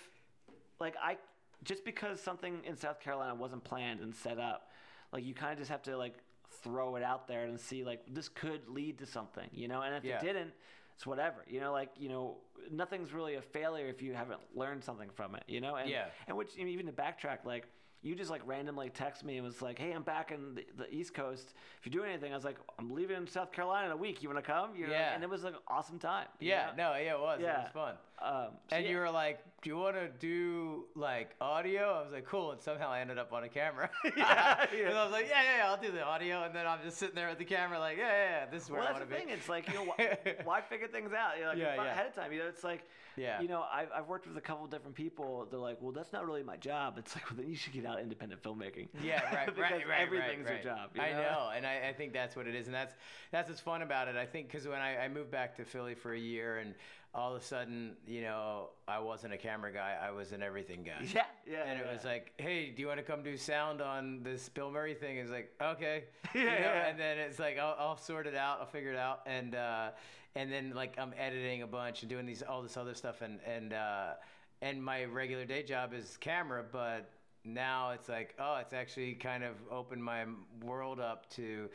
like 0.80 0.96
I 1.04 1.18
just 1.64 1.84
because 1.86 2.22
something 2.22 2.62
in 2.66 2.76
South 2.76 3.00
Carolina 3.00 3.36
wasn't 3.36 3.64
planned 3.64 4.00
and 4.00 4.16
set 4.16 4.40
up, 4.40 4.72
like 5.12 5.24
you 5.26 5.34
kind 5.36 5.52
of 5.52 5.58
just 5.60 5.70
have 5.70 5.84
to 5.84 5.98
like 5.98 6.16
throw 6.50 6.96
it 6.96 7.04
out 7.04 7.28
there 7.28 7.44
and 7.46 7.60
see 7.60 7.84
like 7.84 8.02
this 8.08 8.30
could 8.30 8.68
lead 8.68 8.98
to 9.00 9.06
something, 9.06 9.50
you 9.52 9.68
know, 9.68 9.82
and 9.82 9.96
if 9.96 10.04
Yeah. 10.04 10.18
it 10.18 10.22
didn't. 10.22 10.54
It's 10.96 11.06
whatever, 11.06 11.44
you 11.48 11.60
know. 11.60 11.72
Like 11.72 11.92
you 11.96 12.10
know, 12.10 12.38
nothing's 12.72 13.14
really 13.14 13.36
a 13.36 13.42
failure 13.42 13.86
if 13.88 14.02
you 14.02 14.16
haven't 14.16 14.40
learned 14.56 14.84
something 14.84 15.10
from 15.12 15.36
it, 15.36 15.44
you 15.48 15.62
know. 15.62 15.76
And 15.76 15.88
Yeah. 15.90 16.08
and 16.28 16.36
which 16.36 16.54
I 16.56 16.64
mean, 16.64 16.70
even 16.70 16.88
to 16.88 16.92
backtrack, 16.92 17.46
like 17.46 17.68
you 18.02 18.16
just 18.16 18.32
like 18.32 18.42
randomly 18.48 18.90
text 18.90 19.24
me 19.24 19.38
and 19.38 19.46
was 19.46 19.62
like, 19.62 19.78
"Hey, 19.78 19.92
I'm 19.92 20.02
back 20.02 20.32
in 20.32 20.56
the, 20.56 20.66
the 20.76 20.92
East 20.92 21.14
Coast. 21.14 21.54
If 21.80 21.86
you're 21.86 21.92
doing 22.02 22.10
anything," 22.12 22.32
I 22.32 22.36
was 22.36 22.46
like, 22.46 22.58
"I'm 22.80 22.90
leaving 22.92 23.28
South 23.28 23.52
Carolina 23.52 23.88
in 23.88 23.92
a 23.92 23.98
week. 23.98 24.24
You 24.24 24.30
want 24.30 24.44
to 24.44 24.52
come?" 24.52 24.76
You 24.76 24.88
know? 24.88 24.94
Yeah. 24.94 25.14
And 25.14 25.24
it 25.24 25.30
was 25.30 25.44
like 25.44 25.54
an 25.54 25.60
awesome 25.68 26.00
time. 26.00 26.28
yeah 26.40 26.72
know? 26.76 26.92
no 26.92 26.96
yeah 26.98 27.14
it 27.14 27.20
was 27.20 27.40
Yeah. 27.42 27.60
it 27.60 27.64
was 27.66 27.72
fun 27.74 27.96
Um, 28.20 28.48
so 28.70 28.76
and 28.76 28.86
yeah. 28.86 28.92
you 28.92 28.98
were 28.98 29.12
like, 29.12 29.40
"Do 29.62 29.70
you 29.70 29.78
want 29.78 29.96
to 29.96 30.08
do 30.20 30.86
like 30.96 31.36
audio?" 31.40 32.00
I 32.00 32.02
was 32.02 32.12
like, 32.12 32.26
"Cool." 32.26 32.52
And 32.52 32.62
somehow 32.62 32.90
I 32.90 33.00
ended 33.02 33.18
up 33.20 33.32
on 33.32 33.44
a 33.44 33.50
camera. 33.50 33.90
Yeah, 34.18 34.66
yeah. 34.76 34.80
And 34.90 34.98
I 34.98 35.04
was 35.04 35.12
like, 35.12 35.28
"Yeah, 35.30 35.44
yeah, 35.44 35.58
yeah, 35.58 35.70
I'll 35.70 35.82
do 35.82 35.92
the 35.92 36.04
audio." 36.04 36.44
And 36.44 36.56
then 36.56 36.66
I'm 36.66 36.80
just 36.84 36.98
sitting 36.98 37.16
there 37.16 37.30
with 37.30 37.38
the 37.38 37.46
camera, 37.46 37.78
like, 37.80 37.98
"Yeah, 37.98 38.08
yeah, 38.08 38.30
yeah 38.40 38.46
this 38.48 38.64
is 38.64 38.70
where 38.72 38.80
Well, 38.80 38.90
I 38.90 38.94
want 38.94 39.04
to 39.08 39.10
be." 39.10 39.20
thing. 39.22 39.30
It's 39.30 39.48
like 39.50 39.68
you 39.68 39.76
know, 39.76 39.84
why, 39.84 40.18
why 40.44 40.62
figure 40.62 40.88
things 40.88 41.12
out? 41.14 41.38
You 41.38 41.44
know, 41.44 41.50
like 41.50 41.58
Yeah, 41.60 41.76
yeah. 41.76 41.92
ahead 41.92 42.08
of 42.08 42.16
time. 42.16 42.32
You 42.34 42.40
know, 42.40 42.48
it's 42.48 42.64
like, 42.64 42.88
Yeah. 43.18 43.42
You 43.42 43.48
know, 43.48 43.66
I've, 43.72 43.90
I've 43.96 44.08
worked 44.08 44.28
with 44.28 44.38
a 44.38 44.42
couple 44.42 44.66
different 44.68 44.96
people. 44.96 45.48
They're 45.50 45.60
like, 45.60 45.78
well, 45.82 45.92
that's 45.92 46.14
not 46.14 46.26
really 46.26 46.44
my 46.44 46.58
job. 46.58 46.98
It's 46.98 47.16
like, 47.16 47.30
well, 47.30 47.38
then 47.38 47.50
you 47.50 47.56
should 47.56 47.74
get 47.74 47.86
out 47.86 48.00
independent 48.00 48.42
filmmaking. 48.44 48.88
Yeah, 49.04 49.24
right, 49.34 49.46
because 49.48 49.60
right, 49.60 49.88
right. 49.88 50.02
Everything's 50.02 50.46
right, 50.46 50.64
your 50.64 50.74
right. 50.74 50.80
job. 50.82 50.90
you 50.96 51.02
I 51.02 51.12
know, 51.12 51.52
and 51.56 51.66
I, 51.66 51.90
I 51.90 51.94
think 51.94 52.14
that's 52.14 52.36
what 52.36 52.48
it 52.48 52.56
is, 52.56 52.68
and 52.68 52.76
that's 52.76 52.94
that's 53.32 53.50
what's 53.50 53.62
fun 53.62 53.82
about 53.82 54.08
it. 54.08 54.16
I 54.16 54.26
think 54.26 54.48
because 54.48 54.68
when 54.68 54.80
I, 54.80 54.98
I 55.06 55.08
moved 55.08 55.32
back 55.32 55.56
to 55.58 55.66
Philly 55.66 55.96
for 55.96 56.14
a 56.14 56.20
year, 56.20 56.60
and 56.60 56.76
all 57.14 57.36
of 57.36 57.42
a 57.42 57.44
sudden, 57.44 57.96
you 58.06 58.22
know, 58.22 58.70
I 58.88 59.00
wasn't 59.00 59.34
a 59.34 59.38
camera 59.38 59.72
guy; 59.72 59.96
I 60.02 60.12
was 60.12 60.32
an 60.32 60.44
everything 60.44 60.84
guy. 60.84 61.06
Yeah, 61.14 61.24
yeah. 61.50 61.64
And 61.66 61.80
it 61.80 61.86
yeah. 61.86 61.94
was 61.94 62.04
like, 62.04 62.34
hey, 62.38 62.70
do 62.70 62.82
you 62.82 62.88
want 62.88 63.00
to 63.00 63.04
come 63.04 63.24
do 63.24 63.36
sound 63.38 63.82
on 63.82 64.22
this 64.24 64.50
Bill 64.50 64.70
Murray 64.72 64.94
thing? 64.94 65.18
It's 65.18 65.32
like, 65.32 65.52
okay. 65.62 66.06
Yeah, 66.36 66.42
You 66.42 66.46
know, 66.46 66.52
yeah. 66.52 66.88
And 66.88 67.00
then 67.00 67.18
it's 67.18 67.40
like, 67.40 67.58
I'll, 67.58 67.76
I'll 67.80 67.98
sort 67.98 68.28
it 68.28 68.36
out. 68.36 68.60
I'll 68.60 68.68
figure 68.68 68.92
it 68.92 68.98
out. 68.98 69.22
And 69.26 69.56
uh, 69.56 69.90
and 70.36 70.52
then 70.52 70.74
like 70.76 70.94
I'm 70.98 71.14
editing 71.18 71.64
a 71.64 71.68
bunch 71.68 72.04
and 72.04 72.10
doing 72.10 72.26
these 72.26 72.44
all 72.44 72.62
this 72.62 72.78
other 72.78 72.94
stuff. 72.94 73.22
And 73.22 73.40
and 73.46 73.74
uh, 73.74 74.14
and 74.62 74.84
my 74.84 75.06
regular 75.06 75.46
day 75.46 75.64
job 75.64 75.94
is 75.94 76.18
camera, 76.18 76.64
but 76.72 77.10
now 77.44 77.92
it's 77.92 78.10
like, 78.10 78.36
oh, 78.40 78.58
it's 78.62 78.74
actually 78.74 79.14
kind 79.14 79.44
of 79.44 79.56
opened 79.72 80.04
my 80.04 80.26
world 80.64 81.00
up 81.00 81.30
to. 81.32 81.70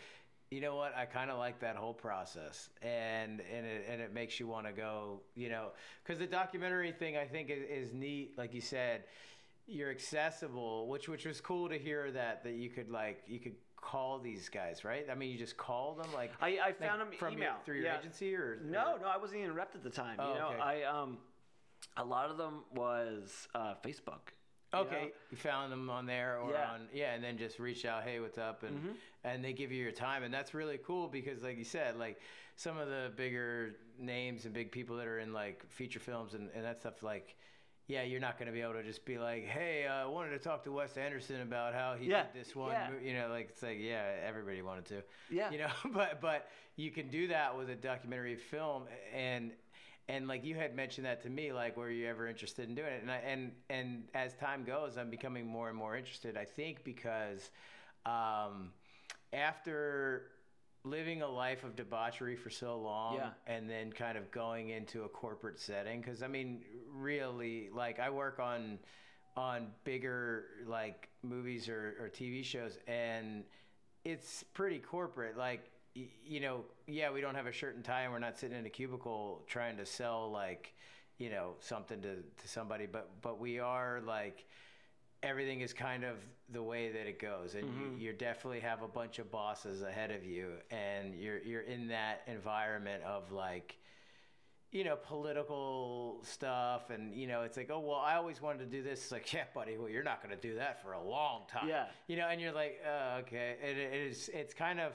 You 0.52 0.60
know 0.60 0.76
what? 0.76 0.94
I 0.94 1.06
kind 1.06 1.30
of 1.30 1.38
like 1.38 1.60
that 1.60 1.76
whole 1.76 1.94
process, 1.94 2.68
and 2.82 3.40
and 3.40 3.64
it 3.64 3.86
and 3.90 4.02
it 4.02 4.12
makes 4.12 4.38
you 4.38 4.46
want 4.46 4.66
to 4.66 4.72
go. 4.72 5.22
You 5.34 5.48
know, 5.48 5.68
because 6.04 6.18
the 6.18 6.26
documentary 6.26 6.92
thing 6.92 7.16
I 7.16 7.24
think 7.24 7.48
is, 7.48 7.88
is 7.88 7.94
neat. 7.94 8.36
Like 8.36 8.52
you 8.52 8.60
said, 8.60 9.04
you're 9.66 9.90
accessible, 9.90 10.88
which 10.88 11.08
which 11.08 11.24
was 11.24 11.40
cool 11.40 11.70
to 11.70 11.78
hear 11.78 12.10
that 12.10 12.44
that 12.44 12.52
you 12.52 12.68
could 12.68 12.90
like 12.90 13.22
you 13.26 13.38
could 13.38 13.54
call 13.80 14.18
these 14.18 14.50
guys, 14.50 14.84
right? 14.84 15.06
I 15.10 15.14
mean, 15.14 15.30
you 15.30 15.38
just 15.38 15.56
call 15.56 15.94
them 15.94 16.12
like 16.14 16.32
I, 16.38 16.58
I 16.58 16.66
like, 16.66 16.80
found 16.80 17.00
them 17.00 17.08
from 17.18 17.32
email 17.32 17.44
your, 17.44 17.56
through 17.64 17.76
your 17.76 17.84
yeah. 17.86 17.98
agency 17.98 18.34
or 18.34 18.58
No, 18.62 18.96
or- 18.96 19.00
no, 19.00 19.08
I 19.08 19.16
wasn't 19.16 19.40
even 19.40 19.54
repped 19.54 19.74
at 19.74 19.82
the 19.82 19.90
time. 19.90 20.16
Oh, 20.18 20.34
you 20.34 20.38
know, 20.38 20.48
okay. 20.48 20.60
I 20.60 20.82
um, 20.82 21.16
a 21.96 22.04
lot 22.04 22.30
of 22.30 22.36
them 22.36 22.64
was 22.74 23.48
uh, 23.54 23.74
Facebook. 23.82 24.34
You 24.72 24.78
Okay, 24.80 25.02
know? 25.02 25.10
you 25.30 25.36
found 25.36 25.72
them 25.72 25.90
on 25.90 26.06
there 26.06 26.38
or 26.38 26.52
Yeah. 26.52 26.70
on 26.72 26.88
yeah, 26.92 27.14
and 27.14 27.22
then 27.22 27.36
just 27.36 27.58
reach 27.58 27.84
out, 27.84 28.04
hey, 28.04 28.20
what's 28.20 28.38
up, 28.38 28.62
and 28.62 28.80
Mhm. 28.82 28.96
and 29.24 29.44
they 29.44 29.52
give 29.52 29.70
you 29.70 29.82
your 29.82 29.92
time, 29.92 30.22
and 30.22 30.32
that's 30.32 30.54
really 30.54 30.78
cool 30.78 31.08
because, 31.08 31.42
like 31.42 31.58
you 31.58 31.64
said, 31.64 31.96
like 31.96 32.20
some 32.56 32.76
of 32.78 32.88
the 32.88 33.12
bigger 33.16 33.74
names 33.98 34.44
and 34.44 34.54
big 34.54 34.72
people 34.72 34.96
that 34.96 35.06
are 35.06 35.18
in 35.18 35.32
like 35.32 35.64
feature 35.70 36.00
films 36.00 36.34
and, 36.34 36.50
and 36.54 36.64
that 36.64 36.80
stuff, 36.80 37.02
like 37.02 37.36
yeah, 37.88 38.02
you're 38.04 38.20
not 38.20 38.38
going 38.38 38.46
to 38.46 38.52
be 38.52 38.60
able 38.62 38.74
to 38.74 38.82
just 38.84 39.04
be 39.04 39.18
like, 39.18 39.44
hey, 39.44 39.86
uh, 39.86 40.04
I 40.04 40.06
wanted 40.06 40.30
to 40.30 40.38
talk 40.38 40.62
to 40.64 40.72
Wes 40.72 40.96
Anderson 40.96 41.40
about 41.42 41.74
how 41.74 41.94
he 41.94 42.06
Yeah, 42.06 42.22
did 42.32 42.44
this 42.44 42.54
one, 42.54 42.72
yeah. 42.72 42.90
you 43.02 43.12
know, 43.14 43.28
like 43.28 43.48
it's 43.50 43.62
like 43.62 43.78
yeah, 43.80 44.04
everybody 44.24 44.62
wanted 44.62 44.86
to, 44.86 45.02
Yeah. 45.30 45.50
you 45.50 45.58
know, 45.58 45.70
but 45.92 46.20
but 46.20 46.48
you 46.76 46.90
can 46.90 47.08
do 47.08 47.28
that 47.28 47.56
with 47.58 47.68
a 47.70 47.74
documentary 47.74 48.36
film 48.36 48.84
and 49.14 49.52
and 50.08 50.26
like 50.28 50.44
you 50.44 50.54
had 50.54 50.74
mentioned 50.74 51.06
that 51.06 51.22
to 51.22 51.30
me 51.30 51.52
like 51.52 51.76
were 51.76 51.90
you 51.90 52.06
ever 52.08 52.26
interested 52.28 52.68
in 52.68 52.74
doing 52.74 52.92
it 52.92 53.02
and 53.02 53.10
I, 53.10 53.16
and 53.18 53.52
and 53.70 54.04
as 54.14 54.34
time 54.34 54.64
goes 54.64 54.96
i'm 54.98 55.10
becoming 55.10 55.46
more 55.46 55.68
and 55.68 55.76
more 55.76 55.96
interested 55.96 56.36
i 56.36 56.44
think 56.44 56.84
because 56.84 57.50
um, 58.04 58.70
after 59.32 60.24
living 60.84 61.22
a 61.22 61.28
life 61.28 61.62
of 61.62 61.76
debauchery 61.76 62.34
for 62.34 62.50
so 62.50 62.78
long 62.80 63.16
Yeah. 63.16 63.30
and 63.46 63.70
then 63.70 63.92
kind 63.92 64.18
of 64.18 64.30
going 64.32 64.70
into 64.70 65.04
a 65.04 65.08
corporate 65.08 65.60
setting 65.60 66.00
because 66.00 66.22
i 66.22 66.26
mean 66.26 66.62
really 66.92 67.68
like 67.72 68.00
i 68.00 68.10
work 68.10 68.40
on 68.40 68.80
on 69.36 69.68
bigger 69.84 70.44
like 70.66 71.08
movies 71.22 71.68
or, 71.68 71.94
or 72.00 72.08
tv 72.08 72.44
shows 72.44 72.76
and 72.88 73.44
it's 74.04 74.42
pretty 74.54 74.78
corporate. 74.78 75.36
Like, 75.36 75.70
you 75.94 76.40
know, 76.40 76.64
yeah, 76.86 77.10
we 77.10 77.20
don't 77.20 77.34
have 77.34 77.46
a 77.46 77.52
shirt 77.52 77.76
and 77.76 77.84
tie, 77.84 78.02
and 78.02 78.12
we're 78.12 78.18
not 78.18 78.38
sitting 78.38 78.56
in 78.56 78.66
a 78.66 78.70
cubicle 78.70 79.42
trying 79.46 79.76
to 79.76 79.86
sell 79.86 80.30
like, 80.30 80.74
you 81.18 81.30
know, 81.30 81.54
something 81.60 82.00
to 82.02 82.16
to 82.16 82.48
somebody. 82.48 82.86
But 82.86 83.10
but 83.22 83.40
we 83.40 83.58
are 83.58 84.00
like. 84.06 84.44
Everything 85.24 85.60
is 85.60 85.72
kind 85.72 86.02
of 86.02 86.16
the 86.50 86.60
way 86.60 86.90
that 86.90 87.06
it 87.06 87.20
goes, 87.20 87.54
and 87.54 87.64
you, 87.78 88.06
you 88.06 88.12
definitely 88.12 88.58
have 88.58 88.82
a 88.82 88.88
bunch 88.88 89.20
of 89.20 89.30
bosses 89.30 89.82
ahead 89.82 90.10
of 90.10 90.24
you, 90.24 90.48
and 90.72 91.14
you're 91.14 91.38
you're 91.38 91.60
in 91.60 91.86
that 91.86 92.22
environment 92.26 93.04
of 93.04 93.30
like, 93.30 93.78
you 94.72 94.82
know, 94.82 94.96
political 94.96 96.18
stuff, 96.24 96.90
and 96.90 97.14
you 97.14 97.28
know, 97.28 97.42
it's 97.42 97.56
like, 97.56 97.70
oh 97.70 97.78
well, 97.78 98.02
I 98.04 98.16
always 98.16 98.42
wanted 98.42 98.68
to 98.68 98.76
do 98.76 98.82
this. 98.82 99.00
It's 99.02 99.12
like, 99.12 99.32
yeah, 99.32 99.44
buddy, 99.54 99.78
well, 99.78 99.88
you're 99.88 100.02
not 100.02 100.20
going 100.24 100.34
to 100.34 100.48
do 100.48 100.56
that 100.56 100.82
for 100.82 100.94
a 100.94 101.00
long 101.00 101.42
time. 101.48 101.68
Yeah. 101.68 101.84
You 102.08 102.16
know, 102.16 102.26
and 102.26 102.40
you're 102.40 102.50
like, 102.50 102.80
uh, 102.84 103.20
okay, 103.20 103.54
it, 103.62 103.78
it 103.78 103.94
is. 103.94 104.28
It's 104.34 104.52
kind 104.52 104.80
of 104.80 104.92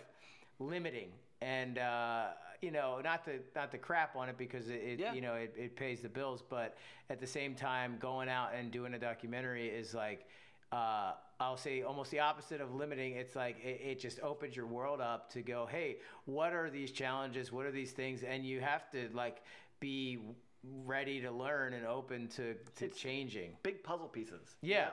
limiting, 0.60 1.10
and 1.42 1.78
uh, 1.78 2.28
you 2.62 2.72
know, 2.72 3.00
not 3.04 3.24
to 3.26 3.40
not 3.56 3.72
to 3.72 3.78
crap 3.78 4.16
on 4.16 4.30
it 4.30 4.38
because 4.38 4.70
it, 4.70 4.82
it 4.84 5.00
Yeah. 5.00 5.14
you 5.14 5.22
know 5.22 5.34
it, 5.36 5.54
it 5.58 5.76
pays 5.76 6.02
the 6.02 6.10
bills, 6.10 6.44
but 6.50 6.78
at 7.10 7.20
the 7.20 7.28
same 7.28 7.56
time, 7.56 7.98
going 8.00 8.30
out 8.30 8.50
and 8.58 8.72
doing 8.72 8.94
a 8.94 9.00
documentary 9.00 9.68
is 9.70 9.94
like. 9.94 10.26
Uh, 10.70 11.14
I'll 11.40 11.56
say 11.56 11.84
almost 11.84 12.12
the 12.12 12.20
opposite 12.20 12.60
of 12.60 12.76
limiting. 12.76 13.14
It's 13.14 13.38
like 13.38 13.56
it, 13.64 13.80
it 13.82 14.00
just 14.02 14.20
opens 14.20 14.54
your 14.54 14.66
world 14.66 15.00
up 15.00 15.32
to 15.32 15.42
go, 15.42 15.66
hey, 15.66 15.98
what 16.26 16.52
are 16.52 16.70
these 16.70 16.92
challenges? 16.92 17.54
What 17.54 17.66
are 17.66 17.72
these 17.72 17.92
things? 17.92 18.24
And 18.24 18.46
you 18.46 18.60
have 18.60 18.92
to 18.92 19.08
like 19.14 19.44
be 19.80 20.18
ready 20.84 21.22
to 21.22 21.32
learn 21.32 21.72
and 21.74 21.86
open 21.86 22.28
to, 22.30 22.56
to 22.76 22.86
It's- 22.86 23.00
changing. 23.00 23.52
big 23.64 23.82
puzzle 23.82 24.10
pieces. 24.10 24.58
Yeah. 24.62 24.90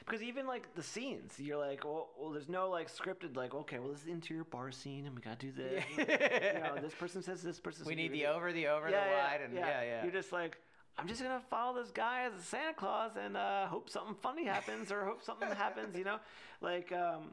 Because 0.00 0.22
even 0.22 0.46
like 0.46 0.74
the 0.74 0.82
scenes, 0.82 1.34
you're 1.38 1.58
like, 1.58 1.84
well, 1.84 2.08
well, 2.18 2.30
there's 2.30 2.48
no 2.48 2.70
like 2.70 2.90
scripted 2.92 3.36
like, 3.36 3.54
okay, 3.54 3.78
well, 3.78 3.88
this 3.90 4.00
is 4.00 4.04
the 4.04 4.12
interior 4.12 4.44
bar 4.44 4.70
scene, 4.70 5.06
and 5.06 5.14
we 5.14 5.20
gotta 5.20 5.36
do 5.36 5.52
this. 5.52 5.84
you 5.96 6.60
know, 6.60 6.76
this 6.80 6.94
person 6.94 7.22
says 7.22 7.42
this 7.42 7.60
person. 7.60 7.84
We 7.86 7.94
need 7.94 8.12
this. 8.12 8.20
the 8.20 8.26
over, 8.26 8.52
the 8.52 8.66
over, 8.68 8.86
the 8.86 8.96
wide, 8.96 9.40
and 9.44 9.54
yeah, 9.54 9.82
yeah. 9.82 10.02
You're 10.02 10.12
just 10.12 10.32
like, 10.32 10.56
I'm 10.96 11.06
just 11.08 11.22
gonna 11.22 11.42
follow 11.50 11.80
this 11.80 11.90
guy 11.90 12.22
as 12.32 12.38
a 12.38 12.42
Santa 12.42 12.74
Claus 12.74 13.12
and 13.22 13.36
uh, 13.36 13.66
hope 13.66 13.88
something 13.90 14.16
funny 14.22 14.44
happens 14.44 14.90
or 14.92 15.04
hope 15.04 15.22
something 15.22 15.48
happens. 15.48 15.96
You 15.96 16.04
know, 16.04 16.18
like. 16.60 16.92
um 16.92 17.30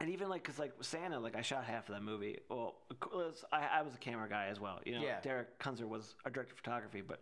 and 0.00 0.10
even 0.10 0.28
like, 0.28 0.42
cause 0.42 0.58
like 0.58 0.72
Santa, 0.80 1.20
like 1.20 1.36
I 1.36 1.42
shot 1.42 1.64
half 1.64 1.88
of 1.88 1.94
that 1.94 2.02
movie. 2.02 2.40
Well, 2.48 2.74
was, 3.14 3.44
I, 3.52 3.68
I 3.78 3.82
was 3.82 3.94
a 3.94 3.98
camera 3.98 4.28
guy 4.28 4.46
as 4.46 4.58
well. 4.58 4.80
You 4.84 4.94
know, 4.96 5.00
Yeah. 5.02 5.20
Derek 5.20 5.60
Kunzer 5.60 5.86
was 5.86 6.16
our 6.24 6.30
director 6.32 6.54
of 6.54 6.58
photography. 6.58 7.02
But 7.02 7.20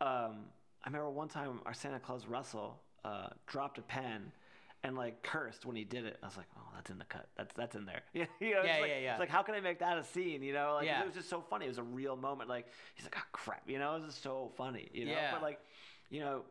um, 0.00 0.46
I 0.82 0.86
remember 0.88 1.10
one 1.10 1.28
time 1.28 1.60
our 1.66 1.74
Santa 1.74 1.98
Claus 1.98 2.26
Russell 2.26 2.80
uh, 3.04 3.28
dropped 3.46 3.78
a 3.78 3.82
pen 3.82 4.32
and 4.82 4.96
like 4.96 5.22
cursed 5.22 5.64
when 5.64 5.76
he 5.76 5.84
did 5.84 6.04
it. 6.04 6.18
I 6.22 6.26
was 6.26 6.36
like, 6.36 6.46
oh, 6.58 6.62
that's 6.74 6.90
in 6.90 6.98
the 6.98 7.04
cut. 7.04 7.26
That's 7.36 7.52
that's 7.54 7.74
in 7.76 7.84
there. 7.86 8.02
Yeah, 8.12 8.24
you 8.40 8.54
know, 8.54 8.62
Yeah, 8.62 8.78
like, 8.80 8.90
yeah, 8.90 8.98
yeah. 8.98 9.10
It's 9.12 9.20
like 9.20 9.28
how 9.30 9.42
can 9.42 9.54
I 9.54 9.60
make 9.60 9.78
that 9.78 9.96
a 9.98 10.04
scene? 10.04 10.42
You 10.42 10.52
know, 10.52 10.74
like 10.74 10.86
Yeah. 10.86 11.00
it 11.02 11.06
was 11.06 11.14
just 11.14 11.28
so 11.30 11.40
funny. 11.40 11.66
It 11.66 11.68
was 11.68 11.78
a 11.78 11.82
real 11.82 12.16
moment. 12.16 12.48
Like 12.48 12.66
he's 12.94 13.04
like, 13.06 13.16
oh 13.18 13.22
crap. 13.32 13.62
You 13.68 13.78
know, 13.78 13.92
it 13.92 14.00
was 14.02 14.04
just 14.10 14.22
so 14.22 14.52
funny. 14.56 14.88
You 14.92 15.06
know, 15.06 15.12
Yeah. 15.12 15.32
but 15.32 15.42
like, 15.42 15.60
you 16.10 16.20
know, 16.20 16.42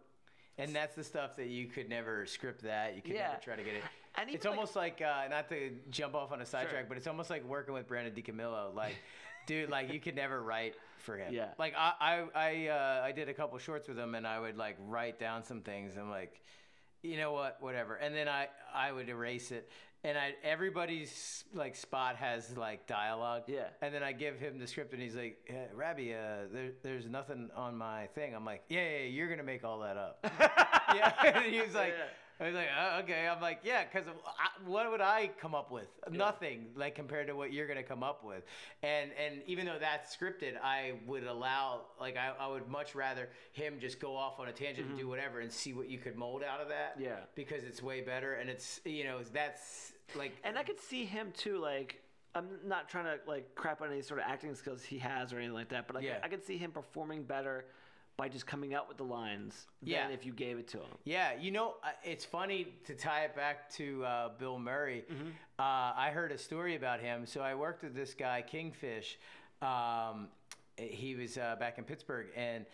And 0.60 0.76
that's 0.76 0.96
the 0.96 1.04
stuff 1.04 1.36
that 1.38 1.48
you 1.48 1.66
could 1.66 1.90
never 1.90 2.28
script 2.28 2.62
that. 2.62 2.96
You 2.96 3.02
could 3.02 3.14
Yeah. 3.16 3.30
never 3.30 3.42
try 3.42 3.56
to 3.56 3.64
get 3.64 3.74
it. 3.74 3.84
And 4.16 4.30
it's 4.30 4.46
like- 4.46 4.54
almost 4.56 4.76
like, 4.76 5.02
uh, 5.02 5.28
not 5.28 5.50
to 5.50 5.72
jump 5.90 6.14
off 6.14 6.32
on 6.32 6.42
a 6.42 6.46
sidetrack, 6.46 6.82
Sure. 6.82 6.86
but 6.88 6.98
it's 6.98 7.08
almost 7.08 7.32
like 7.32 7.44
working 7.44 7.74
with 7.74 7.88
Brandon 7.88 8.14
DiCamillo. 8.14 8.72
Like, 8.76 8.94
dude, 9.46 9.70
like 9.70 9.92
you 9.92 10.00
could 10.00 10.16
never 10.16 10.42
write 10.42 10.76
for 11.00 11.18
him. 11.18 11.34
Yeah. 11.34 11.50
Like 11.60 11.74
I, 11.78 11.94
I, 12.00 12.24
I, 12.36 12.68
uh, 12.68 13.06
I 13.06 13.12
did 13.12 13.30
a 13.30 13.34
couple 13.34 13.58
shorts 13.60 13.88
with 13.88 13.98
him, 13.98 14.16
and 14.16 14.26
I 14.26 14.40
would 14.40 14.58
like 14.58 14.78
write 14.88 15.20
down 15.20 15.44
some 15.44 15.62
things. 15.62 15.96
I'm 15.98 16.10
like, 16.10 16.42
you 17.02 17.18
know 17.18 17.34
what, 17.34 17.58
whatever. 17.60 17.96
And 17.96 18.16
then 18.16 18.28
I, 18.28 18.48
I 18.74 18.92
would 18.92 19.10
erase 19.10 19.52
it. 19.52 19.70
And 20.06 20.18
I, 20.18 20.34
everybody's 20.44 21.46
like 21.54 21.78
spot 21.78 22.18
has 22.18 22.58
like 22.58 22.88
dialogue. 22.88 23.44
Yeah. 23.48 23.68
And 23.82 23.94
then 23.94 24.04
I 24.04 24.12
give 24.12 24.38
him 24.38 24.60
the 24.60 24.68
script, 24.68 24.94
and 24.94 25.02
he's 25.02 25.16
like, 25.16 25.38
hey, 25.46 25.68
"Rabbi, 25.74 26.12
uh, 26.12 26.48
there, 26.52 26.72
there's 26.82 27.08
nothing 27.08 27.50
on 27.56 27.78
my 27.78 28.08
thing." 28.08 28.36
I'm 28.36 28.44
like, 28.44 28.64
"Yeah, 28.68 28.82
yeah, 28.82 28.98
yeah, 28.98 29.06
you're 29.06 29.30
gonna 29.30 29.44
make 29.44 29.64
all 29.64 29.80
that 29.80 29.96
up." 29.96 30.20
yeah. 30.94 31.14
And 31.24 31.46
he 31.46 31.62
was 31.62 31.74
like, 31.74 31.94
Yeah. 31.98 32.06
I 32.40 32.46
was 32.46 32.56
like, 32.56 32.68
oh, 32.78 33.00
"Okay." 33.04 33.28
I'm 33.28 33.42
like, 33.42 33.60
"Yeah," 33.64 33.84
because 33.84 34.08
what 34.66 34.90
would 34.90 35.02
I 35.02 35.30
come 35.40 35.54
up 35.54 35.72
with? 35.72 35.88
Nothing, 36.10 36.68
like 36.76 36.96
compared 36.96 37.28
to 37.28 37.36
what 37.36 37.54
you're 37.54 37.68
gonna 37.68 37.84
come 37.84 38.04
up 38.04 38.24
with. 38.24 38.44
And 38.82 39.12
and 39.24 39.42
even 39.46 39.66
though 39.66 39.78
that's 39.80 40.16
scripted, 40.16 40.54
I 40.62 40.94
would 41.06 41.26
allow, 41.26 41.82
like, 42.00 42.18
I, 42.18 42.32
I 42.40 42.48
would 42.48 42.68
much 42.68 42.96
rather 42.96 43.30
him 43.52 43.76
just 43.80 44.00
go 44.00 44.16
off 44.16 44.40
on 44.40 44.48
a 44.48 44.52
tangent 44.52 44.88
and 44.88 44.98
do 44.98 45.04
mm-hmm. 45.04 45.12
whatever 45.12 45.40
and 45.42 45.52
see 45.52 45.74
what 45.74 45.90
you 45.90 46.00
could 46.00 46.16
mold 46.16 46.44
out 46.44 46.60
of 46.60 46.70
that. 46.70 46.96
Yeah. 47.00 47.18
Because 47.36 47.64
it's 47.64 47.84
way 47.84 48.02
better, 48.02 48.34
and 48.34 48.50
it's 48.50 48.82
you 48.84 49.04
know 49.04 49.20
that's 49.32 49.94
like 50.16 50.34
and 50.44 50.58
I 50.58 50.64
could 50.64 50.80
see 50.80 51.06
him 51.06 51.32
too. 51.38 51.60
Like, 51.60 52.02
I'm 52.36 52.48
not 52.66 52.90
trying 52.90 53.06
to 53.06 53.20
like 53.28 53.54
crap 53.56 53.82
on 53.82 53.92
any 53.92 54.02
sort 54.02 54.20
of 54.20 54.26
acting 54.28 54.56
skills 54.56 54.84
he 54.84 54.98
has 54.98 55.32
or 55.32 55.38
anything 55.38 55.54
like 55.54 55.70
that, 55.70 55.88
but 55.88 55.96
like, 55.96 56.06
Yeah. 56.06 56.20
I 56.24 56.28
could 56.28 56.44
see 56.44 56.58
him 56.58 56.72
performing 56.72 57.24
better 57.24 57.66
by 58.16 58.30
just 58.30 58.46
coming 58.46 58.74
out 58.74 58.88
with 58.88 58.98
the 58.98 59.04
lines 59.04 59.68
Yeah. 59.82 60.04
than 60.04 60.14
if 60.14 60.26
you 60.26 60.34
gave 60.34 60.60
it 60.60 60.68
to 60.70 60.78
him. 60.78 60.98
Yeah, 61.04 61.34
you 61.34 61.52
know, 61.52 61.76
uh, 61.84 61.90
it's 62.04 62.24
funny 62.24 62.68
to 62.86 62.94
tie 62.94 63.24
it 63.26 63.36
back 63.36 63.70
to 63.72 64.06
uh, 64.06 64.30
Bill 64.38 64.60
Murray. 64.60 65.04
Mm-hmm. 65.12 65.30
Uh, 65.58 65.64
I 65.96 66.12
heard 66.14 66.32
a 66.32 66.38
story 66.38 66.76
about 66.76 67.00
him. 67.00 67.26
So 67.26 67.42
I 67.42 67.56
worked 67.56 67.84
with 67.84 67.96
this 67.96 68.14
guy, 68.14 68.44
Kingfish. 68.48 69.18
Um, 69.62 70.28
he 70.78 71.16
was 71.16 71.38
uh, 71.38 71.56
back 71.60 71.78
in 71.80 71.84
Pittsburgh, 71.86 72.28
and 72.36 72.66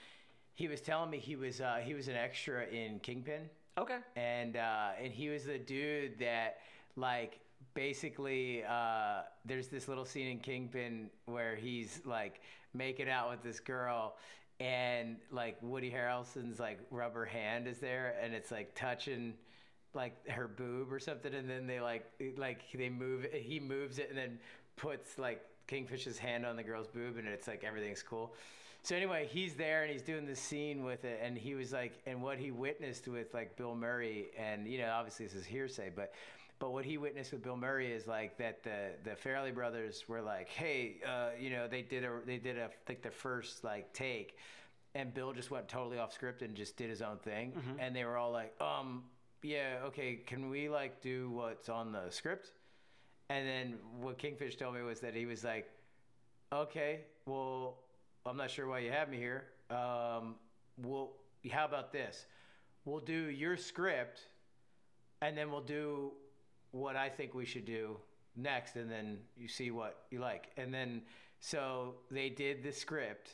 he 0.56 0.68
was 0.68 0.82
telling 0.82 1.10
me 1.10 1.20
he 1.20 1.36
was 1.38 1.62
uh, 1.62 1.80
he 1.84 1.94
was 1.94 2.08
an 2.10 2.16
extra 2.16 2.66
in 2.66 3.00
Kingpin, 3.00 3.50
Okay. 3.78 3.98
and 4.18 4.58
uh, 4.58 4.90
and 5.02 5.14
he 5.14 5.30
was 5.30 5.46
the 5.46 5.58
dude 5.58 6.18
that 6.20 6.58
like 6.96 7.40
basically 7.76 8.64
uh, 8.66 9.22
there's 9.46 9.68
this 9.68 9.88
little 9.88 10.06
scene 10.06 10.28
in 10.28 10.40
Kingpin 10.40 11.10
where 11.26 11.56
he's 11.56 12.02
like 12.06 12.42
making 12.74 13.10
out 13.10 13.30
with 13.30 13.42
this 13.44 13.60
girl 13.60 14.16
and 14.60 15.18
like 15.32 15.58
Woody 15.62 15.92
Harrelson's 15.92 16.60
like 16.60 16.80
rubber 16.92 17.26
hand 17.26 17.68
is 17.68 17.80
there 17.80 18.16
and 18.22 18.34
it's 18.34 18.52
like 18.52 18.76
touching 18.76 19.34
like 19.94 20.28
her 20.30 20.48
boob 20.48 20.92
or 20.92 21.00
something 21.00 21.34
and 21.34 21.50
then 21.50 21.66
they 21.66 21.80
like 21.80 22.06
like 22.38 22.62
they 22.74 22.90
move 22.90 23.26
he 23.32 23.60
moves 23.60 23.98
it 23.98 24.10
and 24.10 24.18
then 24.18 24.38
puts 24.76 25.18
like 25.18 25.42
Kingfish's 25.68 26.18
hand 26.18 26.46
on 26.46 26.56
the 26.56 26.64
girl's 26.64 26.88
boob 26.88 27.18
and 27.18 27.28
it's 27.28 27.48
like 27.48 27.64
everything's 27.64 28.04
cool. 28.04 28.34
So 28.82 28.96
anyway, 28.96 29.28
he's 29.30 29.56
there 29.56 29.84
and 29.84 29.92
he's 29.92 30.02
doing 30.02 30.26
the 30.26 30.36
scene 30.36 30.84
with 30.84 31.04
it, 31.04 31.20
and 31.22 31.38
he 31.38 31.54
was 31.54 31.74
like, 31.74 32.00
and 32.06 32.22
what 32.24 32.38
he 32.38 32.52
witnessed 32.52 33.08
with 33.08 33.34
like 33.34 33.58
Bill 33.58 33.76
Murray, 33.76 34.28
and 34.38 34.68
you 34.68 34.78
know, 34.78 34.90
obviously 34.90 35.26
this 35.26 35.36
is 35.36 35.46
hearsay, 35.46 35.92
but 35.94 36.14
but 36.60 36.72
what 36.74 36.86
he 36.86 36.98
witnessed 36.98 37.32
with 37.32 37.42
Bill 37.42 37.56
Murray 37.58 37.92
is 37.92 38.06
like 38.06 38.38
that 38.38 38.64
the 38.64 38.92
the 39.04 39.12
Farrelly 39.12 39.54
brothers 39.54 40.04
were 40.08 40.22
like, 40.22 40.50
hey, 40.50 40.98
uh, 41.08 41.30
you 41.40 41.50
know, 41.50 41.68
they 41.68 41.82
did 41.82 42.04
a 42.04 42.12
they 42.26 42.38
did 42.38 42.58
a 42.58 42.70
like 42.88 43.02
the 43.02 43.12
first 43.12 43.64
like 43.64 43.94
take, 43.94 44.38
and 44.94 45.14
Bill 45.14 45.32
just 45.34 45.52
went 45.52 45.68
totally 45.68 45.98
off 45.98 46.14
script 46.14 46.42
and 46.42 46.56
just 46.56 46.76
did 46.78 46.90
his 46.90 47.02
own 47.02 47.18
thing, 47.18 47.54
and 47.80 47.96
they 47.96 48.04
were 48.04 48.18
all 48.18 48.32
like, 48.32 48.54
um, 48.62 49.04
yeah, 49.42 49.78
okay, 49.86 50.16
can 50.26 50.50
we 50.50 50.70
like 50.70 51.02
do 51.02 51.30
what's 51.32 51.70
on 51.70 51.92
the 51.94 52.10
script? 52.10 52.52
And 53.30 53.48
then 53.48 53.76
what 54.02 54.18
Kingfish 54.18 54.56
told 54.58 54.76
me 54.76 54.82
was 54.82 55.00
that 55.02 55.14
he 55.16 55.26
was 55.26 55.44
like, 55.44 55.70
okay, 56.52 57.02
well, 57.26 57.78
I'm 58.26 58.36
not 58.38 58.50
sure 58.50 58.68
why 58.68 58.80
you 58.80 58.92
have 58.92 59.08
me 59.10 59.18
here. 59.18 59.44
Um, 59.70 60.36
well, 60.82 61.12
how 61.52 61.66
about 61.66 61.94
this? 61.94 62.26
We'll 62.86 63.00
do 63.02 63.14
your 63.14 63.56
script, 63.56 64.22
and 65.22 65.38
then 65.38 65.52
we'll 65.52 65.62
do 65.62 66.12
what 66.72 66.96
I 66.96 67.10
think 67.10 67.34
we 67.34 67.46
should 67.46 67.66
do 67.66 67.98
next, 68.36 68.76
and 68.76 68.90
then 68.90 69.20
you 69.38 69.48
see 69.48 69.72
what 69.72 70.04
you 70.12 70.20
like. 70.20 70.52
And 70.58 70.74
then, 70.74 71.02
so 71.40 71.96
they 72.12 72.30
did 72.30 72.64
the 72.64 72.72
script, 72.72 73.32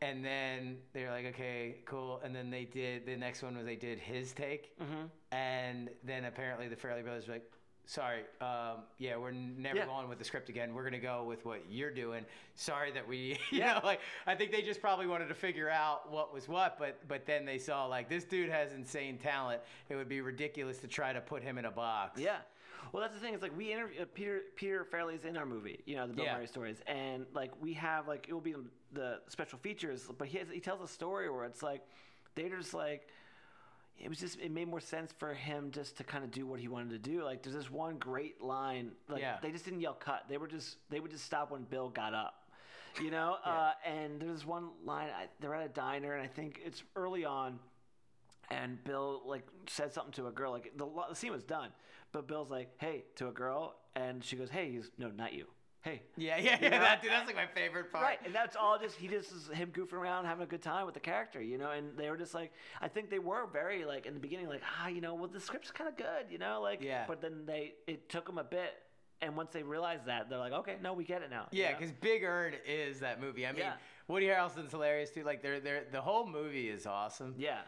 and 0.00 0.24
then 0.24 0.78
they're 0.92 1.10
like, 1.10 1.26
okay, 1.26 1.76
cool. 1.84 2.20
And 2.24 2.34
then 2.34 2.50
they 2.50 2.64
did 2.64 3.06
the 3.06 3.16
next 3.16 3.42
one 3.42 3.56
was 3.56 3.64
they 3.64 3.76
did 3.76 3.98
his 3.98 4.32
take, 4.32 4.76
mm-hmm. 4.78 5.06
and 5.30 5.90
then 6.04 6.24
apparently 6.24 6.68
the 6.68 6.76
Farrelly 6.76 7.04
Brothers 7.04 7.28
were 7.28 7.34
like, 7.34 7.50
sorry, 7.86 8.20
um, 8.40 8.84
yeah, 8.98 9.16
we're 9.16 9.30
never 9.32 9.78
Yeah. 9.78 9.86
going 9.86 10.08
with 10.08 10.18
the 10.18 10.24
script 10.24 10.48
again. 10.48 10.74
We're 10.74 10.84
gonna 10.84 10.98
go 10.98 11.24
with 11.24 11.44
what 11.44 11.62
you're 11.70 11.90
doing. 11.90 12.24
Sorry 12.54 12.90
that 12.92 13.06
we, 13.06 13.38
you 13.50 13.60
know, 13.60 13.80
like 13.84 14.00
I 14.26 14.34
think 14.34 14.52
they 14.52 14.62
just 14.62 14.80
probably 14.80 15.06
wanted 15.06 15.28
to 15.28 15.34
figure 15.34 15.68
out 15.68 16.10
what 16.10 16.32
was 16.32 16.48
what, 16.48 16.78
but 16.78 17.06
but 17.08 17.26
then 17.26 17.44
they 17.44 17.58
saw 17.58 17.86
like 17.86 18.08
this 18.08 18.24
dude 18.24 18.50
has 18.50 18.72
insane 18.72 19.18
talent. 19.18 19.60
It 19.88 19.96
would 19.96 20.08
be 20.08 20.20
ridiculous 20.20 20.78
to 20.78 20.86
try 20.88 21.12
to 21.12 21.20
put 21.20 21.42
him 21.42 21.58
in 21.58 21.64
a 21.64 21.70
box. 21.70 22.20
Yeah. 22.20 22.38
Well, 22.92 23.00
that's 23.00 23.14
the 23.14 23.20
thing. 23.20 23.32
It's 23.32 23.42
like 23.42 23.56
we 23.56 23.72
interview 23.72 24.02
uh, 24.02 24.06
Peter 24.12 24.40
Peter 24.56 24.84
Farrelly's 24.90 25.24
in 25.24 25.36
our 25.36 25.46
movie, 25.46 25.80
you 25.86 25.96
know, 25.96 26.06
the 26.06 26.12
Bill 26.14 26.24
Yeah. 26.24 26.34
Murray 26.36 26.46
stories, 26.48 26.78
and 26.86 27.26
like 27.32 27.52
we 27.60 27.72
have 27.74 28.08
like 28.08 28.26
it 28.28 28.32
will 28.34 28.40
be 28.40 28.54
the 28.92 29.20
special 29.28 29.58
features, 29.58 30.04
but 30.18 30.26
he 30.28 30.38
has, 30.38 30.48
he 30.52 30.60
tells 30.60 30.82
a 30.82 30.92
story 30.92 31.30
where 31.30 31.44
it's 31.44 31.62
like 31.62 31.82
they're 32.34 32.48
just 32.58 32.74
like 32.74 33.08
it 33.98 34.08
was 34.08 34.18
just 34.18 34.38
it 34.40 34.50
made 34.50 34.68
more 34.68 34.80
sense 34.80 35.12
for 35.18 35.32
him 35.34 35.70
just 35.70 35.96
to 35.98 36.04
kind 36.04 36.24
of 36.24 36.30
do 36.30 36.46
what 36.46 36.58
he 36.60 36.68
wanted 36.68 36.90
to 36.90 36.98
do. 36.98 37.22
Like 37.24 37.42
there's 37.42 37.54
this 37.54 37.70
one 37.70 37.98
great 37.98 38.40
line, 38.42 38.92
like 39.08 39.20
Yeah. 39.20 39.36
they 39.42 39.50
just 39.52 39.64
didn't 39.64 39.80
yell 39.80 39.94
cut. 39.94 40.24
They 40.28 40.38
were 40.38 40.48
just 40.48 40.76
they 40.90 41.00
would 41.00 41.10
just 41.10 41.24
stop 41.24 41.50
when 41.50 41.62
Bill 41.64 41.88
got 41.88 42.14
up. 42.14 42.34
You 43.00 43.10
know, 43.10 43.36
uh, 43.44 43.72
and 43.86 44.20
there's 44.20 44.44
one 44.44 44.70
line. 44.84 45.08
I, 45.08 45.26
they're 45.40 45.54
at 45.54 45.64
a 45.64 45.68
diner, 45.68 46.14
and 46.14 46.22
I 46.22 46.26
think 46.26 46.60
it's 46.64 46.82
early 46.96 47.24
on, 47.24 47.58
and 48.50 48.82
Bill 48.84 49.22
like 49.24 49.46
said 49.66 49.92
something 49.92 50.12
to 50.14 50.26
a 50.26 50.32
girl. 50.32 50.52
Like 50.52 50.72
the, 50.76 50.86
the 51.08 51.14
scene 51.14 51.32
was 51.32 51.44
done, 51.44 51.70
but 52.12 52.26
Bill's 52.26 52.50
like, 52.50 52.70
"Hey," 52.78 53.04
to 53.16 53.28
a 53.28 53.32
girl, 53.32 53.76
and 53.94 54.22
she 54.22 54.36
goes, 54.36 54.50
"Hey," 54.50 54.72
he's 54.72 54.90
no, 54.98 55.08
not 55.08 55.32
you. 55.32 55.46
Hey. 55.82 56.02
Yeah, 56.16 56.36
yeah, 56.38 56.58
yeah. 56.60 56.68
know? 56.68 56.78
That, 56.78 57.02
dude, 57.02 57.10
that's 57.10 57.26
like 57.26 57.34
my 57.36 57.46
favorite 57.46 57.90
part. 57.92 58.04
Right, 58.04 58.18
and 58.24 58.32
that's 58.34 58.54
all 58.56 58.78
just 58.78 58.96
he 58.96 59.08
just 59.08 59.32
is 59.32 59.48
him 59.48 59.70
goofing 59.72 59.94
around, 59.94 60.26
having 60.26 60.44
a 60.44 60.46
good 60.46 60.62
time 60.62 60.86
with 60.86 60.94
the 60.94 61.00
character, 61.00 61.42
you 61.42 61.58
know. 61.58 61.70
And 61.72 61.96
they 61.98 62.08
were 62.08 62.16
just 62.16 62.34
like, 62.34 62.52
I 62.80 62.86
think 62.88 63.10
they 63.10 63.18
were 63.18 63.46
very 63.52 63.84
like 63.84 64.06
in 64.06 64.14
the 64.14 64.20
beginning, 64.20 64.48
like 64.48 64.62
ah, 64.80 64.86
you 64.88 65.00
know, 65.00 65.14
well 65.14 65.28
the 65.28 65.40
script's 65.40 65.70
kind 65.72 65.88
of 65.88 65.96
good, 65.96 66.26
you 66.30 66.38
know, 66.38 66.60
like. 66.62 66.82
Yeah. 66.82 67.04
But 67.08 67.20
then 67.20 67.44
they 67.46 67.72
it 67.88 68.08
took 68.08 68.26
them 68.26 68.38
a 68.38 68.44
bit, 68.44 68.74
and 69.20 69.36
once 69.36 69.50
they 69.52 69.64
realized 69.64 70.06
that, 70.06 70.30
they're 70.30 70.38
like, 70.38 70.52
okay, 70.52 70.76
no, 70.80 70.92
we 70.92 71.02
get 71.04 71.22
it 71.22 71.30
now. 71.30 71.48
you 71.50 71.62
Yeah, 71.62 71.72
know? 71.72 71.78
because 71.78 71.92
Big 72.00 72.22
Ern 72.22 72.54
is 72.66 73.00
that 73.00 73.20
movie. 73.20 73.44
I 73.46 73.50
mean, 73.52 73.60
Yeah. 73.62 73.72
Woody 74.08 74.26
Harrelson's 74.26 74.70
hilarious 74.70 75.10
too. 75.10 75.24
Like, 75.24 75.42
they're, 75.42 75.60
they're, 75.60 75.84
the 75.90 76.00
whole 76.00 76.26
movie 76.26 76.68
is 76.68 76.86
awesome. 76.86 77.34
yeah, 77.38 77.60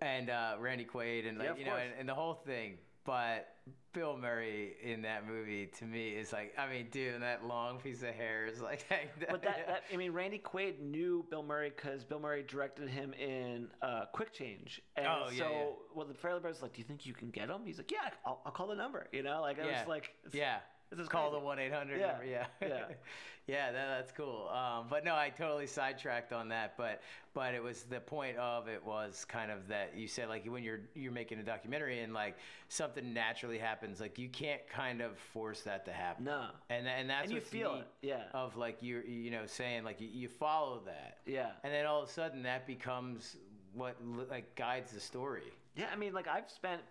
And 0.00 0.30
uh, 0.30 0.56
Randy 0.58 0.84
Quaid 0.86 1.28
and 1.28 1.38
like 1.38 1.48
Yeah, 1.48 1.56
you 1.56 1.64
know, 1.66 1.76
and, 1.76 1.92
and 1.98 2.08
the 2.08 2.14
whole 2.14 2.34
thing. 2.34 2.78
But 3.04 3.48
Bill 3.92 4.16
Murray 4.16 4.74
in 4.82 5.02
that 5.02 5.26
movie 5.26 5.70
to 5.78 5.84
me 5.84 6.10
is 6.10 6.32
like, 6.32 6.54
I 6.56 6.68
mean, 6.68 6.86
dude, 6.90 7.14
and 7.14 7.22
that 7.22 7.44
long 7.44 7.78
piece 7.78 8.02
of 8.02 8.08
hair 8.10 8.46
is 8.46 8.60
like. 8.60 8.84
but 9.30 9.42
that, 9.42 9.66
that 9.66 9.82
I 9.92 9.96
mean, 9.96 10.12
Randy 10.12 10.38
Quaid 10.38 10.80
knew 10.80 11.26
Bill 11.30 11.42
Murray 11.42 11.72
because 11.74 12.04
Bill 12.04 12.20
Murray 12.20 12.44
directed 12.46 12.88
him 12.88 13.12
in 13.14 13.68
uh, 13.82 14.06
Quick 14.12 14.32
Change, 14.32 14.80
and 14.96 15.06
Oh, 15.06 15.26
so 15.28 15.34
yeah, 15.34 15.50
yeah. 15.50 15.64
well, 15.94 16.06
the 16.06 16.14
Farrelly 16.14 16.40
Brothers 16.40 16.62
like, 16.62 16.72
do 16.72 16.78
you 16.78 16.84
think 16.84 17.04
you 17.04 17.12
can 17.12 17.30
get 17.30 17.48
him? 17.48 17.62
He's 17.64 17.78
like, 17.78 17.90
yeah, 17.90 18.10
I'll, 18.24 18.40
I'll 18.46 18.52
call 18.52 18.68
the 18.68 18.74
number, 18.76 19.08
you 19.12 19.22
know, 19.22 19.40
like 19.42 19.58
it 19.58 19.66
yeah. 19.66 19.80
was 19.80 19.88
like, 19.88 20.14
yeah. 20.32 20.58
This 20.92 21.00
is 21.04 21.08
Call 21.08 21.30
crazy. 21.30 21.40
the 21.40 21.44
one 21.46 21.58
eight 21.58 21.72
hundred 21.72 22.00
Yeah, 22.00 22.06
number. 22.12 22.24
Yeah. 22.26 22.46
yeah. 22.60 22.84
yeah, 23.46 23.72
that, 23.72 23.88
that's 23.98 24.12
cool. 24.12 24.48
Um, 24.48 24.86
but 24.88 25.04
no, 25.04 25.14
I 25.14 25.30
totally 25.30 25.66
sidetracked 25.66 26.32
on 26.32 26.48
that. 26.50 26.74
But 26.76 27.00
but 27.34 27.54
it 27.54 27.62
was 27.62 27.82
the 27.84 28.00
point 28.00 28.36
of 28.36 28.68
it 28.68 28.84
was 28.84 29.24
kind 29.24 29.50
of 29.50 29.66
that 29.68 29.96
you 29.96 30.06
said 30.06 30.28
like 30.28 30.44
when 30.46 30.62
you're 30.62 30.80
you're 30.94 31.12
making 31.12 31.38
a 31.38 31.42
documentary 31.42 32.00
and 32.00 32.12
like 32.12 32.36
something 32.68 33.12
naturally 33.12 33.58
happens, 33.58 34.00
like 34.00 34.18
you 34.18 34.28
can't 34.28 34.66
kind 34.68 35.00
of 35.00 35.18
force 35.18 35.62
that 35.62 35.84
to 35.86 35.92
happen. 35.92 36.24
No. 36.24 36.46
And 36.70 36.86
and 36.86 37.08
that's 37.10 37.24
And 37.24 37.32
you 37.32 37.40
feel 37.40 37.76
it, 37.76 37.86
yeah. 38.02 38.24
Of 38.34 38.56
like 38.56 38.82
you 38.82 39.02
you 39.06 39.30
know 39.30 39.46
saying 39.46 39.84
like 39.84 40.00
you, 40.00 40.08
you 40.12 40.28
follow 40.28 40.80
that. 40.86 41.18
Yeah. 41.26 41.50
And 41.64 41.72
then 41.72 41.86
all 41.86 42.02
of 42.02 42.08
a 42.08 42.12
sudden 42.12 42.42
that 42.44 42.66
becomes 42.66 43.36
what 43.74 43.96
like 44.30 44.54
guides 44.54 44.92
the 44.92 45.00
story. 45.00 45.52
Yeah, 45.74 45.86
I 45.90 45.96
mean, 45.96 46.12
like 46.12 46.28
I've 46.28 46.50
spent 46.50 46.82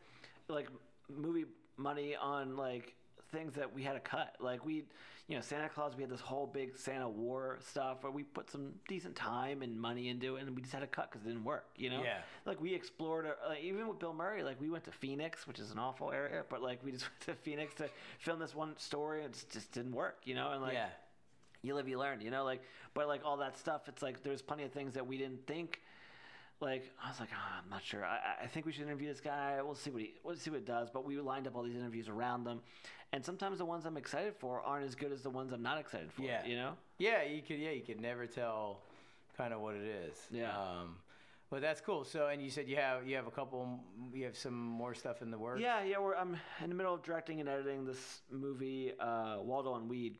like 0.47 0.67
movie 1.15 1.45
money 1.77 2.15
on 2.15 2.57
like 2.57 2.95
things 3.31 3.53
that 3.55 3.73
we 3.73 3.83
had 3.83 3.93
to 3.93 3.99
cut. 3.99 4.35
Like 4.39 4.65
we, 4.65 4.83
you 5.27 5.35
know, 5.35 5.41
Santa 5.41 5.69
Claus. 5.69 5.95
We 5.95 6.03
had 6.03 6.11
this 6.11 6.21
whole 6.21 6.47
big 6.47 6.77
Santa 6.77 7.07
War 7.09 7.59
stuff 7.65 8.03
where 8.03 8.11
we 8.11 8.23
put 8.23 8.49
some 8.49 8.73
decent 8.87 9.15
time 9.15 9.61
and 9.61 9.79
money 9.79 10.09
into 10.09 10.35
it, 10.35 10.43
and 10.43 10.55
we 10.55 10.61
just 10.61 10.73
had 10.73 10.81
to 10.81 10.87
cut 10.87 11.11
because 11.11 11.25
it 11.25 11.29
didn't 11.29 11.43
work. 11.43 11.65
You 11.75 11.89
know. 11.89 12.03
Yeah. 12.03 12.17
Like 12.45 12.61
we 12.61 12.73
explored, 12.73 13.25
uh, 13.25 13.49
like, 13.49 13.61
even 13.63 13.87
with 13.87 13.99
Bill 13.99 14.13
Murray. 14.13 14.43
Like 14.43 14.59
we 14.59 14.69
went 14.69 14.83
to 14.85 14.91
Phoenix, 14.91 15.47
which 15.47 15.59
is 15.59 15.71
an 15.71 15.79
awful 15.79 16.11
area, 16.11 16.43
but 16.49 16.61
like 16.61 16.83
we 16.83 16.91
just 16.91 17.05
went 17.27 17.37
to 17.37 17.43
Phoenix 17.43 17.73
to 17.75 17.89
film 18.19 18.39
this 18.39 18.55
one 18.55 18.77
story, 18.77 19.23
and 19.23 19.33
it 19.33 19.45
just, 19.51 19.71
didn't 19.71 19.93
work. 19.93 20.19
You 20.23 20.35
know, 20.35 20.51
and 20.51 20.61
like 20.61 20.73
yeah. 20.73 20.87
you 21.61 21.75
live, 21.75 21.87
you 21.87 21.97
learn, 21.99 22.21
you 22.21 22.31
know, 22.31 22.43
like, 22.43 22.61
but 22.93 23.07
like 23.07 23.21
all 23.23 23.37
that 23.37 23.57
stuff, 23.57 23.87
it's 23.87 24.01
like 24.01 24.23
there's 24.23 24.41
plenty 24.41 24.63
of 24.63 24.71
things 24.71 24.93
that 24.95 25.07
we 25.07 25.17
didn't 25.17 25.47
think. 25.47 25.81
Like 26.59 26.91
I 27.03 27.09
was 27.09 27.19
like, 27.19 27.29
oh, 27.33 27.61
I'm 27.63 27.69
not 27.69 27.83
sure. 27.83 28.05
I, 28.05 28.17
I- 28.17 28.43
I 28.43 28.47
think 28.47 28.65
we 28.65 28.71
should 28.71 28.83
interview 28.83 29.07
this 29.07 29.21
guy. 29.21 29.59
We'll 29.63 29.75
see 29.75 29.89
what 29.89 30.01
he, 30.01 30.13
we'll 30.23 30.35
see 30.35 30.51
what 30.51 30.57
it 30.57 30.65
does. 30.65 30.89
But 30.91 31.05
we 31.05 31.17
lined 31.19 31.47
up 31.47 31.55
all 31.55 31.63
these 31.63 31.75
interviews 31.75 32.07
around 32.07 32.43
them, 32.43 32.59
and 33.13 33.23
sometimes 33.23 33.57
the 33.57 33.65
ones 33.65 33.85
I'm 33.85 33.97
excited 33.97 34.35
for 34.35 34.61
aren't 34.61 34.85
as 34.85 34.95
good 34.95 35.11
as 35.11 35.21
the 35.21 35.29
ones 35.29 35.51
I'm 35.51 35.61
not 35.61 35.77
excited 35.77 36.11
for. 36.11 36.21
Yeah. 36.21 36.45
you 36.45 36.55
know. 36.55 36.73
Yeah, 36.97 37.23
you 37.23 37.41
could. 37.41 37.59
Yeah, 37.59 37.71
you 37.71 37.81
could 37.81 37.99
never 37.99 38.25
tell, 38.25 38.79
kind 39.37 39.53
of 39.53 39.61
what 39.61 39.75
it 39.75 39.83
is. 39.83 40.15
Yeah. 40.31 40.57
Um, 40.57 40.97
but 41.49 41.61
that's 41.61 41.81
cool. 41.81 42.05
So, 42.05 42.27
and 42.27 42.41
you 42.41 42.49
said 42.49 42.69
you 42.69 42.77
have 42.77 43.05
you 43.05 43.15
have 43.17 43.27
a 43.27 43.31
couple, 43.31 43.79
you 44.13 44.23
have 44.23 44.37
some 44.37 44.53
more 44.55 44.93
stuff 44.95 45.21
in 45.21 45.29
the 45.31 45.37
works. 45.37 45.61
Yeah, 45.61 45.83
yeah. 45.83 45.99
We're 45.99 46.15
I'm 46.15 46.37
in 46.63 46.69
the 46.69 46.75
middle 46.75 46.93
of 46.93 47.03
directing 47.03 47.41
and 47.41 47.49
editing 47.49 47.85
this 47.85 48.21
movie, 48.31 48.93
uh, 48.99 49.37
Waldo 49.41 49.71
on 49.71 49.87
Weed. 49.87 50.17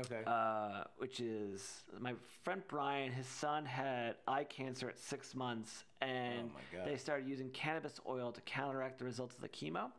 Okay. 0.00 0.22
uh, 0.26 0.84
which 0.96 1.20
is 1.20 1.82
my 1.98 2.14
friend 2.42 2.62
Brian. 2.68 3.12
His 3.12 3.26
son 3.26 3.66
had 3.66 4.14
eye 4.26 4.44
cancer 4.44 4.88
at 4.88 4.98
six 4.98 5.34
months, 5.34 5.84
and 6.00 6.50
Oh 6.54 6.84
they 6.86 6.96
started 6.96 7.28
using 7.28 7.50
cannabis 7.50 8.00
oil 8.08 8.32
to 8.32 8.40
counteract 8.42 8.98
the 8.98 9.04
results 9.04 9.34
of 9.34 9.42
the 9.42 9.48
chemo. 9.48 9.90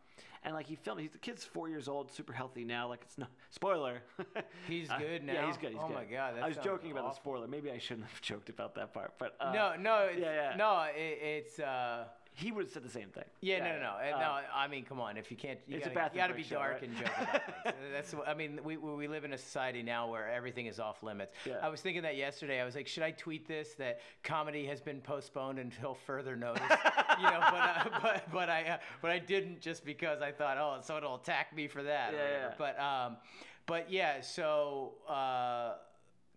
And 0.43 0.55
like 0.55 0.65
he 0.65 0.75
filmed, 0.75 1.01
he's 1.01 1.11
the 1.11 1.19
kid's 1.19 1.43
four 1.43 1.69
years 1.69 1.87
old, 1.87 2.11
super 2.11 2.33
healthy 2.33 2.63
now. 2.65 2.87
Like 2.89 3.01
it's 3.03 3.17
no 3.17 3.27
spoiler. 3.51 4.01
He's 4.67 4.89
Uh, 4.89 4.97
good 4.97 5.23
Yeah, 5.25 5.45
he's 5.45 5.57
good. 5.57 5.71
He's 5.71 5.79
Oh 5.81 5.87
good. 5.87 5.95
my 5.95 6.05
God, 6.05 6.33
I 6.41 6.47
was 6.47 6.57
joking 6.57 6.91
about 6.91 7.09
the 7.09 7.15
spoiler. 7.15 7.47
Maybe 7.47 7.69
I 7.71 7.77
shouldn't 7.77 8.07
have 8.07 8.21
joked 8.31 8.49
about 8.49 8.73
that 8.75 8.91
part. 8.93 9.13
But 9.19 9.35
uh, 9.39 9.51
no, 9.53 9.75
no, 9.79 10.05
it's, 10.11 10.19
yeah, 10.19 10.51
yeah. 10.51 10.55
no. 10.57 10.81
It, 10.95 11.19
it's. 11.21 11.59
Uh, 11.59 12.05
he 12.33 12.51
would 12.51 12.63
have 12.65 12.71
said 12.73 12.83
the 12.83 12.89
same 12.89 13.09
thing. 13.09 13.25
yeah, 13.41 13.59
no, 13.59 13.73
no, 13.73 13.79
no. 13.79 13.89
Uh, 13.89 14.15
Uh, 14.15 14.19
no, 14.19 14.39
I 14.55 14.67
mean, 14.67 14.85
come 14.85 14.99
on. 15.01 15.17
If 15.17 15.29
you 15.31 15.37
can't, 15.37 15.59
you 15.67 15.77
It's 15.77 15.85
a 15.85 15.89
gotta, 15.89 15.99
bathroom 16.11 16.15
you 16.15 16.21
gotta 16.21 16.33
be 16.35 16.43
show, 16.43 16.55
dark 16.55 16.73
right? 16.73 16.83
and 16.83 16.95
joke 16.97 17.07
about 17.21 17.63
things. 17.63 17.75
That's. 17.91 18.13
what- 18.13 18.27
I 18.27 18.33
mean, 18.33 18.59
we, 18.63 18.77
we 18.77 18.95
we 18.95 19.07
live 19.07 19.25
in 19.25 19.33
a 19.33 19.37
society 19.37 19.83
now 19.83 20.09
where 20.09 20.29
everything 20.31 20.65
is 20.67 20.79
off 20.79 21.03
limits. 21.03 21.35
Yeah. 21.45 21.55
I 21.61 21.67
was 21.69 21.81
thinking 21.81 22.03
that 22.03 22.15
yesterday. 22.15 22.61
I 22.61 22.65
was 22.65 22.75
like, 22.75 22.87
should 22.87 23.03
I 23.03 23.11
tweet 23.11 23.47
this 23.47 23.73
that 23.75 23.99
comedy 24.23 24.65
has 24.67 24.79
been 24.81 25.01
postponed 25.01 25.59
until 25.59 25.93
further 25.93 26.35
notice? 26.37 26.63
you 27.17 27.23
know, 27.23 27.39
but 27.51 27.59
uh, 27.59 27.83
but 28.01 28.31
but 28.31 28.49
I 28.49 28.63
uh, 28.63 28.77
but 29.01 29.11
I 29.11 29.19
didn't 29.19 29.59
just 29.59 29.83
because 29.85 30.21
I 30.21 30.31
thought, 30.31 30.57
oh, 30.57 30.79
someone 30.81 31.03
will 31.03 31.15
attack 31.15 31.53
me 31.55 31.67
for 31.67 31.83
that. 31.83 32.13
Yeah, 32.13 32.19
whatever. 32.19 32.39
yeah. 32.47 32.53
But 32.57 32.79
um, 32.79 33.17
but 33.65 33.91
yeah. 33.91 34.21
So. 34.21 34.93
Uh, 35.07 35.73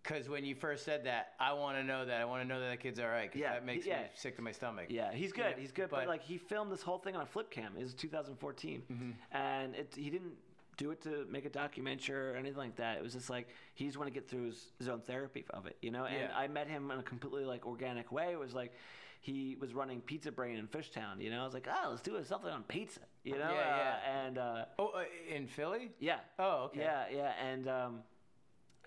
because 0.07 0.29
when 0.29 0.45
you 0.45 0.55
first 0.55 0.85
said 0.85 1.05
that, 1.05 1.33
I 1.39 1.53
want 1.53 1.77
to 1.77 1.83
know 1.83 2.05
that. 2.05 2.21
I 2.21 2.25
want 2.25 2.43
to 2.43 2.47
know 2.47 2.59
that 2.59 2.69
the 2.69 2.77
kid's 2.77 2.99
all 2.99 3.07
right. 3.07 3.31
'cause 3.31 3.39
Yeah, 3.41 3.53
that 3.53 3.65
makes 3.65 3.85
yeah. 3.85 4.03
me 4.03 4.07
sick 4.13 4.35
to 4.35 4.41
my 4.41 4.51
stomach. 4.51 4.85
Yeah, 4.89 5.11
he's 5.11 5.33
good. 5.33 5.55
know, 5.55 5.61
he's 5.61 5.71
good. 5.71 5.89
But, 5.89 6.01
but- 6.01 6.07
like 6.07 6.21
he 6.21 6.37
filmed 6.37 6.71
this 6.71 6.81
whole 6.81 6.99
thing 6.99 7.15
on 7.15 7.21
a 7.23 7.25
flip 7.25 7.49
cam. 7.49 7.73
It 7.77 7.83
was 7.83 7.93
2014, 7.93 8.83
Mm-hmm. 8.91 9.11
and 9.31 9.75
it, 9.75 9.93
he 9.95 10.09
didn't 10.09 10.33
do 10.77 10.91
it 10.91 11.01
to 11.01 11.25
make 11.29 11.45
a 11.45 11.49
documentary 11.49 12.31
or 12.31 12.35
anything 12.35 12.57
like 12.57 12.75
that. 12.75 12.97
It 12.97 13.03
was 13.03 13.13
just 13.13 13.29
like 13.29 13.47
he 13.73 13.85
just 13.85 13.97
wanted 13.97 14.13
to 14.13 14.19
get 14.19 14.29
through 14.29 14.47
his, 14.47 14.73
his 14.77 14.89
own 14.89 15.01
therapy 15.01 15.45
of 15.51 15.65
it, 15.67 15.77
you 15.81 15.89
know. 15.91 16.05
And 16.05 16.15
Yeah. 16.29 16.37
I 16.37 16.47
met 16.47 16.67
him 16.67 16.91
in 16.91 16.99
a 16.99 17.03
completely 17.03 17.45
like 17.45 17.65
organic 17.65 18.11
way. 18.11 18.31
It 18.33 18.39
was 18.39 18.53
like 18.53 18.73
he 19.21 19.55
was 19.59 19.73
running 19.73 20.01
Pizza 20.01 20.31
Brain 20.31 20.57
in 20.57 20.67
Fishtown. 20.67 21.19
You 21.21 21.31
know, 21.31 21.41
I 21.41 21.45
was 21.45 21.53
like, 21.55 21.67
oh, 21.67 21.89
let's 21.89 22.01
do 22.01 22.21
something 22.23 22.51
on 22.51 22.63
pizza. 22.63 22.99
You 23.23 23.33
know. 23.39 23.49
Yeah, 23.51 23.73
uh, 23.73 23.77
yeah. 23.77 24.25
And 24.25 24.37
uh, 24.37 24.65
Oh, 24.77 24.87
uh, 24.89 25.03
in 25.33 25.47
Philly? 25.47 25.91
yeah. 25.99 26.19
Oh, 26.37 26.65
okay. 26.65 26.81
Yeah, 26.81 27.05
yeah, 27.11 27.31
and 27.43 27.67
um, 27.67 27.99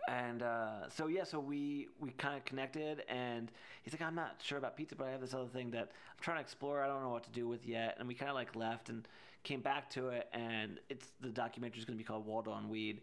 and 0.09 0.43
uh, 0.43 0.89
so 0.89 1.07
yeah, 1.09 1.25
so 1.25 1.39
we 1.41 1.89
we 2.01 2.11
kind 2.11 2.37
of 2.37 2.45
connected, 2.45 3.03
and 3.09 3.51
he's 3.83 3.93
like, 3.93 4.03
I'm 4.03 4.15
not 4.15 4.37
sure 4.43 4.59
about 4.59 4.77
pizza, 4.77 4.95
but 4.97 5.07
I 5.07 5.11
have 5.11 5.21
this 5.21 5.35
other 5.35 5.49
thing 5.49 5.71
that 5.73 5.91
I'm 5.91 6.21
trying 6.21 6.37
to 6.37 6.43
explore. 6.43 6.83
I 6.83 6.87
don't 6.87 7.03
know 7.03 7.11
what 7.11 7.25
to 7.25 7.31
do 7.31 7.49
with 7.49 7.67
yet, 7.67 7.97
and 7.99 8.07
we 8.09 8.15
kind 8.15 8.29
of 8.31 8.35
like 8.35 8.55
left 8.57 8.89
and 8.89 9.07
came 9.45 9.61
back 9.61 9.89
to 9.91 10.09
it, 10.09 10.29
and 10.33 10.79
it's 10.89 11.09
the 11.21 11.29
documentary 11.31 11.79
is 11.79 11.85
going 11.85 11.97
to 11.99 12.03
be 12.03 12.07
called 12.07 12.27
Waldo 12.27 12.51
on 12.51 12.69
Weed, 12.69 13.01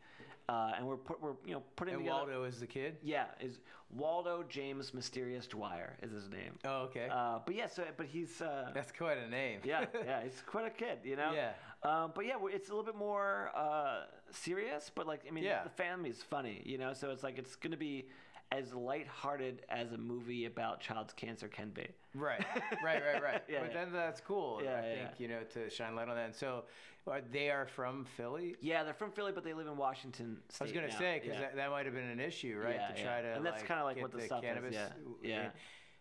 uh, 0.50 0.74
and 0.78 0.86
we're 0.86 0.98
put, 0.98 1.22
we're 1.22 1.34
you 1.46 1.54
know 1.54 1.64
putting 1.76 1.94
And 1.96 2.04
together. 2.04 2.18
Waldo 2.20 2.44
is 2.44 2.60
the 2.60 2.68
kid? 2.68 2.98
Yeah, 3.04 3.26
is 3.40 3.60
Waldo 3.96 4.44
James 4.50 4.94
Mysterious 4.94 5.48
Dwyer 5.48 5.96
is 6.02 6.12
his 6.12 6.30
name. 6.30 6.58
Oh, 6.66 6.84
okay. 6.84 7.08
Uh, 7.10 7.40
but 7.46 7.56
yeah, 7.56 7.68
so 7.68 7.84
but 7.98 8.06
he's 8.08 8.42
uh, 8.42 8.72
That's 8.74 8.92
quite 8.92 9.18
a 9.18 9.30
name. 9.30 9.62
yeah, 9.64 9.86
yeah, 10.06 10.24
he's 10.24 10.42
quite 10.46 10.66
a 10.66 10.70
kid, 10.72 11.00
you 11.04 11.16
know. 11.16 11.32
Yeah. 11.34 11.52
Um, 11.84 12.12
but 12.16 12.26
yeah, 12.26 12.34
it's 12.50 12.70
a 12.70 12.72
little 12.72 12.84
bit 12.84 12.96
more 12.98 13.52
uh, 13.56 14.02
serious, 14.36 14.92
but 14.94 15.08
like 15.08 15.22
I 15.28 15.32
mean, 15.32 15.44
Yeah. 15.44 15.64
the 15.64 15.70
family's 15.70 16.22
funny, 16.22 16.62
you 16.66 16.78
know. 16.78 16.94
So 16.94 17.12
it's 17.12 17.24
like 17.24 17.38
it's 17.38 17.56
gonna 17.56 17.78
be 17.78 18.08
as 18.52 18.74
lighthearted 18.74 19.64
as 19.70 19.92
a 19.92 19.98
movie 19.98 20.46
about 20.46 20.80
child's 20.80 21.14
cancer 21.14 21.48
can 21.48 21.72
be. 21.72 21.88
Right, 22.14 22.46
right, 22.84 23.02
right, 23.04 23.22
right. 23.22 23.44
Yeah, 23.50 23.60
but 23.62 23.74
yeah. 23.74 23.84
then 23.86 23.92
that's 23.94 24.22
cool. 24.22 24.62
Yeah, 24.64 24.78
I 24.80 24.82
think 24.84 25.10
you 25.20 25.28
know 25.28 25.42
to 25.54 25.70
shine 25.70 25.96
light 25.96 26.08
on 26.08 26.16
that. 26.16 26.26
And 26.26 26.36
so, 26.36 26.64
are, 27.08 27.22
they 27.32 27.50
are 27.50 27.66
from 27.66 28.06
Philly. 28.18 28.56
Yeah, 28.62 28.84
they're 28.84 28.94
from 28.94 29.12
Philly, 29.12 29.32
but 29.34 29.44
they 29.44 29.54
live 29.54 29.68
in 29.68 29.78
Washington 29.78 30.38
I 30.60 30.64
was 30.64 30.72
gonna 30.72 30.88
now. 30.88 30.98
say 30.98 31.20
because 31.22 31.40
that, 31.40 31.56
that 31.56 31.70
might 31.72 31.86
have 31.86 31.96
been 31.96 32.04
an 32.10 32.20
issue, 32.20 32.60
right? 32.64 32.76
Yeah, 32.76 32.88
to 32.96 33.04
try 33.04 33.22
to 33.22 33.28
And 33.36 33.46
that's 33.46 33.62
like, 33.62 33.68
kinda 33.68 33.84
like 33.84 34.02
what 34.02 34.12
the 34.12 34.18
the 34.18 34.26
stuff 34.26 34.44
is, 34.44 34.50
cannabis. 34.50 34.74
yeah, 34.76 34.90
yeah. 35.24 35.50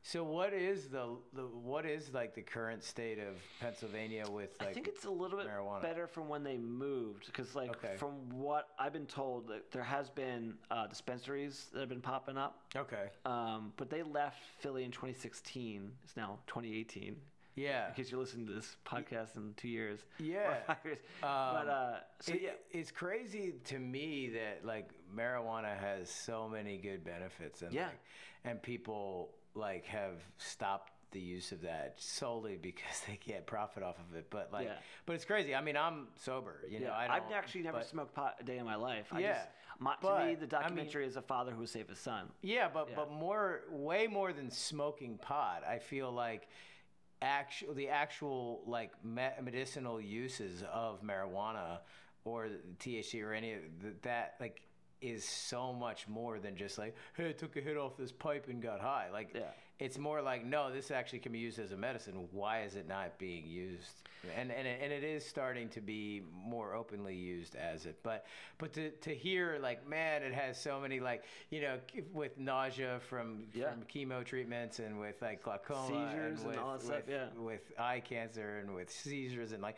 So 0.07 0.23
what 0.23 0.53
is 0.53 0.89
the, 0.89 1.17
the 1.33 1.45
what 1.45 1.87
is 1.87 2.13
like 2.13 2.35
the 2.35 2.43
current 2.43 2.85
state 2.85 3.19
of 3.19 3.37
Pennsylvania 3.59 4.25
with 4.31 4.51
like? 4.61 4.69
I 4.69 4.73
think 4.75 4.87
it's 4.87 5.07
a 5.07 5.11
little 5.11 5.39
bit 5.39 5.49
marijuana. 5.49 5.81
better 5.81 6.07
from 6.07 6.29
when 6.29 6.45
they 6.45 6.59
moved, 6.59 7.25
because 7.25 7.55
like 7.55 7.71
Okay. 7.71 7.97
from 7.97 8.29
what 8.29 8.69
I've 8.79 8.93
been 8.93 9.07
told, 9.07 9.49
that 9.49 9.73
there 9.73 9.83
has 9.83 10.11
been 10.11 10.55
uh, 10.71 10.87
dispensaries 10.89 11.69
that 11.73 11.81
have 11.81 11.89
been 11.89 12.03
popping 12.03 12.37
up. 12.37 12.59
okay. 12.77 13.09
Um, 13.25 13.73
but 13.79 13.89
they 13.89 14.03
left 14.03 14.43
Philly 14.61 14.85
in 14.85 14.91
2016. 14.91 15.91
It's 16.05 16.17
now 16.19 16.39
2018. 16.49 17.17
Yeah. 17.57 17.89
In 17.89 17.95
case 17.95 18.11
you're 18.11 18.21
listening 18.21 18.47
to 18.49 18.53
this 18.53 18.77
podcast 18.85 19.37
in 19.37 19.55
two 19.57 19.69
years. 19.69 20.01
Yeah. 20.19 20.37
Or 20.51 20.63
five 20.67 20.77
years. 20.85 20.99
but 21.23 21.27
Um, 21.29 21.69
uh, 21.71 21.97
so 22.21 22.35
It- 22.35 22.43
yeah. 22.43 22.51
it's 22.73 22.91
crazy 22.91 23.55
to 23.65 23.79
me 23.79 24.29
that 24.35 24.67
like 24.67 24.91
marijuana 25.17 25.75
has 25.79 26.11
so 26.11 26.47
many 26.47 26.77
good 26.77 27.05
benefits 27.05 27.63
and 27.63 27.73
Yeah. 27.73 27.87
like, 27.87 28.01
and 28.45 28.61
people 28.63 29.31
like 29.55 29.87
have 29.87 30.21
stopped 30.39 30.91
the 31.13 31.21
use 31.21 31.53
of 31.53 31.63
that 31.63 31.95
solely 31.97 32.57
because 32.57 33.01
they 33.07 33.19
get 33.25 33.47
profit 33.47 33.83
off 33.83 33.97
of 34.11 34.17
it. 34.17 34.27
But 34.31 34.51
like, 34.53 34.67
Yeah. 34.67 34.75
but 35.07 35.15
it's 35.15 35.25
crazy. 35.25 35.55
I 35.55 35.61
mean, 35.61 35.77
I'm 35.77 36.09
sober, 36.17 36.63
you 36.69 36.81
know. 36.81 36.87
yeah. 36.87 36.93
I 36.97 37.17
I've 37.17 37.31
actually 37.33 37.63
never 37.63 37.79
but- 37.79 37.87
smoked 37.87 38.15
pot 38.15 38.37
a 38.41 38.45
day 38.45 38.59
in 38.59 38.65
my 38.65 38.75
life. 38.75 39.09
I 39.13 39.21
Yeah, 39.21 39.35
just, 39.35 39.49
my, 39.79 39.93
to 39.95 39.99
but, 40.03 40.13
I 40.23 40.27
me, 40.31 40.35
the 40.35 40.47
documentary 40.47 41.07
is 41.07 41.17
a 41.17 41.23
father 41.23 41.53
who 41.53 41.67
saved 41.67 41.91
his 41.91 42.01
son. 42.01 42.31
Yeah, 42.43 42.69
but 42.73 42.89
Yeah. 42.91 42.97
but 42.97 43.13
more, 43.13 43.63
way 43.71 44.07
more 44.09 44.33
than 44.33 44.51
smoking 44.51 45.19
pot. 45.19 45.63
I 45.65 45.79
feel 45.79 46.11
like 46.11 46.49
actual 47.23 47.75
the 47.75 47.89
actual 47.89 48.63
like 48.67 48.93
me- 49.05 49.31
medicinal 49.41 50.01
uses 50.01 50.63
of 50.65 51.01
marijuana 51.03 51.79
or 52.25 52.49
THC 52.81 53.23
or 53.23 53.33
any 53.33 53.53
of 53.55 53.61
that 54.03 54.35
like 54.41 54.63
is 55.05 55.25
so 55.25 55.73
much 55.73 56.09
more 56.09 56.39
than 56.39 56.57
just 56.57 56.79
like 56.79 56.95
hey 57.17 57.29
I 57.29 57.33
took 57.33 57.57
a 57.57 57.61
hit 57.61 57.77
off 57.77 57.97
this 57.97 58.13
pipe 58.13 58.47
and 58.49 58.63
got 58.63 58.81
high 58.81 59.09
like 59.13 59.31
Yeah. 59.35 59.43
it's 59.79 59.99
more 59.99 60.23
like 60.23 60.45
no 60.45 60.73
this 60.73 60.91
actually 60.91 61.19
can 61.21 61.33
be 61.33 61.39
used 61.39 61.59
as 61.59 61.73
a 61.73 61.77
medicine 61.77 62.29
why 62.33 62.63
is 62.63 62.75
it 62.77 62.89
not 62.89 63.19
being 63.19 63.47
used 63.47 64.03
and 64.39 64.51
and 64.51 64.67
it, 64.67 64.81
and 64.83 64.93
it 64.93 65.05
is 65.05 65.25
starting 65.27 65.69
to 65.71 65.81
be 65.81 66.23
more 66.35 66.75
openly 66.75 67.15
used 67.15 67.57
as 67.57 67.85
it 67.85 67.97
but 68.03 68.25
but 68.59 68.73
to, 68.73 68.91
to 69.03 69.15
hear 69.15 69.59
like 69.61 69.87
man 69.87 70.23
it 70.23 70.33
has 70.33 70.59
so 70.61 70.81
many 70.81 70.99
like 71.01 71.25
you 71.51 71.61
know 71.61 71.77
with 72.13 72.39
nausea 72.39 73.01
from 73.11 73.45
Yeah. 73.53 73.71
from 73.71 73.83
chemo 73.83 74.25
treatments 74.25 74.79
and 74.79 74.99
with 74.99 75.21
like 75.21 75.43
glaucoma 75.43 75.89
Seizures 75.89 76.39
and 76.41 76.49
with, 76.49 76.59
all 76.59 76.73
that 76.73 76.83
stuff, 76.83 76.97
with, 77.07 77.11
yeah. 77.11 77.27
with 77.37 77.73
eye 77.79 78.01
cancer 78.01 78.59
and 78.61 78.75
with 78.75 78.91
seizures 78.91 79.53
and 79.53 79.63
like 79.63 79.77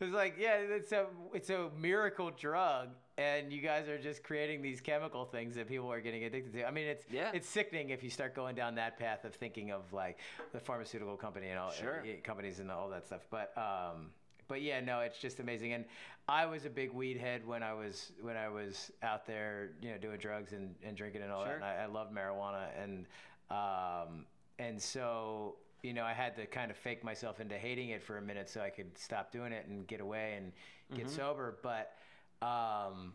it's 0.00 0.12
like 0.12 0.34
yeah 0.38 0.56
it's 0.56 0.92
a 0.92 1.06
it's 1.32 1.48
a 1.48 1.70
miracle 1.78 2.30
drug 2.30 2.88
and 3.18 3.52
you 3.52 3.60
guys 3.62 3.88
are 3.88 3.98
just 3.98 4.22
creating 4.22 4.60
these 4.62 4.80
chemical 4.80 5.24
things 5.24 5.54
that 5.54 5.66
people 5.68 5.90
are 5.90 6.00
getting 6.00 6.24
addicted 6.24 6.52
to 6.52 6.66
i 6.66 6.70
mean 6.70 6.86
it's 6.86 7.04
Yeah. 7.10 7.30
it's 7.32 7.48
sickening 7.48 7.90
if 7.90 8.02
you 8.02 8.10
start 8.10 8.34
going 8.34 8.54
down 8.54 8.74
that 8.76 8.98
path 8.98 9.24
of 9.24 9.34
thinking 9.34 9.70
of 9.72 9.90
like 9.92 10.18
the 10.52 10.60
pharmaceutical 10.60 11.16
company 11.16 11.48
and 11.48 11.58
all 11.58 11.70
Sure. 11.70 12.00
uh, 12.00 12.20
companies 12.22 12.60
and 12.60 12.70
all 12.70 12.88
that 12.90 13.06
stuff 13.06 13.22
but 13.30 13.56
um 13.56 14.10
but 14.48 14.62
yeah 14.62 14.80
no 14.80 15.00
it's 15.00 15.18
just 15.18 15.40
amazing 15.40 15.72
and 15.72 15.84
i 16.28 16.44
was 16.46 16.64
a 16.66 16.70
big 16.70 16.92
weed 16.92 17.16
head 17.16 17.46
when 17.46 17.62
i 17.62 17.72
was 17.72 18.12
when 18.20 18.36
i 18.36 18.48
was 18.48 18.90
out 19.02 19.26
there 19.26 19.70
you 19.80 19.90
know 19.90 19.98
doing 19.98 20.18
drugs 20.18 20.52
and, 20.52 20.74
and 20.82 20.96
drinking 20.96 21.22
and 21.22 21.32
all 21.32 21.44
Sure. 21.44 21.58
that 21.58 21.62
and 21.62 21.64
I, 21.64 21.84
I 21.84 21.86
loved 21.86 22.14
marijuana 22.14 22.66
and 22.82 23.06
um 23.50 24.26
and 24.58 24.80
so 24.80 25.56
you 25.82 25.92
know 25.94 26.04
i 26.04 26.12
had 26.12 26.34
to 26.36 26.46
kind 26.46 26.70
of 26.70 26.76
fake 26.76 27.02
myself 27.04 27.40
into 27.40 27.56
hating 27.56 27.90
it 27.90 28.02
for 28.02 28.18
a 28.18 28.22
minute 28.22 28.48
so 28.50 28.60
i 28.60 28.70
could 28.70 28.96
stop 28.98 29.32
doing 29.32 29.52
it 29.52 29.66
and 29.68 29.86
get 29.86 30.00
away 30.00 30.34
and 30.36 30.52
get 30.94 31.06
Mm-hmm. 31.06 31.16
sober 31.16 31.56
but 31.62 31.94
um 32.42 33.12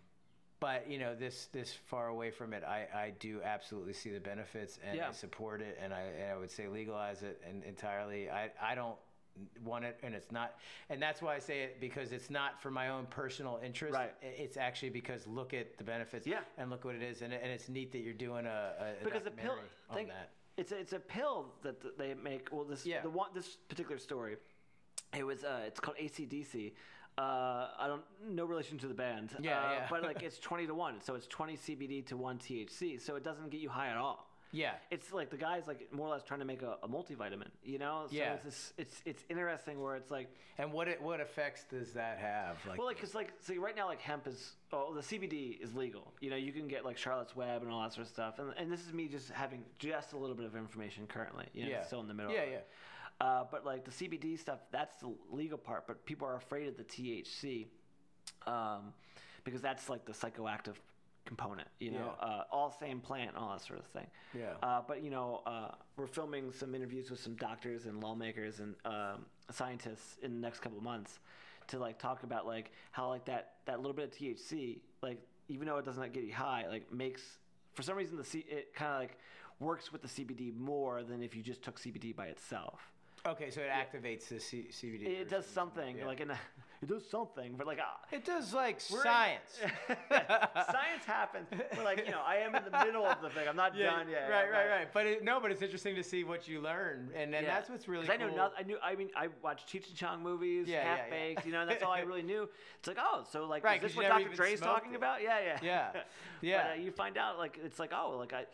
but 0.60 0.90
you 0.90 0.98
know 0.98 1.16
this 1.16 1.48
this 1.52 1.74
far 1.88 2.08
away 2.08 2.32
from 2.32 2.54
it 2.54 2.64
i 2.64 2.88
i 2.94 3.14
do 3.20 3.40
absolutely 3.44 3.94
see 3.94 4.10
the 4.12 4.20
benefits 4.20 4.80
and 4.88 4.98
Yeah. 4.98 5.10
i 5.10 5.12
support 5.12 5.62
it 5.62 5.78
and 5.82 5.94
i 5.94 6.02
and 6.02 6.32
i 6.32 6.38
would 6.38 6.52
say 6.52 6.68
legalize 6.68 7.22
it 7.24 7.42
and 7.48 7.64
entirely 7.64 8.30
i 8.30 8.50
i 8.62 8.74
don't 8.76 8.98
want 9.64 9.86
it 9.86 9.98
and 10.04 10.14
it's 10.14 10.32
not 10.32 10.56
and 10.90 11.02
that's 11.02 11.22
why 11.22 11.36
i 11.36 11.40
say 11.40 11.62
it 11.62 11.80
because 11.80 12.12
it's 12.12 12.30
not 12.30 12.62
for 12.62 12.70
my 12.70 12.90
own 12.90 13.06
personal 13.06 13.60
interest 13.64 13.94
Right. 13.96 14.14
It's 14.22 14.58
actually 14.58 14.90
because 14.90 15.26
look 15.26 15.54
at 15.54 15.78
the 15.78 15.84
benefits 15.86 16.28
Yeah. 16.28 16.40
and 16.58 16.70
look 16.70 16.84
what 16.84 16.96
it 16.96 17.02
is 17.02 17.22
and, 17.22 17.32
and 17.34 17.46
it's 17.52 17.70
neat 17.70 17.92
that 17.94 18.00
you're 18.00 18.14
doing 18.14 18.46
a, 18.46 18.74
a 19.02 19.04
because 19.04 19.24
the 19.24 19.32
pill 19.32 19.56
on 19.90 19.96
think, 19.96 20.10
that 20.10 20.32
it's 20.58 20.74
a, 20.74 20.78
it's 20.78 20.92
a 20.94 21.00
pill 21.00 21.46
that 21.64 21.98
they 21.98 22.14
make 22.14 22.50
well 22.52 22.66
this 22.66 22.86
Yeah. 22.86 23.02
the 23.02 23.10
one 23.10 23.30
this 23.34 23.56
particular 23.70 23.98
story 24.00 24.36
it 25.18 25.26
was 25.26 25.44
uh 25.46 25.62
it's 25.66 25.80
called 25.80 25.98
acdc 25.98 26.74
uh, 27.18 27.68
I 27.80 27.88
don't 27.88 28.04
no 28.28 28.46
relation 28.46 28.78
to 28.80 28.88
the 28.88 28.94
band. 28.94 29.32
Yeah, 29.40 29.60
uh, 29.60 29.72
yeah. 29.72 29.88
But 29.90 30.04
like 30.04 30.22
it's 30.28 30.40
twenty 30.40 30.66
to 30.68 30.74
one, 30.74 31.02
so 31.02 31.16
it's 31.16 31.28
twenty 31.28 31.58
CBD 31.58 32.06
to 32.08 32.18
one 32.18 32.38
THC, 32.38 33.00
so 33.02 33.16
it 33.16 33.24
doesn't 33.24 33.50
get 33.50 33.60
you 33.62 33.70
high 33.70 33.90
at 33.90 33.98
all. 33.98 34.28
yeah 34.54 34.74
It's 34.90 35.14
like 35.14 35.30
the 35.30 35.38
guy's 35.38 35.66
like 35.68 35.88
more 35.94 36.08
or 36.08 36.12
less 36.12 36.24
trying 36.24 36.40
to 36.42 36.46
make 36.46 36.62
a, 36.62 36.78
a 36.84 36.88
multivitamin, 36.88 37.48
you 37.64 37.80
know? 37.80 38.06
So 38.10 38.16
Yeah. 38.16 38.34
it's, 38.34 38.44
this, 38.44 38.74
it's 38.78 39.02
it's 39.06 39.24
interesting 39.30 39.82
where 39.82 39.96
it's 39.96 40.12
like 40.12 40.30
and 40.58 40.72
what 40.74 40.88
it 40.88 41.02
what 41.02 41.20
effects 41.20 41.64
does 41.70 41.94
that 41.94 42.18
have 42.20 42.58
like 42.68 42.78
well, 42.78 42.88
like, 42.88 43.00
cause 43.00 43.14
like, 43.16 43.32
see, 43.40 43.58
right 43.58 43.76
now, 43.76 43.88
like 43.88 44.02
hemp 44.02 44.28
is, 44.28 44.54
oh, 44.74 44.94
the 44.94 45.02
CBD 45.02 45.60
is 45.62 45.74
legal. 45.76 46.14
You 46.22 46.30
know, 46.32 46.36
you 46.36 46.52
can 46.52 46.68
get 46.68 46.84
like 46.86 46.98
Charlotte's 46.98 47.36
Web 47.36 47.62
and 47.64 47.72
all 47.72 47.82
that 47.82 47.94
sort 47.94 48.06
of 48.08 48.12
stuff. 48.14 48.40
And, 48.40 48.54
and 48.58 48.72
this 48.72 48.82
is 48.86 48.94
me 48.94 49.08
just 49.08 49.30
having 49.32 49.64
just 49.80 50.14
a 50.14 50.18
little 50.18 50.36
bit 50.36 50.46
of 50.46 50.56
information 50.56 51.08
currently. 51.08 51.46
You 51.54 51.64
know, 51.64 51.70
Yeah. 51.72 51.78
it's 51.78 51.88
still 51.88 52.02
in 52.02 52.08
the 52.08 52.14
middle. 52.14 52.32
Yeah, 52.34 52.42
of 52.44 52.50
it. 52.54 52.68
Uh, 53.22 53.44
but 53.52 53.66
like 53.66 53.86
the 53.86 53.92
CBD 53.92 54.38
stuff, 54.40 54.60
that's 54.72 54.96
the 54.98 55.14
legal 55.32 55.58
part. 55.58 55.86
But 55.88 56.06
people 56.06 56.28
are 56.28 56.36
afraid 56.36 56.68
of 56.68 56.76
the 56.76 56.84
THC, 56.84 57.68
um, 58.48 58.94
because 59.44 59.62
that's 59.62 59.90
like 59.90 60.06
the 60.06 60.12
psychoactive 60.14 60.76
component. 61.26 61.68
You 61.80 61.92
know, 61.92 62.16
Yeah. 62.20 62.28
uh, 62.28 62.44
all 62.52 62.72
same 62.72 63.00
plant, 63.00 63.36
all 63.38 63.52
that 63.52 63.62
sort 63.62 63.80
of 63.80 63.86
thing. 63.88 64.08
Yeah. 64.34 64.54
Uh, 64.64 64.82
but 64.88 65.04
you 65.04 65.12
know, 65.12 65.44
uh, 65.46 65.72
we're 65.98 66.08
filming 66.08 66.52
some 66.52 66.74
interviews 66.74 67.12
with 67.12 67.20
some 67.20 67.36
doctors 67.36 67.86
and 67.86 68.02
lawmakers 68.02 68.60
and 68.60 68.76
um, 68.86 69.26
scientists 69.52 70.18
in 70.24 70.34
the 70.34 70.40
next 70.42 70.60
couple 70.62 70.78
of 70.80 70.84
months 70.84 71.20
to 71.68 71.78
like 71.78 72.00
talk 72.00 72.24
about 72.24 72.48
like 72.48 72.72
how 72.92 73.08
like 73.10 73.26
that 73.26 73.54
that 73.66 73.78
little 73.78 73.94
bit 73.94 74.06
of 74.06 74.12
THC, 74.18 74.80
like 75.04 75.22
even 75.48 75.68
though 75.68 75.78
it 75.78 75.86
does 75.86 75.98
not 75.98 76.12
get 76.12 76.24
you 76.24 76.34
high, 76.34 76.66
like 76.68 76.92
makes 76.92 77.22
for 77.74 77.84
some 77.84 77.96
reason 77.96 78.18
the 78.18 78.24
C 78.24 78.40
it 78.50 78.74
kind 78.74 78.92
of 78.94 79.00
like 79.00 79.18
works 79.60 79.92
with 79.92 80.02
the 80.02 80.08
CBD 80.08 80.56
more 80.58 81.04
than 81.04 81.22
if 81.22 81.36
you 81.36 81.44
just 81.44 81.62
took 81.62 81.80
CBD 81.80 82.16
by 82.16 82.26
itself. 82.26 82.92
Okay 83.26 83.50
so 83.52 83.62
it 83.62 83.70
activates 83.70 84.28
the 84.30 84.40
C- 84.40 84.68
cbd 84.72 85.06
It 85.22 85.30
does 85.30 85.46
something 85.46 85.98
Yeah. 85.98 86.06
like 86.08 86.20
in 86.22 86.32
a, 86.32 86.38
it 86.82 86.88
does 86.90 87.08
something, 87.08 87.54
but 87.58 87.68
like 87.68 87.78
ah, 87.82 88.00
it 88.12 88.26
does 88.26 88.54
like 88.54 88.82
we're 88.92 88.98
in- 89.00 89.04
science 89.04 89.60
science 90.10 91.06
happens. 91.06 91.48
But 91.52 91.84
like 91.84 92.06
you 92.06 92.12
know, 92.12 92.22
I 92.26 92.38
am 92.38 92.56
in 92.56 92.64
the 92.64 92.86
middle 92.86 93.06
of 93.06 93.22
the 93.22 93.30
thing. 93.30 93.48
I'm 93.48 93.56
not 93.56 93.78
done 93.78 94.10
yet. 94.10 94.28
Right, 94.30 94.52
right, 94.52 94.68
right. 94.70 94.88
But 94.94 95.06
it, 95.06 95.24
no, 95.24 95.40
but 95.40 95.52
it's 95.52 95.62
interesting 95.62 95.96
to 95.96 96.04
see 96.04 96.24
what 96.24 96.48
you 96.48 96.60
learn, 96.60 97.10
and, 97.16 97.36
and 97.36 97.46
Yeah. 97.46 97.54
that's 97.54 97.70
what's 97.70 97.88
really. 97.88 98.08
cool. 98.08 98.16
I 98.16 98.18
knew 98.18 98.36
nothing. 98.36 98.56
I 98.58 98.64
knew. 98.64 98.78
I 98.84 98.96
mean, 98.96 99.10
I 99.16 99.28
watched 99.44 99.68
Cheech 99.72 99.88
and 99.90 99.96
Chong 99.96 100.24
movies, 100.24 100.68
Yeah, 100.68 100.78
yeah, 100.78 100.84
half 100.96 101.00
yeah. 101.08 101.10
baked. 101.12 101.46
You 101.46 101.52
know, 101.52 101.62
and 101.62 101.70
that's 101.70 101.84
all 101.84 101.92
I 101.92 102.00
really 102.02 102.24
knew. 102.24 102.50
It's 102.80 102.88
like, 102.88 102.98
oh, 103.00 103.24
so 103.32 103.46
like, 103.46 103.64
Right, 103.64 103.78
is 103.84 103.90
this 103.92 103.96
what 103.96 104.08
Dr. 104.08 104.30
Dre's 104.36 104.60
talking 104.60 104.94
it. 104.94 104.98
about? 104.98 105.22
Yeah, 105.22 105.38
yeah, 105.40 105.60
Yeah, 105.62 105.90
But, 105.94 106.08
yeah. 106.42 106.72
uh, 106.72 106.82
you 106.82 106.90
find 106.92 107.16
out 107.18 107.38
like 107.38 107.60
it's 107.64 107.78
like, 107.78 107.92
oh, 107.94 108.16
like 108.18 108.34
I. 108.34 108.46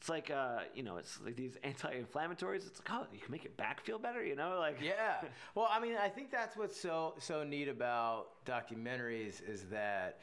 It's 0.00 0.08
like 0.08 0.30
uh, 0.30 0.60
you 0.74 0.82
know, 0.82 0.96
it's 0.98 1.18
like 1.24 1.36
these 1.36 1.56
anti-inflammatories. 1.64 2.66
It's 2.66 2.80
like, 2.80 2.90
oh, 2.92 3.06
you 3.12 3.20
can 3.20 3.32
make 3.32 3.44
your 3.44 3.52
back 3.56 3.80
feel 3.80 3.98
better, 3.98 4.24
you 4.24 4.36
know, 4.36 4.58
like 4.58 4.78
yeah. 4.82 5.22
Well, 5.54 5.68
I 5.70 5.80
mean, 5.80 5.94
I 6.00 6.08
think 6.08 6.30
that's 6.30 6.56
what's 6.56 6.78
so 6.78 7.14
so 7.18 7.42
neat 7.44 7.68
about 7.68 8.44
documentaries 8.44 9.46
is 9.48 9.64
that 9.70 10.18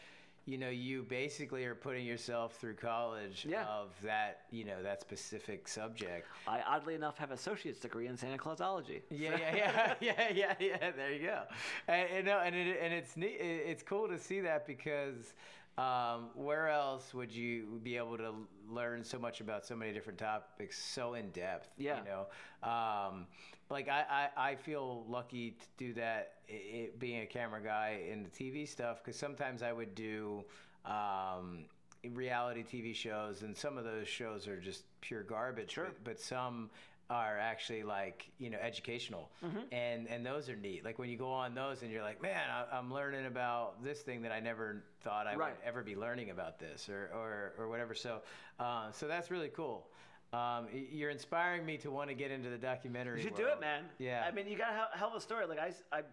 you 0.45 0.57
know 0.57 0.69
you 0.69 1.03
basically 1.03 1.65
are 1.65 1.75
putting 1.75 2.03
yourself 2.05 2.55
through 2.59 2.73
college 2.73 3.45
Yeah. 3.47 3.63
of 3.65 3.89
that 4.03 4.41
you 4.49 4.65
know 4.65 4.81
that 4.83 4.99
specific 5.01 5.67
subject. 5.67 6.27
I 6.47 6.61
oddly 6.67 6.95
enough 6.95 7.17
have 7.19 7.31
associate's 7.31 7.79
degree 7.79 8.07
in 8.07 8.17
Santa 8.17 8.37
Clausology. 8.37 9.01
Yeah, 9.11 9.37
yeah, 9.37 9.55
yeah, 9.55 9.93
yeah, 10.01 10.33
yeah, 10.33 10.53
yeah. 10.59 10.91
There 10.91 11.11
you 11.11 11.27
go. 11.27 11.41
And, 11.87 12.09
and, 12.11 12.25
no, 12.25 12.39
and, 12.39 12.55
it, 12.55 12.77
and 12.81 12.91
it's 12.93 13.15
neat. 13.17 13.37
It's 13.39 13.83
cool 13.83 14.07
to 14.07 14.17
see 14.17 14.41
that 14.41 14.65
because 14.65 15.33
um, 15.77 16.29
where 16.35 16.69
else 16.69 17.13
would 17.13 17.31
you 17.31 17.79
be 17.83 17.97
able 17.97 18.17
to 18.17 18.33
learn 18.69 19.03
so 19.03 19.17
much 19.17 19.41
about 19.41 19.65
so 19.65 19.75
many 19.75 19.91
different 19.91 20.19
topics 20.19 20.81
so 20.83 21.13
in 21.13 21.29
depth? 21.31 21.69
Yeah. 21.77 21.99
You 21.99 22.03
know, 22.05 22.69
um, 22.69 23.27
like 23.69 23.87
I, 23.87 24.29
I, 24.35 24.49
I 24.51 24.55
feel 24.55 25.05
lucky 25.07 25.51
to 25.51 25.65
do 25.77 25.93
that. 25.93 26.33
it, 26.47 26.99
being 26.99 27.21
a 27.21 27.25
camera 27.25 27.61
guy 27.61 28.01
in 28.09 28.23
the 28.23 28.29
TV 28.29 28.67
stuff, 28.67 29.03
because 29.03 29.17
sometimes 29.17 29.63
I 29.63 29.71
would 29.71 29.95
do. 29.95 30.43
Um, 30.85 31.65
reality 32.13 32.63
TV 32.63 32.95
shows, 32.95 33.43
and 33.43 33.55
some 33.55 33.77
of 33.77 33.83
those 33.83 34.07
shows 34.07 34.47
are 34.47 34.59
just 34.59 34.85
pure 35.01 35.23
garbage. 35.23 35.71
Sure. 35.71 35.85
But, 35.85 36.03
but 36.03 36.19
some 36.19 36.69
are 37.11 37.37
actually 37.37 37.83
like 37.83 38.31
you 38.39 38.49
know 38.49 38.57
educational, 38.59 39.29
Mm-hmm. 39.43 39.59
and 39.73 40.07
and 40.07 40.25
those 40.25 40.49
are 40.49 40.55
neat. 40.55 40.85
Like 40.85 40.97
when 40.97 41.09
you 41.09 41.17
go 41.17 41.31
on 41.31 41.53
those, 41.53 41.81
and 41.83 41.91
you're 41.91 42.03
like, 42.03 42.21
man, 42.21 42.41
I, 42.49 42.77
I'm 42.77 42.91
learning 42.93 43.25
about 43.25 43.83
this 43.83 43.99
thing 44.01 44.21
that 44.21 44.31
I 44.31 44.39
never 44.39 44.83
thought 45.03 45.27
I 45.27 45.35
Right. 45.35 45.51
would 45.57 45.67
ever 45.67 45.83
be 45.83 45.95
learning 45.95 46.29
about 46.29 46.57
this, 46.57 46.87
or 46.89 47.09
or, 47.13 47.53
or 47.59 47.67
whatever. 47.69 47.93
So 47.93 48.21
uh, 48.59 48.91
so 48.91 49.07
that's 49.07 49.29
really 49.29 49.49
cool. 49.49 49.87
Um, 50.33 50.67
you're 50.93 51.09
inspiring 51.09 51.65
me 51.65 51.75
to 51.79 51.91
want 51.91 52.07
to 52.07 52.15
get 52.15 52.31
into 52.31 52.49
the 52.49 52.57
documentary. 52.57 53.17
You 53.17 53.23
should 53.27 53.35
do 53.35 53.47
it, 53.47 53.59
man. 53.59 53.83
Yeah. 53.99 54.23
I 54.25 54.31
mean, 54.31 54.47
you 54.47 54.57
got 54.57 54.69
a 54.71 54.97
hell, 54.97 55.09
of 55.09 55.15
a 55.15 55.19
story. 55.19 55.45
Like 55.45 55.59
I, 55.59 55.73
I- 55.91 56.03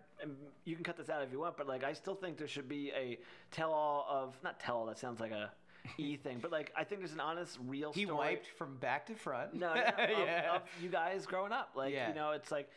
you 0.65 0.75
can 0.75 0.83
cut 0.83 0.97
this 0.97 1.09
out 1.09 1.23
if 1.23 1.31
you 1.31 1.39
want, 1.39 1.57
but 1.57 1.69
like 1.69 1.85
I 1.85 1.93
still 1.93 2.17
think 2.17 2.37
there 2.37 2.49
should 2.49 2.69
be 2.69 2.91
a 2.97 3.21
tell-all 3.53 4.05
of 4.11 4.37
not 4.43 4.59
tell-all. 4.59 4.87
That 4.87 4.99
sounds 4.99 5.21
like 5.21 5.31
a 5.31 5.53
e 5.99 6.17
thing, 6.17 6.39
but 6.41 6.51
like 6.53 6.73
I 6.77 6.85
think 6.85 7.01
there's 7.01 7.13
an 7.13 7.21
honest, 7.21 7.59
real 7.67 7.93
He 7.93 8.05
story. 8.05 8.17
wiped 8.19 8.47
from 8.59 8.77
back 8.77 9.07
to 9.07 9.15
front. 9.15 9.55
No, 9.55 9.75
no, 9.75 9.83
yeah. 9.99 10.57
of 10.57 10.63
you 10.83 10.89
guys 10.89 11.27
growing 11.27 11.53
up. 11.53 11.71
Like 11.75 11.93
Yeah. 11.93 12.09
you 12.09 12.15
know, 12.15 12.33
it's 12.33 12.51
like 12.51 12.69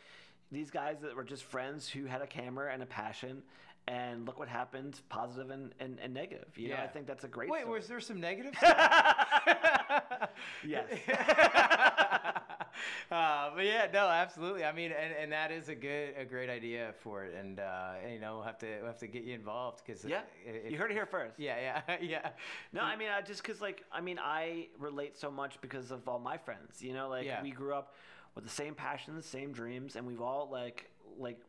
these 0.50 0.70
guys 0.70 1.00
that 1.02 1.14
were 1.16 1.24
just 1.24 1.44
friends 1.44 1.88
who 1.88 2.04
had 2.06 2.22
a 2.22 2.26
camera 2.26 2.72
and 2.72 2.82
a 2.82 2.86
passion. 2.86 3.42
And 3.88 4.26
look 4.28 4.38
what 4.38 4.46
happened, 4.46 5.00
positive 5.08 5.50
and, 5.50 5.74
and, 5.80 5.98
and 6.00 6.14
negative. 6.14 6.46
You 6.56 6.68
know, 6.68 6.76
I 6.76 6.86
think 6.86 7.08
that's 7.08 7.24
a 7.24 7.28
great. 7.28 7.50
Wait, 7.50 7.62
story. 7.62 7.78
was 7.80 7.88
there 7.88 7.98
some 7.98 8.20
negatives? 8.20 8.56
yes. 10.64 10.84
uh, 13.10 13.50
but 13.54 13.64
yeah, 13.64 13.86
no, 13.92 14.08
absolutely. 14.08 14.64
I 14.64 14.72
mean, 14.72 14.92
and, 14.92 15.12
and 15.14 15.32
that 15.32 15.50
is 15.50 15.68
a 15.68 15.74
good, 15.74 16.14
a 16.18 16.24
great 16.24 16.48
idea 16.50 16.94
for 17.00 17.24
it. 17.24 17.34
And, 17.34 17.60
uh, 17.60 17.92
you 18.10 18.18
know, 18.18 18.34
we'll 18.36 18.44
have 18.44 18.58
to, 18.58 18.78
we'll 18.78 18.86
have 18.86 18.98
to 18.98 19.06
get 19.06 19.24
you 19.24 19.34
involved 19.34 19.82
because 19.84 20.04
yeah, 20.04 20.22
you 20.68 20.76
heard 20.78 20.90
it 20.90 20.94
here 20.94 21.06
first. 21.10 21.38
Yeah, 21.38 21.56
yeah, 21.88 21.96
yeah. 22.00 22.28
No, 22.72 22.82
I 22.82 22.96
mean, 22.96 23.08
I 23.08 23.20
just 23.22 23.42
because 23.42 23.60
like 23.60 23.84
I 23.92 24.00
mean, 24.00 24.18
I 24.20 24.68
relate 24.78 25.16
so 25.18 25.30
much 25.30 25.60
because 25.60 25.90
of 25.90 26.08
all 26.08 26.18
my 26.18 26.36
friends. 26.36 26.82
You 26.82 26.92
know, 26.94 27.08
like 27.08 27.26
Yeah. 27.26 27.42
we 27.42 27.50
grew 27.50 27.74
up 27.74 27.94
with 28.34 28.44
the 28.44 28.50
same 28.50 28.74
passions, 28.74 29.26
same 29.26 29.52
dreams, 29.52 29.96
and 29.96 30.06
we've 30.06 30.22
all 30.22 30.48
like 30.50 30.90
like 31.18 31.40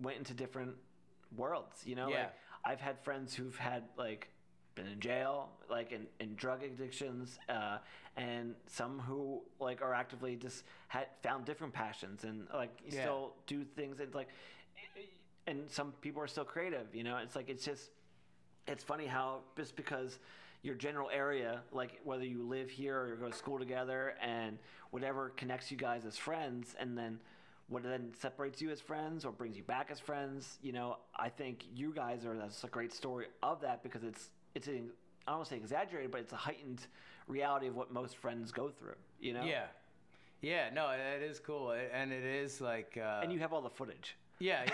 went 0.00 0.18
into 0.18 0.34
different 0.34 0.74
worlds. 1.36 1.82
You 1.84 1.94
know, 1.96 2.08
Yeah. 2.08 2.18
like 2.20 2.32
I've 2.64 2.80
had 2.80 2.98
friends 3.00 3.34
who've 3.34 3.56
had 3.56 3.84
like 3.96 4.28
been 4.78 4.86
in 4.90 5.00
jail, 5.00 5.48
like 5.68 5.92
in, 5.92 6.06
in 6.20 6.34
drug 6.36 6.62
addictions, 6.62 7.38
uh, 7.48 7.78
and 8.16 8.54
some 8.66 8.98
who 9.00 9.42
like 9.60 9.82
are 9.82 9.92
actively 9.92 10.36
just 10.36 10.64
had 10.88 11.06
found 11.22 11.44
different 11.44 11.72
passions 11.72 12.24
and 12.24 12.46
like 12.54 12.70
Yeah. 12.86 13.00
still 13.02 13.32
do 13.46 13.64
things. 13.64 14.00
It's 14.00 14.14
like, 14.14 14.28
and 15.46 15.68
some 15.68 15.92
people 16.00 16.22
are 16.22 16.26
still 16.26 16.44
creative. 16.44 16.94
You 16.94 17.04
know, 17.04 17.16
it's 17.18 17.36
like 17.36 17.48
it's 17.48 17.64
just 17.64 17.90
it's 18.66 18.84
funny 18.84 19.06
how 19.06 19.40
just 19.56 19.76
because 19.76 20.18
your 20.62 20.74
general 20.74 21.08
area, 21.10 21.62
like 21.72 22.00
whether 22.04 22.24
you 22.24 22.42
live 22.42 22.70
here 22.70 23.00
or 23.00 23.08
you 23.08 23.16
go 23.16 23.28
to 23.28 23.36
school 23.36 23.58
together, 23.58 24.14
and 24.22 24.58
whatever 24.90 25.30
connects 25.30 25.70
you 25.70 25.76
guys 25.76 26.04
as 26.04 26.16
friends, 26.16 26.74
and 26.78 26.96
then 26.96 27.18
what 27.68 27.82
then 27.82 28.10
separates 28.18 28.62
you 28.62 28.70
as 28.70 28.80
friends 28.80 29.24
or 29.24 29.30
brings 29.32 29.56
you 29.56 29.62
back 29.62 29.88
as 29.90 30.00
friends, 30.00 30.58
you 30.62 30.72
know, 30.72 30.96
I 31.14 31.28
think 31.28 31.64
you 31.74 31.92
guys 31.94 32.24
are 32.24 32.34
that's 32.34 32.64
a 32.64 32.68
great 32.68 32.92
story 32.94 33.26
of 33.42 33.60
that 33.60 33.82
because 33.82 34.02
it's 34.02 34.30
it's 34.58 34.66
an, 34.66 34.90
I 35.26 35.30
don't 35.30 35.38
want 35.38 35.48
to 35.48 35.54
say 35.54 35.56
exaggerated, 35.56 36.10
but 36.10 36.20
it's 36.20 36.32
a 36.32 36.36
heightened 36.36 36.86
reality 37.28 37.68
of 37.68 37.76
what 37.76 37.92
most 37.92 38.16
friends 38.16 38.50
go 38.50 38.68
through, 38.70 38.96
you 39.20 39.32
know. 39.32 39.44
Yeah. 39.44 39.66
Yeah, 40.40 40.70
no, 40.72 40.90
it 40.90 41.22
is 41.22 41.40
cool, 41.40 41.72
and 41.72 42.12
it 42.12 42.24
is 42.24 42.60
like. 42.60 42.96
Uh, 43.00 43.20
And 43.22 43.32
you 43.32 43.38
have 43.40 43.52
all 43.52 43.62
the 43.62 43.70
footage. 43.70 44.16
Yeah, 44.38 44.64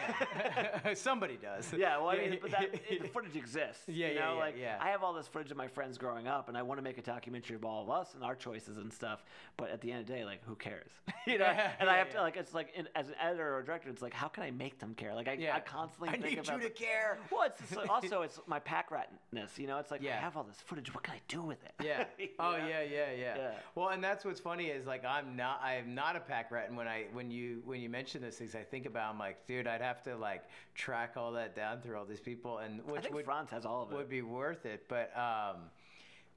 yeah. 0.84 0.94
Somebody 0.94 1.36
does. 1.36 1.72
Yeah, 1.76 1.98
well, 1.98 2.08
I 2.10 2.16
mean, 2.18 2.38
but 2.40 2.50
that, 2.50 2.74
it, 2.88 3.02
the 3.02 3.08
footage 3.08 3.36
exists. 3.36 3.82
Yeah, 3.86 4.08
you 4.08 4.14
yeah, 4.14 4.20
know, 4.20 4.34
yeah, 4.34 4.40
like 4.40 4.54
yeah. 4.58 4.78
I 4.80 4.90
have 4.90 5.02
all 5.02 5.12
this 5.12 5.26
footage 5.26 5.50
of 5.50 5.56
my 5.56 5.68
friends 5.68 5.98
growing 5.98 6.26
up, 6.28 6.48
and 6.48 6.56
I 6.56 6.62
want 6.62 6.78
to 6.78 6.82
make 6.82 6.98
a 6.98 7.02
documentary 7.02 7.56
of 7.56 7.64
all 7.64 7.82
of 7.82 7.90
us 7.90 8.14
and 8.14 8.22
our 8.22 8.34
choices 8.34 8.76
and 8.78 8.92
stuff. 8.92 9.24
But 9.56 9.70
at 9.70 9.80
the 9.80 9.90
end 9.92 10.02
of 10.02 10.06
the 10.06 10.12
day, 10.12 10.24
like, 10.24 10.40
who 10.44 10.54
cares? 10.54 10.90
you 11.26 11.38
know, 11.38 11.44
Yeah, 11.44 11.72
and 11.78 11.88
I 11.88 11.94
yeah, 11.94 11.98
have 11.98 12.10
to 12.10 12.20
like, 12.20 12.36
it's 12.36 12.54
like 12.54 12.72
in, 12.74 12.88
as 12.94 13.08
an 13.08 13.14
editor 13.20 13.54
or 13.54 13.62
director, 13.62 13.88
it's 13.88 14.02
like, 14.02 14.14
how 14.14 14.28
can 14.28 14.42
I 14.42 14.50
make 14.50 14.78
them 14.78 14.94
care? 14.94 15.14
Like, 15.14 15.28
I, 15.28 15.34
Yeah. 15.34 15.56
I 15.56 15.60
constantly 15.60 16.08
I 16.10 16.12
think 16.12 16.24
need 16.24 16.38
about 16.38 16.62
you 16.62 16.68
to 16.68 16.74
care. 16.74 17.18
Well, 17.30 17.42
it's 17.42 17.60
just, 17.70 17.88
also 17.88 18.22
it's 18.22 18.40
my 18.46 18.58
pack 18.58 18.90
ratness. 18.90 19.58
You 19.58 19.66
know, 19.66 19.78
it's 19.78 19.90
like 19.90 20.04
I 20.04 20.10
have 20.10 20.36
all 20.36 20.44
this 20.44 20.60
footage. 20.64 20.92
What 20.94 21.04
can 21.04 21.14
I 21.14 21.20
do 21.28 21.42
with 21.42 21.62
it? 21.64 21.72
Yeah. 21.82 22.04
Oh 22.38 22.56
yeah, 22.56 22.82
yeah, 22.82 23.12
yeah, 23.16 23.36
Yeah. 23.36 23.50
Well, 23.74 23.88
and 23.88 24.02
that's 24.02 24.24
what's 24.24 24.40
funny 24.40 24.66
is 24.66 24.86
like 24.86 25.04
I'm 25.04 25.36
not 25.36 25.60
I 25.62 25.74
am 25.74 25.94
not 25.94 26.16
a 26.16 26.20
pack 26.20 26.50
rat, 26.50 26.68
and 26.68 26.76
when 26.76 26.88
I 26.88 27.06
when 27.12 27.30
you 27.30 27.62
when 27.64 27.80
you 27.80 27.88
mention 27.88 28.22
those 28.22 28.36
things, 28.36 28.54
I 28.54 28.62
think 28.62 28.86
about 28.86 29.12
I'm 29.12 29.18
like, 29.18 29.38
dude, 29.54 29.66
I'd 29.66 29.80
have 29.80 30.02
to 30.04 30.16
like 30.16 30.42
track 30.74 31.14
all 31.16 31.32
that 31.32 31.54
down 31.54 31.80
through 31.80 31.96
all 31.96 32.04
these 32.04 32.20
people, 32.20 32.58
and 32.58 32.84
which 32.86 33.10
would 33.10 33.24
Frantz 33.24 33.50
has 33.52 33.64
all 33.64 33.82
of 33.82 33.92
it. 33.92 33.96
would 33.96 34.08
be 34.08 34.22
worth 34.22 34.66
it. 34.66 34.84
But 34.88 35.12
um, 35.16 35.56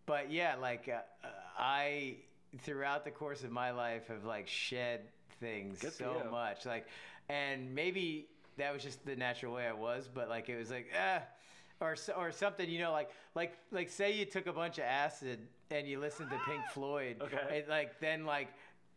but 0.05 0.31
yeah, 0.31 0.55
like 0.55 0.89
uh, 0.89 1.27
I 1.57 2.17
throughout 2.59 3.03
the 3.03 3.11
course 3.11 3.43
of 3.43 3.51
my 3.51 3.71
life 3.71 4.07
have 4.07 4.23
like 4.25 4.47
shed 4.47 5.01
things 5.39 5.79
Good 5.79 5.93
so 5.93 6.27
much, 6.31 6.65
like, 6.65 6.87
and 7.29 7.73
maybe 7.73 8.27
that 8.57 8.73
was 8.73 8.83
just 8.83 9.05
the 9.05 9.15
natural 9.15 9.53
way 9.53 9.67
I 9.67 9.73
was, 9.73 10.09
but 10.13 10.29
like 10.29 10.49
it 10.49 10.57
was 10.57 10.71
like 10.71 10.87
ah. 10.99 11.21
Or, 11.79 11.95
or 12.17 12.31
something, 12.31 12.67
you 12.67 12.79
know, 12.79 12.91
like 12.91 13.11
like 13.35 13.55
like 13.71 13.89
say 13.89 14.11
you 14.11 14.25
took 14.25 14.47
a 14.47 14.51
bunch 14.51 14.79
of 14.79 14.85
acid 14.85 15.37
and 15.69 15.87
you 15.87 15.99
listened 15.99 16.31
to 16.31 16.39
Pink 16.49 16.63
Floyd, 16.73 17.17
Okay. 17.21 17.59
and 17.59 17.67
like 17.67 17.99
then 17.99 18.25
like 18.25 18.47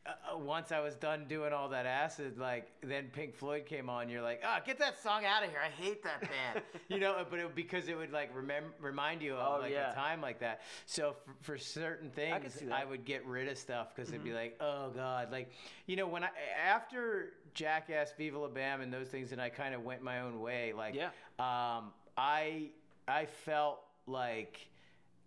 uh, 0.07 0.37
once 0.39 0.73
I 0.73 0.81
was 0.81 0.95
done 0.95 1.27
doing 1.29 1.53
all 1.53 1.69
that 1.69 1.85
acid, 1.87 2.39
like 2.39 2.69
then 2.83 3.09
Pink 3.13 3.35
Floyd 3.35 3.67
came 3.67 3.91
on. 3.91 4.09
You're 4.09 4.23
like, 4.23 4.43
oh, 4.45 4.57
get 4.65 4.79
that 4.79 5.01
song 5.03 5.25
out 5.27 5.45
of 5.45 5.51
here. 5.51 5.59
I 5.65 5.69
hate 5.69 6.03
that 6.05 6.21
band. 6.23 6.65
you 6.89 6.99
know, 6.99 7.25
but 7.29 7.39
it, 7.39 7.55
because 7.55 7.89
it 7.89 7.97
would 7.97 8.11
like 8.11 8.35
remem- 8.35 8.73
remind 8.81 9.21
you 9.23 9.35
of 9.35 9.59
Oh, 9.59 9.61
like 9.61 9.73
yeah. 9.73 9.93
a 9.93 9.95
time 9.95 10.21
like 10.23 10.41
that. 10.41 10.63
So 10.87 11.15
for, 11.25 11.35
for 11.43 11.59
certain 11.59 12.11
things, 12.11 12.57
I. 12.63 12.65
Mm-hmm. 12.65 12.91
would 12.91 13.05
get 13.05 13.27
rid 13.27 13.47
of 13.49 13.59
stuff 13.59 13.95
because 13.95 14.09
it'd 14.11 14.25
be 14.25 14.33
like, 14.33 14.57
oh 14.61 14.91
god, 14.95 15.31
like 15.31 15.53
you 15.87 15.97
know 15.97 16.07
when 16.09 16.25
I 16.25 16.29
after 16.67 17.35
Jackass, 17.55 18.13
Viva 18.17 18.39
La 18.39 18.49
Bam, 18.49 18.81
and 18.81 18.93
those 18.93 19.09
things, 19.09 19.33
and 19.33 19.41
I 19.41 19.49
kind 19.51 19.75
of 19.75 19.85
went 19.85 20.03
my 20.03 20.21
own 20.21 20.41
way. 20.41 20.73
Like, 20.73 20.95
Yeah. 20.95 21.09
um, 21.39 21.93
I 22.17 22.71
I 23.07 23.27
felt 23.27 23.81
like. 24.07 24.67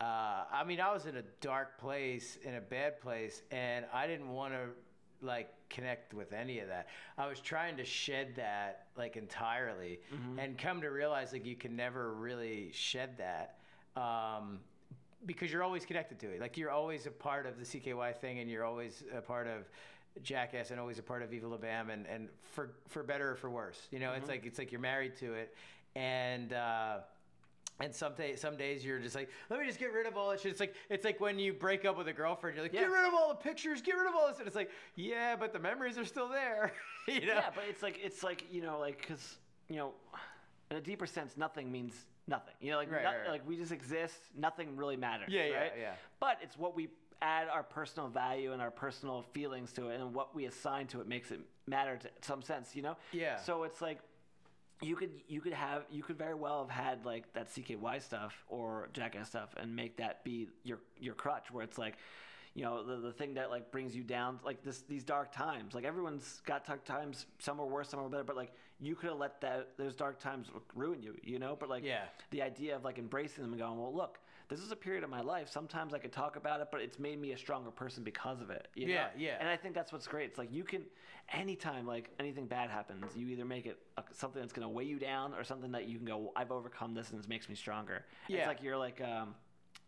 Uh, 0.03 0.43
I 0.51 0.63
mean, 0.65 0.81
I 0.81 0.91
was 0.91 1.05
in 1.05 1.15
a 1.15 1.21
dark 1.39 1.77
place, 1.79 2.37
in 2.43 2.55
a 2.55 2.61
bad 2.61 2.99
place, 2.99 3.41
and 3.51 3.85
I 3.93 4.05
didn't 4.05 4.29
want 4.29 4.53
to 4.53 5.25
like 5.25 5.49
connect 5.69 6.13
with 6.13 6.33
any 6.33 6.59
of 6.59 6.67
that. 6.67 6.87
I 7.17 7.27
was 7.27 7.39
trying 7.39 7.77
to 7.77 7.85
shed 7.85 8.33
that 8.35 8.87
like 8.97 9.15
entirely, 9.15 10.01
and 10.37 10.57
come 10.57 10.81
to 10.81 10.89
realize 10.89 11.31
like 11.31 11.45
you 11.45 11.55
can 11.55 11.75
never 11.75 12.13
really 12.13 12.71
shed 12.73 13.17
that. 13.17 13.59
Um, 13.95 14.59
because 15.25 15.53
you're 15.53 15.63
always 15.63 15.85
connected 15.85 16.19
to 16.19 16.27
it. 16.31 16.41
Like 16.41 16.57
you're 16.57 16.71
always 16.71 17.05
a 17.05 17.11
part 17.11 17.45
of 17.45 17.57
the 17.57 17.63
CKY 17.63 18.17
thing, 18.17 18.39
and 18.39 18.51
you're 18.51 18.65
always 18.65 19.05
a 19.15 19.21
part 19.21 19.47
of 19.47 19.69
Jackass, 20.21 20.71
and 20.71 20.81
always 20.81 20.99
a 20.99 21.03
part 21.03 21.21
of 21.21 21.29
Viva 21.29 21.47
La 21.47 21.57
Bam, 21.57 21.89
and, 21.91 22.05
and 22.07 22.27
for 22.41 22.71
for 22.89 23.03
better 23.03 23.31
or 23.31 23.35
for 23.35 23.49
worse, 23.49 23.87
you 23.89 23.99
know, 23.99 24.11
it's 24.11 24.27
like 24.27 24.45
it's 24.45 24.59
like 24.59 24.71
you're 24.71 24.81
married 24.81 25.15
to 25.17 25.33
it, 25.33 25.55
and. 25.95 26.51
Uh, 26.51 26.97
and 27.79 27.93
some 27.93 28.13
day, 28.13 28.35
some 28.35 28.55
days 28.55 28.85
you're 28.85 28.99
just 28.99 29.15
like, 29.15 29.29
let 29.49 29.59
me 29.59 29.65
just 29.65 29.79
get 29.79 29.91
rid 29.93 30.05
of 30.05 30.15
all 30.15 30.29
that 30.29 30.39
shit. 30.39 30.51
It's 30.51 30.59
like 30.59 30.75
it's 30.89 31.03
like 31.03 31.19
when 31.19 31.39
you 31.39 31.53
break 31.53 31.85
up 31.85 31.97
with 31.97 32.07
a 32.07 32.13
girlfriend, 32.13 32.55
you're 32.55 32.63
like, 32.65 32.73
Yeah. 32.73 32.81
get 32.81 32.91
rid 32.91 33.05
of 33.07 33.13
all 33.13 33.29
the 33.29 33.35
pictures, 33.35 33.81
get 33.81 33.93
rid 33.97 34.07
of 34.07 34.15
all 34.15 34.27
this, 34.27 34.37
and 34.39 34.47
it's 34.47 34.55
like, 34.55 34.69
yeah, 34.95 35.35
but 35.35 35.53
the 35.53 35.59
memories 35.59 35.97
are 35.97 36.05
still 36.05 36.29
there, 36.29 36.71
you 37.07 37.21
know? 37.21 37.33
Yeah, 37.35 37.49
but 37.53 37.63
it's 37.69 37.81
like 37.83 37.99
it's 38.03 38.23
like 38.23 38.45
you 38.51 38.61
know, 38.61 38.79
like 38.79 38.99
because 38.99 39.37
you 39.69 39.77
know, 39.77 39.93
in 40.71 40.77
a 40.77 40.81
deeper 40.81 41.05
sense, 41.07 41.35
nothing 41.35 41.71
means 41.71 41.93
nothing. 42.27 42.53
You 42.61 42.71
know, 42.71 42.77
like 42.77 42.91
Right, 42.91 43.03
no- 43.03 43.09
right, 43.09 43.19
right. 43.21 43.29
like 43.31 43.47
we 43.47 43.57
just 43.57 43.71
exist. 43.71 44.15
Nothing 44.37 44.77
really 44.77 44.97
matters. 44.97 45.29
Yeah, 45.31 45.45
yeah, 45.45 45.69
yeah. 45.79 45.91
But 46.19 46.37
it's 46.41 46.57
what 46.57 46.75
we 46.75 46.89
add 47.21 47.47
our 47.47 47.63
personal 47.63 48.09
value 48.09 48.51
and 48.51 48.61
our 48.61 48.71
personal 48.71 49.23
feelings 49.33 49.71
to 49.73 49.89
it, 49.89 49.99
and 49.99 50.13
what 50.13 50.35
we 50.35 50.45
assign 50.45 50.87
to 50.87 51.01
it 51.01 51.07
makes 51.07 51.31
it 51.31 51.39
matter 51.67 51.97
to 51.97 52.09
some 52.21 52.41
sense. 52.41 52.75
You 52.75 52.83
know. 52.83 52.97
Yeah. 53.11 53.37
So 53.37 53.63
it's 53.63 53.81
like. 53.81 53.99
You 54.81 54.95
could 54.97 55.11
you 55.27 55.39
could 55.39 55.53
have 55.53 55.83
you 55.89 56.03
could 56.03 56.17
very 56.17 56.33
well 56.33 56.59
have 56.67 56.69
had 56.69 57.05
like 57.05 57.31
that 57.33 57.47
CKY 57.53 58.01
stuff 58.01 58.43
or 58.47 58.89
Jackass 58.93 59.29
stuff 59.29 59.49
and 59.57 59.73
make 59.75 59.97
that 59.97 60.23
be 60.23 60.49
your 60.63 60.79
your 60.99 61.13
crutch 61.13 61.51
where 61.51 61.63
it's 61.63 61.77
like 61.77 61.95
you 62.53 62.63
know 62.63 62.83
the, 62.85 62.97
the 62.97 63.11
thing 63.13 63.33
that 63.35 63.49
like 63.49 63.71
brings 63.71 63.95
you 63.95 64.03
down 64.03 64.39
like 64.43 64.61
this 64.63 64.81
these 64.81 65.03
dark 65.03 65.31
times. 65.31 65.73
Like 65.73 65.85
everyone's 65.85 66.41
got 66.45 66.65
dark 66.67 66.83
times. 66.83 67.25
Some 67.39 67.59
are 67.61 67.65
worse 67.65 67.89
some 67.89 67.99
are 68.01 68.09
better 68.09 68.23
but 68.25 68.35
like 68.35 68.51
you 68.81 68.95
could 68.95 69.09
have 69.09 69.19
let 69.19 69.39
that 69.41 69.69
those 69.77 69.95
dark 69.95 70.19
times 70.19 70.47
ruin 70.75 71.01
you 71.01 71.15
you 71.23 71.39
know? 71.39 71.55
But 71.57 71.69
like 71.69 71.85
Yeah. 71.85 72.03
the 72.31 72.41
idea 72.41 72.75
of 72.75 72.83
like 72.83 72.97
embracing 72.97 73.43
them 73.43 73.53
and 73.53 73.61
going 73.61 73.79
well 73.79 73.93
look 73.95 74.19
this 74.53 74.63
is 74.63 74.71
a 74.71 74.75
period 74.75 75.03
of 75.03 75.09
my 75.09 75.21
life 75.21 75.49
sometimes 75.49 75.93
i 75.93 75.97
could 75.97 76.11
talk 76.11 76.35
about 76.35 76.61
it 76.61 76.67
but 76.71 76.79
it's 76.81 76.99
made 76.99 77.19
me 77.19 77.31
a 77.31 77.37
stronger 77.37 77.71
person 77.71 78.03
because 78.03 78.39
of 78.39 78.49
it 78.49 78.67
you 78.75 78.87
know? 78.87 78.93
Yeah, 78.93 79.07
yeah. 79.17 79.37
and 79.39 79.49
i 79.49 79.57
think 79.57 79.73
that's 79.73 79.91
what's 79.91 80.07
great 80.07 80.29
it's 80.29 80.37
like 80.37 80.51
you 80.51 80.63
can 80.63 80.83
anytime 81.31 81.87
like 81.87 82.09
anything 82.19 82.45
bad 82.45 82.69
happens 82.69 83.05
you 83.15 83.27
either 83.29 83.45
make 83.45 83.65
it 83.65 83.79
a, 83.97 84.03
something 84.11 84.41
that's 84.41 84.53
going 84.53 84.65
to 84.65 84.69
weigh 84.69 84.83
you 84.83 84.99
down 84.99 85.33
or 85.33 85.43
something 85.43 85.71
that 85.71 85.87
you 85.87 85.97
can 85.97 86.05
go 86.05 86.17
well, 86.17 86.33
i've 86.35 86.51
overcome 86.51 86.93
this 86.93 87.09
and 87.09 87.19
this 87.19 87.27
makes 87.27 87.49
me 87.49 87.55
stronger 87.55 88.05
Yeah. 88.27 88.39
it's 88.39 88.47
like 88.47 88.61
you're 88.61 88.77
like 88.77 89.01
um, 89.01 89.33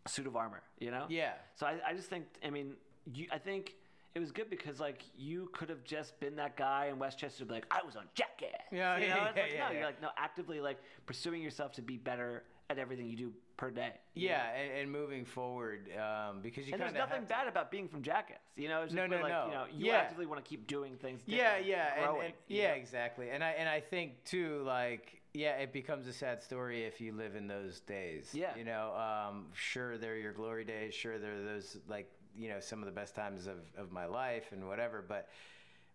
a 0.04 0.08
suit 0.08 0.26
of 0.26 0.34
armor 0.34 0.62
you 0.80 0.90
know 0.90 1.06
Yeah. 1.08 1.32
so 1.54 1.66
I, 1.66 1.78
I 1.88 1.94
just 1.94 2.08
think, 2.08 2.24
I 2.44 2.50
mean, 2.50 2.74
you, 3.12 3.26
I 3.30 3.38
think 3.38 3.74
it 4.16 4.18
was 4.18 4.32
good 4.32 4.48
because 4.48 4.80
like 4.80 5.02
you 5.16 5.50
could 5.52 5.68
have 5.68 5.84
just 5.84 6.18
been 6.20 6.36
that 6.36 6.56
guy 6.56 6.86
in 6.86 6.98
West 6.98 7.18
Chester, 7.18 7.44
be 7.44 7.52
like 7.52 7.66
I 7.70 7.84
was 7.84 7.96
on 7.96 8.04
Jackass. 8.14 8.50
Yeah, 8.72 8.96
you 8.96 9.08
know? 9.08 9.14
yeah, 9.14 9.16
yeah, 9.16 9.24
like, 9.24 9.36
yeah, 9.36 9.42
no, 9.42 9.50
yeah. 9.50 9.70
you're 9.72 9.84
like 9.84 10.00
no, 10.00 10.08
actively 10.16 10.60
like 10.60 10.78
pursuing 11.04 11.42
yourself 11.42 11.72
to 11.72 11.82
be 11.82 11.98
better 11.98 12.44
at 12.68 12.78
everything 12.78 13.06
you 13.08 13.16
do 13.16 13.32
per 13.56 13.70
day. 13.70 13.92
Yeah, 14.14 14.42
and, 14.54 14.80
and 14.80 14.90
moving 14.92 15.24
forward, 15.24 15.88
um, 15.96 16.40
because 16.42 16.66
you 16.66 16.72
And 16.74 16.82
there's 16.82 16.92
nothing 16.94 17.24
bad 17.24 17.48
about 17.48 17.70
being 17.70 17.88
from 17.88 18.02
Jackass. 18.02 18.38
You 18.56 18.68
know, 18.68 18.82
it's 18.82 18.92
just 18.92 18.96
No, 18.96 19.06
no, 19.06 19.22
like, 19.22 19.32
no. 19.32 19.46
You 19.46 19.52
know, 19.52 19.64
you 19.72 19.86
Yeah. 19.86 19.96
actively 19.98 20.26
want 20.26 20.44
to 20.44 20.48
keep 20.48 20.66
doing 20.66 20.96
things. 20.96 21.22
Yeah, 21.26 21.56
yeah, 21.58 21.94
and, 21.96 22.04
growing, 22.04 22.24
and- 22.26 22.34
you 22.48 22.62
yeah, 22.62 22.68
know? 22.70 22.74
exactly. 22.74 23.30
And 23.30 23.42
I 23.42 23.50
and 23.52 23.68
I 23.68 23.80
think 23.80 24.24
too, 24.24 24.62
like, 24.64 25.22
yeah, 25.32 25.56
it 25.56 25.72
becomes 25.72 26.06
a 26.06 26.12
sad 26.12 26.42
story 26.42 26.84
if 26.84 27.00
you 27.00 27.12
live 27.12 27.36
in 27.36 27.46
those 27.46 27.80
days. 27.80 28.30
Yeah. 28.32 28.56
you 28.56 28.64
know, 28.64 28.94
um, 28.94 29.46
sure 29.54 29.96
they're 29.98 30.16
your 30.16 30.32
glory 30.32 30.64
days. 30.64 30.94
Sure 30.94 31.18
they're 31.18 31.42
those 31.42 31.78
like 31.88 32.10
you 32.36 32.48
know 32.48 32.60
some 32.60 32.80
of 32.80 32.86
the 32.86 32.92
best 32.92 33.14
times 33.14 33.46
of 33.46 33.58
of 33.78 33.92
my 33.92 34.06
life 34.06 34.52
and 34.52 34.66
whatever. 34.66 35.04
But 35.06 35.28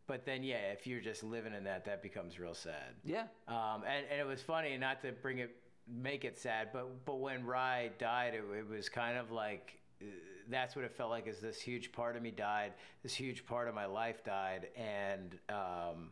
but 0.08 0.26
then 0.26 0.44
yeah, 0.44 0.72
if 0.72 0.88
you're 0.88 1.02
just 1.02 1.24
living 1.24 1.54
in 1.54 1.64
that, 1.66 1.86
that 1.86 2.02
becomes 2.02 2.40
real 2.40 2.56
sad. 2.56 2.96
Yeah. 3.04 3.26
Um, 3.48 3.84
and, 3.88 4.06
and 4.12 4.20
it 4.20 4.26
was 4.26 4.42
funny, 4.42 4.76
not 4.78 5.02
to 5.04 5.12
bring 5.12 5.38
it, 5.40 5.56
make 5.88 6.26
it 6.26 6.38
sad, 6.38 6.70
but 6.74 7.06
but 7.06 7.20
when 7.20 7.46
Rye 7.46 7.92
died, 7.98 8.34
it, 8.34 8.44
it 8.58 8.68
was 8.70 8.90
kind 8.90 9.18
of 9.18 9.32
like 9.32 9.80
that's 10.50 10.76
what 10.76 10.86
it 10.86 10.96
felt 10.96 11.10
like. 11.10 11.28
Is 11.28 11.40
this 11.40 11.62
huge 11.62 11.92
part 11.92 12.16
of 12.16 12.22
me 12.22 12.32
died? 12.32 12.74
This 13.04 13.14
huge 13.14 13.46
part 13.46 13.68
of 13.68 13.76
my 13.76 13.86
life 13.86 14.24
died, 14.24 14.68
and 14.76 15.38
um, 15.50 16.12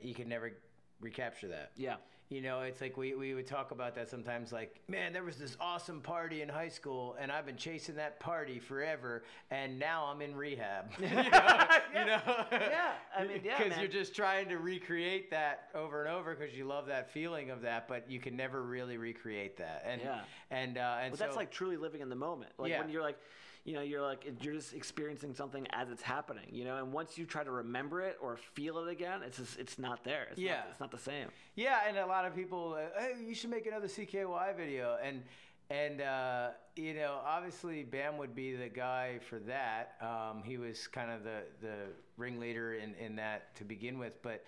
you 0.00 0.14
can 0.14 0.28
never 0.28 0.52
recapture 1.00 1.48
that. 1.48 1.72
Yeah. 1.76 1.96
You 2.32 2.40
know, 2.40 2.60
it's 2.62 2.80
like 2.80 2.96
we, 2.96 3.14
we 3.14 3.34
would 3.34 3.46
talk 3.46 3.72
about 3.72 3.94
that 3.96 4.08
sometimes 4.08 4.52
like, 4.52 4.80
man, 4.88 5.12
there 5.12 5.22
was 5.22 5.36
this 5.36 5.54
awesome 5.60 6.00
party 6.00 6.40
in 6.40 6.48
high 6.48 6.70
school 6.70 7.14
and 7.20 7.30
I've 7.30 7.44
been 7.44 7.58
chasing 7.58 7.96
that 7.96 8.18
party 8.20 8.58
forever 8.58 9.22
and 9.50 9.78
now 9.78 10.06
I'm 10.06 10.22
in 10.22 10.34
rehab. 10.34 10.92
you 10.98 11.08
know? 11.08 11.16
you 11.94 12.06
know? 12.06 12.22
Yeah, 12.50 12.92
I 13.14 13.24
mean, 13.26 13.42
yeah, 13.44 13.62
Because 13.62 13.78
you're 13.78 13.86
just 13.86 14.16
trying 14.16 14.48
to 14.48 14.56
recreate 14.56 15.30
that 15.30 15.68
over 15.74 16.02
and 16.06 16.10
over 16.10 16.34
because 16.34 16.56
you 16.56 16.64
love 16.64 16.86
that 16.86 17.10
feeling 17.10 17.50
of 17.50 17.60
that, 17.62 17.86
but 17.86 18.10
you 18.10 18.18
can 18.18 18.34
never 18.34 18.62
really 18.62 18.96
recreate 18.96 19.58
that. 19.58 19.84
And, 19.86 20.00
Yeah. 20.00 20.20
and, 20.50 20.78
uh, 20.78 20.96
and 21.02 21.10
But 21.12 21.18
so, 21.18 21.24
that's 21.26 21.36
like 21.36 21.50
truly 21.50 21.76
living 21.76 22.00
in 22.00 22.08
the 22.08 22.16
moment. 22.16 22.52
Like 22.56 22.70
Yeah. 22.70 22.80
when 22.80 22.88
you're 22.88 23.02
like, 23.02 23.18
you 23.64 23.74
know, 23.74 23.80
you're 23.80 24.02
like 24.02 24.24
you're 24.40 24.54
just 24.54 24.74
experiencing 24.74 25.34
something 25.34 25.66
as 25.70 25.90
it's 25.90 26.02
happening. 26.02 26.46
You 26.50 26.64
know, 26.64 26.78
and 26.78 26.92
once 26.92 27.16
you 27.16 27.24
try 27.26 27.44
to 27.44 27.50
remember 27.50 28.00
it 28.02 28.18
or 28.20 28.36
feel 28.36 28.78
it 28.78 28.88
again, 28.90 29.22
it's 29.24 29.36
just 29.38 29.58
it's 29.58 29.78
not 29.78 30.02
there. 30.04 30.26
It's 30.30 30.40
Yeah. 30.40 30.56
not, 30.56 30.66
it's 30.70 30.80
not 30.80 30.90
the 30.90 30.98
same. 30.98 31.28
Yeah, 31.54 31.80
and 31.86 31.96
a 31.96 32.06
lot 32.06 32.24
of 32.24 32.34
people, 32.34 32.74
uh, 32.74 32.98
hey, 33.00 33.14
you 33.24 33.34
should 33.34 33.50
make 33.50 33.66
another 33.66 33.86
CKY 33.88 34.56
video, 34.56 34.98
and 35.02 35.22
and 35.70 36.00
uh, 36.00 36.48
you 36.74 36.94
know, 36.94 37.20
obviously 37.24 37.84
Bam 37.84 38.18
would 38.18 38.34
be 38.34 38.56
the 38.56 38.68
guy 38.68 39.20
for 39.28 39.38
that. 39.40 39.94
Um, 40.00 40.42
he 40.42 40.58
was 40.58 40.86
kind 40.88 41.10
of 41.12 41.22
the 41.22 41.42
the 41.60 41.74
ringleader 42.16 42.74
in 42.74 42.94
in 42.96 43.16
that 43.16 43.54
to 43.56 43.64
begin 43.64 43.98
with, 43.98 44.20
but 44.22 44.44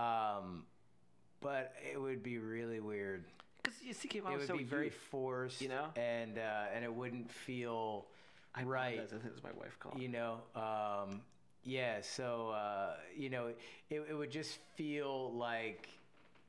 um, 0.00 0.64
but 1.40 1.74
it 1.92 2.00
would 2.00 2.22
be 2.22 2.38
really 2.38 2.80
weird. 2.80 3.26
Because 3.62 3.82
you 3.82 3.92
see, 3.94 4.08
It 4.14 4.24
out 4.26 4.38
would 4.38 4.46
so 4.46 4.56
be 4.56 4.64
very 4.64 4.90
forced, 4.90 5.60
you 5.60 5.68
know? 5.68 5.86
and 5.96 6.38
uh, 6.38 6.64
and 6.74 6.82
it 6.84 6.92
wouldn't 6.92 7.30
feel 7.30 8.06
I 8.54 8.62
right. 8.62 9.00
I 9.00 9.06
think 9.06 9.24
it 9.24 9.32
was 9.32 9.42
my 9.42 9.52
wife 9.58 9.76
calling. 9.80 10.00
You 10.00 10.08
know, 10.08 10.38
um, 10.54 11.20
yeah. 11.64 12.00
So 12.02 12.50
uh, 12.50 12.94
you 13.16 13.30
know, 13.30 13.48
it, 13.90 14.04
it 14.08 14.14
would 14.16 14.30
just 14.30 14.58
feel 14.76 15.32
like 15.32 15.88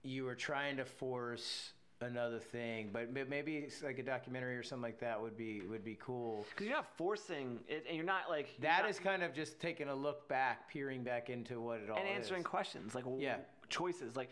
you 0.03 0.23
were 0.23 0.35
trying 0.35 0.77
to 0.77 0.85
force 0.85 1.71
another 2.01 2.39
thing, 2.39 2.89
but 2.91 3.11
maybe 3.29 3.55
it's 3.57 3.81
like 3.81 3.97
a 3.97 4.03
documentary 4.03 4.55
or 4.57 4.61
something 4.61 4.83
like 4.83 4.99
that 4.99 5.19
would 5.19 5.35
be 5.37 5.61
would 5.61 5.83
be 5.83 5.97
cool. 5.99 6.45
Because 6.49 6.67
you're 6.67 6.75
not 6.75 6.87
forcing 6.97 7.59
it, 7.67 7.85
and 7.87 7.95
you're 7.95 8.05
not 8.05 8.29
like 8.29 8.49
you're 8.59 8.69
That 8.69 8.81
not- 8.83 8.89
is 8.91 8.99
kind 8.99 9.23
of 9.23 9.33
just 9.33 9.59
taking 9.59 9.87
a 9.87 9.95
look 9.95 10.27
back, 10.27 10.69
peering 10.69 11.03
back 11.03 11.29
into 11.29 11.59
what 11.61 11.79
it 11.79 11.89
all 11.89 11.97
and 11.97 12.07
answering 12.07 12.41
is. 12.41 12.45
questions 12.45 12.93
like 12.93 13.05
Yeah. 13.17 13.37
choices 13.69 14.15
like 14.15 14.29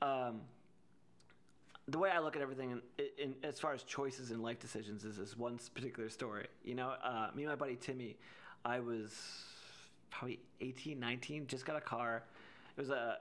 um, 0.00 0.40
the 1.90 1.98
way 1.98 2.10
I 2.10 2.20
look 2.20 2.36
at 2.36 2.42
everything 2.42 2.70
in, 2.70 2.80
in, 3.18 3.34
as 3.42 3.58
far 3.58 3.72
as 3.72 3.82
choices 3.82 4.30
and 4.30 4.42
life 4.42 4.58
decisions 4.58 5.04
is 5.04 5.16
this 5.16 5.36
one 5.36 5.58
particular 5.74 6.08
story. 6.08 6.46
You 6.64 6.74
know, 6.74 6.94
uh, 7.02 7.30
me 7.34 7.42
and 7.44 7.50
my 7.52 7.56
buddy 7.56 7.76
Timmy, 7.76 8.16
I 8.64 8.80
was 8.80 9.12
probably 10.10 10.40
18, 10.60 10.98
19, 10.98 11.46
just 11.46 11.64
got 11.64 11.76
a 11.76 11.80
car. 11.80 12.24
It 12.76 12.80
was 12.80 12.90
a 12.90 13.18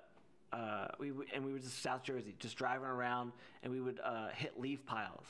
uh, 0.52 0.88
we 1.00 1.12
and 1.34 1.46
we 1.46 1.54
were 1.54 1.60
just 1.60 1.82
South 1.84 2.02
Jersey, 2.04 2.34
just 2.40 2.58
driving 2.58 2.88
around, 2.88 3.34
and 3.62 3.72
we 3.72 3.82
would 3.82 4.00
uh, 4.04 4.30
hit 4.34 4.60
leaf 4.60 4.86
piles. 4.86 5.26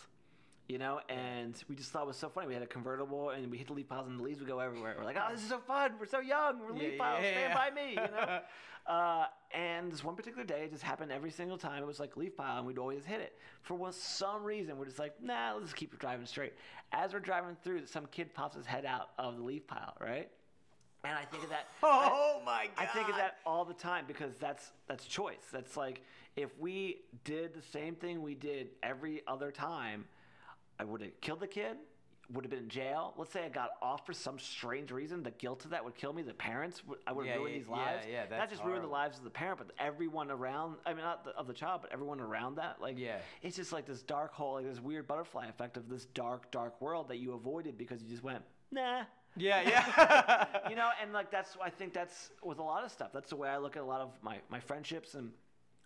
You 0.70 0.78
know, 0.78 1.00
and 1.10 1.56
we 1.68 1.76
just 1.76 1.90
thought 1.92 2.04
it 2.04 2.08
was 2.08 2.16
so 2.16 2.30
funny. 2.30 2.46
We 2.48 2.54
had 2.54 2.62
a 2.62 2.68
convertible, 2.68 3.32
and 3.32 3.50
we 3.50 3.58
hit 3.58 3.68
the 3.68 3.74
leaf 3.74 3.90
piles, 3.90 4.08
and 4.08 4.20
the 4.20 4.24
leaves 4.24 4.40
would 4.40 4.48
go 4.48 4.60
everywhere. 4.60 4.96
We're 4.98 5.04
like, 5.04 5.18
"Oh, 5.20 5.32
this 5.32 5.42
is 5.42 5.50
so 5.50 5.58
fun! 5.58 5.94
We're 6.00 6.06
so 6.06 6.20
young. 6.20 6.60
We're 6.60 6.72
leaf 6.74 6.94
Yeah, 6.94 7.04
piles. 7.04 7.24
yeah, 7.24 7.32
Stand 7.32 7.50
yeah. 7.50 7.56
by 7.56 7.72
me!" 7.72 7.90
You 7.92 7.96
know. 7.96 8.40
Uh, 8.90 9.26
and 9.54 9.92
this 9.92 10.04
one 10.04 10.16
particular 10.16 10.44
day, 10.44 10.64
it 10.64 10.72
just 10.72 10.82
happened 10.82 11.12
every 11.12 11.30
single 11.30 11.60
time. 11.60 11.84
It 11.84 11.86
was 11.86 12.00
like 12.00 12.18
leaf 12.18 12.36
pile, 12.36 12.58
and 12.58 12.66
we'd 12.66 12.80
always 12.80 13.06
hit 13.06 13.22
it. 13.22 13.38
For 13.62 13.92
some 13.92 14.44
reason, 14.44 14.78
we're 14.80 14.86
just 14.86 14.98
like, 14.98 15.14
nah, 15.22 15.54
let's 15.54 15.66
just 15.66 15.76
keep 15.76 15.98
driving 16.00 16.26
straight. 16.26 16.54
As 16.92 17.14
we're 17.14 17.20
driving 17.20 17.56
through, 17.64 17.86
some 17.86 18.08
kid 18.08 18.34
pops 18.34 18.56
his 18.56 18.66
head 18.66 18.86
out 18.86 19.10
of 19.20 19.38
the 19.38 19.44
leaf 19.44 19.68
pile, 19.68 19.96
right? 20.02 20.30
And 21.04 21.14
I 21.14 21.24
think 21.24 21.44
of 21.44 21.50
that. 21.50 21.68
Oh 21.84 22.42
my 22.46 22.68
god! 22.76 22.84
I 22.84 22.86
think 22.88 23.10
of 23.10 23.16
that 23.16 23.38
all 23.46 23.64
the 23.64 23.74
time 23.74 24.06
because 24.08 24.36
that's 24.38 24.72
that's 24.88 25.06
choice. 25.06 25.46
That's 25.52 25.78
like 25.78 26.02
if 26.36 26.58
we 26.60 27.02
did 27.24 27.54
the 27.54 27.62
same 27.62 27.96
thing 27.96 28.22
we 28.22 28.36
did 28.36 28.70
every 28.84 29.22
other 29.28 29.52
time, 29.52 30.06
I 30.80 30.84
would 30.84 31.02
have 31.02 31.20
killed 31.22 31.40
the 31.42 31.48
kid, 31.48 31.78
would 32.32 32.44
have 32.46 32.52
been 32.52 32.60
in 32.60 32.70
jail. 32.70 33.14
Let's 33.18 33.32
say 33.34 33.44
I 33.44 33.50
got 33.50 33.72
off 33.82 34.06
for 34.06 34.14
some 34.14 34.38
strange 34.38 34.92
reason, 34.92 35.24
the 35.24 35.32
guilt 35.32 35.66
of 35.66 35.72
that 35.72 35.84
would 35.84 35.96
kill 35.96 36.14
me. 36.14 36.22
The 36.22 36.34
parents, 36.34 36.86
would, 36.86 37.00
I 37.08 37.12
would 37.12 37.26
have 37.26 37.36
Yeah, 37.36 37.40
ruined 37.42 37.54
yeah, 37.56 37.60
these 37.60 37.68
lives. 37.68 38.06
yeah, 38.10 38.20
Not 38.22 38.30
that's 38.30 38.52
just 38.52 38.64
ruined 38.64 38.84
the 38.84 38.88
lives 38.88 39.18
of 39.18 39.24
the 39.24 39.30
parent, 39.32 39.58
but 39.58 39.72
everyone 39.80 40.30
around. 40.30 40.76
I 40.86 40.94
mean, 40.94 41.04
not 41.04 41.24
the, 41.26 41.32
of 41.32 41.48
the 41.48 41.54
child, 41.54 41.82
but 41.82 41.92
everyone 41.92 42.20
around 42.20 42.56
that. 42.56 42.80
Like, 42.82 43.00
Yeah. 43.00 43.18
it's 43.42 43.56
just 43.56 43.72
like 43.74 43.86
this 43.88 44.04
dark 44.04 44.32
hole, 44.34 44.54
like 44.56 44.66
this 44.66 44.80
weird 44.80 45.08
butterfly 45.08 45.48
effect 45.48 45.76
of 45.78 45.90
this 45.90 46.06
dark, 46.06 46.52
dark 46.52 46.80
world 46.82 47.08
that 47.10 47.18
you 47.18 47.34
avoided 47.34 47.78
because 47.78 48.02
you 48.04 48.10
just 48.10 48.24
went, 48.24 48.44
nah 48.72 49.04
Yeah, 49.36 49.62
yeah. 49.62 50.46
you 50.70 50.76
know, 50.76 50.90
and 51.02 51.12
like 51.14 51.32
that's 51.32 51.58
I 51.64 51.70
think 51.72 51.94
that's 51.94 52.30
with 52.44 52.60
a 52.60 52.64
lot 52.64 52.84
of 52.84 52.92
stuff. 52.92 53.10
That's 53.14 53.30
the 53.32 53.36
way 53.38 53.50
I 53.50 53.58
look 53.58 53.76
at 53.76 53.82
a 53.82 53.86
lot 53.86 54.02
of 54.02 54.12
my 54.22 54.38
my 54.50 54.60
friendships 54.60 55.16
and 55.16 55.32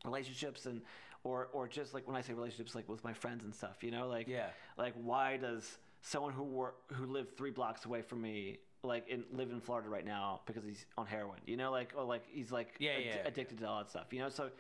relationships 0.06 0.66
and 0.66 0.82
or 1.24 1.48
or 1.54 1.68
just 1.68 1.94
like 1.94 2.08
when 2.08 2.16
I 2.18 2.22
say 2.22 2.34
relationships, 2.34 2.76
like 2.76 2.90
with 2.90 3.04
my 3.04 3.14
friends 3.14 3.44
and 3.44 3.54
stuff. 3.56 3.84
You 3.84 3.92
know, 3.92 4.08
like 4.08 4.28
Yeah. 4.28 4.48
like 4.78 4.94
why 4.96 5.38
does 5.38 5.78
someone 6.04 6.34
who 6.34 6.44
wor- 6.44 6.76
who 6.94 7.06
lived 7.08 7.36
three 7.36 7.50
blocks 7.50 7.86
away 7.86 8.02
from 8.04 8.22
me 8.22 8.60
like 8.84 9.08
in, 9.08 9.24
live 9.32 9.50
in 9.50 9.60
Florida 9.62 9.88
right 9.90 10.06
now 10.06 10.42
because 10.46 10.64
he's 10.64 10.86
on 10.98 11.08
heroin? 11.08 11.40
You 11.48 11.58
know, 11.58 11.72
like 11.72 11.94
or 11.98 12.04
like 12.04 12.24
he's 12.32 12.52
like 12.52 12.76
Yeah, 12.80 12.92
addi- 12.92 13.06
yeah. 13.06 13.18
addicted 13.28 13.58
to 13.60 13.68
all 13.68 13.80
that 13.80 13.90
stuff. 13.90 14.08
You 14.14 14.20
know, 14.20 14.30
so. 14.30 14.52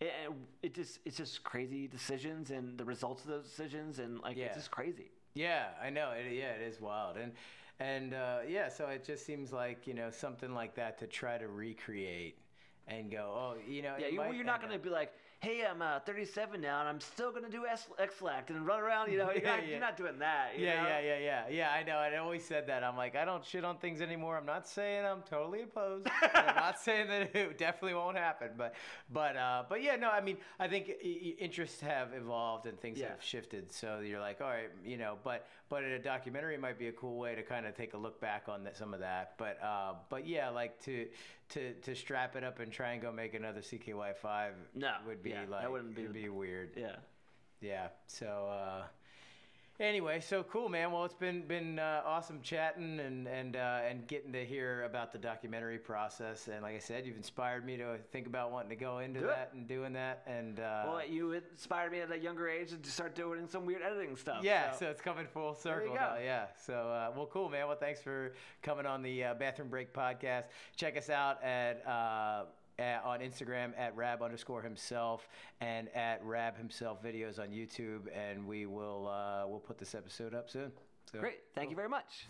It, 0.00 0.12
it 0.62 0.74
just 0.74 1.00
it's 1.04 1.16
just 1.16 1.42
crazy 1.42 1.88
decisions 1.88 2.52
and 2.52 2.78
the 2.78 2.84
results 2.84 3.24
of 3.24 3.30
those 3.30 3.42
decisions 3.42 3.98
and 3.98 4.20
like 4.20 4.36
Yeah. 4.36 4.44
it's 4.46 4.56
just 4.56 4.70
crazy. 4.70 5.10
Yeah, 5.34 5.70
I 5.82 5.90
know. 5.90 6.12
It, 6.12 6.32
yeah, 6.32 6.52
it 6.52 6.62
is 6.62 6.80
wild, 6.80 7.16
and 7.16 7.32
and 7.80 8.14
uh, 8.14 8.38
yeah, 8.48 8.68
so 8.68 8.86
it 8.86 9.04
just 9.04 9.26
seems 9.26 9.52
like 9.52 9.88
you 9.88 9.94
know 9.94 10.08
something 10.10 10.54
like 10.54 10.76
that 10.76 10.98
to 11.00 11.08
try 11.08 11.36
to 11.36 11.48
recreate 11.48 12.38
and 12.86 13.10
go, 13.10 13.32
oh, 13.36 13.56
you 13.68 13.82
know, 13.82 13.96
Yeah, 13.98 14.06
you, 14.06 14.18
might 14.18 14.34
you're 14.34 14.44
not 14.44 14.60
going 14.60 14.72
to 14.72 14.78
be 14.78 14.88
like, 14.88 15.12
hey, 15.40 15.64
I'm 15.64 15.80
uh, 15.80 16.00
37 16.00 16.60
now 16.60 16.80
and 16.80 16.88
I'm 16.88 17.00
still 17.00 17.30
going 17.30 17.44
to 17.44 17.50
do 17.50 17.64
Ex-Lax 17.98 18.50
and 18.50 18.66
run 18.66 18.80
around. 18.80 19.10
You 19.12 19.18
know, 19.18 19.30
you're, 19.34 19.42
Yeah, 19.42 19.50
not, 19.56 19.62
yeah. 19.64 19.70
you're 19.70 19.80
not 19.80 19.96
doing 19.96 20.18
that. 20.18 20.58
you 20.58 20.66
Yeah, 20.66 20.82
know? 20.82 20.88
yeah, 20.88 21.00
yeah, 21.00 21.18
yeah, 21.18 21.42
yeah. 21.48 21.70
I 21.70 21.82
know. 21.84 21.96
I 21.96 22.16
always 22.16 22.44
said 22.44 22.66
that. 22.66 22.82
I'm 22.82 22.96
like, 22.96 23.14
I 23.14 23.24
don't 23.24 23.44
shit 23.44 23.64
on 23.64 23.76
things 23.78 24.00
anymore. 24.00 24.36
I'm 24.36 24.46
not 24.46 24.66
saying 24.66 25.04
I'm 25.04 25.22
totally 25.22 25.62
opposed. 25.62 26.08
I'm 26.34 26.56
not 26.56 26.80
saying 26.80 27.06
that 27.08 27.36
it 27.36 27.56
definitely 27.58 27.94
won't 27.94 28.16
happen. 28.16 28.48
But, 28.56 28.74
but, 29.12 29.36
uh, 29.36 29.62
but 29.68 29.80
yeah, 29.82 29.94
no. 29.96 30.10
I 30.10 30.20
mean, 30.20 30.38
I 30.58 30.66
think 30.66 30.90
interests 31.38 31.80
have 31.82 32.12
evolved 32.14 32.66
and 32.66 32.78
things 32.80 32.98
Yeah. 32.98 33.10
have 33.10 33.22
shifted. 33.22 33.70
So 33.72 34.00
you're 34.00 34.20
like, 34.20 34.40
all 34.40 34.48
right, 34.48 34.70
you 34.84 34.96
know. 34.96 35.18
But, 35.22 35.46
but 35.68 35.84
in 35.84 35.92
a 35.92 35.98
documentary 36.00 36.58
might 36.58 36.78
be 36.80 36.88
a 36.88 36.92
cool 36.92 37.16
way 37.16 37.36
to 37.36 37.42
kind 37.42 37.64
of 37.64 37.76
take 37.76 37.94
a 37.94 37.98
look 37.98 38.20
back 38.20 38.44
on 38.48 38.64
that, 38.64 38.76
some 38.76 38.92
of 38.92 39.00
that. 39.00 39.34
But, 39.38 39.62
uh, 39.62 39.94
but 40.10 40.26
yeah, 40.26 40.48
like 40.48 40.82
to, 40.84 41.06
to, 41.50 41.74
to 41.74 41.94
strap 41.94 42.36
it 42.36 42.44
up 42.44 42.60
and 42.60 42.70
try 42.70 42.92
and 42.92 43.02
go 43.02 43.12
make 43.12 43.34
another 43.34 43.60
CKY 43.60 44.16
five. 44.16 44.54
No, 44.74 44.92
would 45.06 45.22
be 45.22 45.30
yeah, 45.30 45.44
that 45.50 45.70
wouldn't 45.70 45.94
be 45.94 46.02
it'd 46.02 46.14
be 46.14 46.28
weird. 46.28 46.70
Yeah. 46.76 46.96
Yeah. 47.60 47.88
So 48.06 48.26
uh, 48.50 48.82
anyway, 49.80 50.20
so 50.20 50.42
cool, 50.42 50.68
man. 50.68 50.92
Well, 50.92 51.04
it's 51.04 51.14
been 51.14 51.42
been 51.46 51.78
uh, 51.78 52.02
awesome 52.04 52.40
chatting 52.42 53.00
and 53.00 53.26
and 53.26 53.56
uh, 53.56 53.80
and 53.88 54.06
getting 54.06 54.32
to 54.32 54.44
hear 54.44 54.84
about 54.84 55.12
the 55.12 55.18
documentary 55.18 55.78
process. 55.78 56.48
And 56.48 56.62
like 56.62 56.74
I 56.74 56.78
said, 56.78 57.06
you've 57.06 57.16
inspired 57.16 57.64
me 57.64 57.76
to 57.76 57.98
think 58.12 58.26
about 58.26 58.50
wanting 58.52 58.70
to 58.70 58.76
go 58.76 58.98
into 58.98 59.20
Do 59.20 59.26
it. 59.26 59.28
that 59.28 59.50
and 59.54 59.66
doing 59.66 59.92
that. 59.94 60.22
And 60.26 60.60
uh, 60.60 60.84
Well, 60.86 61.02
you 61.08 61.32
inspired 61.32 61.92
me 61.92 62.00
at 62.00 62.10
a 62.12 62.18
younger 62.18 62.48
age 62.48 62.70
to 62.80 62.90
start 62.90 63.14
doing 63.14 63.46
some 63.48 63.64
weird 63.66 63.82
editing 63.82 64.16
stuff. 64.16 64.42
yeah, 64.42 64.72
so- 64.72 64.78
so 64.86 64.90
it's 64.90 65.00
coming 65.00 65.26
full 65.26 65.50
you 65.50 65.56
circle 65.60 65.88
go. 65.88 65.94
now. 65.94 66.16
Yeah. 66.22 66.46
So, 66.64 66.74
uh, 66.74 67.12
well, 67.16 67.26
cool, 67.26 67.48
man. 67.48 67.66
Well, 67.66 67.76
thanks 67.76 68.00
for 68.00 68.32
coming 68.62 68.86
on 68.86 69.02
the 69.02 69.24
uh, 69.24 69.34
Bathroom 69.34 69.68
Break 69.68 69.92
podcast. 69.92 70.44
Check 70.76 70.96
us 70.96 71.10
out 71.10 71.42
at, 71.42 71.86
uh, 71.86 72.44
at 72.78 73.04
on 73.04 73.20
Instagram 73.20 73.72
at 73.76 73.96
Raab 73.96 74.22
underscore 74.22 74.62
himself 74.62 75.28
and 75.60 75.88
at 75.94 76.24
Raab 76.24 76.56
himself 76.56 77.02
videos 77.02 77.38
on 77.38 77.48
YouTube, 77.48 78.06
and 78.14 78.46
we 78.46 78.66
will 78.66 79.08
uh, 79.08 79.46
we'll 79.46 79.60
put 79.60 79.78
this 79.78 79.94
episode 79.94 80.34
up 80.34 80.50
soon. 80.50 80.72
So, 81.10 81.20
Great. 81.20 81.40
Thank 81.54 81.70
you 81.70 81.76
very 81.76 81.88
much. 81.88 82.26